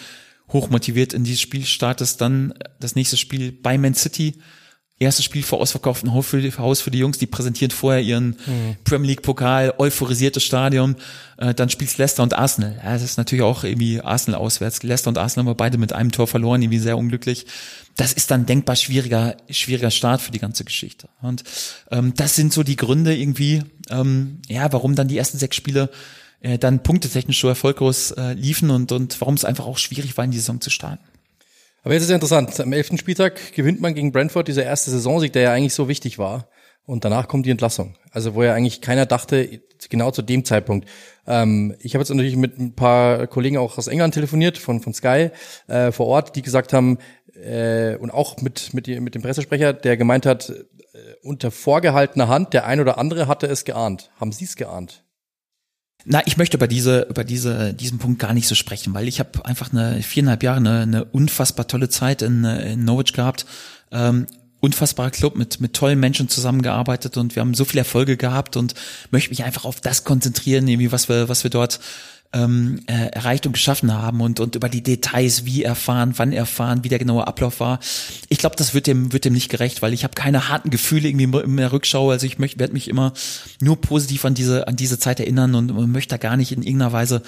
hochmotiviert 0.49 1.13
in 1.13 1.25
dieses 1.25 1.41
Spiel, 1.41 1.65
startest 1.65 2.21
dann 2.21 2.55
das 2.79 2.95
nächste 2.95 3.17
Spiel 3.17 3.53
bei 3.53 3.79
Man 3.79 3.95
City, 3.95 4.35
erstes 5.03 5.25
Spiel 5.25 5.43
vor 5.43 5.61
ausverkauftem 5.61 6.15
Haus 6.15 6.27
für, 6.29 6.91
die, 6.91 6.99
Jungs, 6.99 7.19
die 7.19 7.27
präsentieren 7.27 7.71
vorher 7.71 8.03
ihren 8.03 8.37
mhm. 8.47 8.77
Premier 8.85 9.09
League 9.09 9.23
Pokal, 9.23 9.75
euphorisiertes 9.79 10.43
Stadion, 10.43 10.97
äh, 11.37 11.55
dann 11.55 11.69
spielst 11.69 11.99
Leicester 11.99 12.23
und 12.23 12.35
Arsenal. 12.35 12.81
Ja, 12.83 12.93
das 12.93 13.03
ist 13.03 13.19
natürlich 13.19 13.43
auch 13.43 13.65
irgendwie 13.65 14.01
Arsenal 14.01 14.41
auswärts. 14.41 14.83
Leicester 14.83 15.09
und 15.09 15.19
Arsenal 15.19 15.45
haben 15.45 15.51
wir 15.51 15.57
beide 15.57 15.79
mit 15.79 15.93
einem 15.93 16.13
Tor 16.13 16.27
verloren, 16.27 16.63
irgendwie 16.63 16.79
sehr 16.79 16.97
unglücklich. 16.97 17.47
Das 17.97 18.13
ist 18.13 18.31
dann 18.31 18.47
denkbar 18.47 18.77
schwieriger, 18.77 19.37
schwieriger 19.51 19.91
Start 19.91 20.23
für 20.23 20.33
die 20.33 20.39
ganze 20.39 20.65
Geschichte. 20.65 21.09
Und 21.21 21.45
ähm, 21.91 22.15
das 22.17 22.37
sind 22.37 22.53
so 22.53 22.63
die 22.63 22.77
Gründe 22.77 23.15
irgendwie, 23.15 23.63
ähm, 23.91 24.41
ja, 24.49 24.73
warum 24.73 24.95
dann 24.95 25.09
die 25.09 25.19
ersten 25.19 25.39
sechs 25.39 25.57
Spiele 25.57 25.91
äh, 26.41 26.59
dann 26.59 26.83
punktetechnisch 26.83 27.41
so 27.41 27.49
erfolglos 27.49 28.13
äh, 28.13 28.33
liefen 28.33 28.71
und, 28.71 28.93
und 28.93 29.21
warum 29.21 29.35
es 29.35 29.45
einfach 29.45 29.67
auch 29.67 29.79
schwierig 29.79 30.17
war, 30.17 30.25
in 30.25 30.31
die 30.31 30.39
Saison 30.39 30.61
zu 30.61 30.71
starten. 30.71 31.05
Aber 31.83 31.95
jetzt 31.95 32.05
ist 32.05 32.11
ja 32.11 32.15
interessant. 32.15 32.59
Am 32.61 32.73
elften 32.73 32.99
Spieltag 32.99 33.55
gewinnt 33.55 33.81
man 33.81 33.95
gegen 33.95 34.13
Brentford 34.13 34.49
dieser 34.49 34.65
erste 34.65 34.91
Saisonsieg, 34.91 35.33
der 35.33 35.43
ja 35.43 35.53
eigentlich 35.53 35.75
so 35.75 35.89
wichtig 35.89 36.19
war. 36.19 36.49
Und 36.85 37.05
danach 37.05 37.29
kommt 37.29 37.47
die 37.47 37.51
Entlassung. 37.51 37.95
Also 38.11 38.35
wo 38.35 38.43
ja 38.43 38.55
eigentlich 38.55 38.81
keiner 38.81 39.07
dachte, 39.07 39.61
genau 39.89 40.11
zu 40.11 40.23
dem 40.23 40.45
Zeitpunkt. 40.45 40.89
Ähm, 41.27 41.75
ich 41.81 41.95
habe 41.95 42.03
jetzt 42.03 42.11
natürlich 42.11 42.37
mit 42.37 42.59
ein 42.59 42.75
paar 42.75 43.27
Kollegen 43.29 43.57
auch 43.57 43.79
aus 43.79 43.87
England 43.87 44.15
telefoniert, 44.15 44.59
von, 44.59 44.81
von 44.81 44.93
Sky 44.93 45.31
äh, 45.69 45.93
vor 45.93 46.07
Ort, 46.07 46.35
die 46.35 46.43
gesagt 46.43 46.73
haben, 46.73 46.99
äh, 47.35 47.97
und 47.97 48.11
auch 48.11 48.41
mit, 48.41 48.75
mit, 48.75 48.89
mit 49.01 49.15
dem 49.15 49.23
Pressesprecher, 49.23 49.73
der 49.73 49.97
gemeint 49.97 50.27
hat, 50.27 50.51
äh, 50.51 50.55
unter 51.23 51.51
vorgehaltener 51.51 52.29
Hand, 52.29 52.53
der 52.53 52.67
ein 52.67 52.81
oder 52.81 52.99
andere 52.99 53.29
hatte 53.29 53.47
es 53.47 53.65
geahnt. 53.65 54.11
Haben 54.19 54.33
Sie 54.33 54.45
es 54.45 54.57
geahnt? 54.57 55.05
Na, 56.05 56.23
ich 56.27 56.37
möchte 56.37 56.57
über 56.57 56.67
diese, 56.67 57.03
über 57.03 57.25
diese, 57.25 57.75
diesen 57.75 57.99
Punkt 57.99 58.19
gar 58.19 58.35
nicht 58.35 58.49
so 58.49 58.55
sprechen, 58.55 58.93
weil 58.95 59.07
ich 59.07 59.21
habe 59.21 59.45
einfach 59.45 59.73
eine 59.73 60.03
viereinhalb 60.03 60.43
Jahre 60.43 60.57
eine, 60.59 60.81
eine 60.81 61.05
unfassbar 61.05 61.69
tolle 61.69 61.89
Zeit 61.89 62.23
in, 62.23 62.45
in 62.45 62.85
Norwich 62.85 63.13
gehabt. 63.13 63.47
Ähm, 63.93 64.27
unfassbarer 64.61 65.11
Club 65.11 65.37
mit, 65.37 65.61
mit 65.61 65.75
tollen 65.75 65.99
Menschen 65.99 66.29
zusammengearbeitet 66.29 67.17
und 67.17 67.35
wir 67.35 67.41
haben 67.41 67.53
so 67.53 67.65
viele 67.65 67.81
Erfolge 67.81 68.17
gehabt 68.17 68.57
und 68.57 68.75
möchte 69.11 69.31
mich 69.31 69.43
einfach 69.43 69.65
auf 69.65 69.81
das 69.81 70.05
konzentrieren, 70.05 70.69
irgendwie, 70.69 70.93
was 70.93 71.09
wir, 71.09 71.29
was 71.29 71.43
wir 71.43 71.51
dort 71.51 71.81
ähm, 72.33 72.81
äh, 72.87 73.09
erreicht 73.09 73.47
und 73.47 73.53
geschaffen 73.53 73.93
haben 73.93 74.21
und, 74.21 74.41
und 74.41 74.55
über 74.55 74.69
die 74.69 74.83
Details, 74.83 75.45
wie 75.45 75.63
erfahren, 75.63 76.15
wann 76.17 76.33
erfahren, 76.33 76.83
wie 76.83 76.89
der 76.89 76.99
genaue 76.99 77.27
Ablauf 77.27 77.61
war. 77.61 77.79
Ich 78.29 78.39
glaube, 78.39 78.57
das 78.57 78.75
wird 78.75 78.87
dem, 78.87 79.13
wird 79.13 79.25
dem 79.25 79.35
nicht 79.35 79.51
gerecht, 79.51 79.83
weil 79.83 79.93
ich 79.93 80.05
habe 80.05 80.15
keine 80.15 80.49
harten 80.49 80.71
Gefühle 80.71 81.09
irgendwie 81.09 81.41
in 81.41 81.57
der 81.57 81.73
Rückschau. 81.73 82.11
Also 82.11 82.27
ich 82.27 82.39
möchte, 82.39 82.59
werde 82.59 82.73
mich 82.73 82.89
immer 82.89 83.13
nur 83.61 83.81
positiv 83.81 84.25
an 84.25 84.35
diese, 84.35 84.67
an 84.67 84.77
diese 84.77 84.99
Zeit 84.99 85.21
erinnern 85.21 85.55
und, 85.55 85.71
und 85.71 85.93
möchte 85.93 86.15
da 86.15 86.17
gar 86.17 86.37
nicht 86.37 86.53
in 86.53 86.63
irgendeiner 86.63 86.93
Weise 86.93 87.23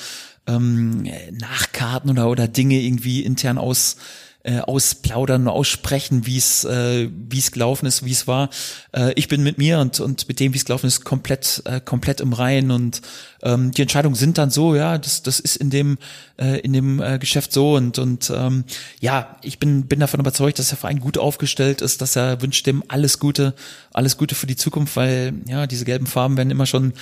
ähm, 0.47 1.07
nachkarten 1.33 2.11
oder, 2.11 2.29
oder 2.29 2.49
Dinge 2.49 2.81
irgendwie 2.81 3.23
intern 3.23 3.59
aus 3.59 3.97
äh, 4.45 4.61
ausplaudern, 4.61 5.49
aussprechen, 5.49 6.27
wie 6.27 6.37
es 6.37 6.65
äh, 6.65 7.09
wie 7.11 7.39
es 7.39 7.51
gelaufen 7.51 7.87
ist, 7.87 8.05
wie 8.05 8.13
es 8.13 8.27
war. 8.27 8.51
Äh, 8.93 9.15
ich 9.15 9.29
bin 9.29 9.43
mit 9.43 9.57
mir 9.59 9.79
und 9.81 10.01
und 10.01 10.29
mit 10.29 10.39
dem, 10.39 10.53
wie 10.53 10.59
es 10.59 10.67
gelaufen 10.67 10.87
ist, 10.87 11.05
komplett 11.05 11.63
äh, 11.65 11.81
komplett 11.81 12.21
im 12.21 12.35
Reinen 12.35 12.71
und 12.71 13.01
ähm, 13.43 13.71
die 13.73 13.83
Entscheidungen 13.83 14.15
sind 14.15 14.37
dann 14.37 14.51
so, 14.51 14.75
ja, 14.75 14.99
das 14.99 15.23
das 15.23 15.41
ist 15.41 15.57
in 15.57 15.71
dem 15.71 15.97
äh, 16.39 16.61
in 16.61 16.75
dem 16.75 17.01
äh, 17.01 17.19
Geschäft 17.19 17.53
so 17.53 17.75
und 17.75 17.99
und 17.99 18.31
ähm, 18.35 18.65
ja, 19.01 19.39
ich 19.43 19.59
bin 19.59 19.87
bin 19.87 20.01
davon 20.01 20.21
überzeugt, 20.21 20.59
dass 20.59 20.69
der 20.69 20.79
Verein 20.79 21.01
gut 21.01 21.17
aufgestellt 21.17 21.81
ist, 21.81 22.03
dass 22.03 22.15
er 22.15 22.43
wünscht 22.43 22.67
dem 22.67 22.85
alles 22.89 23.19
Gute, 23.19 23.55
alles 23.93 24.19
Gute 24.19 24.35
für 24.35 24.47
die 24.47 24.57
Zukunft, 24.57 24.97
weil 24.97 25.33
ja 25.49 25.67
diese 25.67 25.87
gelben 25.87 26.07
Farben 26.07 26.37
werden 26.37 26.51
immer 26.51 26.67
schon 26.67 26.93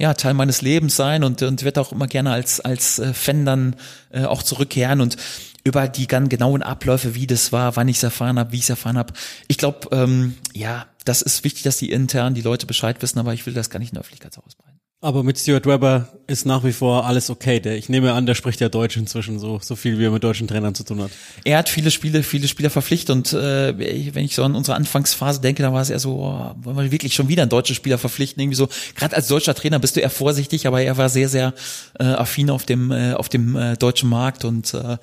ja, 0.00 0.14
Teil 0.14 0.32
meines 0.32 0.62
Lebens 0.62 0.96
sein 0.96 1.24
und, 1.24 1.42
und 1.42 1.62
wird 1.62 1.76
auch 1.76 1.92
immer 1.92 2.06
gerne 2.06 2.32
als, 2.32 2.58
als 2.58 2.98
äh, 2.98 3.12
Fan 3.12 3.44
dann 3.44 3.76
äh, 4.10 4.24
auch 4.24 4.42
zurückkehren 4.42 5.02
und 5.02 5.18
über 5.64 5.88
die 5.88 6.06
ganz 6.06 6.28
genauen 6.28 6.62
Abläufe, 6.62 7.14
wie 7.14 7.26
das 7.26 7.52
war, 7.52 7.76
wann 7.76 7.88
ich 7.88 7.96
es 7.96 8.02
erfahren 8.02 8.38
habe, 8.38 8.52
wie 8.52 8.56
ich 8.56 8.64
es 8.64 8.70
erfahren 8.70 8.98
habe. 8.98 9.12
Ich 9.48 9.58
glaube, 9.58 9.88
ähm, 9.92 10.34
ja, 10.54 10.86
das 11.04 11.22
ist 11.22 11.44
wichtig, 11.44 11.62
dass 11.62 11.78
die 11.78 11.90
intern 11.90 12.34
die 12.34 12.42
Leute 12.42 12.66
Bescheid 12.66 13.00
wissen, 13.02 13.18
aber 13.18 13.34
ich 13.34 13.46
will 13.46 13.54
das 13.54 13.70
gar 13.70 13.78
nicht 13.78 13.90
in 13.90 13.94
der 13.94 14.00
Öffentlichkeit 14.00 14.36
ausbreiten. 14.38 14.80
Aber 15.02 15.22
mit 15.22 15.38
Stuart 15.38 15.64
Webber 15.64 16.08
ist 16.26 16.44
nach 16.44 16.62
wie 16.62 16.72
vor 16.72 17.06
alles 17.06 17.30
okay. 17.30 17.58
Der, 17.58 17.74
ich 17.74 17.88
nehme 17.88 18.12
an, 18.12 18.26
der 18.26 18.34
spricht 18.34 18.60
ja 18.60 18.68
Deutsch 18.68 18.98
inzwischen 18.98 19.38
so, 19.38 19.58
so 19.62 19.74
viel, 19.74 19.98
wie 19.98 20.04
er 20.04 20.10
mit 20.10 20.22
deutschen 20.22 20.46
Trainern 20.46 20.74
zu 20.74 20.84
tun 20.84 21.00
hat. 21.00 21.10
Er 21.44 21.56
hat 21.56 21.70
viele 21.70 21.90
Spiele, 21.90 22.22
viele 22.22 22.46
Spieler 22.48 22.68
verpflichtet 22.68 23.16
und 23.16 23.32
äh, 23.32 24.14
wenn 24.14 24.24
ich 24.24 24.34
so 24.34 24.44
an 24.44 24.54
unsere 24.54 24.76
Anfangsphase 24.76 25.40
denke, 25.40 25.62
da 25.62 25.72
war 25.72 25.80
es 25.80 25.88
eher 25.88 25.98
so, 25.98 26.16
oh, 26.18 26.54
wollen 26.62 26.76
wir 26.76 26.92
wirklich 26.92 27.14
schon 27.14 27.28
wieder 27.28 27.42
einen 27.42 27.48
deutschen 27.48 27.74
Spieler 27.74 27.96
verpflichten? 27.96 28.42
Irgendwie 28.42 28.56
so, 28.56 28.68
gerade 28.94 29.16
als 29.16 29.26
deutscher 29.26 29.54
Trainer 29.54 29.78
bist 29.78 29.96
du 29.96 30.00
eher 30.00 30.10
vorsichtig, 30.10 30.66
aber 30.66 30.82
er 30.82 30.98
war 30.98 31.08
sehr, 31.08 31.30
sehr 31.30 31.54
äh, 31.98 32.04
affin 32.04 32.50
auf 32.50 32.66
dem, 32.66 32.90
äh, 32.90 33.14
auf 33.14 33.30
dem 33.30 33.56
äh, 33.56 33.78
deutschen 33.78 34.10
Markt 34.10 34.44
und 34.44 34.74
äh, 34.74 34.98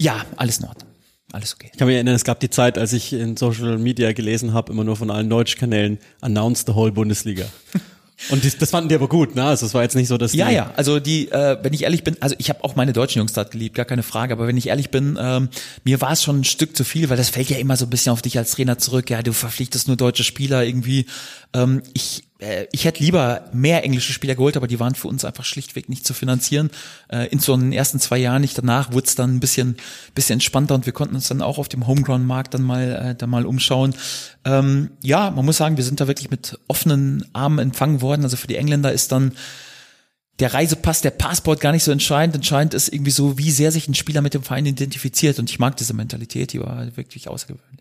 ja, 0.00 0.24
alles 0.36 0.58
in 0.58 0.64
Ordnung. 0.66 0.88
Alles 1.32 1.54
okay. 1.54 1.68
Ich 1.72 1.78
kann 1.78 1.86
mich 1.86 1.94
erinnern, 1.94 2.14
es 2.14 2.24
gab 2.24 2.40
die 2.40 2.50
Zeit, 2.50 2.76
als 2.76 2.92
ich 2.92 3.12
in 3.12 3.36
Social 3.36 3.78
Media 3.78 4.12
gelesen 4.12 4.52
habe, 4.52 4.72
immer 4.72 4.82
nur 4.82 4.96
von 4.96 5.10
allen 5.10 5.30
Deutschkanälen, 5.30 5.98
announced 6.20 6.66
the 6.66 6.74
whole 6.74 6.90
Bundesliga. 6.90 7.44
Und 8.28 8.44
das, 8.44 8.58
das 8.58 8.70
fanden 8.70 8.90
die 8.90 8.94
aber 8.94 9.08
gut, 9.08 9.34
ne? 9.34 9.44
Also 9.44 9.64
es 9.64 9.72
war 9.72 9.82
jetzt 9.82 9.96
nicht 9.96 10.08
so, 10.08 10.18
dass 10.18 10.34
ja, 10.34 10.50
ja. 10.50 10.72
Also 10.76 11.00
die, 11.00 11.30
äh, 11.30 11.56
wenn 11.62 11.72
ich 11.72 11.84
ehrlich 11.84 12.04
bin, 12.04 12.16
also 12.20 12.34
ich 12.38 12.50
habe 12.50 12.62
auch 12.64 12.76
meine 12.76 12.92
deutschen 12.92 13.18
Jungs 13.20 13.32
dort 13.32 13.50
geliebt, 13.50 13.74
gar 13.74 13.86
keine 13.86 14.02
Frage. 14.02 14.34
Aber 14.34 14.46
wenn 14.46 14.58
ich 14.58 14.68
ehrlich 14.68 14.90
bin, 14.90 15.18
ähm, 15.18 15.48
mir 15.84 16.02
war 16.02 16.12
es 16.12 16.22
schon 16.22 16.40
ein 16.40 16.44
Stück 16.44 16.76
zu 16.76 16.84
viel, 16.84 17.08
weil 17.08 17.16
das 17.16 17.30
fällt 17.30 17.48
ja 17.48 17.56
immer 17.56 17.76
so 17.76 17.86
ein 17.86 17.90
bisschen 17.90 18.12
auf 18.12 18.20
dich 18.20 18.36
als 18.36 18.52
Trainer 18.52 18.76
zurück. 18.76 19.08
Ja, 19.08 19.22
du 19.22 19.32
verpflichtest 19.32 19.88
nur 19.88 19.96
deutsche 19.96 20.24
Spieler 20.24 20.64
irgendwie. 20.64 21.06
Ähm, 21.54 21.82
ich 21.94 22.24
ich 22.72 22.84
hätte 22.84 23.02
lieber 23.02 23.44
mehr 23.52 23.84
englische 23.84 24.12
Spieler 24.12 24.34
geholt, 24.34 24.56
aber 24.56 24.66
die 24.66 24.80
waren 24.80 24.94
für 24.94 25.08
uns 25.08 25.24
einfach 25.24 25.44
schlichtweg 25.44 25.88
nicht 25.88 26.06
zu 26.06 26.14
finanzieren. 26.14 26.70
Äh, 27.08 27.26
in 27.28 27.38
so 27.38 27.56
den 27.56 27.72
ersten 27.72 28.00
zwei 28.00 28.18
Jahren 28.18 28.40
nicht. 28.40 28.56
Danach 28.56 28.92
wurde 28.92 29.06
es 29.06 29.14
dann 29.14 29.36
ein 29.36 29.40
bisschen, 29.40 29.76
bisschen 30.14 30.34
entspannter 30.34 30.74
und 30.74 30.86
wir 30.86 30.92
konnten 30.92 31.14
uns 31.14 31.28
dann 31.28 31.42
auch 31.42 31.58
auf 31.58 31.68
dem 31.68 31.86
Homegrown-Markt 31.86 32.54
dann 32.54 32.62
mal, 32.62 33.10
äh, 33.10 33.14
dann 33.14 33.30
mal 33.30 33.44
umschauen. 33.44 33.94
Ähm, 34.44 34.90
ja, 35.02 35.30
man 35.30 35.44
muss 35.44 35.58
sagen, 35.58 35.76
wir 35.76 35.84
sind 35.84 36.00
da 36.00 36.08
wirklich 36.08 36.30
mit 36.30 36.58
offenen 36.66 37.26
Armen 37.32 37.58
empfangen 37.58 38.00
worden. 38.00 38.22
Also 38.22 38.36
für 38.36 38.46
die 38.46 38.56
Engländer 38.56 38.92
ist 38.92 39.12
dann 39.12 39.32
der 40.38 40.54
Reisepass, 40.54 41.02
der 41.02 41.10
Passport 41.10 41.60
gar 41.60 41.72
nicht 41.72 41.84
so 41.84 41.92
entscheidend. 41.92 42.34
Entscheidend 42.34 42.72
ist 42.72 42.92
irgendwie 42.92 43.10
so, 43.10 43.36
wie 43.36 43.50
sehr 43.50 43.70
sich 43.70 43.86
ein 43.88 43.94
Spieler 43.94 44.22
mit 44.22 44.32
dem 44.32 44.42
Verein 44.42 44.64
identifiziert. 44.64 45.38
Und 45.38 45.50
ich 45.50 45.58
mag 45.58 45.76
diese 45.76 45.92
Mentalität, 45.92 46.54
die 46.54 46.60
war 46.60 46.96
wirklich 46.96 47.28
außergewöhnlich. 47.28 47.79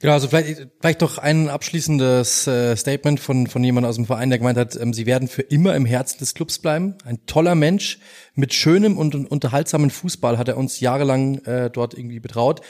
Genau, 0.00 0.14
also 0.14 0.28
vielleicht, 0.28 0.68
vielleicht 0.80 1.02
doch 1.02 1.18
ein 1.18 1.50
abschließendes 1.50 2.46
äh, 2.46 2.74
Statement 2.74 3.20
von, 3.20 3.46
von 3.46 3.62
jemandem 3.62 3.90
aus 3.90 3.96
dem 3.96 4.06
Verein, 4.06 4.30
der 4.30 4.38
gemeint 4.38 4.56
hat, 4.56 4.74
ähm, 4.80 4.94
sie 4.94 5.04
werden 5.04 5.28
für 5.28 5.42
immer 5.42 5.76
im 5.76 5.84
Herzen 5.84 6.18
des 6.18 6.32
Clubs 6.32 6.58
bleiben. 6.58 6.96
Ein 7.04 7.26
toller 7.26 7.54
Mensch 7.54 7.98
mit 8.34 8.54
schönem 8.54 8.96
und, 8.96 9.14
und 9.14 9.30
unterhaltsamen 9.30 9.90
Fußball 9.90 10.38
hat 10.38 10.48
er 10.48 10.56
uns 10.56 10.80
jahrelang 10.80 11.38
äh, 11.44 11.68
dort 11.68 11.92
irgendwie 11.92 12.18
betraut. 12.18 12.62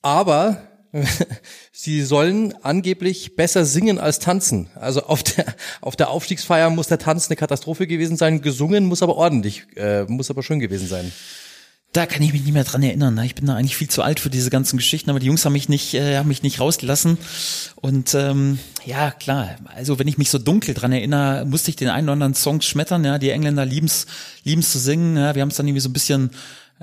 Aber 0.00 0.62
sie 1.72 2.00
sollen 2.00 2.54
angeblich 2.62 3.36
besser 3.36 3.66
singen 3.66 3.98
als 3.98 4.18
tanzen. 4.18 4.70
Also 4.74 5.02
auf 5.02 5.22
der, 5.22 5.44
auf 5.82 5.94
der 5.94 6.08
Aufstiegsfeier 6.08 6.70
muss 6.70 6.88
der 6.88 6.98
Tanz 6.98 7.28
eine 7.28 7.36
Katastrophe 7.36 7.86
gewesen 7.86 8.16
sein, 8.16 8.40
gesungen 8.40 8.86
muss 8.86 9.02
aber 9.02 9.16
ordentlich, 9.16 9.66
äh, 9.76 10.04
muss 10.04 10.30
aber 10.30 10.42
schön 10.42 10.58
gewesen 10.58 10.88
sein. 10.88 11.12
Da 11.92 12.06
kann 12.06 12.22
ich 12.22 12.32
mich 12.32 12.42
nicht 12.42 12.54
mehr 12.54 12.64
dran 12.64 12.82
erinnern. 12.82 13.14
Ne? 13.14 13.26
Ich 13.26 13.34
bin 13.34 13.46
da 13.46 13.54
eigentlich 13.54 13.76
viel 13.76 13.90
zu 13.90 14.02
alt 14.02 14.18
für 14.18 14.30
diese 14.30 14.48
ganzen 14.48 14.78
Geschichten, 14.78 15.10
aber 15.10 15.20
die 15.20 15.26
Jungs 15.26 15.44
haben 15.44 15.52
mich 15.52 15.68
nicht, 15.68 15.92
äh, 15.92 16.16
haben 16.16 16.28
mich 16.28 16.42
nicht 16.42 16.58
rausgelassen. 16.58 17.18
Und 17.76 18.14
ähm, 18.14 18.58
ja, 18.86 19.10
klar, 19.10 19.56
also 19.76 19.98
wenn 19.98 20.08
ich 20.08 20.16
mich 20.16 20.30
so 20.30 20.38
dunkel 20.38 20.72
dran 20.72 20.92
erinnere, 20.92 21.44
musste 21.44 21.68
ich 21.68 21.76
den 21.76 21.90
einen 21.90 22.06
oder 22.06 22.14
anderen 22.14 22.34
Song 22.34 22.62
schmettern. 22.62 23.04
Ja, 23.04 23.18
die 23.18 23.28
Engländer 23.28 23.66
lieben's, 23.66 24.06
lieben's 24.42 24.72
zu 24.72 24.78
singen. 24.78 25.18
Ja, 25.18 25.34
wir 25.34 25.42
haben 25.42 25.50
es 25.50 25.56
dann 25.56 25.68
irgendwie 25.68 25.82
so 25.82 25.90
ein 25.90 25.92
bisschen 25.92 26.30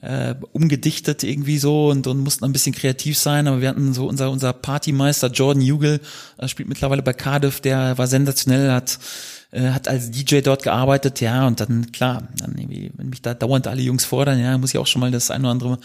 äh, 0.02 0.36
umgedichtet 0.54 1.24
irgendwie 1.24 1.58
so 1.58 1.90
und, 1.90 2.08
und 2.08 2.20
mussten 2.20 2.46
ein 2.46 2.54
bisschen 2.54 2.74
kreativ 2.74 3.18
sein, 3.18 3.48
aber 3.48 3.62
wir 3.62 3.70
hatten 3.70 3.94
so 3.94 4.08
unser 4.08 4.30
unser 4.30 4.54
Partymeister 4.54 5.28
Jordan 5.28 5.64
Hugel, 5.64 6.00
äh, 6.38 6.48
spielt 6.48 6.70
mittlerweile 6.70 7.02
bei 7.02 7.14
Cardiff, 7.14 7.60
der 7.60 7.98
war 7.98 8.08
sensationell, 8.08 8.72
hat 8.72 9.00
äh, 9.52 9.70
hat 9.70 9.88
als 9.88 10.12
DJ 10.12 10.42
dort 10.42 10.62
gearbeitet, 10.62 11.22
ja, 11.22 11.48
und 11.48 11.60
dann, 11.60 11.92
klar, 11.92 12.28
dann 12.38 12.56
irgendwie, 12.56 12.92
wenn 12.96 13.10
mich 13.10 13.24
da 13.24 13.34
dauernd 13.34 13.68
alle 13.68 13.82
Jungs 13.82 14.06
fordern, 14.06 14.40
ja, 14.40 14.56
muss 14.58 14.72
ich 14.72 14.78
auch 14.78 14.86
schon 14.86 15.00
mal 15.00 15.10
das 15.10 15.32
ein 15.32 15.42
oder 15.42 15.50
andere 15.50 15.80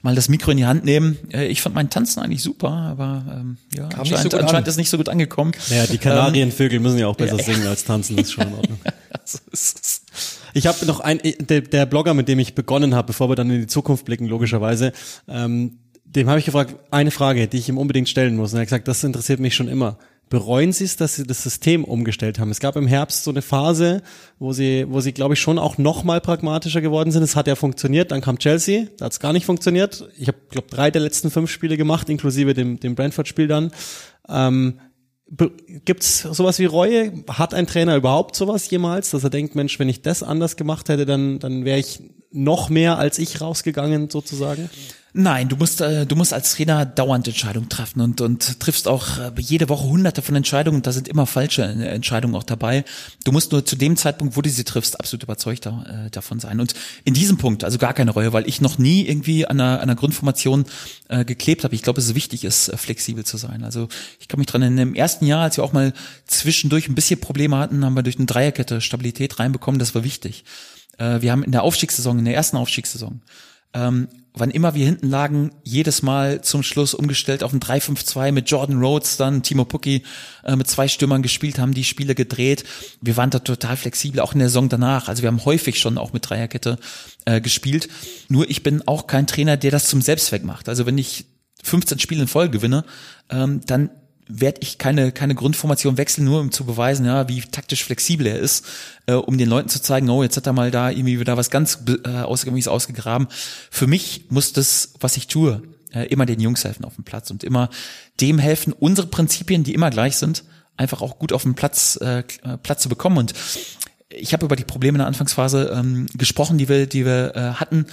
Mal 0.00 0.14
das 0.14 0.30
Mikro 0.30 0.52
in 0.52 0.56
die 0.56 0.64
Hand 0.64 0.86
nehmen. 0.86 1.18
Äh, 1.30 1.48
ich 1.48 1.60
fand 1.60 1.74
meinen 1.74 1.90
Tanzen 1.90 2.20
eigentlich 2.20 2.42
super, 2.42 2.70
aber 2.70 3.24
ähm, 3.30 3.58
ja, 3.76 3.88
Kam 3.88 4.00
anscheinend, 4.00 4.32
so 4.32 4.38
anscheinend 4.38 4.68
ist 4.68 4.78
nicht 4.78 4.88
so 4.88 4.96
gut 4.96 5.10
angekommen. 5.10 5.52
Ja, 5.68 5.86
die 5.86 5.98
Kanarienvögel 5.98 6.76
ähm, 6.76 6.82
müssen 6.82 6.98
ja 6.98 7.08
auch 7.08 7.16
besser 7.16 7.36
ja, 7.36 7.44
singen 7.44 7.66
als 7.66 7.84
tanzen, 7.84 8.16
das 8.16 8.26
ist 8.26 8.32
schon 8.32 8.48
in 8.48 8.54
Ordnung. 8.54 8.78
ich 10.54 10.66
habe 10.66 10.86
noch 10.86 11.00
ein, 11.00 11.20
der, 11.40 11.60
der 11.60 11.84
Blogger, 11.84 12.14
mit 12.14 12.26
dem 12.26 12.38
ich 12.38 12.54
begonnen 12.54 12.94
habe, 12.94 13.08
bevor 13.08 13.28
wir 13.28 13.36
dann 13.36 13.50
in 13.50 13.60
die 13.60 13.66
Zukunft 13.66 14.06
blicken, 14.06 14.26
logischerweise, 14.26 14.92
ähm, 15.28 15.78
dem 16.04 16.28
habe 16.28 16.38
ich 16.38 16.46
gefragt, 16.46 16.74
eine 16.90 17.10
Frage, 17.10 17.46
die 17.46 17.58
ich 17.58 17.68
ihm 17.68 17.76
unbedingt 17.76 18.08
stellen 18.08 18.36
muss. 18.36 18.52
Und 18.52 18.58
er 18.58 18.62
hat 18.62 18.68
gesagt, 18.68 18.88
das 18.88 19.04
interessiert 19.04 19.40
mich 19.40 19.54
schon 19.54 19.68
immer 19.68 19.98
bereuen 20.30 20.72
Sie 20.72 20.84
es, 20.84 20.96
dass 20.96 21.16
Sie 21.16 21.26
das 21.26 21.42
System 21.42 21.84
umgestellt 21.84 22.38
haben? 22.38 22.50
Es 22.50 22.60
gab 22.60 22.76
im 22.76 22.86
Herbst 22.86 23.24
so 23.24 23.30
eine 23.30 23.42
Phase, 23.42 24.02
wo 24.38 24.52
Sie, 24.52 24.86
wo 24.88 25.00
Sie, 25.00 25.12
glaube 25.12 25.34
ich, 25.34 25.40
schon 25.40 25.58
auch 25.58 25.76
noch 25.76 26.04
mal 26.04 26.20
pragmatischer 26.22 26.80
geworden 26.80 27.10
sind. 27.10 27.22
Es 27.22 27.36
hat 27.36 27.48
ja 27.48 27.56
funktioniert. 27.56 28.12
Dann 28.12 28.22
kam 28.22 28.38
Chelsea, 28.38 28.86
da 28.96 29.06
hat 29.06 29.12
es 29.12 29.20
gar 29.20 29.34
nicht 29.34 29.44
funktioniert. 29.44 30.08
Ich 30.16 30.28
habe, 30.28 30.38
glaube 30.48 30.68
drei 30.70 30.90
der 30.90 31.02
letzten 31.02 31.30
fünf 31.30 31.50
Spiele 31.50 31.76
gemacht, 31.76 32.08
inklusive 32.08 32.54
dem, 32.54 32.80
dem 32.80 32.94
Brentford-Spiel 32.94 33.48
dann. 33.48 33.72
Ähm, 34.28 34.78
Gibt's 35.84 36.22
sowas 36.22 36.58
wie 36.58 36.64
Reue? 36.64 37.12
Hat 37.28 37.54
ein 37.54 37.68
Trainer 37.68 37.94
überhaupt 37.94 38.34
sowas 38.34 38.68
jemals, 38.68 39.10
dass 39.10 39.22
er 39.22 39.30
denkt, 39.30 39.54
Mensch, 39.54 39.78
wenn 39.78 39.88
ich 39.88 40.02
das 40.02 40.24
anders 40.24 40.56
gemacht 40.56 40.88
hätte, 40.88 41.06
dann, 41.06 41.38
dann 41.38 41.64
wäre 41.64 41.78
ich 41.78 42.02
noch 42.32 42.68
mehr 42.68 42.98
als 42.98 43.18
ich 43.18 43.40
rausgegangen, 43.40 44.10
sozusagen? 44.10 44.70
Nein, 45.12 45.48
du 45.48 45.56
musst, 45.56 45.80
äh, 45.80 46.06
du 46.06 46.14
musst 46.14 46.32
als 46.32 46.54
Trainer 46.54 46.86
dauernd 46.86 47.26
Entscheidungen 47.26 47.68
treffen 47.68 48.00
und, 48.00 48.20
und 48.20 48.60
triffst 48.60 48.86
auch 48.86 49.18
äh, 49.18 49.32
jede 49.38 49.68
Woche 49.68 49.88
hunderte 49.88 50.22
von 50.22 50.36
Entscheidungen 50.36 50.82
da 50.82 50.92
sind 50.92 51.08
immer 51.08 51.26
falsche 51.26 51.62
äh, 51.62 51.88
Entscheidungen 51.88 52.36
auch 52.36 52.44
dabei. 52.44 52.84
Du 53.24 53.32
musst 53.32 53.50
nur 53.50 53.66
zu 53.66 53.74
dem 53.74 53.96
Zeitpunkt, 53.96 54.36
wo 54.36 54.42
du 54.42 54.48
sie 54.48 54.62
triffst, 54.62 55.00
absolut 55.00 55.24
überzeugt 55.24 55.66
äh, 55.66 56.10
davon 56.12 56.38
sein. 56.38 56.60
Und 56.60 56.74
in 57.04 57.14
diesem 57.14 57.38
Punkt, 57.38 57.64
also 57.64 57.76
gar 57.78 57.92
keine 57.92 58.12
Reue, 58.12 58.32
weil 58.32 58.48
ich 58.48 58.60
noch 58.60 58.78
nie 58.78 59.04
irgendwie 59.04 59.46
an 59.46 59.60
einer, 59.60 59.78
an 59.78 59.80
einer 59.80 59.96
Grundformation 59.96 60.64
äh, 61.08 61.24
geklebt 61.24 61.64
habe. 61.64 61.74
Ich 61.74 61.82
glaube, 61.82 62.00
es 62.00 62.06
ist 62.06 62.14
wichtig 62.14 62.44
ist, 62.44 62.68
äh, 62.68 62.76
flexibel 62.76 63.24
zu 63.24 63.36
sein. 63.36 63.64
Also 63.64 63.88
ich 64.20 64.28
kann 64.28 64.38
mich 64.38 64.46
dran 64.46 64.62
erinnern, 64.62 64.90
im 64.90 64.94
ersten 64.94 65.26
Jahr, 65.26 65.42
als 65.42 65.56
wir 65.56 65.64
auch 65.64 65.72
mal 65.72 65.92
zwischendurch 66.26 66.88
ein 66.88 66.94
bisschen 66.94 67.20
Probleme 67.20 67.58
hatten, 67.58 67.84
haben 67.84 67.94
wir 67.94 68.04
durch 68.04 68.16
eine 68.16 68.26
Dreierkette 68.26 68.80
Stabilität 68.80 69.40
reinbekommen, 69.40 69.80
das 69.80 69.96
war 69.96 70.04
wichtig. 70.04 70.44
Äh, 71.00 71.22
wir 71.22 71.32
haben 71.32 71.42
in 71.42 71.52
der 71.52 71.62
Aufstiegssaison, 71.62 72.18
in 72.18 72.24
der 72.24 72.34
ersten 72.34 72.56
Aufstiegssaison, 72.56 73.22
ähm, 73.72 74.08
wann 74.34 74.50
immer 74.50 74.74
wir 74.74 74.84
hinten 74.84 75.08
lagen, 75.08 75.50
jedes 75.64 76.02
Mal 76.02 76.42
zum 76.42 76.62
Schluss 76.62 76.94
umgestellt 76.94 77.42
auf 77.42 77.52
ein 77.52 77.60
3-5-2 77.60 78.32
mit 78.32 78.50
Jordan 78.50 78.78
Rhodes, 78.80 79.16
dann 79.16 79.42
Timo 79.42 79.64
Pukki 79.64 80.02
äh, 80.44 80.56
mit 80.56 80.68
zwei 80.68 80.88
Stürmern 80.88 81.22
gespielt, 81.22 81.58
haben 81.58 81.74
die 81.74 81.84
Spiele 81.84 82.14
gedreht. 82.14 82.64
Wir 83.00 83.16
waren 83.16 83.30
da 83.30 83.40
total 83.40 83.76
flexibel, 83.76 84.20
auch 84.20 84.32
in 84.32 84.38
der 84.38 84.48
Saison 84.48 84.68
danach. 84.68 85.08
Also 85.08 85.22
wir 85.22 85.28
haben 85.28 85.44
häufig 85.44 85.80
schon 85.80 85.98
auch 85.98 86.12
mit 86.12 86.28
Dreierkette 86.28 86.78
äh, 87.24 87.40
gespielt. 87.40 87.88
Nur 88.28 88.48
ich 88.48 88.62
bin 88.62 88.86
auch 88.86 89.06
kein 89.06 89.26
Trainer, 89.26 89.56
der 89.56 89.70
das 89.70 89.88
zum 89.88 90.02
Selbstzweck 90.02 90.44
macht. 90.44 90.68
Also 90.68 90.86
wenn 90.86 90.98
ich 90.98 91.26
15 91.62 91.98
Spiele 91.98 92.22
in 92.22 92.28
Folge 92.28 92.58
gewinne, 92.58 92.84
ähm, 93.30 93.60
dann 93.66 93.90
werde 94.30 94.60
ich 94.62 94.78
keine, 94.78 95.12
keine 95.12 95.34
Grundformation 95.34 95.96
wechseln, 95.96 96.24
nur 96.24 96.40
um 96.40 96.52
zu 96.52 96.64
beweisen, 96.64 97.06
ja, 97.06 97.28
wie 97.28 97.40
taktisch 97.40 97.84
flexibel 97.84 98.26
er 98.26 98.38
ist, 98.38 98.64
äh, 99.06 99.14
um 99.14 99.38
den 99.38 99.48
Leuten 99.48 99.68
zu 99.68 99.82
zeigen, 99.82 100.08
oh, 100.10 100.22
jetzt 100.22 100.36
hat 100.36 100.46
er 100.46 100.52
mal 100.52 100.70
da 100.70 100.90
irgendwie 100.90 101.20
wieder 101.20 101.36
was 101.36 101.50
ganz 101.50 101.82
äh, 102.04 102.08
Außergewöhnliches 102.08 102.68
ausgegraben. 102.68 103.28
Für 103.70 103.86
mich 103.86 104.26
muss 104.30 104.52
das, 104.52 104.94
was 105.00 105.16
ich 105.16 105.26
tue, 105.26 105.62
äh, 105.92 106.06
immer 106.06 106.26
den 106.26 106.40
Jungs 106.40 106.64
helfen 106.64 106.84
auf 106.84 106.94
dem 106.94 107.04
Platz 107.04 107.30
und 107.30 107.44
immer 107.44 107.70
dem 108.20 108.38
helfen, 108.38 108.72
unsere 108.72 109.06
Prinzipien, 109.06 109.64
die 109.64 109.74
immer 109.74 109.90
gleich 109.90 110.16
sind, 110.16 110.44
einfach 110.76 111.02
auch 111.02 111.18
gut 111.18 111.32
auf 111.32 111.42
dem 111.42 111.54
Platz, 111.54 111.98
äh, 112.00 112.20
äh 112.20 112.56
Platz 112.62 112.82
zu 112.82 112.88
bekommen. 112.88 113.18
Und 113.18 113.34
ich 114.08 114.32
habe 114.32 114.46
über 114.46 114.56
die 114.56 114.64
Probleme 114.64 114.96
in 114.96 115.00
der 115.00 115.06
Anfangsphase 115.06 115.72
ähm, 115.74 116.06
gesprochen, 116.14 116.58
die 116.58 116.68
wir, 116.68 116.86
die 116.86 117.04
wir 117.04 117.34
äh, 117.34 117.40
hatten, 117.54 117.86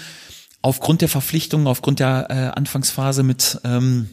aufgrund 0.62 1.02
der 1.02 1.10
Verpflichtungen, 1.10 1.68
aufgrund 1.68 2.00
der 2.00 2.28
äh, 2.30 2.58
Anfangsphase 2.58 3.24
mit 3.24 3.60
ähm, 3.64 4.10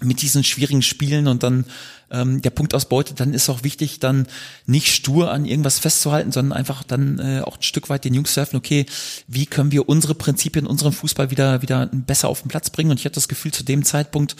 mit 0.00 0.22
diesen 0.22 0.44
schwierigen 0.44 0.82
Spielen 0.82 1.28
und 1.28 1.42
dann 1.42 1.64
ähm, 2.10 2.42
der 2.42 2.50
Punktausbeute, 2.50 3.14
dann 3.14 3.34
ist 3.34 3.48
auch 3.48 3.62
wichtig, 3.62 4.00
dann 4.00 4.26
nicht 4.66 4.94
stur 4.94 5.30
an 5.30 5.44
irgendwas 5.44 5.78
festzuhalten, 5.78 6.32
sondern 6.32 6.56
einfach 6.56 6.82
dann 6.82 7.18
äh, 7.18 7.40
auch 7.44 7.56
ein 7.56 7.62
Stück 7.62 7.88
weit 7.88 8.04
den 8.04 8.14
Jungs 8.14 8.34
zu 8.34 8.40
helfen, 8.40 8.56
okay, 8.56 8.86
wie 9.28 9.46
können 9.46 9.72
wir 9.72 9.88
unsere 9.88 10.14
Prinzipien, 10.14 10.66
unseren 10.66 10.92
Fußball 10.92 11.30
wieder, 11.30 11.62
wieder 11.62 11.86
besser 11.86 12.28
auf 12.28 12.42
den 12.42 12.48
Platz 12.48 12.70
bringen? 12.70 12.90
Und 12.90 12.98
ich 12.98 13.04
hatte 13.04 13.14
das 13.14 13.28
Gefühl 13.28 13.52
zu 13.52 13.64
dem 13.64 13.84
Zeitpunkt, 13.84 14.36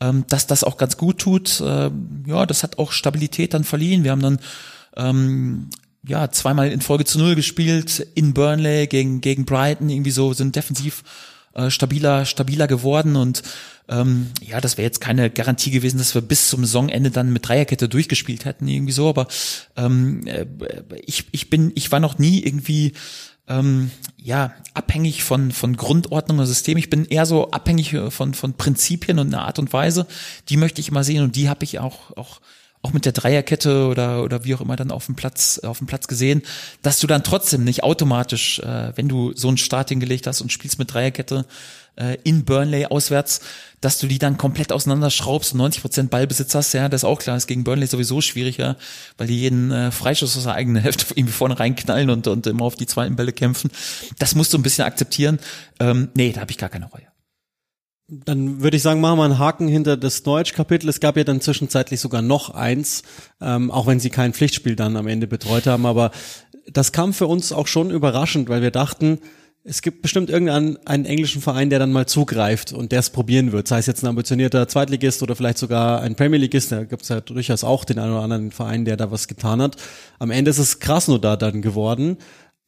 ähm, 0.00 0.24
dass 0.28 0.46
das 0.46 0.64
auch 0.64 0.76
ganz 0.76 0.96
gut 0.96 1.18
tut. 1.18 1.60
Äh, 1.60 1.90
ja, 2.26 2.46
das 2.46 2.62
hat 2.62 2.78
auch 2.78 2.92
Stabilität 2.92 3.54
dann 3.54 3.64
verliehen. 3.64 4.04
Wir 4.04 4.10
haben 4.10 4.22
dann 4.22 4.38
ähm, 4.96 5.70
ja, 6.04 6.30
zweimal 6.30 6.70
in 6.70 6.80
Folge 6.80 7.04
zu 7.04 7.18
Null 7.18 7.36
gespielt, 7.36 8.04
in 8.14 8.34
Burnley 8.34 8.88
gegen, 8.88 9.20
gegen 9.20 9.44
Brighton, 9.44 9.88
irgendwie 9.88 10.10
so, 10.10 10.32
sind 10.32 10.56
defensiv 10.56 11.04
äh, 11.54 11.70
stabiler, 11.70 12.24
stabiler 12.24 12.66
geworden 12.66 13.16
und 13.16 13.42
ähm, 13.88 14.28
ja, 14.40 14.60
das 14.60 14.78
wäre 14.78 14.86
jetzt 14.86 15.00
keine 15.00 15.28
Garantie 15.30 15.70
gewesen, 15.70 15.98
dass 15.98 16.14
wir 16.14 16.22
bis 16.22 16.48
zum 16.48 16.64
Saisonende 16.64 17.10
dann 17.10 17.32
mit 17.32 17.46
Dreierkette 17.46 17.88
durchgespielt 17.88 18.44
hätten, 18.44 18.68
irgendwie 18.68 18.92
so, 18.92 19.08
aber 19.08 19.26
ähm, 19.76 20.26
äh, 20.26 20.46
ich, 21.04 21.26
ich 21.32 21.50
bin, 21.50 21.72
ich 21.74 21.90
war 21.90 22.00
noch 22.00 22.18
nie 22.18 22.42
irgendwie 22.42 22.92
ähm, 23.48 23.90
ja 24.16 24.52
abhängig 24.74 25.24
von 25.24 25.50
von 25.50 25.76
Grundordnung 25.76 26.38
und 26.38 26.46
System. 26.46 26.78
Ich 26.78 26.90
bin 26.90 27.04
eher 27.04 27.26
so 27.26 27.50
abhängig 27.50 27.96
von 28.10 28.34
von 28.34 28.54
Prinzipien 28.54 29.18
und 29.18 29.34
einer 29.34 29.44
Art 29.44 29.58
und 29.58 29.72
Weise. 29.72 30.06
Die 30.48 30.56
möchte 30.56 30.80
ich 30.80 30.88
immer 30.88 31.04
sehen 31.04 31.24
und 31.24 31.34
die 31.34 31.48
habe 31.48 31.64
ich 31.64 31.80
auch 31.80 32.16
auch 32.16 32.40
auch 32.82 32.92
mit 32.92 33.04
der 33.04 33.12
Dreierkette 33.12 33.86
oder 33.86 34.22
oder 34.22 34.44
wie 34.44 34.54
auch 34.54 34.60
immer 34.60 34.76
dann 34.76 34.90
auf 34.90 35.06
dem 35.06 35.14
Platz 35.14 35.60
auf 35.60 35.78
dem 35.78 35.86
Platz 35.86 36.08
gesehen, 36.08 36.42
dass 36.82 36.98
du 36.98 37.06
dann 37.06 37.22
trotzdem 37.22 37.64
nicht 37.64 37.84
automatisch, 37.84 38.58
äh, 38.58 38.92
wenn 38.96 39.08
du 39.08 39.32
so 39.34 39.48
einen 39.48 39.56
Start 39.56 39.88
hingelegt 39.90 40.26
hast 40.26 40.40
und 40.40 40.52
spielst 40.52 40.78
mit 40.78 40.92
Dreierkette 40.92 41.46
äh, 41.96 42.16
in 42.24 42.44
Burnley 42.44 42.86
auswärts, 42.86 43.40
dass 43.80 43.98
du 43.98 44.06
die 44.06 44.18
dann 44.18 44.36
komplett 44.36 44.72
auseinanderschraubst 44.72 45.52
und 45.52 45.58
90 45.58 45.82
Prozent 45.82 46.10
Ballbesitz 46.10 46.54
hast, 46.54 46.72
ja, 46.72 46.88
das 46.88 47.02
ist 47.02 47.04
auch 47.04 47.18
klar, 47.18 47.36
ist 47.36 47.46
gegen 47.46 47.64
Burnley 47.64 47.86
sowieso 47.86 48.20
schwieriger, 48.20 48.76
weil 49.18 49.26
die 49.26 49.40
jeden 49.40 49.70
äh, 49.70 49.90
Freischuss 49.90 50.36
aus 50.36 50.44
der 50.44 50.54
eigenen 50.54 50.82
Hälfte 50.82 51.06
irgendwie 51.14 51.34
vorne 51.34 51.58
reinknallen 51.58 52.10
und, 52.10 52.26
und 52.26 52.46
immer 52.46 52.64
auf 52.64 52.74
die 52.74 52.86
zweiten 52.86 53.16
Bälle 53.16 53.32
kämpfen. 53.32 53.70
Das 54.18 54.34
musst 54.34 54.52
du 54.52 54.58
ein 54.58 54.62
bisschen 54.62 54.84
akzeptieren. 54.84 55.38
Ähm, 55.80 56.08
nee, 56.14 56.32
da 56.32 56.40
habe 56.40 56.50
ich 56.50 56.58
gar 56.58 56.68
keine 56.68 56.86
Reue. 56.86 57.11
Dann 58.08 58.60
würde 58.62 58.76
ich 58.76 58.82
sagen, 58.82 59.00
machen 59.00 59.18
wir 59.18 59.24
einen 59.24 59.38
Haken 59.38 59.68
hinter 59.68 59.96
das 59.96 60.22
Deutsch-Kapitel. 60.22 60.88
Es 60.88 61.00
gab 61.00 61.16
ja 61.16 61.24
dann 61.24 61.40
zwischenzeitlich 61.40 62.00
sogar 62.00 62.20
noch 62.20 62.50
eins, 62.50 63.02
ähm, 63.40 63.70
auch 63.70 63.86
wenn 63.86 64.00
sie 64.00 64.10
kein 64.10 64.34
Pflichtspiel 64.34 64.76
dann 64.76 64.96
am 64.96 65.06
Ende 65.06 65.26
betreut 65.26 65.66
haben. 65.66 65.86
Aber 65.86 66.10
das 66.70 66.92
kam 66.92 67.12
für 67.12 67.26
uns 67.26 67.52
auch 67.52 67.66
schon 67.66 67.90
überraschend, 67.90 68.48
weil 68.48 68.62
wir 68.62 68.70
dachten, 68.70 69.18
es 69.64 69.80
gibt 69.80 70.02
bestimmt 70.02 70.28
irgendeinen 70.28 70.76
einen 70.86 71.04
englischen 71.04 71.40
Verein, 71.40 71.70
der 71.70 71.78
dann 71.78 71.92
mal 71.92 72.06
zugreift 72.06 72.72
und 72.72 72.90
der 72.90 72.98
es 72.98 73.10
probieren 73.10 73.52
wird. 73.52 73.68
Sei 73.68 73.78
es 73.78 73.86
jetzt 73.86 74.02
ein 74.02 74.08
ambitionierter 74.08 74.66
Zweitligist 74.66 75.22
oder 75.22 75.36
vielleicht 75.36 75.58
sogar 75.58 76.00
ein 76.00 76.16
Premier 76.16 76.40
Leagueist. 76.40 76.72
Da 76.72 76.82
gibt 76.82 77.02
es 77.02 77.08
ja 77.08 77.20
durchaus 77.20 77.62
auch 77.62 77.84
den 77.84 78.00
einen 78.00 78.12
oder 78.12 78.22
anderen 78.22 78.50
Verein, 78.50 78.84
der 78.84 78.96
da 78.96 79.12
was 79.12 79.28
getan 79.28 79.62
hat. 79.62 79.76
Am 80.18 80.32
Ende 80.32 80.50
ist 80.50 80.58
es 80.58 80.80
Krasnodar 80.80 81.36
dann 81.36 81.62
geworden, 81.62 82.16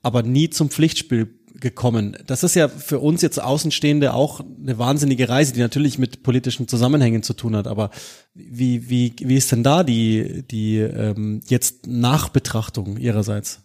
aber 0.03 0.22
nie 0.22 0.51
zum 0.51 0.70
Pflichtspiel 0.70 1.41
gekommen. 1.64 2.16
Das 2.26 2.44
ist 2.44 2.54
ja 2.54 2.68
für 2.68 3.00
uns 3.00 3.22
jetzt 3.22 3.42
Außenstehende 3.42 4.12
auch 4.12 4.40
eine 4.40 4.78
wahnsinnige 4.78 5.28
Reise, 5.28 5.54
die 5.54 5.60
natürlich 5.60 5.98
mit 5.98 6.22
politischen 6.22 6.68
Zusammenhängen 6.68 7.22
zu 7.22 7.32
tun 7.32 7.56
hat. 7.56 7.66
Aber 7.66 7.90
wie, 8.34 8.90
wie, 8.90 9.16
wie 9.18 9.36
ist 9.36 9.50
denn 9.50 9.64
da 9.64 9.82
die, 9.82 10.44
die 10.46 10.76
ähm, 10.76 11.40
jetzt 11.48 11.86
Nachbetrachtung 11.86 12.98
Ihrerseits? 12.98 13.62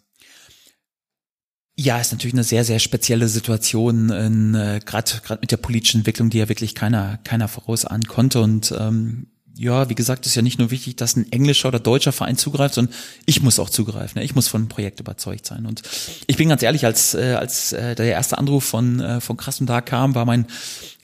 Ja, 1.76 2.00
ist 2.00 2.12
natürlich 2.12 2.34
eine 2.34 2.44
sehr, 2.44 2.64
sehr 2.64 2.78
spezielle 2.78 3.28
Situation, 3.28 4.10
äh, 4.10 4.80
gerade 4.84 5.38
mit 5.40 5.50
der 5.50 5.56
politischen 5.58 5.98
Entwicklung, 5.98 6.30
die 6.30 6.38
ja 6.38 6.48
wirklich 6.48 6.74
keiner, 6.74 7.18
keiner 7.24 7.48
vorausahnen 7.48 8.04
konnte. 8.04 8.40
Und 8.40 8.74
ähm, 8.78 9.28
ja, 9.60 9.90
wie 9.90 9.94
gesagt, 9.94 10.24
ist 10.24 10.34
ja 10.34 10.40
nicht 10.40 10.58
nur 10.58 10.70
wichtig, 10.70 10.96
dass 10.96 11.16
ein 11.16 11.30
englischer 11.30 11.68
oder 11.68 11.80
deutscher 11.80 12.12
Verein 12.12 12.38
zugreift, 12.38 12.76
sondern 12.76 12.94
ich 13.26 13.42
muss 13.42 13.58
auch 13.58 13.68
zugreifen. 13.68 14.18
Ne? 14.18 14.24
Ich 14.24 14.34
muss 14.34 14.48
von 14.48 14.62
einem 14.62 14.68
Projekt 14.68 15.00
überzeugt 15.00 15.44
sein. 15.44 15.66
Und 15.66 15.82
ich 16.26 16.38
bin 16.38 16.48
ganz 16.48 16.62
ehrlich, 16.62 16.86
als 16.86 17.12
äh, 17.12 17.36
als 17.38 17.74
äh, 17.74 17.94
der 17.94 18.06
erste 18.06 18.38
Anruf 18.38 18.64
von 18.64 19.00
äh, 19.00 19.20
von 19.20 19.36
Krasnodar 19.36 19.82
kam, 19.82 20.14
war 20.14 20.24
mein 20.24 20.46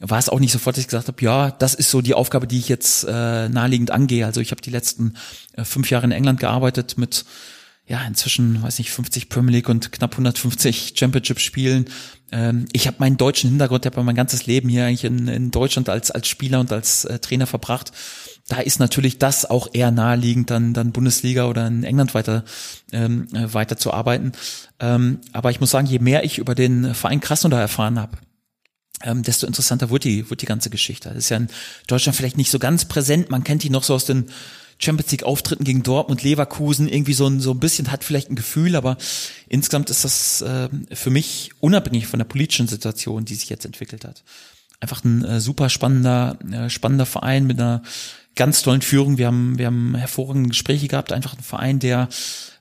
war 0.01 0.19
es 0.19 0.31
auch 0.31 0.41
nicht 0.41 0.53
sofort, 0.53 0.77
dass 0.77 0.81
ich 0.81 0.89
gesagt 0.89 1.09
habe, 1.09 1.23
ja, 1.23 1.51
das 1.51 1.75
ist 1.75 1.91
so 1.91 2.01
die 2.01 2.15
Aufgabe, 2.15 2.47
die 2.47 2.59
ich 2.59 2.71
jetzt 2.71 3.05
äh, 3.05 3.51
naheliegend 3.51 3.91
angehe. 3.91 4.25
Also 4.25 4.41
ich 4.41 4.53
habe 4.53 4.63
die 4.63 4.71
letzten 4.71 5.17
äh, 5.53 5.65
fünf 5.65 5.91
Jahre 5.91 6.07
in 6.07 6.13
England 6.13 6.41
gearbeitet 6.41 6.97
mit 6.97 7.27
ja, 7.89 8.05
inzwischen, 8.05 8.63
weiß 8.63 8.79
nicht, 8.79 8.91
50 8.91 9.29
Premier 9.29 9.57
League 9.57 9.69
und 9.69 9.93
knapp 9.93 10.13
150 10.13 10.95
Championship 10.97 11.39
Spielen. 11.39 11.85
Ähm, 12.33 12.65
ich 12.73 12.87
habe 12.87 12.97
meinen 13.01 13.17
deutschen 13.17 13.51
Hintergrund, 13.51 13.85
ich 13.85 13.93
habe 13.93 14.03
mein 14.03 14.17
ganzes 14.17 14.47
Leben 14.47 14.69
hier 14.69 14.87
eigentlich 14.87 15.05
in, 15.05 15.29
in 15.29 15.51
Deutschland 15.53 15.89
als, 15.89 16.11
als 16.11 16.27
Spieler 16.27 16.59
und 16.59 16.73
als 16.73 17.05
äh, 17.05 17.19
Trainer 17.21 17.47
verbracht. 17.47 17.93
Da 18.49 18.61
ist 18.61 18.79
natürlich 18.79 19.19
das 19.19 19.45
auch 19.45 19.69
eher 19.73 19.91
naheliegend, 19.91 20.51
dann, 20.51 20.73
dann 20.73 20.93
Bundesliga 20.93 21.47
oder 21.47 21.67
in 21.67 21.83
England 21.83 22.15
weiter, 22.15 22.45
ähm, 22.93 23.27
äh, 23.35 23.53
weiter 23.53 23.77
zu 23.77 23.93
arbeiten. 23.93 24.33
Ähm, 24.79 25.21
aber 25.33 25.51
ich 25.51 25.59
muss 25.59 25.73
sagen, 25.73 25.89
je 25.89 25.99
mehr 25.99 26.25
ich 26.25 26.39
über 26.39 26.55
den 26.55 26.95
Verein 26.95 27.21
Krasnodar 27.21 27.61
erfahren 27.61 27.99
habe, 27.99 28.19
ähm, 29.03 29.23
desto 29.23 29.47
interessanter 29.47 29.91
wird 29.91 30.05
die, 30.05 30.31
wird 30.31 30.43
die 30.43 30.47
ganze 30.47 30.71
Geschichte. 30.71 31.09
Das 31.09 31.19
ist 31.19 31.29
ja 31.29 31.39
in 31.39 31.49
Deutschland 31.89 32.17
vielleicht 32.17 32.37
nicht 32.37 32.51
so 32.51 32.59
ganz 32.59 32.85
präsent. 32.85 33.31
Man 33.31 33.43
kennt 33.45 33.65
die 33.65 33.71
noch 33.71 33.83
so 33.83 33.95
aus 33.95 34.05
den 34.05 34.27
Champions 34.79 35.11
League 35.11 35.25
Auftritten 35.25 35.65
gegen 35.65 35.83
Dortmund, 35.83 36.23
Leverkusen 36.23 36.87
irgendwie 36.87 37.15
so 37.15 37.27
ein, 37.27 37.41
so 37.41 37.51
ein 37.53 37.61
bisschen 37.61 37.91
hat 37.91 38.05
vielleicht 38.05 38.31
ein 38.31 38.37
Gefühl, 38.37 38.77
aber 38.77 38.97
insgesamt 39.49 39.91
ist 39.91 40.05
das 40.05 40.43
äh, 40.43 40.69
für 40.93 41.11
mich 41.11 41.51
unabhängig 41.61 42.07
von 42.07 42.19
der 42.19 42.27
politischen 42.27 42.69
Situation, 42.69 43.25
die 43.25 43.35
sich 43.35 43.49
jetzt 43.49 43.65
entwickelt 43.65 44.05
hat. 44.05 44.23
Einfach 44.81 45.03
ein 45.05 45.25
äh, 45.25 45.41
super 45.41 45.71
spannender, 45.71 46.39
äh, 46.53 46.69
spannender 46.69 47.07
Verein 47.07 47.47
mit 47.47 47.59
einer 47.59 47.83
ganz 48.37 48.63
tollen 48.63 48.83
Führung. 48.83 49.19
Wir 49.19 49.27
haben, 49.27 49.59
wir 49.59 49.67
haben 49.67 49.95
hervorragende 49.95 50.51
Gespräche 50.51 50.89
gehabt. 50.89 51.13
Einfach 51.13 51.37
ein 51.37 51.43
Verein, 51.43 51.79
der 51.81 52.09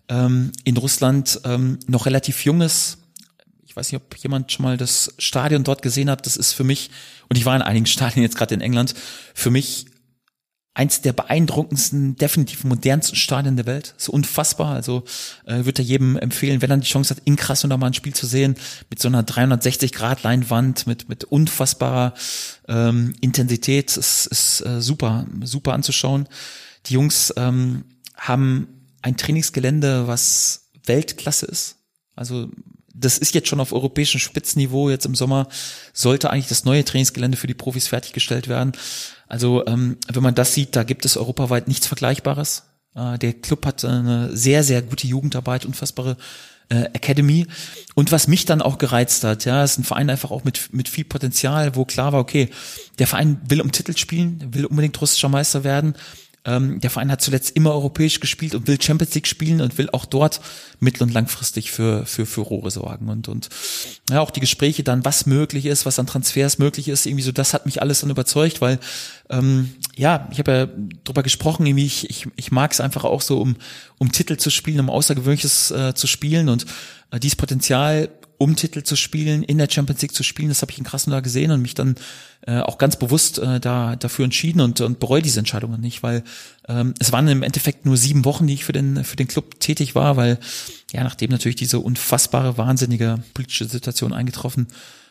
ähm, 0.09 0.51
in 0.63 0.77
Russland 0.77 1.41
ähm, 1.43 1.79
noch 1.87 2.05
relativ 2.05 2.43
jung 2.45 2.61
ist. 2.61 2.97
Ich 3.65 3.75
weiß 3.75 3.91
nicht, 3.91 4.01
ob 4.01 4.15
jemand 4.17 4.51
schon 4.51 4.63
mal 4.63 4.77
das 4.77 5.13
Stadion 5.19 5.63
dort 5.63 5.81
gesehen 5.81 6.09
hat. 6.09 6.25
Das 6.25 6.37
ist 6.37 6.53
für 6.53 6.63
mich, 6.63 6.89
und 7.29 7.37
ich 7.37 7.45
war 7.45 7.55
in 7.55 7.61
einigen 7.61 7.85
Stadien 7.85 8.23
jetzt 8.23 8.37
gerade 8.37 8.55
in 8.55 8.61
England, 8.61 8.95
für 9.33 9.51
mich 9.51 9.85
eins 10.75 11.01
der 11.01 11.13
beeindruckendsten, 11.13 12.17
definitiv 12.17 12.65
modernsten 12.65 13.15
Stadien 13.15 13.55
der 13.55 13.65
Welt. 13.65 13.95
So 13.97 14.11
unfassbar. 14.11 14.75
Also 14.75 15.05
äh, 15.45 15.63
würde 15.63 15.81
jedem 15.81 16.17
empfehlen, 16.17 16.61
wenn 16.61 16.69
er 16.69 16.77
die 16.77 16.87
Chance 16.87 17.15
hat, 17.15 17.23
in 17.23 17.37
Krasnodar 17.37 17.77
mal 17.77 17.87
ein 17.87 17.93
Spiel 17.93 18.13
zu 18.13 18.27
sehen, 18.27 18.55
mit 18.89 19.01
so 19.01 19.07
einer 19.07 19.23
360-Grad-Leinwand, 19.23 20.85
mit, 20.85 21.07
mit 21.07 21.23
unfassbarer 21.23 22.13
ähm, 22.67 23.13
Intensität. 23.21 23.95
Es 23.95 24.25
ist 24.25 24.65
äh, 24.65 24.81
super, 24.81 25.25
super 25.43 25.73
anzuschauen. 25.73 26.27
Die 26.87 26.93
Jungs 26.93 27.33
ähm, 27.37 27.85
haben 28.17 28.67
ein 29.01 29.15
Trainingsgelände, 29.15 30.07
was 30.07 30.71
Weltklasse 30.85 31.45
ist. 31.45 31.77
Also 32.17 32.49
das 32.93 33.17
ist 33.17 33.33
jetzt 33.33 33.47
schon 33.47 33.59
auf 33.59 33.73
europäischem 33.73 34.19
Spitzenniveau. 34.19 34.89
Jetzt 34.89 35.05
im 35.05 35.15
Sommer 35.15 35.47
sollte 35.93 36.29
eigentlich 36.29 36.47
das 36.47 36.65
neue 36.65 36.83
Trainingsgelände 36.83 37.37
für 37.37 37.47
die 37.47 37.53
Profis 37.53 37.87
fertiggestellt 37.87 38.47
werden. 38.47 38.73
Also 39.27 39.65
ähm, 39.65 39.97
wenn 40.11 40.23
man 40.23 40.35
das 40.35 40.53
sieht, 40.53 40.75
da 40.75 40.83
gibt 40.83 41.05
es 41.05 41.17
europaweit 41.17 41.67
nichts 41.67 41.87
Vergleichbares. 41.87 42.63
Äh, 42.95 43.17
der 43.17 43.33
Club 43.33 43.65
hat 43.65 43.83
eine 43.83 44.35
sehr, 44.35 44.63
sehr 44.63 44.81
gute 44.81 45.07
Jugendarbeit, 45.07 45.65
unfassbare 45.65 46.17
äh, 46.69 46.85
Academy. 46.93 47.47
Und 47.93 48.11
was 48.11 48.27
mich 48.27 48.45
dann 48.45 48.61
auch 48.61 48.77
gereizt 48.77 49.23
hat, 49.23 49.45
ja, 49.45 49.63
ist 49.63 49.77
ein 49.77 49.83
Verein 49.83 50.09
einfach 50.09 50.31
auch 50.31 50.43
mit, 50.43 50.73
mit 50.73 50.89
viel 50.89 51.05
Potenzial, 51.05 51.75
wo 51.75 51.85
klar 51.85 52.13
war, 52.13 52.19
okay, 52.19 52.49
der 52.99 53.07
Verein 53.07 53.39
will 53.47 53.61
um 53.61 53.71
Titel 53.71 53.95
spielen, 53.97 54.47
will 54.51 54.65
unbedingt 54.65 54.99
russischer 54.99 55.29
Meister 55.29 55.63
werden 55.63 55.95
ähm, 56.45 56.79
der 56.79 56.89
Verein 56.89 57.11
hat 57.11 57.21
zuletzt 57.21 57.55
immer 57.55 57.71
europäisch 57.71 58.19
gespielt 58.19 58.55
und 58.55 58.67
will 58.67 58.81
Champions 58.81 59.15
League 59.15 59.27
spielen 59.27 59.61
und 59.61 59.77
will 59.77 59.89
auch 59.91 60.05
dort 60.05 60.41
mittel- 60.79 61.03
und 61.03 61.13
langfristig 61.13 61.71
für, 61.71 62.05
für 62.05 62.25
für 62.25 62.41
Rohre 62.41 62.71
sorgen. 62.71 63.09
Und, 63.09 63.27
und 63.27 63.49
ja, 64.09 64.21
auch 64.21 64.31
die 64.31 64.39
Gespräche 64.39 64.83
dann, 64.83 65.03
was 65.03 65.25
möglich 65.25 65.65
ist, 65.65 65.85
was 65.85 65.99
an 65.99 66.07
Transfers 66.07 66.59
möglich 66.59 66.87
ist, 66.87 67.05
irgendwie 67.05 67.23
so, 67.23 67.31
das 67.31 67.53
hat 67.53 67.65
mich 67.65 67.81
alles 67.81 68.01
dann 68.01 68.09
überzeugt, 68.09 68.61
weil 68.61 68.79
ähm, 69.29 69.73
ja, 69.95 70.27
ich 70.31 70.39
habe 70.39 70.51
ja 70.51 70.67
drüber 71.03 71.23
gesprochen, 71.23 71.65
irgendwie, 71.65 71.85
ich, 71.85 72.09
ich, 72.09 72.27
ich 72.35 72.51
mag 72.51 72.71
es 72.71 72.79
einfach 72.79 73.03
auch 73.03 73.21
so, 73.21 73.41
um, 73.41 73.55
um 73.97 74.11
Titel 74.11 74.37
zu 74.37 74.51
spielen, 74.51 74.79
um 74.79 74.89
Außergewöhnliches 74.89 75.71
äh, 75.71 75.93
zu 75.95 76.05
spielen 76.05 76.49
und 76.49 76.65
äh, 77.11 77.19
dieses 77.19 77.35
Potenzial 77.35 78.09
um 78.37 78.55
Titel 78.55 78.83
zu 78.83 78.95
spielen, 78.95 79.43
in 79.43 79.57
der 79.57 79.69
Champions 79.69 80.01
League 80.01 80.13
zu 80.13 80.23
spielen. 80.23 80.49
Das 80.49 80.61
habe 80.61 80.71
ich 80.71 80.77
in 80.77 80.83
Krasnodar 80.83 81.21
gesehen 81.21 81.51
und 81.51 81.61
mich 81.61 81.73
dann 81.73 81.95
äh, 82.45 82.59
auch 82.59 82.77
ganz 82.77 82.97
bewusst 82.97 83.39
äh, 83.39 83.59
da 83.59 83.95
dafür 83.95 84.25
entschieden 84.25 84.61
und, 84.61 84.81
und 84.81 84.99
bereue 84.99 85.21
diese 85.21 85.39
Entscheidungen 85.39 85.81
nicht, 85.81 86.03
weil 86.03 86.23
ähm, 86.67 86.93
es 86.99 87.11
waren 87.11 87.27
im 87.27 87.43
Endeffekt 87.43 87.85
nur 87.85 87.97
sieben 87.97 88.25
Wochen, 88.25 88.47
die 88.47 88.53
ich 88.53 88.65
für 88.65 88.73
den 88.73 89.03
für 89.03 89.15
den 89.15 89.27
Club 89.27 89.59
tätig 89.59 89.95
war, 89.95 90.17
weil 90.17 90.39
ja 90.91 91.03
nachdem 91.03 91.31
natürlich 91.31 91.55
diese 91.55 91.79
unfassbare 91.79 92.57
wahnsinnige 92.57 93.19
politische 93.33 93.65
Situation 93.65 94.13
eingetroffen 94.13 94.67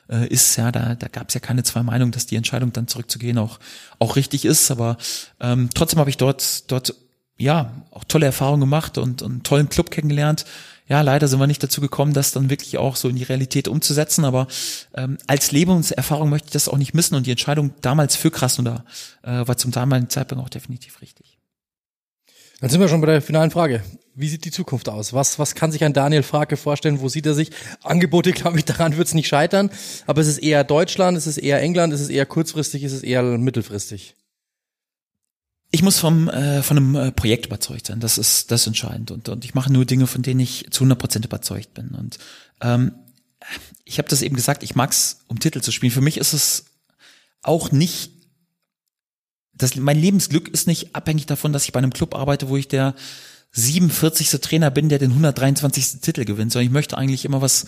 äh, 0.08 0.26
ist, 0.28 0.56
ja 0.56 0.70
da 0.70 0.94
da 0.94 1.08
gab 1.08 1.28
es 1.28 1.34
ja 1.34 1.40
keine 1.40 1.62
zwei 1.62 1.82
Meinungen, 1.82 2.12
dass 2.12 2.26
die 2.26 2.36
Entscheidung 2.36 2.72
dann 2.72 2.88
zurückzugehen 2.88 3.38
auch 3.38 3.58
auch 3.98 4.16
richtig 4.16 4.44
ist, 4.44 4.70
aber 4.70 4.98
ähm, 5.40 5.70
trotzdem 5.74 5.98
habe 5.98 6.10
ich 6.10 6.18
dort 6.18 6.70
dort 6.70 6.94
ja 7.36 7.72
auch 7.90 8.04
tolle 8.04 8.26
Erfahrungen 8.26 8.60
gemacht 8.60 8.98
und, 8.98 9.22
und 9.22 9.32
einen 9.32 9.42
tollen 9.42 9.68
Club 9.68 9.90
kennengelernt 9.90 10.44
ja, 10.86 11.00
leider 11.00 11.28
sind 11.28 11.40
wir 11.40 11.46
nicht 11.46 11.62
dazu 11.62 11.80
gekommen, 11.80 12.12
das 12.12 12.32
dann 12.32 12.50
wirklich 12.50 12.76
auch 12.76 12.96
so 12.96 13.08
in 13.08 13.16
die 13.16 13.22
Realität 13.22 13.68
umzusetzen. 13.68 14.24
Aber 14.24 14.46
ähm, 14.94 15.16
als 15.26 15.50
Lebenserfahrung 15.50 16.28
möchte 16.28 16.48
ich 16.48 16.52
das 16.52 16.68
auch 16.68 16.76
nicht 16.76 16.92
missen. 16.92 17.14
Und 17.14 17.26
die 17.26 17.30
Entscheidung 17.30 17.72
damals 17.80 18.16
für 18.16 18.30
Krasnodar 18.30 18.84
äh, 19.22 19.46
war 19.46 19.56
zum 19.56 19.70
damaligen 19.70 20.10
Zeitpunkt 20.10 20.44
auch 20.44 20.50
definitiv 20.50 21.00
richtig. 21.00 21.38
Dann 22.60 22.68
sind 22.68 22.80
wir 22.80 22.88
schon 22.88 23.00
bei 23.00 23.06
der 23.06 23.22
finalen 23.22 23.50
Frage. 23.50 23.82
Wie 24.14 24.28
sieht 24.28 24.44
die 24.44 24.50
Zukunft 24.50 24.88
aus? 24.88 25.12
Was, 25.14 25.38
was 25.38 25.54
kann 25.54 25.72
sich 25.72 25.84
ein 25.84 25.94
Daniel 25.94 26.22
Frage 26.22 26.56
vorstellen? 26.56 27.00
Wo 27.00 27.08
sieht 27.08 27.26
er 27.26 27.34
sich? 27.34 27.50
Angebote, 27.82 28.32
glaube 28.32 28.58
ich, 28.58 28.64
daran 28.66 28.96
wird 28.98 29.08
es 29.08 29.14
nicht 29.14 29.28
scheitern. 29.28 29.70
Aber 30.06 30.20
es 30.20 30.28
ist 30.28 30.38
eher 30.38 30.64
Deutschland, 30.64 31.16
es 31.16 31.26
ist 31.26 31.38
eher 31.38 31.62
England, 31.62 31.94
es 31.94 32.02
ist 32.02 32.10
eher 32.10 32.26
kurzfristig, 32.26 32.82
es 32.84 32.92
ist 32.92 33.04
eher 33.04 33.22
mittelfristig 33.22 34.16
ich 35.74 35.82
muss 35.82 35.98
vom 35.98 36.28
äh, 36.28 36.62
von 36.62 36.76
einem 36.76 36.94
äh, 36.94 37.10
Projekt 37.10 37.46
überzeugt 37.46 37.88
sein. 37.88 37.98
Das 37.98 38.16
ist 38.16 38.52
das 38.52 38.60
ist 38.60 38.68
entscheidend 38.68 39.10
und 39.10 39.28
und 39.28 39.44
ich 39.44 39.54
mache 39.54 39.72
nur 39.72 39.84
Dinge, 39.84 40.06
von 40.06 40.22
denen 40.22 40.38
ich 40.38 40.68
zu 40.70 40.84
100 40.84 40.96
Prozent 40.96 41.24
überzeugt 41.24 41.74
bin. 41.74 41.88
Und 41.88 42.18
ähm, 42.60 42.92
ich 43.84 43.98
habe 43.98 44.08
das 44.08 44.22
eben 44.22 44.36
gesagt. 44.36 44.62
Ich 44.62 44.76
mag's, 44.76 45.24
um 45.26 45.40
Titel 45.40 45.60
zu 45.60 45.72
spielen. 45.72 45.90
Für 45.90 46.00
mich 46.00 46.16
ist 46.16 46.32
es 46.32 46.66
auch 47.42 47.72
nicht 47.72 48.12
das. 49.52 49.74
Mein 49.74 49.98
Lebensglück 49.98 50.48
ist 50.48 50.68
nicht 50.68 50.94
abhängig 50.94 51.26
davon, 51.26 51.52
dass 51.52 51.64
ich 51.64 51.72
bei 51.72 51.78
einem 51.78 51.92
Club 51.92 52.14
arbeite, 52.14 52.48
wo 52.48 52.56
ich 52.56 52.68
der 52.68 52.94
47. 53.50 54.30
Trainer 54.40 54.70
bin, 54.70 54.88
der 54.88 55.00
den 55.00 55.10
123. 55.10 56.00
Titel 56.02 56.24
gewinnt, 56.24 56.52
sondern 56.52 56.66
ich 56.68 56.72
möchte 56.72 56.96
eigentlich 56.96 57.24
immer 57.24 57.42
was 57.42 57.66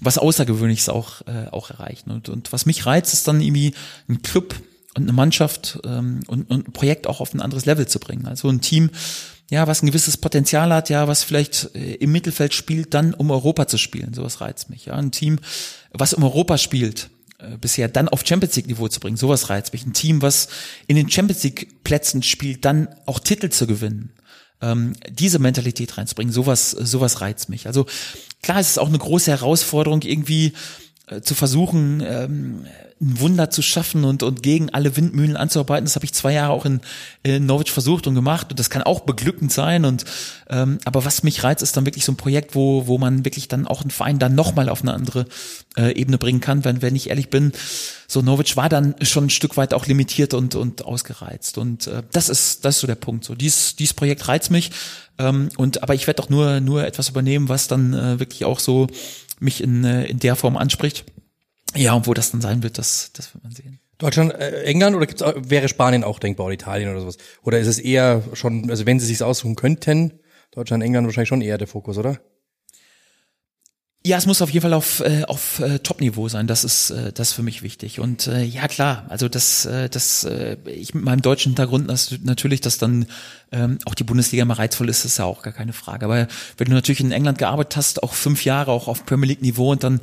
was 0.00 0.16
Außergewöhnliches 0.16 0.88
auch 0.88 1.20
äh, 1.26 1.48
auch 1.50 1.68
erreichen. 1.68 2.10
Und 2.10 2.30
und 2.30 2.54
was 2.54 2.64
mich 2.64 2.86
reizt, 2.86 3.12
ist 3.12 3.28
dann 3.28 3.42
irgendwie 3.42 3.74
ein 4.08 4.22
Club 4.22 4.54
und 4.96 5.02
eine 5.04 5.12
Mannschaft 5.12 5.80
ähm, 5.84 6.20
und, 6.26 6.50
und 6.50 6.68
ein 6.68 6.72
Projekt 6.72 7.06
auch 7.06 7.20
auf 7.20 7.34
ein 7.34 7.40
anderes 7.40 7.66
Level 7.66 7.86
zu 7.86 7.98
bringen. 7.98 8.26
Also 8.26 8.48
ein 8.48 8.60
Team, 8.60 8.90
ja, 9.50 9.66
was 9.66 9.82
ein 9.82 9.86
gewisses 9.86 10.16
Potenzial 10.16 10.72
hat, 10.72 10.88
ja, 10.88 11.08
was 11.08 11.22
vielleicht 11.22 11.74
äh, 11.74 11.94
im 11.94 12.12
Mittelfeld 12.12 12.54
spielt, 12.54 12.94
dann 12.94 13.14
um 13.14 13.30
Europa 13.30 13.66
zu 13.66 13.78
spielen. 13.78 14.14
Sowas 14.14 14.40
reizt 14.40 14.70
mich. 14.70 14.86
Ja, 14.86 14.94
ein 14.94 15.10
Team, 15.10 15.38
was 15.92 16.14
um 16.14 16.22
Europa 16.22 16.58
spielt, 16.58 17.10
äh, 17.38 17.56
bisher 17.58 17.88
dann 17.88 18.08
auf 18.08 18.24
Champions 18.24 18.56
League 18.56 18.68
Niveau 18.68 18.88
zu 18.88 19.00
bringen. 19.00 19.16
Sowas 19.16 19.50
reizt 19.50 19.72
mich. 19.72 19.84
Ein 19.84 19.92
Team, 19.92 20.22
was 20.22 20.48
in 20.86 20.96
den 20.96 21.10
Champions 21.10 21.42
League 21.42 21.84
Plätzen 21.84 22.22
spielt, 22.22 22.64
dann 22.64 22.88
auch 23.06 23.18
Titel 23.18 23.50
zu 23.50 23.66
gewinnen. 23.66 24.12
Ähm, 24.60 24.94
diese 25.10 25.38
Mentalität 25.40 25.98
reinzubringen, 25.98 26.32
sowas, 26.32 26.70
sowas 26.70 27.20
reizt 27.20 27.48
mich. 27.48 27.66
Also 27.66 27.86
klar, 28.42 28.60
es 28.60 28.70
ist 28.70 28.78
auch 28.78 28.88
eine 28.88 28.98
große 28.98 29.30
Herausforderung, 29.30 30.02
irgendwie 30.02 30.52
zu 31.22 31.34
versuchen, 31.34 32.02
ähm, 32.06 32.64
ein 33.00 33.20
Wunder 33.20 33.50
zu 33.50 33.60
schaffen 33.60 34.04
und, 34.04 34.22
und 34.22 34.42
gegen 34.42 34.70
alle 34.70 34.96
Windmühlen 34.96 35.36
anzuarbeiten. 35.36 35.84
Das 35.84 35.96
habe 35.96 36.06
ich 36.06 36.14
zwei 36.14 36.32
Jahre 36.32 36.52
auch 36.52 36.64
in, 36.64 36.80
in 37.22 37.44
Norwich 37.44 37.72
versucht 37.72 38.06
und 38.06 38.14
gemacht 38.14 38.50
und 38.50 38.58
das 38.58 38.70
kann 38.70 38.82
auch 38.82 39.00
beglückend 39.00 39.52
sein. 39.52 39.84
Und 39.84 40.04
ähm, 40.48 40.78
aber 40.84 41.04
was 41.04 41.22
mich 41.22 41.44
reizt, 41.44 41.62
ist 41.62 41.76
dann 41.76 41.84
wirklich 41.84 42.04
so 42.04 42.12
ein 42.12 42.16
Projekt, 42.16 42.54
wo, 42.54 42.86
wo 42.86 42.96
man 42.96 43.24
wirklich 43.24 43.48
dann 43.48 43.66
auch 43.66 43.82
einen 43.82 43.90
Verein 43.90 44.18
dann 44.18 44.34
nochmal 44.34 44.70
auf 44.70 44.80
eine 44.80 44.94
andere 44.94 45.26
äh, 45.76 45.92
Ebene 45.92 46.16
bringen 46.16 46.40
kann. 46.40 46.64
Wenn, 46.64 46.80
wenn 46.80 46.96
ich 46.96 47.10
ehrlich 47.10 47.28
bin, 47.28 47.52
so 48.06 48.22
Norwich 48.22 48.56
war 48.56 48.68
dann 48.68 48.94
schon 49.02 49.24
ein 49.24 49.30
Stück 49.30 49.56
weit 49.58 49.74
auch 49.74 49.86
limitiert 49.86 50.32
und, 50.32 50.54
und 50.54 50.86
ausgereizt. 50.86 51.58
Und 51.58 51.86
äh, 51.86 52.02
das 52.12 52.30
ist, 52.30 52.64
das 52.64 52.76
ist 52.76 52.80
so 52.80 52.86
der 52.86 52.94
Punkt. 52.94 53.24
So, 53.24 53.34
dieses, 53.34 53.76
dieses 53.76 53.94
Projekt 53.94 54.26
reizt 54.28 54.50
mich. 54.50 54.70
Ähm, 55.18 55.48
und 55.56 55.82
aber 55.82 55.94
ich 55.94 56.06
werde 56.06 56.22
doch 56.22 56.30
nur, 56.30 56.60
nur 56.60 56.84
etwas 56.84 57.08
übernehmen, 57.08 57.48
was 57.48 57.68
dann 57.68 57.92
äh, 57.92 58.18
wirklich 58.18 58.44
auch 58.44 58.58
so 58.58 58.86
mich 59.40 59.62
in, 59.62 59.84
äh, 59.84 60.04
in 60.06 60.18
der 60.18 60.36
Form 60.36 60.56
anspricht. 60.56 61.04
Ja, 61.74 61.94
und 61.94 62.06
wo 62.06 62.14
das 62.14 62.30
dann 62.30 62.40
sein 62.40 62.62
wird, 62.62 62.78
das, 62.78 63.10
das 63.12 63.34
wird 63.34 63.42
man 63.44 63.52
sehen. 63.52 63.80
Deutschland, 63.98 64.32
äh, 64.34 64.62
England 64.62 64.96
oder 64.96 65.06
gibt's, 65.06 65.24
wäre 65.36 65.68
Spanien 65.68 66.04
auch 66.04 66.18
denkbar 66.18 66.46
oder 66.46 66.54
Italien 66.54 66.90
oder 66.90 67.00
sowas? 67.00 67.16
Oder 67.42 67.58
ist 67.58 67.68
es 67.68 67.78
eher 67.78 68.22
schon, 68.32 68.70
also 68.70 68.86
wenn 68.86 69.00
sie 69.00 69.06
sich 69.06 69.22
aussuchen 69.22 69.56
könnten, 69.56 70.20
Deutschland, 70.50 70.82
England 70.82 71.06
wahrscheinlich 71.06 71.28
schon 71.28 71.42
eher 71.42 71.58
der 71.58 71.66
Fokus, 71.66 71.98
oder? 71.98 72.20
Ja, 74.06 74.18
es 74.18 74.26
muss 74.26 74.42
auf 74.42 74.50
jeden 74.50 74.62
Fall 74.62 74.74
auf, 74.74 75.00
äh, 75.00 75.24
auf 75.24 75.60
äh, 75.60 75.78
Top-Niveau 75.78 76.28
sein. 76.28 76.46
Das 76.46 76.62
ist 76.62 76.90
äh, 76.90 77.10
das 77.10 77.28
ist 77.28 77.34
für 77.34 77.42
mich 77.42 77.62
wichtig. 77.62 78.00
Und 78.00 78.26
äh, 78.26 78.42
ja 78.42 78.68
klar, 78.68 79.06
also 79.08 79.30
das, 79.30 79.64
äh, 79.64 79.88
das 79.88 80.24
äh, 80.24 80.58
ich 80.66 80.92
mit 80.92 81.04
meinem 81.04 81.22
deutschen 81.22 81.52
Hintergrund 81.52 81.88
das, 81.88 82.14
natürlich, 82.22 82.60
dass 82.60 82.76
dann 82.76 83.06
ähm, 83.50 83.78
auch 83.86 83.94
die 83.94 84.04
Bundesliga 84.04 84.44
mal 84.44 84.54
reizvoll 84.54 84.90
ist, 84.90 85.06
ist 85.06 85.18
ja 85.18 85.24
auch 85.24 85.40
gar 85.40 85.54
keine 85.54 85.72
Frage. 85.72 86.04
Aber 86.04 86.28
wenn 86.58 86.68
du 86.68 86.74
natürlich 86.74 87.00
in 87.00 87.12
England 87.12 87.38
gearbeitet 87.38 87.76
hast, 87.78 88.02
auch 88.02 88.12
fünf 88.12 88.44
Jahre, 88.44 88.72
auch 88.72 88.88
auf 88.88 89.06
Premier 89.06 89.28
League 89.28 89.40
Niveau 89.40 89.72
und 89.72 89.82
dann 89.82 90.00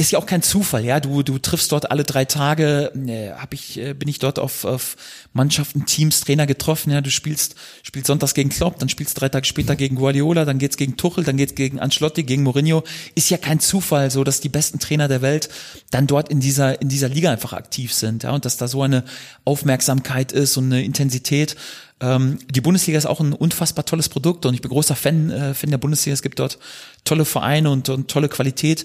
ist 0.00 0.12
ja 0.12 0.20
auch 0.20 0.26
kein 0.26 0.42
Zufall, 0.42 0.84
ja. 0.84 1.00
Du 1.00 1.24
du 1.24 1.38
triffst 1.38 1.72
dort 1.72 1.90
alle 1.90 2.04
drei 2.04 2.24
Tage. 2.24 2.92
Äh, 3.06 3.32
hab 3.32 3.52
ich 3.52 3.78
äh, 3.78 3.94
bin 3.94 4.08
ich 4.08 4.20
dort 4.20 4.38
auf, 4.38 4.64
auf 4.64 4.96
Mannschaften, 5.32 5.86
Teams, 5.86 6.20
Trainer 6.20 6.46
getroffen. 6.46 6.92
Ja, 6.92 7.00
du 7.00 7.10
spielst 7.10 7.56
spielst 7.82 8.06
sonntags 8.06 8.32
gegen 8.34 8.48
Klopp, 8.48 8.78
dann 8.78 8.88
spielst 8.88 9.20
drei 9.20 9.28
Tage 9.28 9.44
später 9.44 9.74
gegen 9.74 9.96
Guardiola, 9.96 10.44
dann 10.44 10.58
geht's 10.58 10.76
gegen 10.76 10.96
Tuchel, 10.96 11.24
dann 11.24 11.36
geht's 11.36 11.56
gegen 11.56 11.80
Ancelotti, 11.80 12.22
gegen 12.22 12.44
Mourinho. 12.44 12.84
Ist 13.16 13.28
ja 13.28 13.38
kein 13.38 13.58
Zufall, 13.58 14.12
so 14.12 14.22
dass 14.22 14.40
die 14.40 14.48
besten 14.48 14.78
Trainer 14.78 15.08
der 15.08 15.20
Welt 15.20 15.48
dann 15.90 16.06
dort 16.06 16.28
in 16.28 16.38
dieser 16.38 16.80
in 16.80 16.88
dieser 16.88 17.08
Liga 17.08 17.32
einfach 17.32 17.52
aktiv 17.52 17.92
sind, 17.92 18.22
ja. 18.22 18.30
Und 18.30 18.44
dass 18.44 18.56
da 18.56 18.68
so 18.68 18.82
eine 18.82 19.02
Aufmerksamkeit 19.44 20.30
ist 20.30 20.56
und 20.56 20.66
eine 20.66 20.84
Intensität. 20.84 21.56
Ähm, 22.00 22.38
die 22.48 22.60
Bundesliga 22.60 22.96
ist 22.98 23.06
auch 23.06 23.18
ein 23.18 23.32
unfassbar 23.32 23.84
tolles 23.84 24.08
Produkt 24.08 24.46
und 24.46 24.54
ich 24.54 24.62
bin 24.62 24.70
großer 24.70 24.94
Fan, 24.94 25.30
äh, 25.30 25.54
Fan 25.54 25.70
der 25.70 25.78
Bundesliga. 25.78 26.14
Es 26.14 26.22
gibt 26.22 26.38
dort 26.38 26.58
tolle 27.04 27.24
Vereine 27.24 27.70
und, 27.70 27.88
und 27.88 28.08
tolle 28.08 28.28
Qualität. 28.28 28.84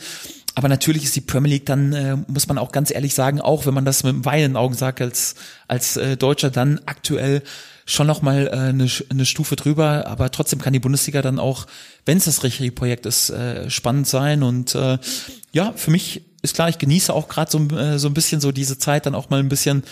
Aber 0.55 0.69
natürlich 0.69 1.03
ist 1.03 1.15
die 1.15 1.21
Premier 1.21 1.53
League 1.53 1.65
dann, 1.65 1.93
äh, 1.93 2.15
muss 2.27 2.47
man 2.47 2.57
auch 2.57 2.71
ganz 2.71 2.91
ehrlich 2.91 3.15
sagen, 3.15 3.41
auch 3.41 3.65
wenn 3.65 3.73
man 3.73 3.85
das 3.85 4.03
mit 4.03 4.13
einem 4.13 4.25
Wein 4.25 4.43
in 4.43 4.51
den 4.51 4.57
Augen 4.57 4.75
sagt 4.75 5.01
als, 5.01 5.35
als 5.67 5.97
äh, 5.97 6.15
Deutscher, 6.15 6.51
dann 6.51 6.80
aktuell 6.85 7.41
schon 7.85 8.07
noch 8.07 8.21
mal 8.21 8.47
äh, 8.47 8.51
eine, 8.51 8.88
eine 9.09 9.25
Stufe 9.25 9.55
drüber. 9.55 10.05
Aber 10.07 10.31
trotzdem 10.31 10.61
kann 10.61 10.73
die 10.73 10.80
Bundesliga 10.80 11.21
dann 11.21 11.39
auch, 11.39 11.65
wenn 12.05 12.17
es 12.17 12.25
das 12.25 12.43
richtige 12.43 12.71
Projekt 12.71 13.05
ist, 13.05 13.30
äh, 13.31 13.69
spannend 13.69 14.07
sein. 14.07 14.43
Und 14.43 14.75
äh, 14.75 14.99
ja, 15.53 15.73
für 15.75 15.91
mich 15.91 16.23
ist 16.43 16.55
klar, 16.55 16.69
ich 16.69 16.77
genieße 16.77 17.13
auch 17.13 17.27
gerade 17.27 17.51
so, 17.51 17.59
äh, 17.75 17.97
so 17.97 18.07
ein 18.07 18.13
bisschen 18.13 18.39
so 18.39 18.51
diese 18.51 18.77
Zeit, 18.77 19.05
dann 19.05 19.15
auch 19.15 19.30
mal 19.30 19.39
ein 19.39 19.49
bisschen 19.49 19.84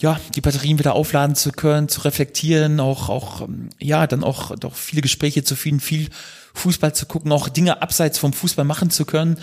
ja, 0.00 0.18
die 0.34 0.40
Batterien 0.40 0.78
wieder 0.78 0.94
aufladen 0.94 1.36
zu 1.36 1.52
können, 1.52 1.88
zu 1.88 2.00
reflektieren, 2.00 2.80
auch, 2.80 3.08
auch, 3.08 3.42
ähm, 3.42 3.70
ja, 3.78 4.06
dann 4.06 4.24
auch, 4.24 4.56
doch 4.56 4.74
viele 4.74 5.02
Gespräche 5.02 5.44
zu 5.44 5.54
führen, 5.54 5.78
viel 5.78 6.08
Fußball 6.54 6.94
zu 6.94 7.06
gucken, 7.06 7.32
auch 7.32 7.48
Dinge 7.48 7.82
abseits 7.82 8.18
vom 8.18 8.32
Fußball 8.32 8.64
machen 8.64 8.90
zu 8.90 9.04
können. 9.04 9.38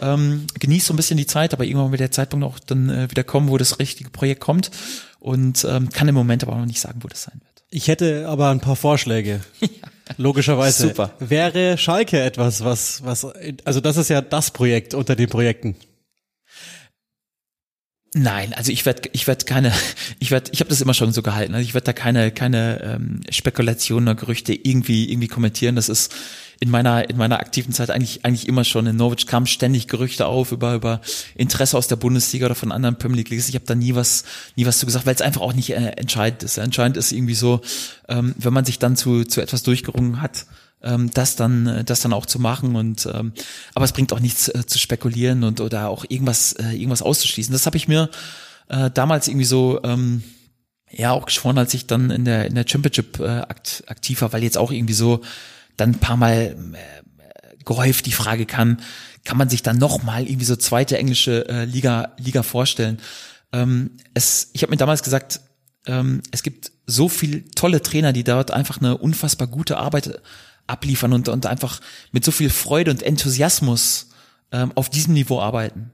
Ähm, 0.00 0.46
genießt 0.58 0.86
so 0.86 0.92
ein 0.92 0.96
bisschen 0.96 1.16
die 1.16 1.26
Zeit, 1.26 1.54
aber 1.54 1.64
irgendwann 1.64 1.92
wird 1.92 2.00
der 2.00 2.10
Zeitpunkt 2.10 2.44
auch 2.44 2.58
dann 2.58 2.90
äh, 2.90 3.10
wieder 3.10 3.24
kommen, 3.24 3.48
wo 3.48 3.56
das 3.56 3.78
richtige 3.78 4.10
Projekt 4.10 4.40
kommt 4.40 4.70
und 5.20 5.64
ähm, 5.68 5.88
kann 5.90 6.08
im 6.08 6.14
Moment 6.14 6.42
aber 6.42 6.52
auch 6.52 6.58
noch 6.58 6.66
nicht 6.66 6.80
sagen, 6.80 6.98
wo 7.02 7.08
das 7.08 7.22
sein 7.22 7.40
wird. 7.40 7.64
Ich 7.70 7.88
hätte 7.88 8.28
aber 8.28 8.50
ein 8.50 8.60
paar 8.60 8.76
Vorschläge. 8.76 9.40
Logischerweise. 10.18 10.88
Super. 10.88 11.14
Wäre 11.18 11.78
Schalke 11.78 12.20
etwas, 12.20 12.64
was, 12.64 13.04
was, 13.04 13.26
also 13.64 13.80
das 13.80 13.96
ist 13.96 14.08
ja 14.08 14.20
das 14.20 14.50
Projekt 14.50 14.94
unter 14.94 15.16
den 15.16 15.28
Projekten. 15.28 15.76
Nein, 18.18 18.54
also 18.54 18.72
ich 18.72 18.86
werde, 18.86 19.10
ich 19.12 19.26
werde 19.26 19.44
keine, 19.44 19.72
ich 20.20 20.30
werde, 20.30 20.50
ich 20.52 20.60
habe 20.60 20.70
das 20.70 20.80
immer 20.80 20.94
schon 20.94 21.12
so 21.12 21.22
gehalten. 21.22 21.54
Also 21.54 21.66
ich 21.66 21.74
werde 21.74 21.84
da 21.86 21.92
keine, 21.92 22.30
keine 22.30 22.80
ähm, 22.82 23.20
Spekulationen 23.30 24.08
oder 24.08 24.14
Gerüchte 24.14 24.54
irgendwie, 24.54 25.10
irgendwie 25.10 25.28
kommentieren. 25.28 25.76
Das 25.76 25.88
ist 25.88 26.14
in 26.58 26.70
meiner, 26.70 27.08
in 27.10 27.16
meiner 27.16 27.38
aktiven 27.38 27.72
Zeit 27.72 27.90
eigentlich, 27.90 28.24
eigentlich 28.24 28.48
immer 28.48 28.64
schon. 28.64 28.86
In 28.86 28.96
Norwich 28.96 29.26
kamen 29.26 29.46
ständig 29.46 29.88
Gerüchte 29.88 30.26
auf 30.26 30.52
über, 30.52 30.74
über 30.74 31.00
Interesse 31.34 31.76
aus 31.76 31.88
der 31.88 31.96
Bundesliga 31.96 32.46
oder 32.46 32.54
von 32.54 32.72
anderen 32.72 32.96
Premier 32.96 33.18
League 33.18 33.30
Leagues. 33.30 33.48
Ich 33.48 33.54
habe 33.54 33.66
da 33.66 33.74
nie 33.74 33.94
was, 33.94 34.24
nie 34.56 34.66
was 34.66 34.78
zu 34.78 34.86
gesagt, 34.86 35.06
weil 35.06 35.14
es 35.14 35.20
einfach 35.20 35.42
auch 35.42 35.52
nicht 35.52 35.70
äh, 35.70 35.92
entscheidend 35.96 36.42
ist. 36.42 36.56
Entscheidend 36.56 36.96
ist 36.96 37.12
irgendwie 37.12 37.34
so, 37.34 37.60
ähm, 38.08 38.34
wenn 38.38 38.52
man 38.52 38.64
sich 38.64 38.78
dann 38.78 38.96
zu, 38.96 39.24
zu 39.24 39.40
etwas 39.42 39.62
durchgerungen 39.62 40.22
hat, 40.22 40.46
ähm, 40.82 41.10
das 41.12 41.36
dann 41.36 41.66
äh, 41.66 41.84
das 41.84 42.00
dann 42.00 42.12
auch 42.12 42.26
zu 42.26 42.38
machen 42.38 42.76
und 42.76 43.06
ähm, 43.06 43.32
aber 43.74 43.84
es 43.84 43.92
bringt 43.92 44.12
auch 44.12 44.20
nichts 44.20 44.48
äh, 44.48 44.66
zu 44.66 44.78
spekulieren 44.78 45.44
und 45.44 45.60
oder 45.60 45.88
auch 45.88 46.04
irgendwas 46.08 46.52
äh, 46.52 46.72
irgendwas 46.72 47.02
auszuschließen 47.02 47.52
das 47.52 47.64
habe 47.64 47.78
ich 47.78 47.88
mir 47.88 48.10
äh, 48.68 48.90
damals 48.90 49.26
irgendwie 49.26 49.46
so 49.46 49.80
ähm, 49.84 50.22
ja 50.90 51.12
auch 51.12 51.26
geschworen 51.26 51.56
als 51.56 51.72
ich 51.72 51.86
dann 51.86 52.10
in 52.10 52.24
der 52.26 52.46
in 52.46 52.54
der 52.54 52.66
Championship 52.68 53.18
äh, 53.20 53.26
akt, 53.26 53.84
aktiv 53.86 54.20
war 54.20 54.32
weil 54.34 54.42
jetzt 54.42 54.58
auch 54.58 54.70
irgendwie 54.70 54.94
so 54.94 55.22
dann 55.76 55.90
ein 55.90 55.98
paar 55.98 56.16
Mal 56.16 56.56
äh, 56.74 57.64
gehäuft 57.64 58.06
die 58.06 58.12
Frage 58.12 58.46
kam 58.46 58.78
kann 59.24 59.38
man 59.38 59.48
sich 59.48 59.62
dann 59.62 59.78
noch 59.78 60.02
mal 60.02 60.26
irgendwie 60.26 60.44
so 60.44 60.56
zweite 60.56 60.98
englische 60.98 61.48
äh, 61.48 61.64
Liga 61.64 62.14
Liga 62.18 62.42
vorstellen 62.42 62.98
ähm, 63.52 63.92
es 64.14 64.50
ich 64.52 64.62
habe 64.62 64.70
mir 64.70 64.76
damals 64.76 65.02
gesagt 65.02 65.40
ähm, 65.86 66.22
es 66.30 66.42
gibt 66.42 66.72
so 66.86 67.08
viel 67.08 67.44
tolle 67.54 67.82
Trainer 67.82 68.12
die 68.12 68.24
dort 68.24 68.50
einfach 68.50 68.80
eine 68.80 68.96
unfassbar 68.98 69.48
gute 69.48 69.78
Arbeit 69.78 70.20
abliefern 70.66 71.12
und, 71.12 71.28
und 71.28 71.46
einfach 71.46 71.80
mit 72.12 72.24
so 72.24 72.30
viel 72.30 72.50
Freude 72.50 72.90
und 72.90 73.02
Enthusiasmus 73.02 74.10
ähm, 74.52 74.72
auf 74.74 74.90
diesem 74.90 75.14
Niveau 75.14 75.40
arbeiten. 75.40 75.92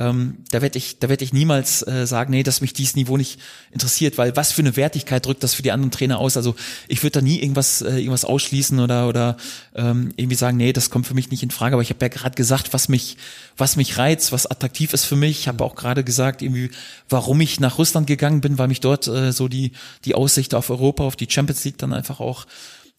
Ähm, 0.00 0.38
da 0.50 0.62
werde 0.62 0.78
ich, 0.78 1.00
da 1.00 1.08
werde 1.08 1.24
ich 1.24 1.32
niemals 1.32 1.86
äh, 1.86 2.06
sagen, 2.06 2.30
nee, 2.30 2.44
dass 2.44 2.60
mich 2.60 2.72
dieses 2.72 2.94
Niveau 2.94 3.16
nicht 3.16 3.40
interessiert, 3.72 4.16
weil 4.16 4.36
was 4.36 4.52
für 4.52 4.62
eine 4.62 4.76
Wertigkeit 4.76 5.26
drückt 5.26 5.42
das 5.42 5.54
für 5.54 5.62
die 5.62 5.72
anderen 5.72 5.90
Trainer 5.90 6.20
aus? 6.20 6.36
Also 6.36 6.54
ich 6.86 7.02
würde 7.02 7.14
da 7.14 7.20
nie 7.20 7.40
irgendwas, 7.40 7.82
äh, 7.82 7.96
irgendwas 7.96 8.24
ausschließen 8.24 8.78
oder 8.78 9.08
oder 9.08 9.36
ähm, 9.74 10.12
irgendwie 10.16 10.36
sagen, 10.36 10.56
nee, 10.56 10.72
das 10.72 10.90
kommt 10.90 11.08
für 11.08 11.14
mich 11.14 11.30
nicht 11.30 11.42
in 11.42 11.50
Frage. 11.50 11.74
Aber 11.74 11.82
ich 11.82 11.90
habe 11.90 12.04
ja 12.04 12.08
gerade 12.08 12.36
gesagt, 12.36 12.72
was 12.72 12.88
mich, 12.88 13.16
was 13.56 13.74
mich 13.74 13.98
reizt, 13.98 14.30
was 14.30 14.46
attraktiv 14.46 14.92
ist 14.92 15.04
für 15.04 15.16
mich. 15.16 15.40
Ich 15.40 15.48
habe 15.48 15.64
auch 15.64 15.74
gerade 15.74 16.04
gesagt, 16.04 16.42
irgendwie, 16.42 16.70
warum 17.08 17.40
ich 17.40 17.58
nach 17.58 17.78
Russland 17.78 18.06
gegangen 18.06 18.40
bin, 18.40 18.56
weil 18.56 18.68
mich 18.68 18.80
dort 18.80 19.08
äh, 19.08 19.32
so 19.32 19.48
die 19.48 19.72
die 20.04 20.14
Aussicht 20.14 20.54
auf 20.54 20.70
Europa, 20.70 21.02
auf 21.02 21.16
die 21.16 21.26
Champions 21.28 21.64
League 21.64 21.78
dann 21.78 21.92
einfach 21.92 22.20
auch 22.20 22.46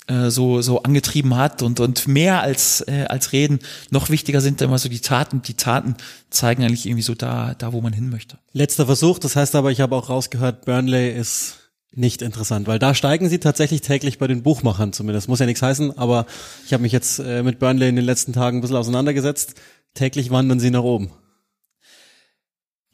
äh, 0.09 0.29
so 0.29 0.61
so 0.61 0.83
angetrieben 0.83 1.37
hat 1.37 1.61
und 1.61 1.79
und 1.79 2.07
mehr 2.07 2.41
als 2.41 2.81
äh, 2.87 3.05
als 3.07 3.31
reden 3.31 3.59
noch 3.89 4.09
wichtiger 4.09 4.41
sind 4.41 4.61
immer 4.61 4.77
so 4.77 4.89
die 4.89 4.99
Taten 4.99 5.41
die 5.41 5.53
Taten 5.53 5.95
zeigen 6.29 6.63
eigentlich 6.63 6.85
irgendwie 6.85 7.03
so 7.03 7.15
da 7.15 7.55
da 7.57 7.71
wo 7.71 7.81
man 7.81 7.93
hin 7.93 8.09
möchte 8.09 8.37
Letzter 8.51 8.87
Versuch, 8.87 9.19
das 9.19 9.35
heißt 9.35 9.55
aber, 9.55 9.71
ich 9.71 9.79
habe 9.79 9.95
auch 9.95 10.09
rausgehört, 10.09 10.65
Burnley 10.65 11.11
ist 11.11 11.57
nicht 11.93 12.21
interessant, 12.21 12.67
weil 12.67 12.79
da 12.79 12.95
steigen 12.95 13.29
sie 13.29 13.39
tatsächlich 13.39 13.81
täglich 13.81 14.17
bei 14.17 14.27
den 14.27 14.43
Buchmachern 14.43 14.93
zumindest. 14.93 15.27
Muss 15.27 15.39
ja 15.39 15.45
nichts 15.45 15.61
heißen, 15.61 15.97
aber 15.97 16.25
ich 16.65 16.73
habe 16.73 16.83
mich 16.83 16.91
jetzt 16.91 17.19
äh, 17.19 17.43
mit 17.43 17.59
Burnley 17.59 17.89
in 17.89 17.95
den 17.95 18.05
letzten 18.05 18.33
Tagen 18.33 18.57
ein 18.57 18.61
bisschen 18.61 18.77
auseinandergesetzt. 18.77 19.55
Täglich 19.93 20.29
wandern 20.29 20.59
sie 20.59 20.71
nach 20.71 20.83
oben. 20.83 21.11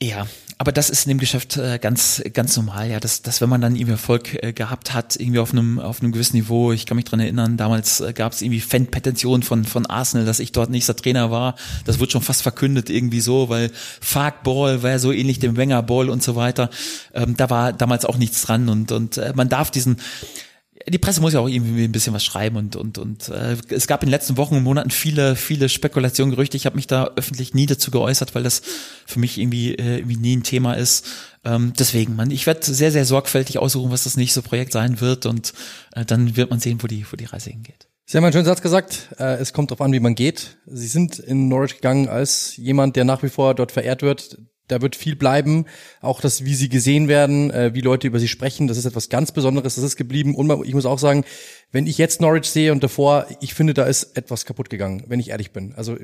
Ja, 0.01 0.27
aber 0.57 0.73
das 0.73 0.89
ist 0.89 1.05
in 1.05 1.09
dem 1.09 1.19
Geschäft 1.19 1.55
äh, 1.55 1.80
ganz 1.80 2.22
ganz 2.34 2.57
normal, 2.57 2.89
ja, 2.89 2.99
dass, 2.99 3.22
dass 3.22 3.39
wenn 3.39 3.47
man 3.47 3.61
dann 3.61 3.77
irgendwie 3.77 3.93
Erfolg 3.93 4.43
äh, 4.43 4.51
gehabt 4.51 4.93
hat, 4.93 5.15
irgendwie 5.15 5.39
auf 5.39 5.53
einem 5.53 5.80
auf 5.80 6.01
einem 6.01 6.11
gewissen 6.11 6.35
Niveau, 6.35 6.73
ich 6.73 6.85
kann 6.85 6.97
mich 6.97 7.05
dran 7.05 7.22
erinnern, 7.22 7.55
damals 7.55 8.01
äh, 8.01 8.11
gab 8.11 8.34
es 8.34 8.41
irgendwie 8.41 8.59
Fanpetentionen 8.59 9.41
von 9.41 9.63
von 9.63 9.85
Arsenal, 9.85 10.26
dass 10.26 10.39
ich 10.39 10.51
dort 10.51 10.69
nächster 10.69 10.97
Trainer 10.97 11.31
war. 11.31 11.55
Das 11.85 11.99
wird 11.99 12.11
schon 12.11 12.22
fast 12.22 12.41
verkündet 12.41 12.89
irgendwie 12.89 13.22
so, 13.22 13.47
weil 13.47 13.72
Fark 14.01 14.43
Ball 14.43 14.84
war 14.84 14.91
ja 14.91 14.99
so 14.99 15.13
ähnlich 15.13 15.39
dem 15.39 15.55
Wenger 15.55 15.81
Ball 15.81 16.09
und 16.09 16.22
so 16.22 16.35
weiter. 16.35 16.69
Ähm, 17.13 17.38
da 17.38 17.49
war 17.49 17.72
damals 17.72 18.03
auch 18.03 18.17
nichts 18.17 18.41
dran 18.41 18.67
und 18.67 18.91
und 18.91 19.17
äh, 19.17 19.31
man 19.34 19.47
darf 19.47 19.72
diesen 19.72 19.97
die 20.88 20.98
Presse 20.98 21.22
muss 21.22 21.34
ja 21.34 21.40
auch 21.40 21.48
irgendwie 21.48 21.84
ein 21.84 21.91
bisschen 21.91 22.14
was 22.14 22.24
schreiben 22.24 22.57
und 22.57 22.76
und 22.76 22.98
und 22.98 23.30
äh, 23.30 23.57
es 23.70 23.88
gab 23.88 24.03
in 24.03 24.07
den 24.07 24.12
letzten 24.12 24.38
Wochen 24.38 24.56
und 24.56 24.64
Monaten 24.64 24.91
viele 24.91 25.36
viele 25.36 25.70
Spekulationen, 25.70 26.32
Gerüchte. 26.32 26.57
Ich 26.57 26.66
habe 26.66 26.76
mich 26.76 26.88
da 26.88 27.12
öffentlich 27.16 27.53
nie 27.53 27.66
dazu 27.66 27.91
geäußert, 27.91 28.36
weil 28.36 28.44
das 28.44 28.62
für 29.06 29.20
mich 29.20 29.40
irgendwie 29.40 29.76
äh, 29.76 29.98
irgendwie 29.98 30.18
nie 30.18 30.36
ein 30.36 30.44
Thema 30.44 30.74
ist. 30.74 31.07
Ähm, 31.44 31.74
deswegen, 31.78 32.16
man, 32.16 32.30
ich 32.30 32.45
werde 32.45 32.64
sehr 32.64 32.91
sehr 32.91 33.06
sorgfältig 33.06 33.57
aussuchen, 33.57 33.91
was 33.91 34.03
das 34.03 34.18
nächste 34.18 34.41
Projekt 34.41 34.74
sein 34.74 35.02
wird 35.02 35.26
und 35.26 35.53
äh, 35.94 36.06
dann 36.06 36.36
wird 36.36 36.49
man 36.52 36.60
sehen, 36.60 36.84
wo 36.84 36.88
die 36.88 37.06
wo 37.12 37.16
die 37.16 37.26
Reise 37.26 37.49
hingeht. 37.49 37.88
Sie 38.07 38.18
haben 38.18 38.24
einen 38.24 38.34
schönen 38.34 38.45
Satz 38.45 38.62
gesagt, 38.62 39.10
äh, 39.18 39.38
es 39.38 39.52
kommt 39.52 39.72
darauf 39.72 39.82
an, 39.82 39.91
wie 39.91 39.99
man 39.99 40.14
geht. 40.14 40.57
Sie 40.68 40.88
sind 40.88 41.18
in 41.18 41.48
Norwich 41.48 41.76
gegangen 41.76 42.07
als 42.07 42.56
jemand, 42.57 42.95
der 42.95 43.03
nach 43.03 43.24
wie 43.24 43.30
vor 43.30 43.56
dort 43.56 43.72
verehrt 43.72 44.03
wird. 44.03 44.38
Da 44.67 44.81
wird 44.81 44.95
viel 44.95 45.15
bleiben. 45.15 45.65
Auch 46.01 46.21
das, 46.21 46.43
wie 46.43 46.55
sie 46.55 46.69
gesehen 46.69 47.07
werden, 47.07 47.51
äh, 47.51 47.73
wie 47.73 47.81
Leute 47.81 48.07
über 48.07 48.19
sie 48.19 48.27
sprechen, 48.27 48.67
das 48.67 48.77
ist 48.77 48.85
etwas 48.85 49.09
ganz 49.09 49.31
Besonderes, 49.31 49.75
das 49.75 49.83
ist 49.83 49.95
geblieben. 49.95 50.35
Und 50.35 50.47
man- 50.47 50.63
ich 50.63 50.73
muss 50.73 50.85
auch 50.85 50.99
sagen, 50.99 51.23
wenn 51.71 51.87
ich 51.87 51.97
jetzt 51.97 52.21
Norwich 52.21 52.49
sehe 52.49 52.71
und 52.71 52.83
davor, 52.83 53.27
ich 53.41 53.53
finde, 53.53 53.73
da 53.73 53.85
ist 53.85 54.17
etwas 54.17 54.45
kaputt 54.45 54.69
gegangen, 54.69 55.03
wenn 55.07 55.19
ich 55.19 55.29
ehrlich 55.29 55.51
bin. 55.51 55.73
Also 55.75 55.97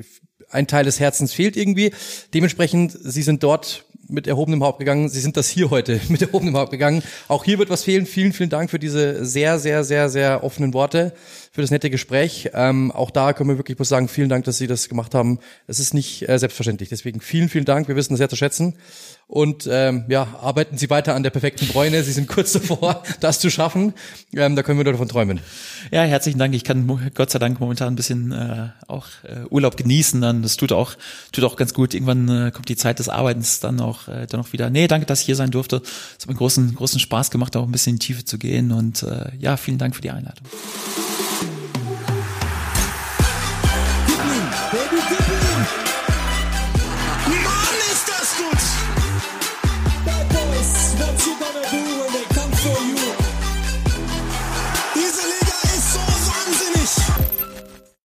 ein 0.50 0.66
Teil 0.66 0.84
des 0.84 1.00
Herzens 1.00 1.32
fehlt 1.32 1.56
irgendwie. 1.56 1.92
Dementsprechend, 2.34 2.96
Sie 3.02 3.22
sind 3.22 3.42
dort 3.42 3.84
mit 4.12 4.26
erhobenem 4.26 4.62
Haupt 4.62 4.78
gegangen. 4.78 5.08
Sie 5.08 5.20
sind 5.20 5.36
das 5.36 5.48
hier 5.48 5.70
heute 5.70 6.00
mit 6.08 6.22
erhobenem 6.22 6.56
Haupt 6.56 6.70
gegangen. 6.70 7.02
Auch 7.28 7.44
hier 7.44 7.58
wird 7.58 7.70
was 7.70 7.84
fehlen. 7.84 8.06
Vielen, 8.06 8.32
vielen 8.32 8.50
Dank 8.50 8.70
für 8.70 8.78
diese 8.78 9.24
sehr, 9.24 9.58
sehr, 9.58 9.84
sehr, 9.84 10.08
sehr 10.08 10.44
offenen 10.44 10.74
Worte, 10.74 11.12
für 11.50 11.60
das 11.60 11.70
nette 11.70 11.90
Gespräch. 11.90 12.50
Ähm, 12.54 12.90
auch 12.92 13.10
da 13.10 13.32
können 13.32 13.50
wir 13.50 13.58
wirklich 13.58 13.76
bloß 13.76 13.88
sagen, 13.88 14.08
vielen 14.08 14.28
Dank, 14.28 14.44
dass 14.44 14.58
Sie 14.58 14.66
das 14.66 14.88
gemacht 14.88 15.14
haben. 15.14 15.38
Es 15.66 15.78
ist 15.78 15.94
nicht 15.94 16.28
äh, 16.28 16.38
selbstverständlich. 16.38 16.88
Deswegen 16.88 17.20
vielen, 17.20 17.48
vielen 17.48 17.64
Dank. 17.64 17.88
Wir 17.88 17.96
wissen 17.96 18.12
das 18.12 18.18
sehr 18.18 18.28
zu 18.28 18.36
schätzen. 18.36 18.74
Und 19.26 19.66
ähm, 19.70 20.04
ja, 20.08 20.28
arbeiten 20.42 20.76
Sie 20.76 20.90
weiter 20.90 21.14
an 21.14 21.22
der 21.22 21.30
perfekten 21.30 21.66
Bräune. 21.66 22.02
Sie 22.02 22.12
sind 22.12 22.28
kurz 22.28 22.52
davor, 22.52 23.02
das 23.20 23.40
zu 23.40 23.50
schaffen. 23.50 23.94
Ähm, 24.34 24.56
da 24.56 24.62
können 24.62 24.78
wir 24.78 24.84
nur 24.84 24.92
davon 24.92 25.08
träumen. 25.08 25.40
Ja, 25.90 26.02
herzlichen 26.02 26.38
Dank. 26.38 26.54
Ich 26.54 26.64
kann 26.64 26.86
Gott 27.14 27.30
sei 27.30 27.38
Dank 27.38 27.58
momentan 27.58 27.88
ein 27.88 27.96
bisschen 27.96 28.32
äh, 28.32 28.68
auch 28.88 29.06
äh, 29.22 29.46
Urlaub 29.48 29.76
genießen. 29.76 30.20
Dann 30.20 30.42
das 30.42 30.58
tut 30.58 30.72
auch 30.72 30.96
tut 31.32 31.44
auch 31.44 31.56
ganz 31.56 31.72
gut. 31.72 31.94
Irgendwann 31.94 32.28
äh, 32.28 32.50
kommt 32.50 32.68
die 32.68 32.76
Zeit 32.76 32.98
des 32.98 33.08
Arbeitens 33.08 33.60
dann 33.60 33.80
auch 33.80 34.01
äh, 34.08 34.26
dann 34.26 34.44
wieder. 34.52 34.70
Nee, 34.70 34.88
danke, 34.88 35.06
dass 35.06 35.20
ich 35.20 35.26
hier 35.26 35.36
sein 35.36 35.50
durfte. 35.50 35.82
Es 36.18 36.24
hat 36.24 36.28
mir 36.28 36.34
großen 36.34 36.74
großen 36.74 37.00
Spaß 37.00 37.30
gemacht, 37.30 37.56
auch 37.56 37.64
ein 37.64 37.72
bisschen 37.72 37.94
in 37.94 37.98
die 37.98 38.06
Tiefe 38.06 38.24
zu 38.24 38.38
gehen. 38.38 38.72
Und 38.72 39.02
äh, 39.02 39.30
ja, 39.38 39.56
vielen 39.56 39.78
Dank 39.78 39.94
für 39.94 40.02
die 40.02 40.10
Einladung. 40.10 40.46